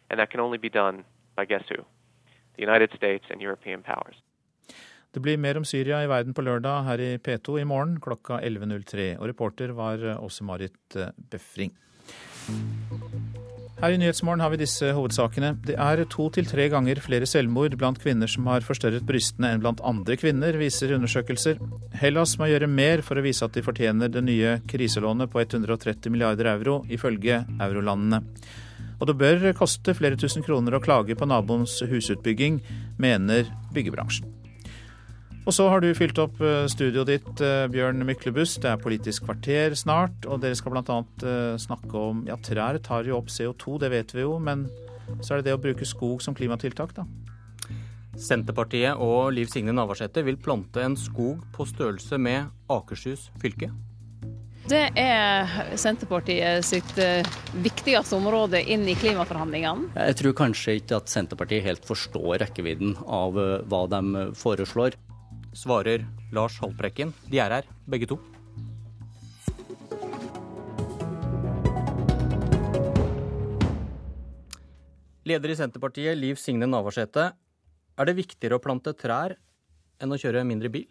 Det 5.17 5.23
blir 5.25 5.39
mer 5.41 5.57
om 5.57 5.65
Syria 5.65 6.03
i 6.05 6.09
verden 6.09 6.35
på 6.37 6.45
lørdag 6.45 6.85
her 6.91 7.01
i 7.01 7.13
P2 7.17 7.61
i 7.63 7.65
morgen 7.69 7.97
klokka 8.05 8.41
11.03. 8.45 9.17
Og 9.17 9.31
reporter 9.33 9.73
var 9.73 10.05
Åse 10.21 10.45
Marit 10.45 10.99
Befring. 11.31 11.73
Her 13.77 13.93
i 13.93 13.99
Nyhetsmorgen 14.01 14.41
har 14.41 14.49
vi 14.55 14.57
disse 14.63 14.89
hovedsakene. 14.97 15.51
Det 15.69 15.75
er 15.77 16.01
to 16.09 16.31
til 16.33 16.47
tre 16.49 16.65
ganger 16.73 16.97
flere 17.05 17.27
selvmord 17.29 17.75
blant 17.77 17.99
kvinner 18.01 18.31
som 18.31 18.47
har 18.49 18.65
forstørret 18.65 19.05
brystene 19.05 19.51
enn 19.53 19.61
blant 19.61 19.83
andre 19.85 20.17
kvinner, 20.17 20.57
viser 20.57 20.95
undersøkelser. 20.97 21.61
Hellas 22.01 22.39
må 22.41 22.49
gjøre 22.49 22.71
mer 22.73 23.05
for 23.05 23.21
å 23.21 23.25
vise 23.27 23.45
at 23.45 23.53
de 23.53 23.65
fortjener 23.67 24.09
det 24.09 24.25
nye 24.25 24.55
kriselånet 24.73 25.29
på 25.29 25.43
130 25.45 26.09
milliarder 26.15 26.49
euro, 26.55 26.79
ifølge 26.89 27.43
eurolandene. 27.61 28.23
Og 28.97 29.11
det 29.11 29.19
bør 29.21 29.45
koste 29.61 29.93
flere 29.99 30.17
tusen 30.17 30.47
kroner 30.47 30.79
å 30.79 30.81
klage 30.81 31.13
på 31.13 31.29
naboens 31.29 31.77
husutbygging, 31.85 32.63
mener 32.97 33.45
byggebransjen. 33.77 34.36
Og 35.47 35.55
så 35.55 35.69
har 35.71 35.79
du 35.79 35.93
fylt 35.95 36.19
opp 36.19 36.41
eh, 36.43 36.65
studioet 36.67 37.07
ditt, 37.13 37.41
eh, 37.45 37.69
Bjørn 37.71 38.03
Myklebust. 38.03 38.59
Det 38.65 38.73
er 38.73 38.81
Politisk 38.83 39.29
kvarter 39.29 39.77
snart, 39.79 40.27
og 40.27 40.41
dere 40.43 40.59
skal 40.59 40.75
bl.a. 40.75 40.97
Eh, 41.23 41.55
snakke 41.63 42.01
om 42.01 42.25
Ja, 42.27 42.35
trær 42.43 42.81
tar 42.83 43.07
jo 43.07 43.21
opp 43.21 43.31
CO2, 43.31 43.79
det 43.85 43.93
vet 43.95 44.15
vi 44.17 44.25
jo, 44.25 44.41
men 44.43 44.67
så 45.23 45.37
er 45.37 45.39
det 45.39 45.53
det 45.53 45.55
å 45.55 45.63
bruke 45.63 45.87
skog 45.87 46.25
som 46.25 46.35
klimatiltak, 46.35 46.97
da? 46.99 47.07
Senterpartiet 48.19 48.99
og 48.99 49.31
Liv 49.37 49.47
Signe 49.53 49.71
Navarsete 49.77 50.25
vil 50.27 50.41
plante 50.41 50.83
en 50.83 50.97
skog 50.99 51.45
på 51.55 51.69
størrelse 51.69 52.19
med 52.19 52.51
Akershus 52.73 53.29
fylke. 53.39 53.71
Det 54.67 54.89
er 54.99 55.77
Senterpartiet 55.79 56.65
sitt 56.67 56.97
viktigste 57.63 58.17
område 58.17 58.65
inn 58.67 58.89
i 58.89 58.97
klimaforhandlingene. 58.99 59.93
Jeg 60.09 60.19
tror 60.19 60.39
kanskje 60.41 60.81
ikke 60.81 60.99
at 60.99 61.13
Senterpartiet 61.13 61.69
helt 61.69 61.87
forstår 61.87 62.41
rekkevidden 62.43 62.97
av 63.07 63.37
hva 63.37 63.85
de 63.93 64.31
foreslår 64.35 64.97
svarer 65.57 66.05
Lars 66.37 66.59
Haltbrekken. 66.61 67.15
De 67.33 67.41
er 67.41 67.55
her, 67.59 67.69
begge 67.89 68.09
to. 68.11 68.21
Leder 75.27 75.51
i 75.51 75.59
Senterpartiet, 75.59 76.15
Liv 76.15 76.39
Signe 76.39 76.69
Navarsete. 76.71 77.33
Er 77.97 78.07
det 78.07 78.19
viktigere 78.21 78.61
å 78.61 78.63
plante 78.63 78.93
trær 78.95 79.35
enn 79.99 80.13
å 80.13 80.21
kjøre 80.21 80.45
mindre 80.47 80.71
bil? 80.71 80.87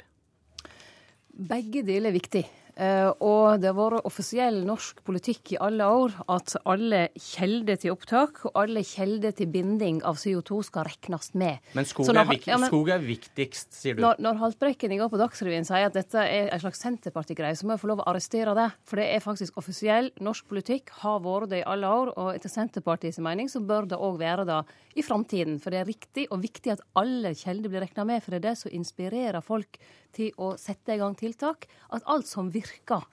Begge 1.30 1.86
deler 1.86 2.10
er 2.10 2.18
viktig. 2.18 2.44
Eh, 2.76 3.08
og 3.24 3.62
det 3.64 3.70
har 3.70 3.76
vært 3.78 4.08
offisiell 4.08 4.58
norsk 4.68 5.00
politikk 5.08 5.54
i 5.54 5.60
alle 5.64 5.86
år 5.88 6.18
at 6.34 6.58
alle 6.68 7.06
kjelder 7.16 7.80
til 7.80 7.94
opptak 7.94 8.42
og 8.50 8.58
alle 8.60 8.84
kjelder 8.84 9.32
til 9.38 9.48
binding 9.54 10.02
av 10.04 10.20
CO2 10.20 10.60
skal 10.68 10.88
regnes 10.90 11.32
med. 11.40 11.64
Men 11.78 11.88
skog, 11.88 12.10
når, 12.12 12.20
er, 12.36 12.42
ja, 12.52 12.60
men, 12.60 12.68
skog 12.68 12.92
er, 12.92 13.06
viktigst, 13.06 13.72
sier 13.80 13.96
du? 13.96 14.04
Når, 14.04 14.20
når 14.26 14.42
Haltbrekken 14.44 14.92
i 14.92 15.00
går 15.00 15.12
på 15.14 15.22
Dagsrevyen 15.24 15.68
sier 15.68 15.88
at 15.88 15.96
dette 15.96 16.20
er 16.20 16.52
en 16.52 16.64
slags 16.66 16.84
Senterpartigreie, 16.84 17.56
så 17.56 17.64
må 17.64 17.78
jeg 17.78 17.84
få 17.86 17.94
lov 17.94 18.04
å 18.04 18.10
arrestere 18.12 18.58
det. 18.60 18.68
For 18.84 19.00
det 19.00 19.08
er 19.14 19.24
faktisk 19.24 19.62
offisiell 19.62 20.12
norsk 20.20 20.52
politikk, 20.52 20.92
har 21.06 21.24
vært 21.24 21.54
det 21.56 21.64
i 21.64 21.68
alle 21.72 21.96
år. 22.02 22.12
Og 22.20 22.34
etter 22.36 22.52
Senterpartiets 22.52 23.24
mening 23.24 23.48
så 23.52 23.64
bør 23.64 23.88
det 23.88 24.02
òg 24.04 24.20
være 24.20 24.50
det 24.52 24.60
i 25.00 25.04
framtiden. 25.06 25.62
For 25.64 25.72
det 25.72 25.86
er 25.86 25.94
riktig 25.94 26.28
og 26.28 26.44
viktig 26.44 26.76
at 26.76 26.84
alle 27.00 27.32
kjelder 27.40 27.72
blir 27.72 27.88
regna 27.88 28.04
med, 28.12 28.24
for 28.24 28.36
det 28.36 28.44
er 28.44 28.50
det 28.52 28.58
som 28.60 28.76
inspirerer 28.76 29.44
folk 29.46 29.80
til 30.16 30.32
å 30.42 30.54
sette 30.60 30.96
i 30.96 31.00
gang 31.02 31.16
tiltak. 31.20 31.68
At 31.96 32.06
alt 32.12 32.30
som 32.30 32.52
virker, 32.54 32.65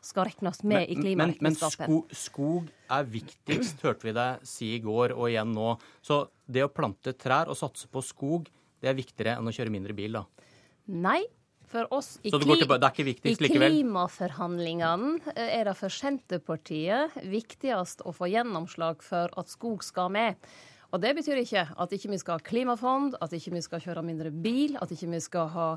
skal 0.05 0.27
regnes 0.29 0.63
med 0.63 0.79
men, 0.79 0.87
i 0.89 0.97
klimaregnskapet. 0.97 1.87
Men, 1.89 2.01
men 2.01 2.17
skog, 2.17 2.17
skog, 2.17 2.73
er 2.93 3.07
viktigst, 3.09 3.85
hørte 3.85 4.09
vi 4.09 4.17
deg 4.17 4.49
si 4.49 4.73
i 4.77 4.81
går 4.85 5.15
og 5.17 5.29
igjen 5.31 5.53
nå. 5.57 5.75
Så 6.05 6.25
det 6.47 6.65
å 6.67 6.73
plante 6.73 7.15
trær 7.19 7.53
og 7.53 7.59
satse 7.59 7.91
på 7.93 8.03
skog, 8.05 8.51
det 8.83 8.91
er 8.91 8.99
viktigere 8.99 9.39
enn 9.39 9.49
å 9.49 9.55
kjøre 9.55 9.73
mindre 9.73 9.97
bil, 9.97 10.19
da? 10.21 10.27
Nei. 10.93 11.23
For 11.73 11.89
oss 11.95 12.19
i, 12.21 12.29
kli 12.29 13.15
i 13.17 13.37
klimaforhandlingene 13.49 15.33
eh, 15.33 15.55
er 15.57 15.71
det 15.71 15.73
for 15.79 15.95
Senterpartiet 15.95 17.17
viktigst 17.25 18.05
å 18.05 18.13
få 18.13 18.29
gjennomslag 18.29 19.01
for 19.01 19.33
at 19.41 19.49
skog 19.49 19.81
skal 19.87 20.13
med. 20.13 20.37
Og 20.93 21.01
Det 21.01 21.15
betyr 21.17 21.41
ikke 21.41 21.65
at 21.81 21.95
ikke 21.97 22.11
vi 22.13 22.21
skal 22.21 22.37
ha 22.37 22.45
klimafond, 22.45 23.17
at 23.25 23.33
ikke 23.33 23.55
vi 23.55 23.65
skal 23.65 23.81
kjøre 23.81 24.05
mindre 24.05 24.29
bil, 24.29 24.77
at 24.85 24.93
ikke 24.93 25.09
vi 25.15 25.23
skal 25.25 25.49
ha 25.55 25.69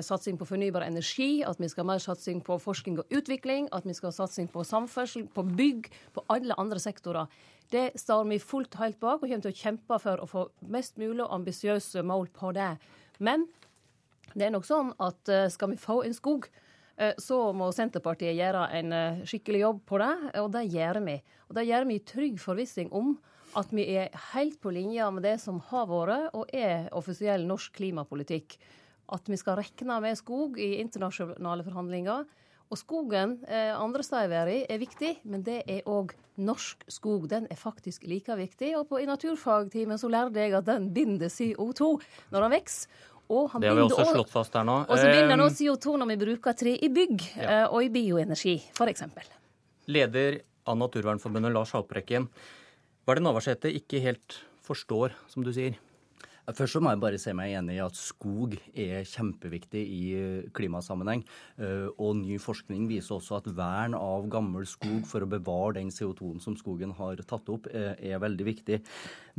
satsing 0.00 0.38
på 0.40 0.46
fornybar 0.48 0.86
energi, 0.86 1.42
at 1.44 1.60
vi 1.60 1.68
skal 1.68 1.84
ha 1.84 1.92
mer 1.92 2.02
satsing 2.02 2.40
på 2.44 2.56
forskning 2.62 3.00
og 3.02 3.12
utvikling, 3.12 3.68
at 3.76 3.86
vi 3.88 3.94
skal 3.96 4.10
ha 4.10 4.16
satsing 4.16 4.48
på 4.52 4.64
samferdsel, 4.64 5.26
på 5.34 5.44
bygg, 5.44 5.90
på 6.14 6.24
alle 6.32 6.56
andre 6.60 6.80
sektorer. 6.80 7.28
Det 7.72 7.90
står 8.00 8.24
vi 8.30 8.40
fullt 8.40 8.74
og 8.76 8.84
helt 8.84 9.00
bak, 9.00 9.22
og 9.22 9.28
kommer 9.28 9.44
til 9.44 9.52
å 9.52 9.62
kjempe 9.62 9.98
for 10.02 10.22
å 10.22 10.28
få 10.28 10.46
mest 10.72 11.00
mulig 11.00 11.26
ambisiøse 11.28 12.04
mål 12.06 12.30
på 12.36 12.52
det. 12.56 12.74
Men 13.20 13.46
det 14.32 14.48
er 14.48 14.54
nok 14.54 14.68
sånn 14.68 14.94
at 15.02 15.28
eh, 15.28 15.50
skal 15.52 15.74
vi 15.74 15.80
få 15.80 16.02
en 16.06 16.16
skog, 16.16 16.48
eh, 16.96 17.12
så 17.20 17.42
må 17.56 17.68
Senterpartiet 17.76 18.36
gjøre 18.38 18.68
en 18.78 18.96
skikkelig 19.28 19.64
jobb 19.66 19.84
på 19.88 20.00
det, 20.00 20.14
og 20.40 20.48
det 20.56 20.66
gjør 20.72 21.02
vi. 21.04 21.18
Og 21.50 21.58
det 21.58 21.68
gjør 21.68 21.88
vi 21.90 21.98
i 21.98 22.06
trygg 22.14 22.40
forvissing 22.40 22.92
om 22.96 23.16
at 23.58 23.72
vi 23.74 23.84
er 23.96 24.12
helt 24.32 24.56
på 24.62 24.72
linje 24.72 25.08
med 25.12 25.26
det 25.26 25.36
som 25.42 25.58
har 25.68 25.88
vært 25.90 26.36
og 26.36 26.52
er 26.56 26.88
offisiell 26.96 27.44
norsk 27.48 27.74
klimapolitikk 27.76 28.56
at 29.12 29.28
vi 29.28 29.38
skal 29.40 29.58
rekne 29.60 29.98
med 30.02 30.18
skog 30.18 30.58
i 30.60 30.74
internasjonale 30.82 31.66
forhandlinger. 31.66 32.24
Og 32.72 32.80
skogen 32.80 33.36
eh, 33.44 33.70
andre 33.76 34.04
steder 34.06 34.30
i 34.30 34.32
verden 34.32 34.66
er 34.72 34.80
viktig, 34.80 35.12
men 35.28 35.44
det 35.44 35.58
er 35.68 35.88
òg 35.90 36.14
norsk 36.40 36.86
skog. 36.88 37.26
Den 37.28 37.44
er 37.52 37.58
faktisk 37.60 38.06
like 38.08 38.32
viktig. 38.38 38.72
Og 38.78 38.86
på, 38.88 39.02
i 39.02 39.08
naturfagtimen 39.08 40.00
så 40.00 40.08
lærte 40.12 40.40
jeg 40.40 40.56
at 40.56 40.68
den 40.70 40.88
binder 40.94 41.28
CO2 41.28 41.90
når 42.32 42.46
den 42.46 42.54
vokser. 42.56 42.88
det 43.60 43.68
har 43.68 43.76
vi 43.76 43.84
også 43.84 44.08
slått 44.08 44.32
fast 44.32 44.56
her 44.56 44.64
nå. 44.64 44.78
Og 44.88 44.96
så 44.96 45.04
binder 45.04 45.36
han 45.36 45.44
også 45.44 45.66
CO2 45.66 45.98
når 46.00 46.12
vi 46.14 46.18
bruker 46.24 46.56
tre 46.56 46.74
i 46.76 46.88
bygg 46.88 47.28
ja. 47.36 47.50
Eh, 47.50 47.66
og 47.68 47.84
i 47.84 47.92
bioenergi, 47.92 48.56
f.eks. 48.72 49.04
Leder 49.92 50.40
av 50.64 50.78
Naturvernforbundet, 50.78 51.52
Lars 51.52 51.74
Haltbrekken. 51.76 52.28
Hva 53.02 53.12
er 53.12 53.18
det 53.18 53.26
Navarsete 53.26 53.72
ikke 53.74 54.00
helt 54.00 54.40
forstår, 54.64 55.12
som 55.28 55.44
du 55.44 55.52
sier? 55.52 55.76
Først 56.56 56.76
så 56.76 56.82
må 56.82 56.92
jeg 56.92 57.00
bare 57.02 57.20
se 57.20 57.32
meg 57.36 57.54
enig 57.58 57.76
i 57.78 57.82
at 57.84 57.98
skog 57.98 58.56
er 58.72 59.06
kjempeviktig 59.08 59.82
i 59.82 60.02
klimasammenheng. 60.56 61.24
Eh, 61.58 61.88
og 61.96 62.18
ny 62.20 62.38
forskning 62.42 62.88
viser 62.90 63.16
også 63.18 63.38
at 63.40 63.48
vern 63.56 63.96
av 63.98 64.28
gammel 64.32 64.66
skog 64.68 65.06
for 65.08 65.24
å 65.24 65.30
bevare 65.30 65.78
den 65.80 65.92
CO2-en 65.94 66.42
som 66.42 66.58
skogen 66.58 66.94
har 66.98 67.22
tatt 67.24 67.48
opp, 67.52 67.70
eh, 67.72 67.94
er 68.12 68.22
veldig 68.22 68.48
viktig. 68.48 68.82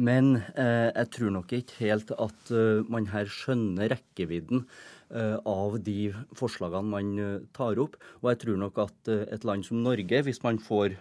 Men 0.04 0.36
eh, 0.56 0.90
jeg 0.90 1.12
tror 1.18 1.38
nok 1.38 1.54
ikke 1.60 1.80
helt 1.84 2.12
at 2.18 2.54
man 2.90 3.08
her 3.14 3.30
skjønner 3.30 3.94
rekkevidden 3.94 4.64
Eh, 4.64 5.03
av 5.46 5.76
de 5.86 6.10
forslagene 6.38 6.90
man 6.90 7.12
eh, 7.22 7.46
tar 7.56 7.80
opp. 7.82 7.98
Og 8.22 8.32
jeg 8.32 8.40
tror 8.44 8.60
nok 8.64 8.80
at 8.82 9.12
eh, 9.12 9.26
et 9.36 9.46
land 9.48 9.66
som 9.68 9.82
Norge, 9.86 10.22
hvis 10.26 10.42
man 10.46 10.60
får 10.62 10.96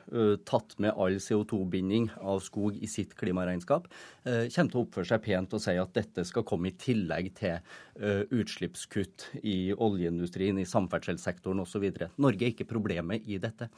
tatt 0.49 0.75
med 0.83 0.95
all 1.01 1.17
CO2-binding 1.23 2.11
av 2.21 2.43
skog 2.45 2.77
i 2.77 2.89
sitt 2.91 3.15
klimaregnskap, 3.19 3.89
kommer 4.25 4.71
til 4.71 4.79
å 4.79 4.83
oppføre 4.85 5.09
seg 5.09 5.23
pent 5.25 5.55
og 5.57 5.63
si 5.65 5.75
at 5.81 5.95
dette 5.97 6.25
skal 6.29 6.45
komme 6.47 6.71
i 6.71 6.77
tillegg 6.79 7.31
til 7.39 8.31
utslippskutt 8.35 9.27
i 9.43 9.73
oljeindustrien, 9.73 10.61
i 10.61 10.69
samferdselssektoren 10.69 11.63
osv. 11.65 11.89
Norge 12.23 12.47
er 12.47 12.55
ikke 12.55 12.69
problemet 12.71 13.27
i 13.27 13.41
dette. 13.43 13.69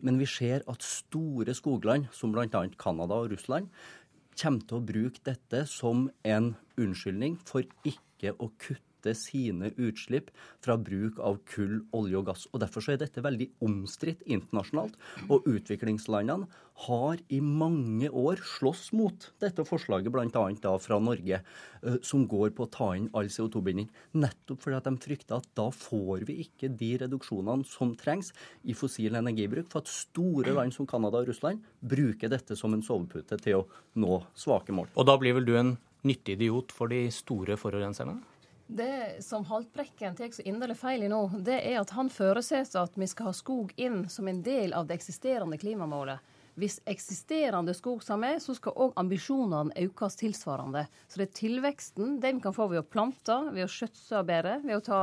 Men 0.00 0.20
vi 0.20 0.28
ser 0.30 0.64
at 0.70 0.86
store 0.86 1.54
skogland, 1.56 2.08
som 2.16 2.32
bl.a. 2.34 2.64
Canada 2.80 3.20
og 3.20 3.32
Russland, 3.34 3.70
kommer 4.36 4.66
til 4.68 4.78
å 4.78 4.86
bruke 4.92 5.22
dette 5.26 5.64
som 5.70 6.08
en 6.26 6.52
unnskyldning 6.80 7.38
for 7.48 7.66
ikke 7.88 8.36
å 8.36 8.52
kutte 8.60 8.85
kutte 9.06 9.14
sine 9.14 9.70
utslipp 9.76 10.30
fra 10.60 10.76
bruk 10.76 11.18
av 11.20 11.38
kull, 11.46 11.84
olje 11.92 12.18
og 12.18 12.26
gass. 12.26 12.46
Og 12.52 12.60
Derfor 12.60 12.82
så 12.82 12.94
er 12.94 13.00
dette 13.00 13.22
veldig 13.22 13.50
omstridt 13.62 14.22
internasjonalt. 14.26 14.96
Og 15.30 15.46
utviklingslandene 15.46 16.46
har 16.86 17.16
i 17.32 17.40
mange 17.40 18.10
år 18.10 18.36
slåss 18.44 18.92
mot 18.92 19.30
dette 19.40 19.64
forslaget, 19.64 20.12
bl.a. 20.12 20.72
fra 20.78 20.98
Norge, 21.00 21.40
eh, 21.82 21.96
som 22.02 22.26
går 22.28 22.52
på 22.52 22.66
å 22.66 22.70
ta 22.70 22.90
inn 22.96 23.08
all 23.14 23.30
CO2-binding. 23.32 23.88
Nettopp 24.14 24.60
fordi 24.60 24.76
at 24.76 24.84
de 24.90 24.96
frykter 25.00 25.38
at 25.38 25.48
da 25.56 25.70
får 25.70 26.26
vi 26.28 26.42
ikke 26.44 26.68
de 26.76 26.92
reduksjonene 27.00 27.64
som 27.64 27.94
trengs 27.96 28.32
i 28.64 28.76
fossil 28.76 29.16
energibruk. 29.16 29.70
For 29.72 29.80
at 29.80 29.92
store 29.92 30.52
land 30.56 30.74
som 30.76 30.88
Canada 30.88 31.22
og 31.22 31.30
Russland 31.30 31.64
bruker 31.80 32.32
dette 32.32 32.58
som 32.58 32.74
en 32.74 32.84
sovepute 32.84 33.40
til 33.40 33.62
å 33.62 33.66
nå 33.96 34.20
svake 34.36 34.74
mål. 34.74 34.92
Og 34.96 35.08
da 35.08 35.16
blir 35.20 35.38
vel 35.38 35.48
du 35.48 35.56
en 35.56 35.76
nyttig 36.06 36.36
idiot 36.36 36.74
for 36.74 36.92
de 36.92 37.06
store 37.14 37.56
forurenserne? 37.60 38.20
Det 38.66 39.22
som 39.22 39.44
Haltbrekken 39.44 40.16
tar 40.16 40.30
så 40.34 40.42
inderlig 40.42 40.76
feil 40.76 41.04
i 41.06 41.08
nå, 41.08 41.20
det 41.38 41.60
er 41.62 41.78
at 41.80 41.92
han 41.94 42.10
føresetter 42.10 42.82
at 42.82 42.96
vi 42.98 43.06
skal 43.06 43.30
ha 43.30 43.34
skog 43.36 43.70
inn 43.78 44.08
som 44.10 44.26
en 44.28 44.42
del 44.42 44.74
av 44.74 44.88
det 44.88 44.98
eksisterende 44.98 45.58
klimamålet. 45.58 46.34
Hvis 46.56 46.80
eksisterende 46.88 47.74
skog 47.76 48.00
skal 48.02 48.18
med, 48.18 48.40
så 48.42 48.54
skal 48.56 48.74
òg 48.80 48.94
ambisjonene 48.96 49.76
økes 49.86 50.16
tilsvarende. 50.16 50.86
Så 51.06 51.20
det 51.20 51.28
er 51.28 51.34
tilveksten 51.36 52.16
den 52.22 52.40
kan 52.40 52.56
få 52.56 52.66
ved 52.72 52.80
å 52.80 52.86
plante, 52.88 53.36
ved 53.52 53.66
å 53.66 53.70
skjøtse 53.70 54.22
bedre, 54.26 54.56
ved 54.64 54.78
å 54.78 54.84
ta 54.86 55.00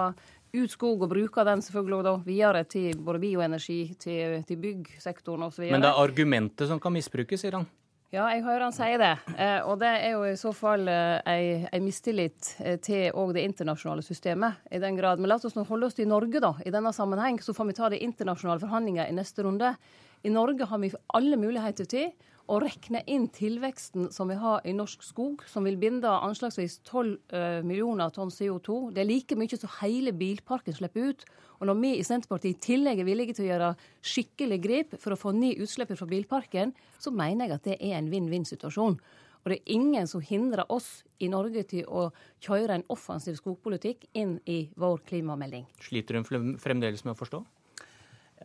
ut 0.53 0.73
skog 0.73 1.06
og 1.06 1.14
bruke 1.14 1.45
den 1.45 1.61
selvfølgelig 1.65 2.07
da 2.10 2.15
videre 2.26 2.65
til 2.69 2.98
både 3.06 3.22
bioenergi, 3.22 3.80
til, 4.02 4.41
til 4.49 4.60
byggsektoren 4.65 5.48
osv. 5.48 5.69
Men 5.69 5.85
det 5.85 5.94
er 5.94 6.02
argumentet 6.03 6.69
som 6.69 6.81
kan 6.81 6.94
misbrukes, 6.98 7.45
sier 7.45 7.61
han. 7.61 7.69
Ja, 8.14 8.27
jeg 8.30 8.44
hører 8.45 8.68
han 8.68 8.73
si 8.76 8.88
det. 9.02 9.15
Eh, 9.41 9.64
og 9.65 9.80
det 9.81 9.90
er 9.90 10.11
jo 10.14 10.19
i 10.30 10.35
så 10.38 10.52
fall 10.53 10.85
eh, 10.85 11.64
mistillit 11.81 12.52
eh, 12.61 12.76
til 12.77 13.07
òg 13.18 13.31
det 13.34 13.41
internasjonale 13.48 14.06
systemet. 14.06 14.60
i 14.69 14.77
den 14.77 14.99
grad. 14.99 15.18
Men 15.18 15.31
la 15.31 15.40
oss 15.41 15.56
nå 15.57 15.64
holde 15.65 15.90
oss 15.90 15.98
til 15.98 16.06
Norge 16.11 16.38
da, 16.38 16.52
i 16.61 16.69
denne 16.69 16.91
sammenheng, 16.94 17.41
så 17.41 17.56
får 17.57 17.72
vi 17.72 17.76
ta 17.80 17.90
de 17.90 18.03
internasjonale 18.06 18.61
forhandlingene 18.61 19.07
i 19.10 19.15
neste 19.18 19.41
runde. 19.41 19.73
I 20.22 20.30
Norge 20.30 20.68
har 20.69 20.77
vi 20.77 20.91
alle 21.10 21.41
muligheter 21.41 21.90
til 21.90 22.14
å 22.51 22.59
rekne 22.59 23.01
inn 23.07 23.29
tilveksten 23.31 24.09
som 24.11 24.27
vi 24.31 24.35
har 24.39 24.65
i 24.67 24.73
norsk 24.75 25.03
skog, 25.05 25.43
som 25.47 25.63
vil 25.67 25.77
binde 25.79 26.09
anslagsvis 26.11 26.81
12 26.83 27.13
uh, 27.31 27.61
millioner 27.63 28.11
tonn 28.13 28.33
CO2. 28.33 28.91
Det 28.95 29.03
er 29.03 29.09
like 29.09 29.37
mye 29.39 29.59
som 29.59 29.71
hele 29.79 30.11
bilparken 30.17 30.75
slipper 30.75 31.13
ut. 31.13 31.25
Og 31.61 31.69
når 31.69 31.79
vi 31.79 31.91
i 31.95 32.03
Senterpartiet 32.03 32.57
i 32.57 32.65
tillegg 32.67 32.99
er 32.99 33.07
villige 33.07 33.37
til 33.37 33.45
å 33.45 33.51
gjøre 33.51 33.73
skikkelig 34.03 34.59
grep 34.63 34.97
for 34.99 35.15
å 35.15 35.19
få 35.19 35.31
ned 35.37 35.61
utslippet 35.63 35.99
fra 35.99 36.09
bilparken, 36.09 36.73
så 36.99 37.13
mener 37.15 37.47
jeg 37.47 37.55
at 37.55 37.69
det 37.69 37.77
er 37.79 37.99
en 38.01 38.11
vinn-vinn-situasjon. 38.11 38.99
Og 39.43 39.51
det 39.51 39.59
er 39.59 39.75
ingen 39.75 40.07
som 40.07 40.23
hindrer 40.23 40.67
oss 40.71 41.03
i 41.23 41.27
Norge 41.31 41.65
til 41.67 41.87
å 41.87 42.09
kjøre 42.43 42.79
en 42.79 42.85
offensiv 42.91 43.35
skogpolitikk 43.39 44.07
inn 44.19 44.37
i 44.47 44.65
vår 44.79 45.03
klimamelding. 45.07 45.67
Sliter 45.83 46.19
hun 46.19 46.55
fremdeles 46.59 47.03
med 47.03 47.15
å 47.15 47.19
forstå? 47.19 47.43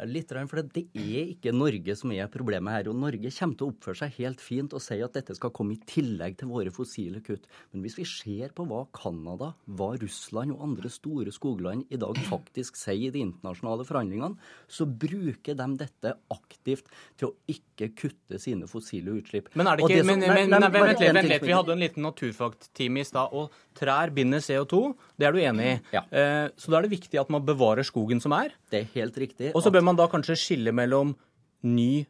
Litt, 0.06 0.30
for 0.30 0.62
det 0.62 0.84
er 0.94 1.32
ikke 1.32 1.50
Norge 1.50 1.94
som 1.98 2.12
er 2.14 2.28
problemet 2.30 2.70
her. 2.70 2.88
og 2.92 3.00
Norge 3.02 3.32
kommer 3.34 3.56
til 3.58 3.66
å 3.66 3.72
oppføre 3.72 3.98
seg 3.98 4.18
helt 4.20 4.42
fint 4.42 4.74
og 4.76 4.82
si 4.84 4.98
at 5.02 5.16
dette 5.16 5.34
skal 5.34 5.50
komme 5.50 5.74
i 5.74 5.80
tillegg 5.90 6.36
til 6.38 6.52
våre 6.52 6.70
fossile 6.70 7.18
kutt. 7.24 7.48
Men 7.72 7.82
hvis 7.82 7.98
vi 7.98 8.06
ser 8.06 8.54
på 8.54 8.66
hva 8.70 8.84
Canada, 8.94 9.54
hva 9.66 9.90
Russland 9.98 10.54
og 10.54 10.62
andre 10.68 10.92
store 10.92 11.34
skogland 11.34 11.90
i 11.90 11.98
dag 11.98 12.20
faktisk 12.30 12.78
sier 12.78 13.08
i 13.08 13.14
de 13.16 13.24
internasjonale 13.26 13.86
forhandlingene, 13.88 14.38
så 14.70 14.86
bruker 14.86 15.58
de 15.58 15.68
dette 15.82 16.14
aktivt 16.30 16.86
til 17.18 17.32
å 17.32 17.34
ikke 17.50 17.67
kutte 17.94 18.40
sine 18.42 18.66
fossile 18.70 19.14
utslipp. 19.14 19.48
Men 19.54 19.70
er 19.70 19.78
det 19.78 19.86
ikke, 19.86 20.00
som, 20.02 20.10
men, 20.10 20.24
men, 20.24 20.50
nei, 20.50 20.58
nei, 20.64 20.70
vent 20.74 20.88
litt, 20.90 21.14
vent 21.14 21.30
litt. 21.30 21.46
Vi 21.46 21.54
hadde 21.54 21.74
en 21.76 21.84
liten 21.84 22.04
naturfagtime 22.06 23.04
i 23.04 23.06
stad. 23.06 23.30
og 23.38 23.54
Trær 23.78 24.12
binder 24.16 24.42
CO2, 24.42 24.82
det 25.16 25.28
er 25.28 25.36
du 25.36 25.40
enig 25.42 25.70
i. 25.70 25.78
Ja. 25.94 26.02
Eh, 26.10 26.50
så 26.58 26.74
da 26.74 26.80
er 26.80 26.88
det 26.88 26.94
viktig 26.96 27.22
at 27.22 27.30
man 27.32 27.46
bevarer 27.46 27.86
skogen 27.86 28.22
som 28.24 28.34
er. 28.36 28.50
Det 28.72 28.82
er 28.82 28.92
helt 28.98 29.22
riktig. 29.22 29.54
Og 29.54 29.62
så 29.64 29.72
bør 29.74 29.86
man 29.86 29.98
da 30.00 30.08
kanskje 30.10 30.36
skille 30.40 30.74
mellom 30.74 31.14
ny 31.62 32.04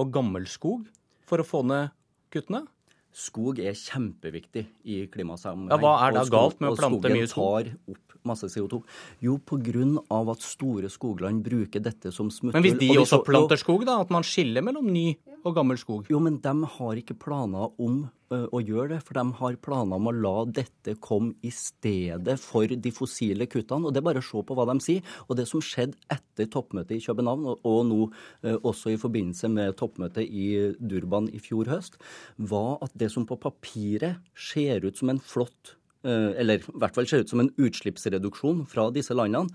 og 0.00 0.12
gammel 0.14 0.50
skog 0.50 0.86
for 1.28 1.42
å 1.42 1.46
få 1.46 1.62
ned 1.70 1.94
kuttene? 2.32 2.66
Skog 3.12 3.58
er 3.60 3.74
kjempeviktig 3.76 4.64
i 4.88 5.02
klimasammenheng. 5.12 5.74
Ja, 5.74 5.80
hva 5.82 5.96
er 6.06 6.14
da 6.16 6.24
galt 6.32 6.62
med 6.64 6.72
å 6.72 6.78
plante 6.78 7.10
mye 7.12 7.28
skog? 7.28 7.68
Skogen 7.68 7.74
tar 7.76 7.92
opp 7.92 8.12
masse 8.24 8.48
CO2. 8.48 8.80
Jo, 9.20 9.36
pga. 9.38 10.30
at 10.32 10.46
store 10.46 10.88
skogland 10.88 11.42
bruker 11.44 11.82
dette 11.82 12.12
som 12.12 12.30
smutthull. 12.30 12.62
Men 12.62 12.68
hvis 12.70 12.78
de 12.80 12.98
også 13.02 13.22
planter 13.26 13.60
skog, 13.60 13.84
da? 13.84 14.00
At 14.00 14.10
man 14.14 14.24
skiller 14.24 14.64
mellom 14.64 14.88
ny 14.92 15.16
og 15.44 15.54
gammel 15.54 15.76
skog? 15.76 16.06
Jo, 16.10 16.20
men 16.20 16.40
de 16.40 16.54
har 16.76 17.02
ikke 17.02 17.18
planer 17.18 17.68
om 17.78 18.04
å 18.32 18.60
gjøre 18.62 18.94
det. 18.94 19.00
For 19.06 19.18
de 19.18 19.24
har 19.38 19.58
planer 19.64 19.98
om 19.98 20.08
å 20.10 20.14
la 20.16 20.34
dette 20.60 20.96
komme 21.02 21.34
i 21.44 21.52
stedet 21.54 22.38
for 22.42 22.70
de 22.70 22.94
fossile 22.94 23.48
kuttene. 23.50 23.88
Og 23.88 23.94
det 23.94 24.02
er 24.02 24.08
bare 24.08 24.22
å 24.22 24.26
se 24.26 24.42
på 24.46 24.56
hva 24.58 24.66
de 24.70 24.78
sier. 24.84 25.12
Og 25.28 25.38
det 25.38 25.48
som 25.50 25.62
skjedde 25.64 25.98
etter 26.12 26.50
toppmøtet 26.52 26.96
i 26.96 27.04
København, 27.04 27.50
og, 27.54 27.78
nå 27.88 28.00
uh, 28.08 28.56
også 28.56 28.94
i 28.94 29.00
forbindelse 29.00 29.50
med 29.52 29.76
toppmøtet 29.80 30.26
i 30.26 30.48
Durban 30.78 31.28
i 31.32 31.42
fjor 31.42 31.70
høst, 31.72 32.00
var 32.36 32.82
at 32.84 32.94
det 32.98 33.12
som 33.12 33.28
på 33.28 33.40
papiret 33.42 34.22
ser 34.38 34.84
ut 34.86 34.98
som 34.98 35.12
en 35.12 35.22
flott 35.22 35.76
Eh, 36.02 36.32
eller 36.40 36.58
i 36.58 36.78
hvert 36.82 36.96
fall 36.96 37.06
ser 37.06 37.22
ut 37.22 37.30
som 37.30 37.40
en 37.44 37.52
utslippsreduksjon 37.62 38.64
fra 38.70 38.88
disse 38.94 39.14
landene, 39.14 39.54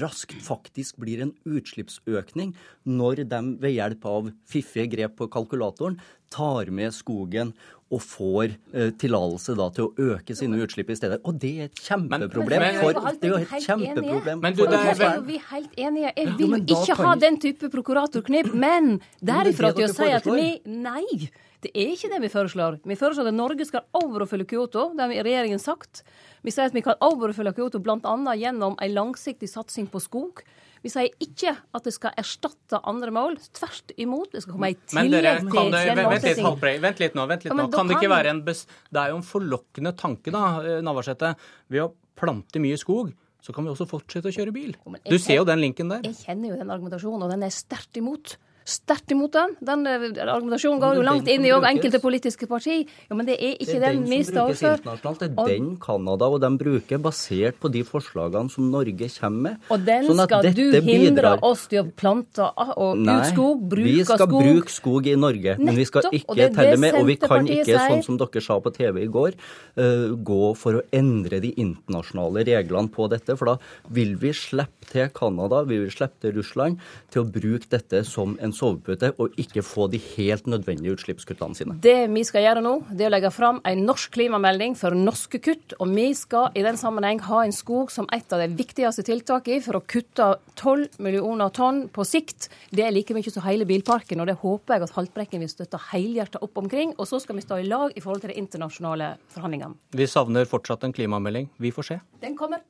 raskt 0.00 0.36
faktisk 0.42 0.96
blir 1.02 1.22
en 1.24 1.34
utslippsøkning 1.44 2.54
når 2.88 3.24
de 3.28 3.40
ved 3.60 3.76
hjelp 3.76 4.06
av 4.08 4.30
fiffige 4.48 4.90
grep 4.96 5.18
på 5.20 5.28
kalkulatoren 5.32 5.98
tar 6.34 6.70
med 6.74 6.94
skogen 6.94 7.52
og 7.94 8.00
får 8.02 8.54
eh, 8.74 8.90
tillatelse 8.98 9.54
til 9.76 9.84
å 9.84 10.10
øke 10.14 10.34
sine 10.34 10.58
utslipp 10.64 10.90
i 10.90 10.96
stedet. 10.98 11.20
Og 11.28 11.38
det 11.38 11.52
er 11.52 11.68
et 11.68 11.82
kjempeproblem. 11.84 12.64
Men, 12.64 12.80
for, 12.80 12.98
det 13.20 13.28
er 13.28 13.34
jo 13.34 13.40
et 13.42 13.66
kjempeproblem. 13.68 14.42
Men 14.42 14.56
du, 14.56 14.64
der 14.66 14.90
er 15.06 15.22
vi 15.26 15.38
helt 15.52 15.78
enige. 15.78 16.12
Jeg 16.16 16.34
vil 16.40 16.56
jo 16.58 16.80
ikke 16.80 16.98
ha 17.04 17.14
den 17.20 17.38
type 17.42 17.70
prokuratorknep, 17.70 18.50
men 18.56 18.96
derifra 19.22 19.74
til 19.76 19.90
å 19.90 19.94
si 19.94 20.10
at 20.16 20.26
vi 20.28 20.54
Nei. 20.64 21.30
Det 21.64 21.70
er 21.72 21.94
ikke 21.94 22.10
det 22.12 22.18
vi 22.20 22.28
foreslår. 22.28 22.74
Vi 22.84 22.96
foreslår 23.00 23.30
at 23.30 23.36
Norge 23.36 23.64
skal 23.64 23.86
overoppfylle 23.96 24.44
Kyoto. 24.44 24.90
Det 24.92 25.00
har 25.00 25.24
regjeringen 25.24 25.62
sagt. 25.62 26.02
Vi 26.44 26.52
sier 26.52 26.68
at 26.68 26.74
vi 26.76 26.82
kan 26.84 26.98
overoppfylle 27.00 27.54
Kyoto 27.56 27.80
bl.a. 27.80 28.34
gjennom 28.36 28.76
en 28.76 28.92
langsiktig 28.92 29.48
satsing 29.48 29.73
på 29.90 30.00
skog. 30.02 30.44
Vi 30.84 30.90
sier 30.92 31.08
ikke 31.24 31.54
at 31.54 31.86
det 31.86 31.94
skal 31.96 32.12
erstatte 32.20 32.80
andre 32.84 33.12
mål. 33.14 33.38
Tvert 33.56 33.94
imot. 34.00 34.34
Det 34.34 34.42
skal 34.44 34.56
komme 34.56 34.70
i 34.74 34.76
tillegg 34.76 35.46
til 35.48 35.72
den 35.80 36.00
målsettingen. 36.04 36.58
Vent 36.84 37.00
litt 37.00 37.16
nå. 37.16 37.26
vent 37.30 37.46
litt 37.46 37.56
nå. 37.56 37.68
Kan 37.72 37.88
det 37.88 37.98
ikke 37.98 38.12
være 38.12 38.34
en 38.34 38.42
bes... 38.44 38.64
Det 38.92 39.00
er 39.00 39.14
jo 39.14 39.20
en 39.22 39.24
forlokkende 39.26 39.94
tanke, 39.96 40.34
da, 40.34 40.44
eh, 40.60 40.80
Navarsete. 40.84 41.32
Ved 41.72 41.86
å 41.86 41.92
plante 42.20 42.60
mye 42.62 42.76
skog 42.80 43.14
så 43.44 43.52
kan 43.52 43.66
vi 43.66 43.72
også 43.72 43.88
fortsette 43.88 44.30
å 44.30 44.34
kjøre 44.34 44.52
bil. 44.56 44.72
Du 45.04 45.16
ser 45.20 45.40
jo 45.40 45.48
den 45.48 45.60
linken 45.60 45.90
der. 45.92 46.04
Jeg 46.06 46.16
kjenner 46.22 46.52
jo 46.52 46.60
den 46.60 46.70
argumentasjonen, 46.72 47.26
og 47.26 47.32
den 47.32 47.44
er 47.44 47.52
sterkt 47.52 47.98
imot 48.00 48.38
sterkt 48.64 49.12
imot 49.12 49.34
den. 49.34 49.54
Den 49.64 49.84
eh, 49.86 50.06
argumentasjonen 50.24 50.80
går 50.80 50.98
jo 50.98 51.04
langt 51.04 51.28
inn 51.28 51.44
i 51.44 51.52
enkelte 51.52 52.00
politiske 52.00 52.48
parti. 52.48 52.80
Ja, 53.10 53.16
men 53.16 53.28
det 53.28 53.36
er 53.36 53.58
ikke 53.60 53.76
det 53.76 53.80
er 53.80 53.92
den, 53.92 54.04
den 54.06 54.12
vi 54.14 54.20
står 54.24 54.54
for. 54.56 54.80
Det 54.80 55.28
er 55.28 55.50
den 55.52 55.74
Canada 55.82 56.30
og 56.32 56.40
de 56.40 56.50
bruker, 56.60 57.00
basert 57.04 57.58
på 57.60 57.70
de 57.72 57.84
forslagene 57.86 58.52
som 58.52 58.70
Norge 58.72 59.10
kommer 59.18 59.44
med. 59.44 59.68
Og 59.74 59.84
den 59.84 60.08
sånn 60.08 60.22
skal 60.24 60.48
du 60.48 60.62
hindre 60.62 60.82
bidrar. 60.86 61.44
oss 61.44 61.66
til 61.70 61.82
å 61.82 61.86
plante 61.92 62.46
og 62.54 63.02
Nei, 63.04 63.18
ut 63.20 63.34
skog, 63.34 63.66
bruke 63.74 63.84
skog. 63.84 63.98
Vi 63.98 64.06
skal 64.08 64.22
skog. 64.22 64.34
bruke 64.46 64.74
skog 64.74 65.10
i 65.10 65.16
Norge, 65.26 65.56
men 65.60 65.78
vi 65.78 65.86
skal 65.88 66.08
ikke 66.10 66.48
telle 66.56 66.80
med. 66.80 66.98
Og 67.00 67.08
vi 67.10 67.18
kan 67.20 67.50
ikke, 67.58 67.78
sånn 67.84 68.04
som 68.06 68.20
dere 68.20 68.44
sa 68.44 68.58
på 68.64 68.72
TV 68.74 69.02
i 69.04 69.10
går, 69.12 69.36
uh, 69.76 70.14
gå 70.16 70.42
for 70.58 70.80
å 70.80 70.84
endre 70.94 71.42
de 71.44 71.52
internasjonale 71.60 72.46
reglene 72.48 72.92
på 72.94 73.10
dette. 73.12 73.36
For 73.36 73.52
da 73.52 73.58
vil 73.92 74.16
vi 74.20 74.32
slippe 74.36 74.88
til 74.88 75.12
Canada, 75.16 75.62
vi 75.68 75.82
vil 75.82 75.92
slippe 75.92 76.24
til 76.24 76.36
Russland 76.38 76.80
til 77.12 77.24
å 77.24 77.28
bruke 77.28 77.68
dette 77.72 78.04
som 78.08 78.38
en 78.40 78.53
sovepute 78.56 79.12
og 79.20 79.34
ikke 79.40 79.64
få 79.66 79.88
de 79.92 80.00
helt 80.14 80.48
nødvendige 80.50 80.94
utslippskuttene 80.96 81.58
sine. 81.58 81.76
Det 81.84 82.08
vi 82.12 82.24
skal 82.26 82.46
gjøre 82.46 82.64
nå, 82.64 82.74
det 82.90 83.06
er 83.06 83.12
å 83.12 83.14
legge 83.14 83.32
fram 83.34 83.60
en 83.66 83.84
norsk 83.86 84.14
klimamelding 84.16 84.76
for 84.78 84.96
norske 84.96 85.40
kutt. 85.44 85.76
Og 85.80 85.90
vi 85.94 86.08
skal 86.16 86.54
i 86.56 86.64
den 86.64 86.78
sammenheng 86.80 87.22
ha 87.26 87.42
en 87.44 87.54
skog 87.54 87.92
som 87.94 88.08
et 88.14 88.32
av 88.34 88.42
de 88.42 88.50
viktigste 88.56 89.04
tiltakene 89.06 89.62
for 89.64 89.78
å 89.78 89.84
kutte 89.84 90.30
12 90.60 91.00
millioner 91.04 91.52
tonn 91.54 91.84
på 91.94 92.06
sikt. 92.08 92.48
Det 92.74 92.86
er 92.86 92.94
like 92.94 93.16
mye 93.16 93.32
som 93.32 93.44
hele 93.46 93.68
bilparken, 93.68 94.22
og 94.22 94.30
det 94.30 94.38
håper 94.42 94.76
jeg 94.76 94.86
at 94.88 94.94
Haltbrekken 94.98 95.44
vil 95.44 95.52
støtte 95.52 95.80
helhjertet 95.90 96.42
opp 96.44 96.62
omkring. 96.62 96.94
Og 96.98 97.08
så 97.10 97.20
skal 97.22 97.38
vi 97.38 97.46
stå 97.46 97.60
i 97.62 97.68
lag 97.68 97.94
i 97.94 98.04
forhold 98.04 98.24
til 98.24 98.34
de 98.34 98.38
internasjonale 98.40 99.14
forhandlingene. 99.34 99.78
Vi 99.94 100.08
savner 100.10 100.48
fortsatt 100.48 100.86
en 100.86 100.94
klimamelding. 100.94 101.50
Vi 101.58 101.74
får 101.74 101.92
se. 101.92 102.00
Den 102.22 102.38
kommer. 102.38 102.62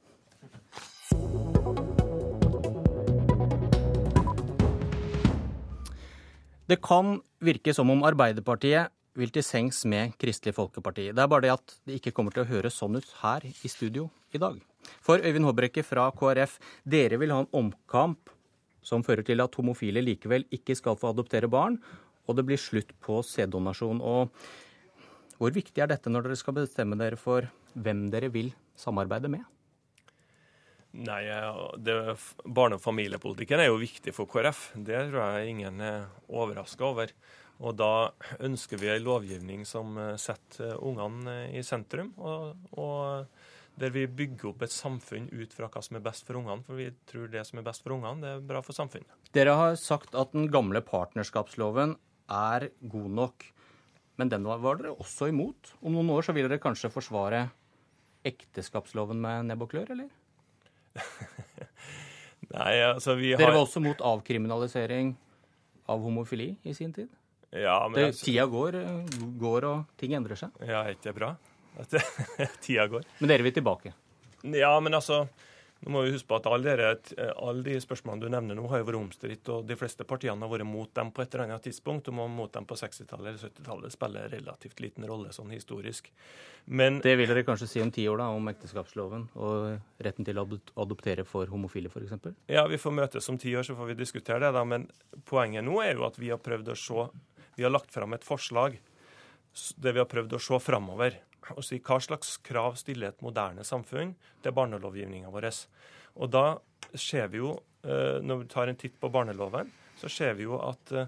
Det 6.64 6.78
kan 6.80 7.18
virke 7.44 7.74
som 7.76 7.90
om 7.92 8.06
Arbeiderpartiet 8.08 8.88
vil 9.20 9.28
til 9.30 9.44
sengs 9.44 9.82
med 9.84 10.14
Kristelig 10.16 10.54
Folkeparti. 10.56 11.10
Det 11.12 11.20
er 11.20 11.28
bare 11.28 11.44
det 11.44 11.50
at 11.52 11.74
det 11.84 11.98
ikke 11.98 12.14
kommer 12.16 12.32
til 12.32 12.46
å 12.46 12.48
høres 12.48 12.78
sånn 12.80 12.96
ut 12.96 13.10
her 13.20 13.44
i 13.44 13.68
studio 13.68 14.06
i 14.32 14.40
dag. 14.40 14.56
For 15.04 15.20
Øyvind 15.20 15.44
Håbrekke 15.44 15.84
fra 15.84 16.06
KrF, 16.16 16.56
dere 16.88 17.20
vil 17.20 17.34
ha 17.36 17.42
en 17.44 17.52
omkamp 17.52 18.32
som 18.84 19.04
fører 19.04 19.26
til 19.28 19.44
at 19.44 19.60
homofile 19.60 20.00
likevel 20.04 20.48
ikke 20.56 20.76
skal 20.80 20.96
få 20.96 21.12
adoptere 21.12 21.52
barn, 21.52 21.76
og 22.24 22.38
det 22.38 22.46
blir 22.48 22.60
slutt 22.60 22.96
på 23.04 23.20
sæddonasjon. 23.28 24.00
Og 24.00 24.32
hvor 25.36 25.52
viktig 25.52 25.84
er 25.84 25.92
dette 25.92 26.08
når 26.08 26.30
dere 26.30 26.40
skal 26.40 26.56
bestemme 26.62 26.96
dere 26.96 27.20
for 27.20 27.44
hvem 27.76 28.06
dere 28.12 28.32
vil 28.32 28.54
samarbeide 28.80 29.28
med? 29.36 29.44
Nei, 30.94 31.22
det, 31.82 31.94
Barne- 32.46 32.78
og 32.78 32.82
familiepolitikken 32.84 33.58
er 33.58 33.66
jo 33.66 33.80
viktig 33.80 34.12
for 34.14 34.30
KrF. 34.30 34.68
Det 34.76 35.00
tror 35.08 35.24
jeg 35.24 35.54
ingen 35.54 35.80
er 35.82 36.06
overraska 36.30 36.86
over. 36.86 37.10
Og 37.62 37.74
da 37.78 38.10
ønsker 38.42 38.78
vi 38.78 38.90
en 38.90 39.04
lovgivning 39.06 39.64
som 39.66 39.98
eh, 39.98 40.14
setter 40.20 40.76
ungene 40.82 41.50
i 41.54 41.62
sentrum, 41.66 42.12
og, 42.18 42.54
og 42.78 43.78
der 43.78 43.90
vi 43.94 44.06
bygger 44.06 44.52
opp 44.52 44.62
et 44.66 44.74
samfunn 44.74 45.28
ut 45.32 45.54
fra 45.54 45.68
hva 45.70 45.82
som 45.82 45.98
er 45.98 46.04
best 46.04 46.26
for 46.26 46.38
ungene. 46.38 46.62
For 46.66 46.78
vi 46.78 46.88
tror 47.10 47.30
det 47.30 47.42
som 47.48 47.58
er 47.58 47.66
best 47.66 47.82
for 47.82 47.96
ungene, 47.96 48.22
det 48.22 48.32
er 48.36 48.46
bra 48.52 48.62
for 48.62 48.76
samfunnet. 48.76 49.10
Dere 49.34 49.54
har 49.58 49.78
sagt 49.80 50.14
at 50.18 50.34
den 50.34 50.46
gamle 50.54 50.82
partnerskapsloven 50.86 51.96
er 52.30 52.68
god 52.90 53.10
nok. 53.18 53.46
Men 54.18 54.30
den 54.30 54.46
var 54.46 54.78
dere 54.78 54.94
også 54.94 55.26
imot. 55.30 55.74
Om 55.82 55.96
noen 55.96 56.12
år 56.14 56.26
så 56.26 56.34
vil 56.34 56.46
dere 56.46 56.62
kanskje 56.62 56.92
forsvare 56.94 57.48
ekteskapsloven 58.24 59.18
med 59.20 59.50
nebb 59.50 59.66
og 59.66 59.74
klør, 59.74 59.90
eller? 59.96 60.12
Nei, 62.54 62.74
altså 62.86 63.16
vi 63.18 63.32
har... 63.32 63.40
Dere 63.40 63.56
var 63.56 63.64
også 63.64 63.82
mot 63.82 64.00
avkriminalisering 64.04 65.14
av 65.90 66.02
homofili 66.04 66.52
i 66.62 66.74
sin 66.76 66.92
tid? 66.94 67.10
Ja, 67.50 67.80
men... 67.88 67.98
Det, 67.98 68.06
altså... 68.12 68.26
tida 68.26 68.46
går, 68.50 68.78
går, 69.40 69.66
og 69.70 69.98
ting 70.00 70.14
endrer 70.18 70.38
seg. 70.38 70.54
Ja, 70.62 70.84
er 70.84 70.96
ikke 70.96 71.10
det 71.10 71.16
bra? 71.18 71.32
At 71.82 72.60
tida 72.62 72.86
går. 72.90 73.06
Men 73.20 73.32
dere 73.32 73.46
vil 73.46 73.56
tilbake? 73.56 73.94
Ja, 74.54 74.74
men 74.84 74.94
altså 74.94 75.24
nå 75.84 75.92
må 75.92 76.02
vi 76.06 76.14
huske 76.14 76.30
på 76.30 76.38
at 76.38 76.46
alle, 76.48 76.64
dere, 76.64 77.30
alle 77.36 77.62
de 77.66 77.74
spørsmålene 77.82 78.24
du 78.24 78.32
nevner 78.32 78.56
nå, 78.56 78.64
har 78.72 78.80
jo 78.80 78.86
vært 78.88 78.98
omstridt, 79.02 79.48
og 79.52 79.66
de 79.68 79.76
fleste 79.76 80.06
partiene 80.08 80.40
har 80.40 80.52
vært 80.52 80.64
mot 80.64 80.88
dem 80.96 81.10
på 81.12 81.20
et 81.20 81.34
eller 81.34 81.44
annet 81.44 81.66
tidspunkt. 81.66 82.08
Om 82.08 82.22
man 82.22 82.32
mot 82.38 82.52
dem 82.54 82.64
på 82.64 82.78
60-tallet 82.80 83.34
eller 83.34 83.42
70-tallet 83.42 83.92
spiller 83.92 84.32
relativt 84.32 84.80
liten 84.80 85.04
rolle 85.08 85.34
sånn 85.36 85.52
historisk. 85.52 86.08
Men 86.64 87.02
Det 87.04 87.12
vil 87.20 87.28
dere 87.28 87.44
kanskje 87.44 87.68
si 87.68 87.84
om 87.84 87.92
ti 87.92 88.06
år, 88.08 88.22
da, 88.22 88.30
om 88.32 88.48
ekteskapsloven 88.54 89.28
og 89.36 90.00
retten 90.08 90.24
til 90.24 90.40
å 90.40 90.46
adoptere 90.86 91.26
for 91.28 91.52
homofile, 91.52 91.92
f.eks.? 91.92 92.32
Ja, 92.48 92.64
vi 92.70 92.80
får 92.80 92.96
møtes 93.02 93.28
om 93.28 93.36
ti 93.40 93.52
år, 93.52 93.68
så 93.68 93.76
får 93.76 93.92
vi 93.92 94.00
diskutere 94.00 94.40
det. 94.46 94.54
da, 94.56 94.64
Men 94.64 94.88
poenget 95.28 95.68
nå 95.68 95.82
er 95.84 95.98
jo 95.98 96.08
at 96.08 96.16
vi 96.16 96.32
har 96.32 96.40
prøvd 96.40 96.72
å 96.72 96.80
se 96.80 97.08
Vi 97.54 97.62
har 97.62 97.70
lagt 97.70 97.92
fram 97.92 98.16
et 98.16 98.24
forslag 98.24 98.80
det 99.54 99.82
der 99.84 99.94
vi 99.94 100.02
har 100.02 100.10
prøvd 100.10 100.34
å 100.34 100.42
se 100.42 100.58
framover. 100.58 101.20
Og 101.52 101.64
si 101.66 101.80
hva 101.84 101.98
slags 102.00 102.38
krav 102.44 102.78
stiller 102.80 103.12
et 103.12 103.24
moderne 103.24 103.64
samfunn 103.66 104.14
til 104.42 104.56
barnelovgivninga 104.56 105.32
vår. 105.32 105.50
Og 106.22 106.30
da 106.32 106.44
ser 106.94 107.28
vi 107.32 107.42
jo, 107.42 107.54
eh, 107.84 108.20
når 108.22 108.42
vi 108.42 108.50
tar 108.52 108.70
en 108.70 108.80
titt 108.80 108.98
på 109.00 109.10
barneloven, 109.12 109.70
så 110.00 110.10
ser 110.10 110.34
vi 110.38 110.48
jo 110.48 110.60
at 110.62 110.92
eh, 110.92 111.06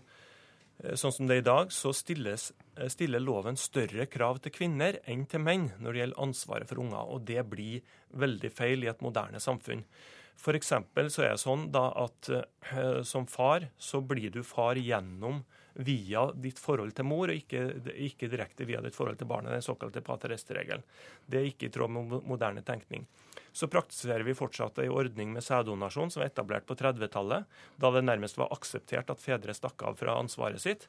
Sånn 0.76 1.08
som 1.08 1.24
det 1.24 1.38
er 1.38 1.40
i 1.40 1.44
dag, 1.46 1.70
så 1.72 1.88
stilles, 1.96 2.50
eh, 2.76 2.90
stiller 2.92 3.22
loven 3.24 3.56
større 3.56 4.04
krav 4.12 4.42
til 4.44 4.52
kvinner 4.52 4.98
enn 5.08 5.22
til 5.24 5.40
menn 5.40 5.70
når 5.80 5.88
det 5.88 6.00
gjelder 6.02 6.20
ansvaret 6.20 6.68
for 6.68 6.82
unger, 6.82 7.00
og 7.00 7.22
det 7.24 7.46
blir 7.48 7.94
veldig 8.12 8.50
feil 8.52 8.84
i 8.84 8.90
et 8.92 9.00
moderne 9.00 9.40
samfunn. 9.40 9.86
For 10.36 10.52
så 10.60 10.82
er 11.24 11.32
det 11.32 11.40
sånn 11.40 11.70
da 11.72 11.86
at 11.96 12.28
som 13.08 13.24
far 13.24 13.70
så 13.80 14.02
blir 14.04 14.28
du 14.28 14.42
far 14.44 14.76
gjennom 14.76 15.46
via 15.76 16.24
ditt 16.32 16.58
forhold 16.60 16.94
til 16.96 17.06
mor, 17.08 17.28
og 17.28 17.36
ikke, 17.36 17.62
ikke 18.08 18.30
direkte 18.32 18.66
via 18.68 18.80
ditt 18.84 18.96
forhold 18.96 19.18
til 19.20 19.28
barnet, 19.28 19.52
den 19.52 19.64
såkalte 19.64 20.02
paterest-regelen. 20.04 20.84
Det 21.26 21.40
er 21.40 21.48
ikke 21.50 21.68
i 21.68 21.72
tråd 21.74 21.92
med 21.92 22.16
moderne 22.24 22.64
tenkning. 22.64 23.04
Så 23.56 23.68
praktiserer 23.72 24.24
vi 24.24 24.36
fortsatt 24.36 24.80
ei 24.82 24.88
ordning 24.92 25.32
med 25.32 25.44
sæddonasjon 25.44 26.10
som 26.12 26.24
er 26.24 26.30
etablert 26.30 26.66
på 26.68 26.76
30-tallet, 26.76 27.46
da 27.80 27.92
det 27.92 28.04
nærmest 28.04 28.40
var 28.40 28.52
akseptert 28.56 29.12
at 29.12 29.22
fedre 29.22 29.54
stakk 29.56 29.84
av 29.88 30.00
fra 30.00 30.16
ansvaret 30.20 30.60
sitt. 30.60 30.88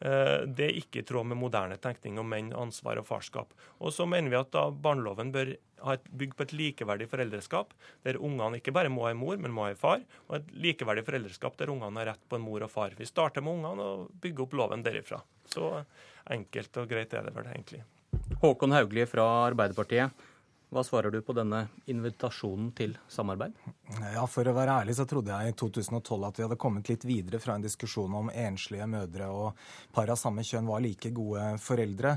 Eh, 0.00 0.44
Det 0.46 0.66
er 0.66 0.76
ikke 0.76 1.00
i 1.00 1.06
tråd 1.06 1.26
med 1.26 1.38
moderne 1.40 1.78
tenkning 1.80 2.18
om 2.20 2.28
menn, 2.28 2.52
ansvar 2.52 3.00
og 3.00 3.06
farskap. 3.08 3.54
Og 3.80 3.92
så 3.92 4.06
mener 4.08 4.30
vi 4.30 4.36
at 4.36 4.52
da 4.52 4.68
barneloven 4.70 5.32
bør 5.32 5.54
ha 5.84 5.96
et 5.96 6.04
bygg 6.10 6.36
på 6.36 6.44
et 6.46 6.52
likeverdig 6.56 7.08
foreldreskap, 7.08 7.72
der 8.04 8.20
ungene 8.20 8.60
ikke 8.60 8.72
bare 8.72 8.92
må 8.92 9.06
ha 9.06 9.10
en 9.12 9.20
mor, 9.20 9.36
men 9.36 9.52
må 9.52 9.66
ha 9.66 9.72
en 9.72 9.80
far, 9.80 10.04
og 10.28 10.38
et 10.38 10.52
likeverdig 10.52 11.04
foreldreskap 11.06 11.56
der 11.56 11.72
ungene 11.72 12.00
har 12.00 12.12
rett 12.12 12.28
på 12.28 12.36
en 12.36 12.44
mor 12.44 12.64
og 12.64 12.72
far. 12.72 12.96
Vi 12.96 13.08
starter 13.08 13.44
med 13.44 13.58
ungene 13.58 13.82
og 13.82 14.08
bygger 14.20 14.46
opp 14.46 14.56
loven 14.56 14.84
derifra. 14.84 15.20
Så 15.52 15.84
enkelt 16.32 16.80
og 16.80 16.88
greit 16.88 17.12
er 17.14 17.28
det 17.28 17.36
vel 17.36 17.52
egentlig. 17.52 17.84
Håkon 18.40 18.72
Hauglie 18.72 19.06
fra 19.08 19.24
Arbeiderpartiet. 19.46 20.25
Hva 20.66 20.82
svarer 20.82 21.12
du 21.14 21.20
på 21.22 21.34
denne 21.36 21.68
invitasjonen 21.86 22.72
til 22.74 22.96
samarbeid? 23.08 23.54
Ja, 24.12 24.24
For 24.26 24.48
å 24.50 24.54
være 24.56 24.80
ærlig 24.82 24.96
så 24.98 25.04
trodde 25.06 25.30
jeg 25.30 25.52
i 25.52 25.54
2012 25.60 26.24
at 26.26 26.40
vi 26.40 26.42
hadde 26.42 26.58
kommet 26.58 26.88
litt 26.90 27.04
videre 27.06 27.38
fra 27.38 27.54
en 27.54 27.62
diskusjon 27.62 28.16
om 28.18 28.32
enslige 28.34 28.88
mødre 28.90 29.28
og 29.30 29.60
par 29.94 30.10
av 30.10 30.18
samme 30.18 30.42
kjønn 30.42 30.66
var 30.66 30.82
like 30.82 31.12
gode 31.14 31.44
foreldre. 31.62 32.16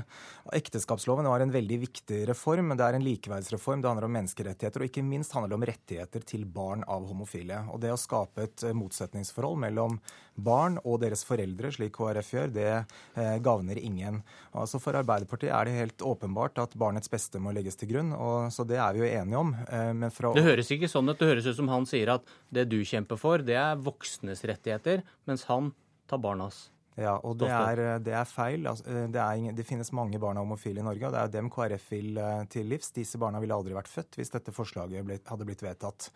Ekteskapsloven 0.58 1.30
var 1.30 1.44
en 1.44 1.54
veldig 1.54 1.78
viktig 1.84 2.24
reform. 2.32 2.74
Det 2.74 2.88
er 2.88 2.98
en 2.98 3.06
likeverdsreform. 3.06 3.84
Det 3.84 3.92
handler 3.92 4.08
om 4.08 4.16
menneskerettigheter, 4.18 4.82
og 4.82 4.90
ikke 4.90 5.06
minst 5.06 5.36
handler 5.36 5.54
det 5.54 5.60
om 5.60 5.68
rettigheter 5.70 6.26
til 6.34 6.48
barn 6.50 6.82
av 6.90 7.06
homofile. 7.06 7.62
Og 7.70 7.78
det 7.84 7.94
å 7.94 8.00
skape 8.02 8.48
et 8.48 8.66
motsetningsforhold 8.74 9.62
mellom 9.62 10.00
barn 10.44 10.78
og 10.84 11.00
deres 11.02 11.22
foreldre, 11.26 11.70
slik 11.74 11.94
KrF 11.96 12.32
gjør, 12.34 12.52
det 12.54 12.68
eh, 12.70 13.36
gagner 13.44 13.78
ingen. 13.80 14.20
Altså 14.56 14.80
For 14.82 14.98
Arbeiderpartiet 14.98 15.52
er 15.52 15.68
det 15.68 15.76
helt 15.76 16.04
åpenbart 16.06 16.58
at 16.62 16.76
barnets 16.80 17.12
beste 17.12 17.42
må 17.42 17.54
legges 17.56 17.78
til 17.80 17.92
grunn, 17.92 18.14
og 18.16 18.50
så 18.54 18.66
det 18.68 18.80
er 18.80 18.96
vi 18.96 19.04
jo 19.04 19.12
enige 19.12 19.44
om. 19.44 19.54
Eh, 19.68 20.08
fra 20.16 20.34
Det 20.36 20.46
høres 20.46 20.72
ikke 20.74 20.90
sånn 20.90 21.12
ut. 21.12 21.18
Det 21.20 21.30
høres 21.30 21.48
ut 21.50 21.60
som 21.60 21.70
han 21.72 21.88
sier 21.88 22.16
at 22.16 22.36
det 22.50 22.68
du 22.72 22.80
kjemper 22.80 23.20
for, 23.20 23.44
det 23.44 23.58
er 23.60 23.80
voksnes 23.80 24.44
rettigheter, 24.48 25.04
mens 25.28 25.46
han 25.50 25.72
tar 26.10 26.22
barnas. 26.22 26.68
Ja, 27.00 27.14
og 27.24 27.38
det 27.40 27.48
er, 27.48 27.80
det 28.04 28.12
er 28.12 28.28
feil. 28.28 28.66
Altså, 28.68 28.84
Det, 28.84 29.20
er 29.20 29.38
ingen, 29.38 29.54
det 29.56 29.64
finnes 29.64 29.88
mange 29.96 30.18
barn 30.20 30.36
av 30.36 30.44
homofile 30.44 30.82
i 30.82 30.84
Norge, 30.84 31.06
og 31.08 31.14
det 31.14 31.20
er 31.22 31.32
dem 31.32 31.48
KrF 31.52 31.86
vil 31.94 32.18
eh, 32.20 32.42
til 32.52 32.68
livs. 32.68 32.90
Disse 32.92 33.18
barna 33.20 33.40
ville 33.40 33.56
aldri 33.56 33.72
vært 33.76 33.88
født 33.88 34.18
hvis 34.20 34.32
dette 34.34 34.52
forslaget 34.52 35.06
ble, 35.06 35.16
hadde 35.30 35.46
blitt 35.48 35.64
vedtatt. 35.64 36.10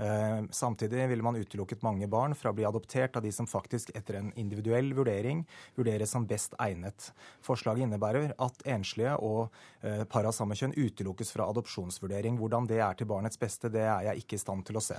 Eh, 0.00 0.38
Samtidig 0.56 1.08
ville 1.10 1.26
man 1.26 1.36
utelukket 1.36 1.84
mange 1.84 2.08
barn 2.10 2.32
fra 2.38 2.54
å 2.54 2.56
bli 2.56 2.64
adoptert 2.64 3.18
av 3.20 3.26
de 3.26 3.32
som 3.36 3.48
faktisk 3.50 3.92
etter 3.98 4.16
en 4.20 4.30
individuell 4.40 4.94
vurdering 4.96 5.42
vurderes 5.76 6.14
som 6.16 6.24
best 6.30 6.56
egnet. 6.62 7.10
Forslaget 7.44 7.84
innebærer 7.84 8.32
at 8.40 8.64
enslige 8.64 9.18
og 9.20 9.50
eh, 9.84 10.06
par 10.08 10.24
av 10.24 10.36
samme 10.36 10.56
kjønn 10.56 10.76
utelukkes 10.78 11.34
fra 11.36 11.50
adopsjonsvurdering. 11.52 12.40
Hvordan 12.40 12.70
det 12.70 12.80
er 12.80 12.96
til 12.96 13.10
barnets 13.12 13.40
beste, 13.40 13.68
det 13.68 13.84
er 13.84 14.08
jeg 14.08 14.24
ikke 14.24 14.40
i 14.40 14.42
stand 14.46 14.64
til 14.70 14.80
å 14.80 14.84
se. 14.84 14.96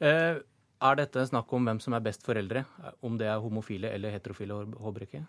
Eh, 0.00 0.40
er 0.80 0.96
dette 1.02 1.26
snakk 1.28 1.52
om 1.52 1.68
hvem 1.68 1.80
som 1.82 1.94
er 1.96 2.04
best 2.04 2.24
foreldre? 2.26 2.64
Om 3.04 3.18
det 3.20 3.28
er 3.28 3.42
homofile 3.42 3.92
eller 3.94 4.14
heterofile, 4.14 4.62
Håbrekke? 4.80 5.22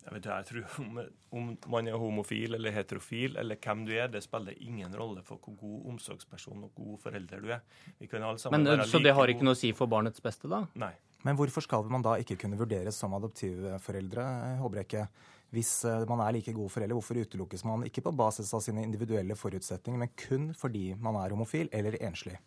Jeg, 0.00 0.14
vet, 0.14 0.24
ikke, 0.24 0.36
jeg 0.36 0.46
tror 0.48 0.78
om, 0.82 1.00
om 1.36 1.48
man 1.74 1.88
er 1.90 1.98
homofil 2.00 2.56
eller 2.56 2.72
heterofil 2.72 3.36
eller 3.40 3.58
hvem 3.60 3.82
du 3.84 3.92
er, 3.92 4.08
det 4.08 4.22
spiller 4.24 4.56
ingen 4.64 4.94
rolle 4.96 5.20
for 5.26 5.42
hvor 5.44 5.58
god 5.60 5.90
omsorgsperson 5.92 6.64
og 6.66 6.72
god 6.78 6.96
forelder 7.02 7.44
du 7.44 7.52
er. 7.52 7.60
Vi 7.98 8.08
kan 8.08 8.24
alle 8.24 8.40
sammen 8.40 8.62
Men, 8.62 8.72
eh, 8.72 8.78
være 8.78 8.88
så 8.88 8.98
like 8.98 9.08
det 9.08 9.14
har 9.18 9.34
ikke 9.34 9.46
noe 9.46 9.58
å 9.58 9.60
si 9.60 9.72
for 9.76 9.92
barnets 9.92 10.24
beste, 10.24 10.48
da? 10.50 10.64
Nei. 10.80 10.94
Men 11.26 11.36
hvorfor 11.36 11.66
skal 11.66 11.84
man 11.92 12.04
da 12.06 12.16
ikke 12.22 12.38
kunne 12.40 12.56
vurderes 12.56 12.96
som 12.96 13.12
adoptivforeldre, 13.18 14.24
Håbrekke? 14.62 15.04
Hvis 15.52 15.74
eh, 15.84 16.06
man 16.08 16.22
er 16.24 16.38
like 16.38 16.54
god 16.56 16.72
foreldre, 16.72 16.96
hvorfor 16.96 17.20
utelukkes 17.20 17.66
man 17.68 17.84
ikke 17.84 18.06
på 18.06 18.14
basis 18.16 18.54
av 18.56 18.64
sine 18.64 18.86
individuelle 18.86 19.36
forutsetninger, 19.36 20.00
men 20.00 20.14
kun 20.16 20.48
fordi 20.56 20.94
man 20.96 21.20
er 21.20 21.36
homofil 21.36 21.68
eller 21.76 21.98
enslig? 22.00 22.38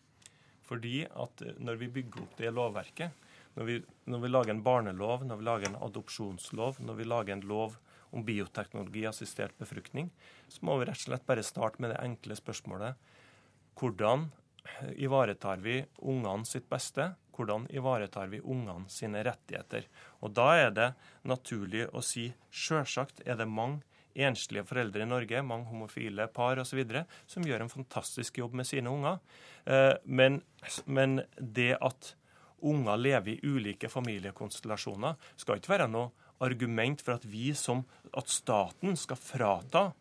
Fordi 0.74 1.04
at 1.06 1.46
når 1.62 1.78
vi 1.78 1.92
bygger 2.00 2.26
opp 2.26 2.38
det 2.40 2.50
lovverket, 2.50 3.26
når 3.54 3.68
vi, 3.68 3.80
når 4.10 4.22
vi 4.24 4.30
lager 4.32 4.56
en 4.56 4.64
barnelov, 4.66 5.26
når 5.30 5.38
vi 5.38 5.46
lager 5.46 5.70
en 5.70 5.82
adopsjonslov, 5.86 6.80
når 6.82 6.98
vi 6.98 7.06
lager 7.06 7.36
en 7.36 7.46
lov 7.46 7.76
om 8.14 8.26
bioteknologi-assistert 8.26 9.54
befruktning, 9.62 10.10
så 10.50 10.66
må 10.66 10.80
vi 10.80 10.88
rett 10.90 10.98
og 10.98 11.06
slett 11.12 11.28
bare 11.30 11.46
starte 11.46 11.82
med 11.84 11.94
det 11.94 12.02
enkle 12.02 12.38
spørsmålet 12.38 12.98
hvordan 13.78 14.28
ivaretar 15.02 15.62
vi 15.62 15.80
ungene 15.98 16.46
sitt 16.46 16.70
beste? 16.70 17.12
Hvordan 17.34 17.66
ivaretar 17.74 18.30
vi 18.32 18.42
ungene 18.42 18.90
sine 18.90 19.24
rettigheter? 19.26 19.88
Og 20.22 20.34
Da 20.34 20.54
er 20.58 20.72
det 20.72 20.94
naturlig 21.24 21.88
å 21.90 22.02
si 22.06 22.32
sjølsagt 22.50 23.24
er 23.26 23.38
det 23.38 23.50
mange 23.50 23.82
enslige 24.16 24.66
foreldre 24.68 25.04
i 25.04 25.10
Norge, 25.10 25.42
mange 25.46 25.70
homofile 25.72 26.28
par 26.34 26.60
osv., 26.62 26.84
som 27.28 27.46
gjør 27.48 27.66
en 27.66 27.72
fantastisk 27.72 28.38
jobb 28.38 28.54
med 28.60 28.70
sine 28.70 28.90
unger. 28.90 29.20
Eh, 29.66 29.96
Men, 30.06 30.42
men 30.86 31.22
det 31.38 31.78
at 31.82 32.16
unger 32.64 32.98
lever 32.98 33.34
i 33.34 33.40
ulike 33.44 33.90
familiekonstellasjoner, 33.90 35.16
skal 35.38 35.60
ikke 35.60 35.74
være 35.74 35.90
noe 35.92 36.12
argument 36.44 37.02
for 37.02 37.18
at 37.18 37.26
vi 37.26 37.54
som 37.56 37.84
at 38.14 38.30
staten 38.30 38.96
skal 39.00 39.20
frata 39.20 39.92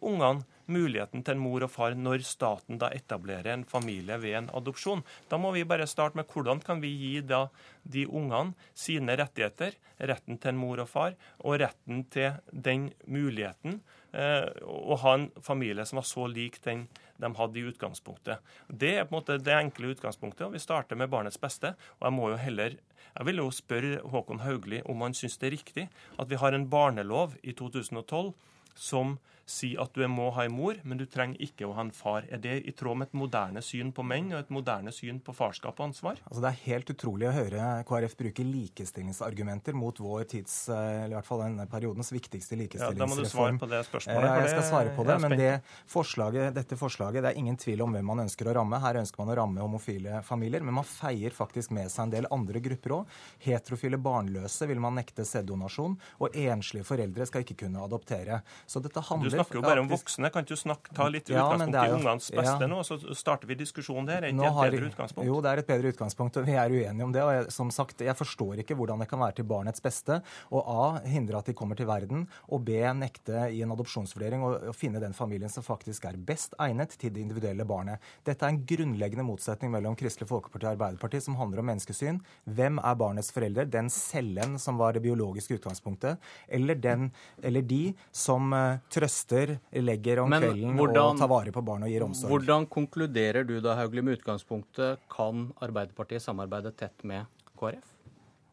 ungene 0.00 0.44
muligheten 0.72 1.24
til 1.24 1.36
en 1.36 1.42
mor 1.42 1.64
og 1.66 1.72
far 1.72 1.96
når 1.98 2.24
staten 2.26 2.80
da 2.80 2.90
etablerer 2.94 3.52
en 3.52 3.66
familie 3.68 4.16
ved 4.22 4.36
en 4.38 4.50
adopsjon. 4.56 5.04
Da 5.30 5.38
må 5.40 5.52
vi 5.54 5.66
bare 5.68 5.88
starte 5.90 6.18
med 6.18 6.30
hvordan 6.30 6.62
kan 6.64 6.82
vi 6.82 6.92
gi 6.94 7.12
da 7.26 7.46
de 7.82 8.06
ungene 8.06 8.54
sine 8.74 9.16
rettigheter, 9.18 9.76
retten 10.00 10.38
til 10.40 10.54
en 10.54 10.60
mor 10.60 10.82
og 10.82 10.90
far, 10.90 11.16
og 11.44 11.60
retten 11.62 12.04
til 12.12 12.38
den 12.50 12.90
muligheten 13.06 13.80
eh, 14.12 14.46
å 14.64 14.98
ha 15.02 15.16
en 15.18 15.30
familie 15.44 15.86
som 15.88 16.00
var 16.00 16.08
så 16.08 16.26
lik 16.30 16.60
den 16.64 16.86
de 17.20 17.28
hadde 17.36 17.60
i 17.60 17.66
utgangspunktet. 17.68 18.40
Det 18.66 18.94
er 18.96 19.04
på 19.04 19.12
en 19.12 19.18
måte 19.18 19.36
det 19.44 19.52
enkle 19.52 19.92
utgangspunktet, 19.92 20.46
og 20.46 20.54
vi 20.54 20.62
starter 20.62 20.96
med 20.96 21.10
barnets 21.12 21.36
beste. 21.40 21.74
Og 21.98 22.06
jeg 22.08 22.16
må 22.16 22.30
jo 22.32 22.38
heller 22.40 22.78
jeg 23.10 23.26
vil 23.26 23.40
jo 23.42 23.48
spørre 23.50 23.98
Håkon 24.12 24.44
Haugli 24.44 24.80
om 24.88 25.02
han 25.02 25.16
syns 25.18 25.38
det 25.40 25.48
er 25.48 25.56
riktig 25.56 25.86
at 26.20 26.30
vi 26.30 26.38
har 26.38 26.54
en 26.54 26.68
barnelov 26.70 27.34
i 27.42 27.54
2012 27.58 28.30
som 28.78 29.16
sier 29.50 29.80
at 29.82 29.94
du 29.96 30.04
må 30.10 30.30
ha 30.36 30.46
en 30.46 30.54
mor, 30.54 30.78
men 30.86 31.00
du 31.00 31.06
trenger 31.10 31.40
ikke 31.42 31.66
å 31.68 31.74
ha 31.76 31.84
en 31.84 31.92
far. 31.94 32.26
Er 32.30 32.40
det 32.42 32.56
i 32.68 32.74
tråd 32.76 33.00
med 33.00 33.10
et 33.10 33.18
moderne 33.18 33.62
syn 33.64 33.90
på 33.96 34.04
menn 34.06 34.30
og 34.32 34.44
et 34.44 34.52
moderne 34.54 34.92
syn 34.94 35.20
på 35.24 35.34
farskap 35.36 35.80
og 35.80 35.90
ansvar? 35.90 36.20
Altså 36.28 36.44
Det 36.44 36.50
er 36.52 36.60
helt 36.66 36.92
utrolig 36.94 37.28
å 37.28 37.34
høre 37.34 37.68
KrF 37.88 38.16
bruke 38.20 38.46
likestillingsargumenter 38.46 39.76
mot 39.76 39.98
vår 40.00 40.26
tids, 40.30 40.56
eh, 40.68 41.04
eller 41.04 41.16
i 41.16 41.18
hvert 41.18 41.28
fall 41.28 41.42
denne 41.44 41.66
periodens 41.70 42.12
viktigste 42.14 42.58
likestillingsreform. 42.60 42.98
Ja, 42.98 43.04
da 43.04 43.10
må 43.10 43.18
du 43.18 43.28
svare 43.28 43.58
på 43.60 43.70
det 43.70 43.82
spørsmålet, 43.88 44.30
Ja, 44.30 44.36
Jeg 44.40 44.54
skal 44.54 44.68
svare 44.70 44.94
på 44.96 45.06
det, 45.08 45.18
men 45.24 45.36
det 45.38 45.52
forslaget, 45.90 46.54
dette 46.54 46.78
forslaget, 46.78 47.22
det 47.24 47.32
er 47.32 47.38
ingen 47.38 47.56
tvil 47.56 47.82
om 47.82 47.92
hvem 47.92 48.06
man 48.12 48.24
ønsker 48.26 48.50
å 48.50 48.54
ramme. 48.60 48.80
Her 48.80 49.00
ønsker 49.02 49.24
man 49.24 49.34
å 49.34 49.38
ramme 49.42 49.64
homofile 49.64 50.22
familier, 50.26 50.62
men 50.62 50.74
man 50.74 50.86
feier 50.86 51.34
faktisk 51.34 51.74
med 51.76 51.90
seg 51.90 52.08
en 52.08 52.14
del 52.14 52.30
andre 52.30 52.62
grupper 52.62 52.96
òg. 53.00 53.18
Heterofile 53.44 53.98
barnløse 54.00 54.68
vil 54.70 54.80
man 54.80 54.96
nekte 54.98 55.26
sæddonasjon, 55.26 55.98
og 56.20 56.36
enslige 56.36 56.86
foreldre 56.86 57.26
skal 57.26 57.44
ikke 57.44 57.58
kunne 57.64 57.82
adoptere. 57.82 58.42
Så 58.66 58.82
dette 58.82 59.02
handler 59.10 59.39
snakker 59.40 59.58
jo 59.58 59.62
bare 59.64 59.80
om 59.80 59.88
voksne. 59.90 60.30
Kan 60.30 60.44
ikke 60.44 60.54
du 60.54 60.60
snakke, 60.60 60.94
ta 60.94 61.08
litt 61.08 61.28
Ja, 61.32 61.42
utgangspunkt 61.48 61.72
det 61.72 61.80
er 61.80 61.84
i 61.84 61.90
jo- 61.90 61.98
ungenes 62.00 62.30
beste 62.30 62.60
ja. 62.60 62.68
nå, 62.70 62.80
så 62.86 62.98
starter 63.16 63.46
vi 63.50 63.54
diskusjonen 63.56 64.06
der? 64.06 64.22
Er 64.24 64.32
ikke 64.32 64.40
det 64.40 64.50
et 64.50 64.72
bedre 64.76 64.90
utgangspunkt? 64.92 65.26
Jo, 65.26 65.40
det 65.40 65.50
er 65.50 65.58
et 65.64 65.66
bedre 65.66 65.92
utgangspunkt, 65.94 66.36
og 66.36 66.46
vi 66.46 66.52
er 66.60 66.70
uenige 66.70 67.04
om 67.04 67.12
det. 67.12 67.22
og 67.22 67.32
jeg, 67.32 67.52
som 67.52 67.70
sagt, 67.70 68.00
jeg 68.00 68.16
forstår 68.16 68.58
ikke 68.64 68.74
hvordan 68.76 68.98
det 69.00 69.08
kan 69.08 69.18
være 69.20 69.34
til 69.40 69.44
barnets 69.44 69.80
beste 69.80 70.22
å 70.50 70.60
A. 70.64 71.00
hindre 71.06 71.38
at 71.38 71.46
de 71.46 71.54
kommer 71.54 71.74
til 71.76 71.86
verden, 71.86 72.28
og 72.48 72.64
B. 72.64 72.70
nekte 72.94 73.48
i 73.52 73.62
en 73.62 73.70
adopsjonsvurdering 73.72 74.42
å, 74.42 74.70
å 74.70 74.74
finne 74.74 75.00
den 75.00 75.12
familien 75.12 75.48
som 75.48 75.62
faktisk 75.62 76.04
er 76.04 76.16
best 76.16 76.54
egnet 76.60 76.96
til 76.98 77.10
det 77.12 77.20
individuelle 77.20 77.64
barnet. 77.64 77.98
Dette 78.24 78.44
er 78.44 78.48
en 78.50 78.64
grunnleggende 78.66 79.24
motsetning 79.24 79.70
mellom 79.70 79.96
Kristelig 79.96 80.28
Folkeparti 80.28 80.66
og 80.66 80.72
Arbeiderpartiet 80.76 81.22
som 81.22 81.36
handler 81.36 81.60
om 81.60 81.66
menneskesyn. 81.70 82.20
Hvem 82.44 82.78
er 82.82 82.94
barnets 82.94 83.30
forelder? 83.32 83.64
Den 83.70 83.88
cellen 83.90 84.58
som 84.58 84.76
var 84.76 84.92
det 84.92 85.02
biologiske 85.02 85.54
utgangspunktet, 85.58 86.18
eller, 86.48 86.74
den, 86.74 87.12
eller 87.42 87.62
de 87.62 87.94
som 88.12 88.52
uh, 88.52 88.78
trøster, 88.90 89.29
legger 89.30 90.22
om 90.24 90.30
Men 90.30 90.42
kvelden 90.42 90.76
hvordan- 90.76 91.14
og 91.14 91.18
tar 91.18 91.28
vare 91.28 91.52
på 91.52 91.64
barn 91.64 91.82
og 91.82 91.88
gir 91.88 92.02
omsorg? 92.02 92.30
Hvordan 92.30 92.66
konkluderer 92.66 93.46
du 93.46 93.60
da, 93.60 93.76
Hauglie, 93.76 94.02
med 94.02 94.18
utgangspunktet 94.18 94.98
kan 95.08 95.52
Arbeiderpartiet 95.60 96.22
samarbeide 96.22 96.74
tett 96.76 97.04
med 97.04 97.26
KrF? 97.56 97.96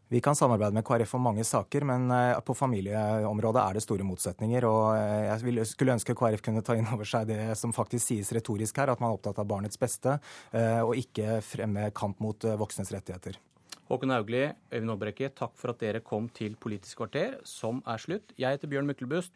Vi 0.09 0.21
kan 0.21 0.35
samarbeide 0.35 0.71
med 0.71 0.85
KrF 0.87 1.15
om 1.17 1.21
mange 1.21 1.43
saker, 1.43 1.83
men 1.83 2.11
eh, 2.11 2.39
på 2.39 2.53
familieområdet 2.55 3.59
er 3.59 3.73
det 3.75 3.81
store 3.83 4.05
motsetninger. 4.07 4.63
og 4.63 4.95
eh, 4.95 5.25
Jeg 5.27 5.65
skulle 5.67 5.97
ønske 5.97 6.15
KrF 6.15 6.41
kunne 6.45 6.63
ta 6.63 6.77
inn 6.79 6.87
over 6.87 7.03
seg 7.03 7.27
det 7.27 7.57
som 7.59 7.73
faktisk 7.75 8.05
sies 8.07 8.31
retorisk 8.31 8.77
her, 8.79 8.93
at 8.93 9.01
man 9.03 9.11
er 9.11 9.17
opptatt 9.17 9.41
av 9.43 9.49
barnets 9.49 9.75
beste, 9.77 10.15
eh, 10.53 10.79
og 10.79 10.95
ikke 10.95 11.41
fremme 11.43 11.91
kamp 11.91 12.23
mot 12.23 12.39
voksnes 12.39 12.93
rettigheter. 12.95 13.35
Håkon 13.87 14.11
Hauglie, 14.11 14.53
Øyvind 14.71 14.91
Aabrekke, 14.91 15.29
takk 15.35 15.53
for 15.59 15.71
at 15.71 15.79
dere 15.83 15.99
kom 16.03 16.27
til 16.31 16.55
Politisk 16.55 16.99
kvarter, 17.03 17.37
som 17.47 17.83
er 17.87 17.99
slutt. 17.99 18.31
Jeg 18.39 18.55
heter 18.55 18.71
Bjørn 18.71 18.87
Myklebust. 18.87 19.35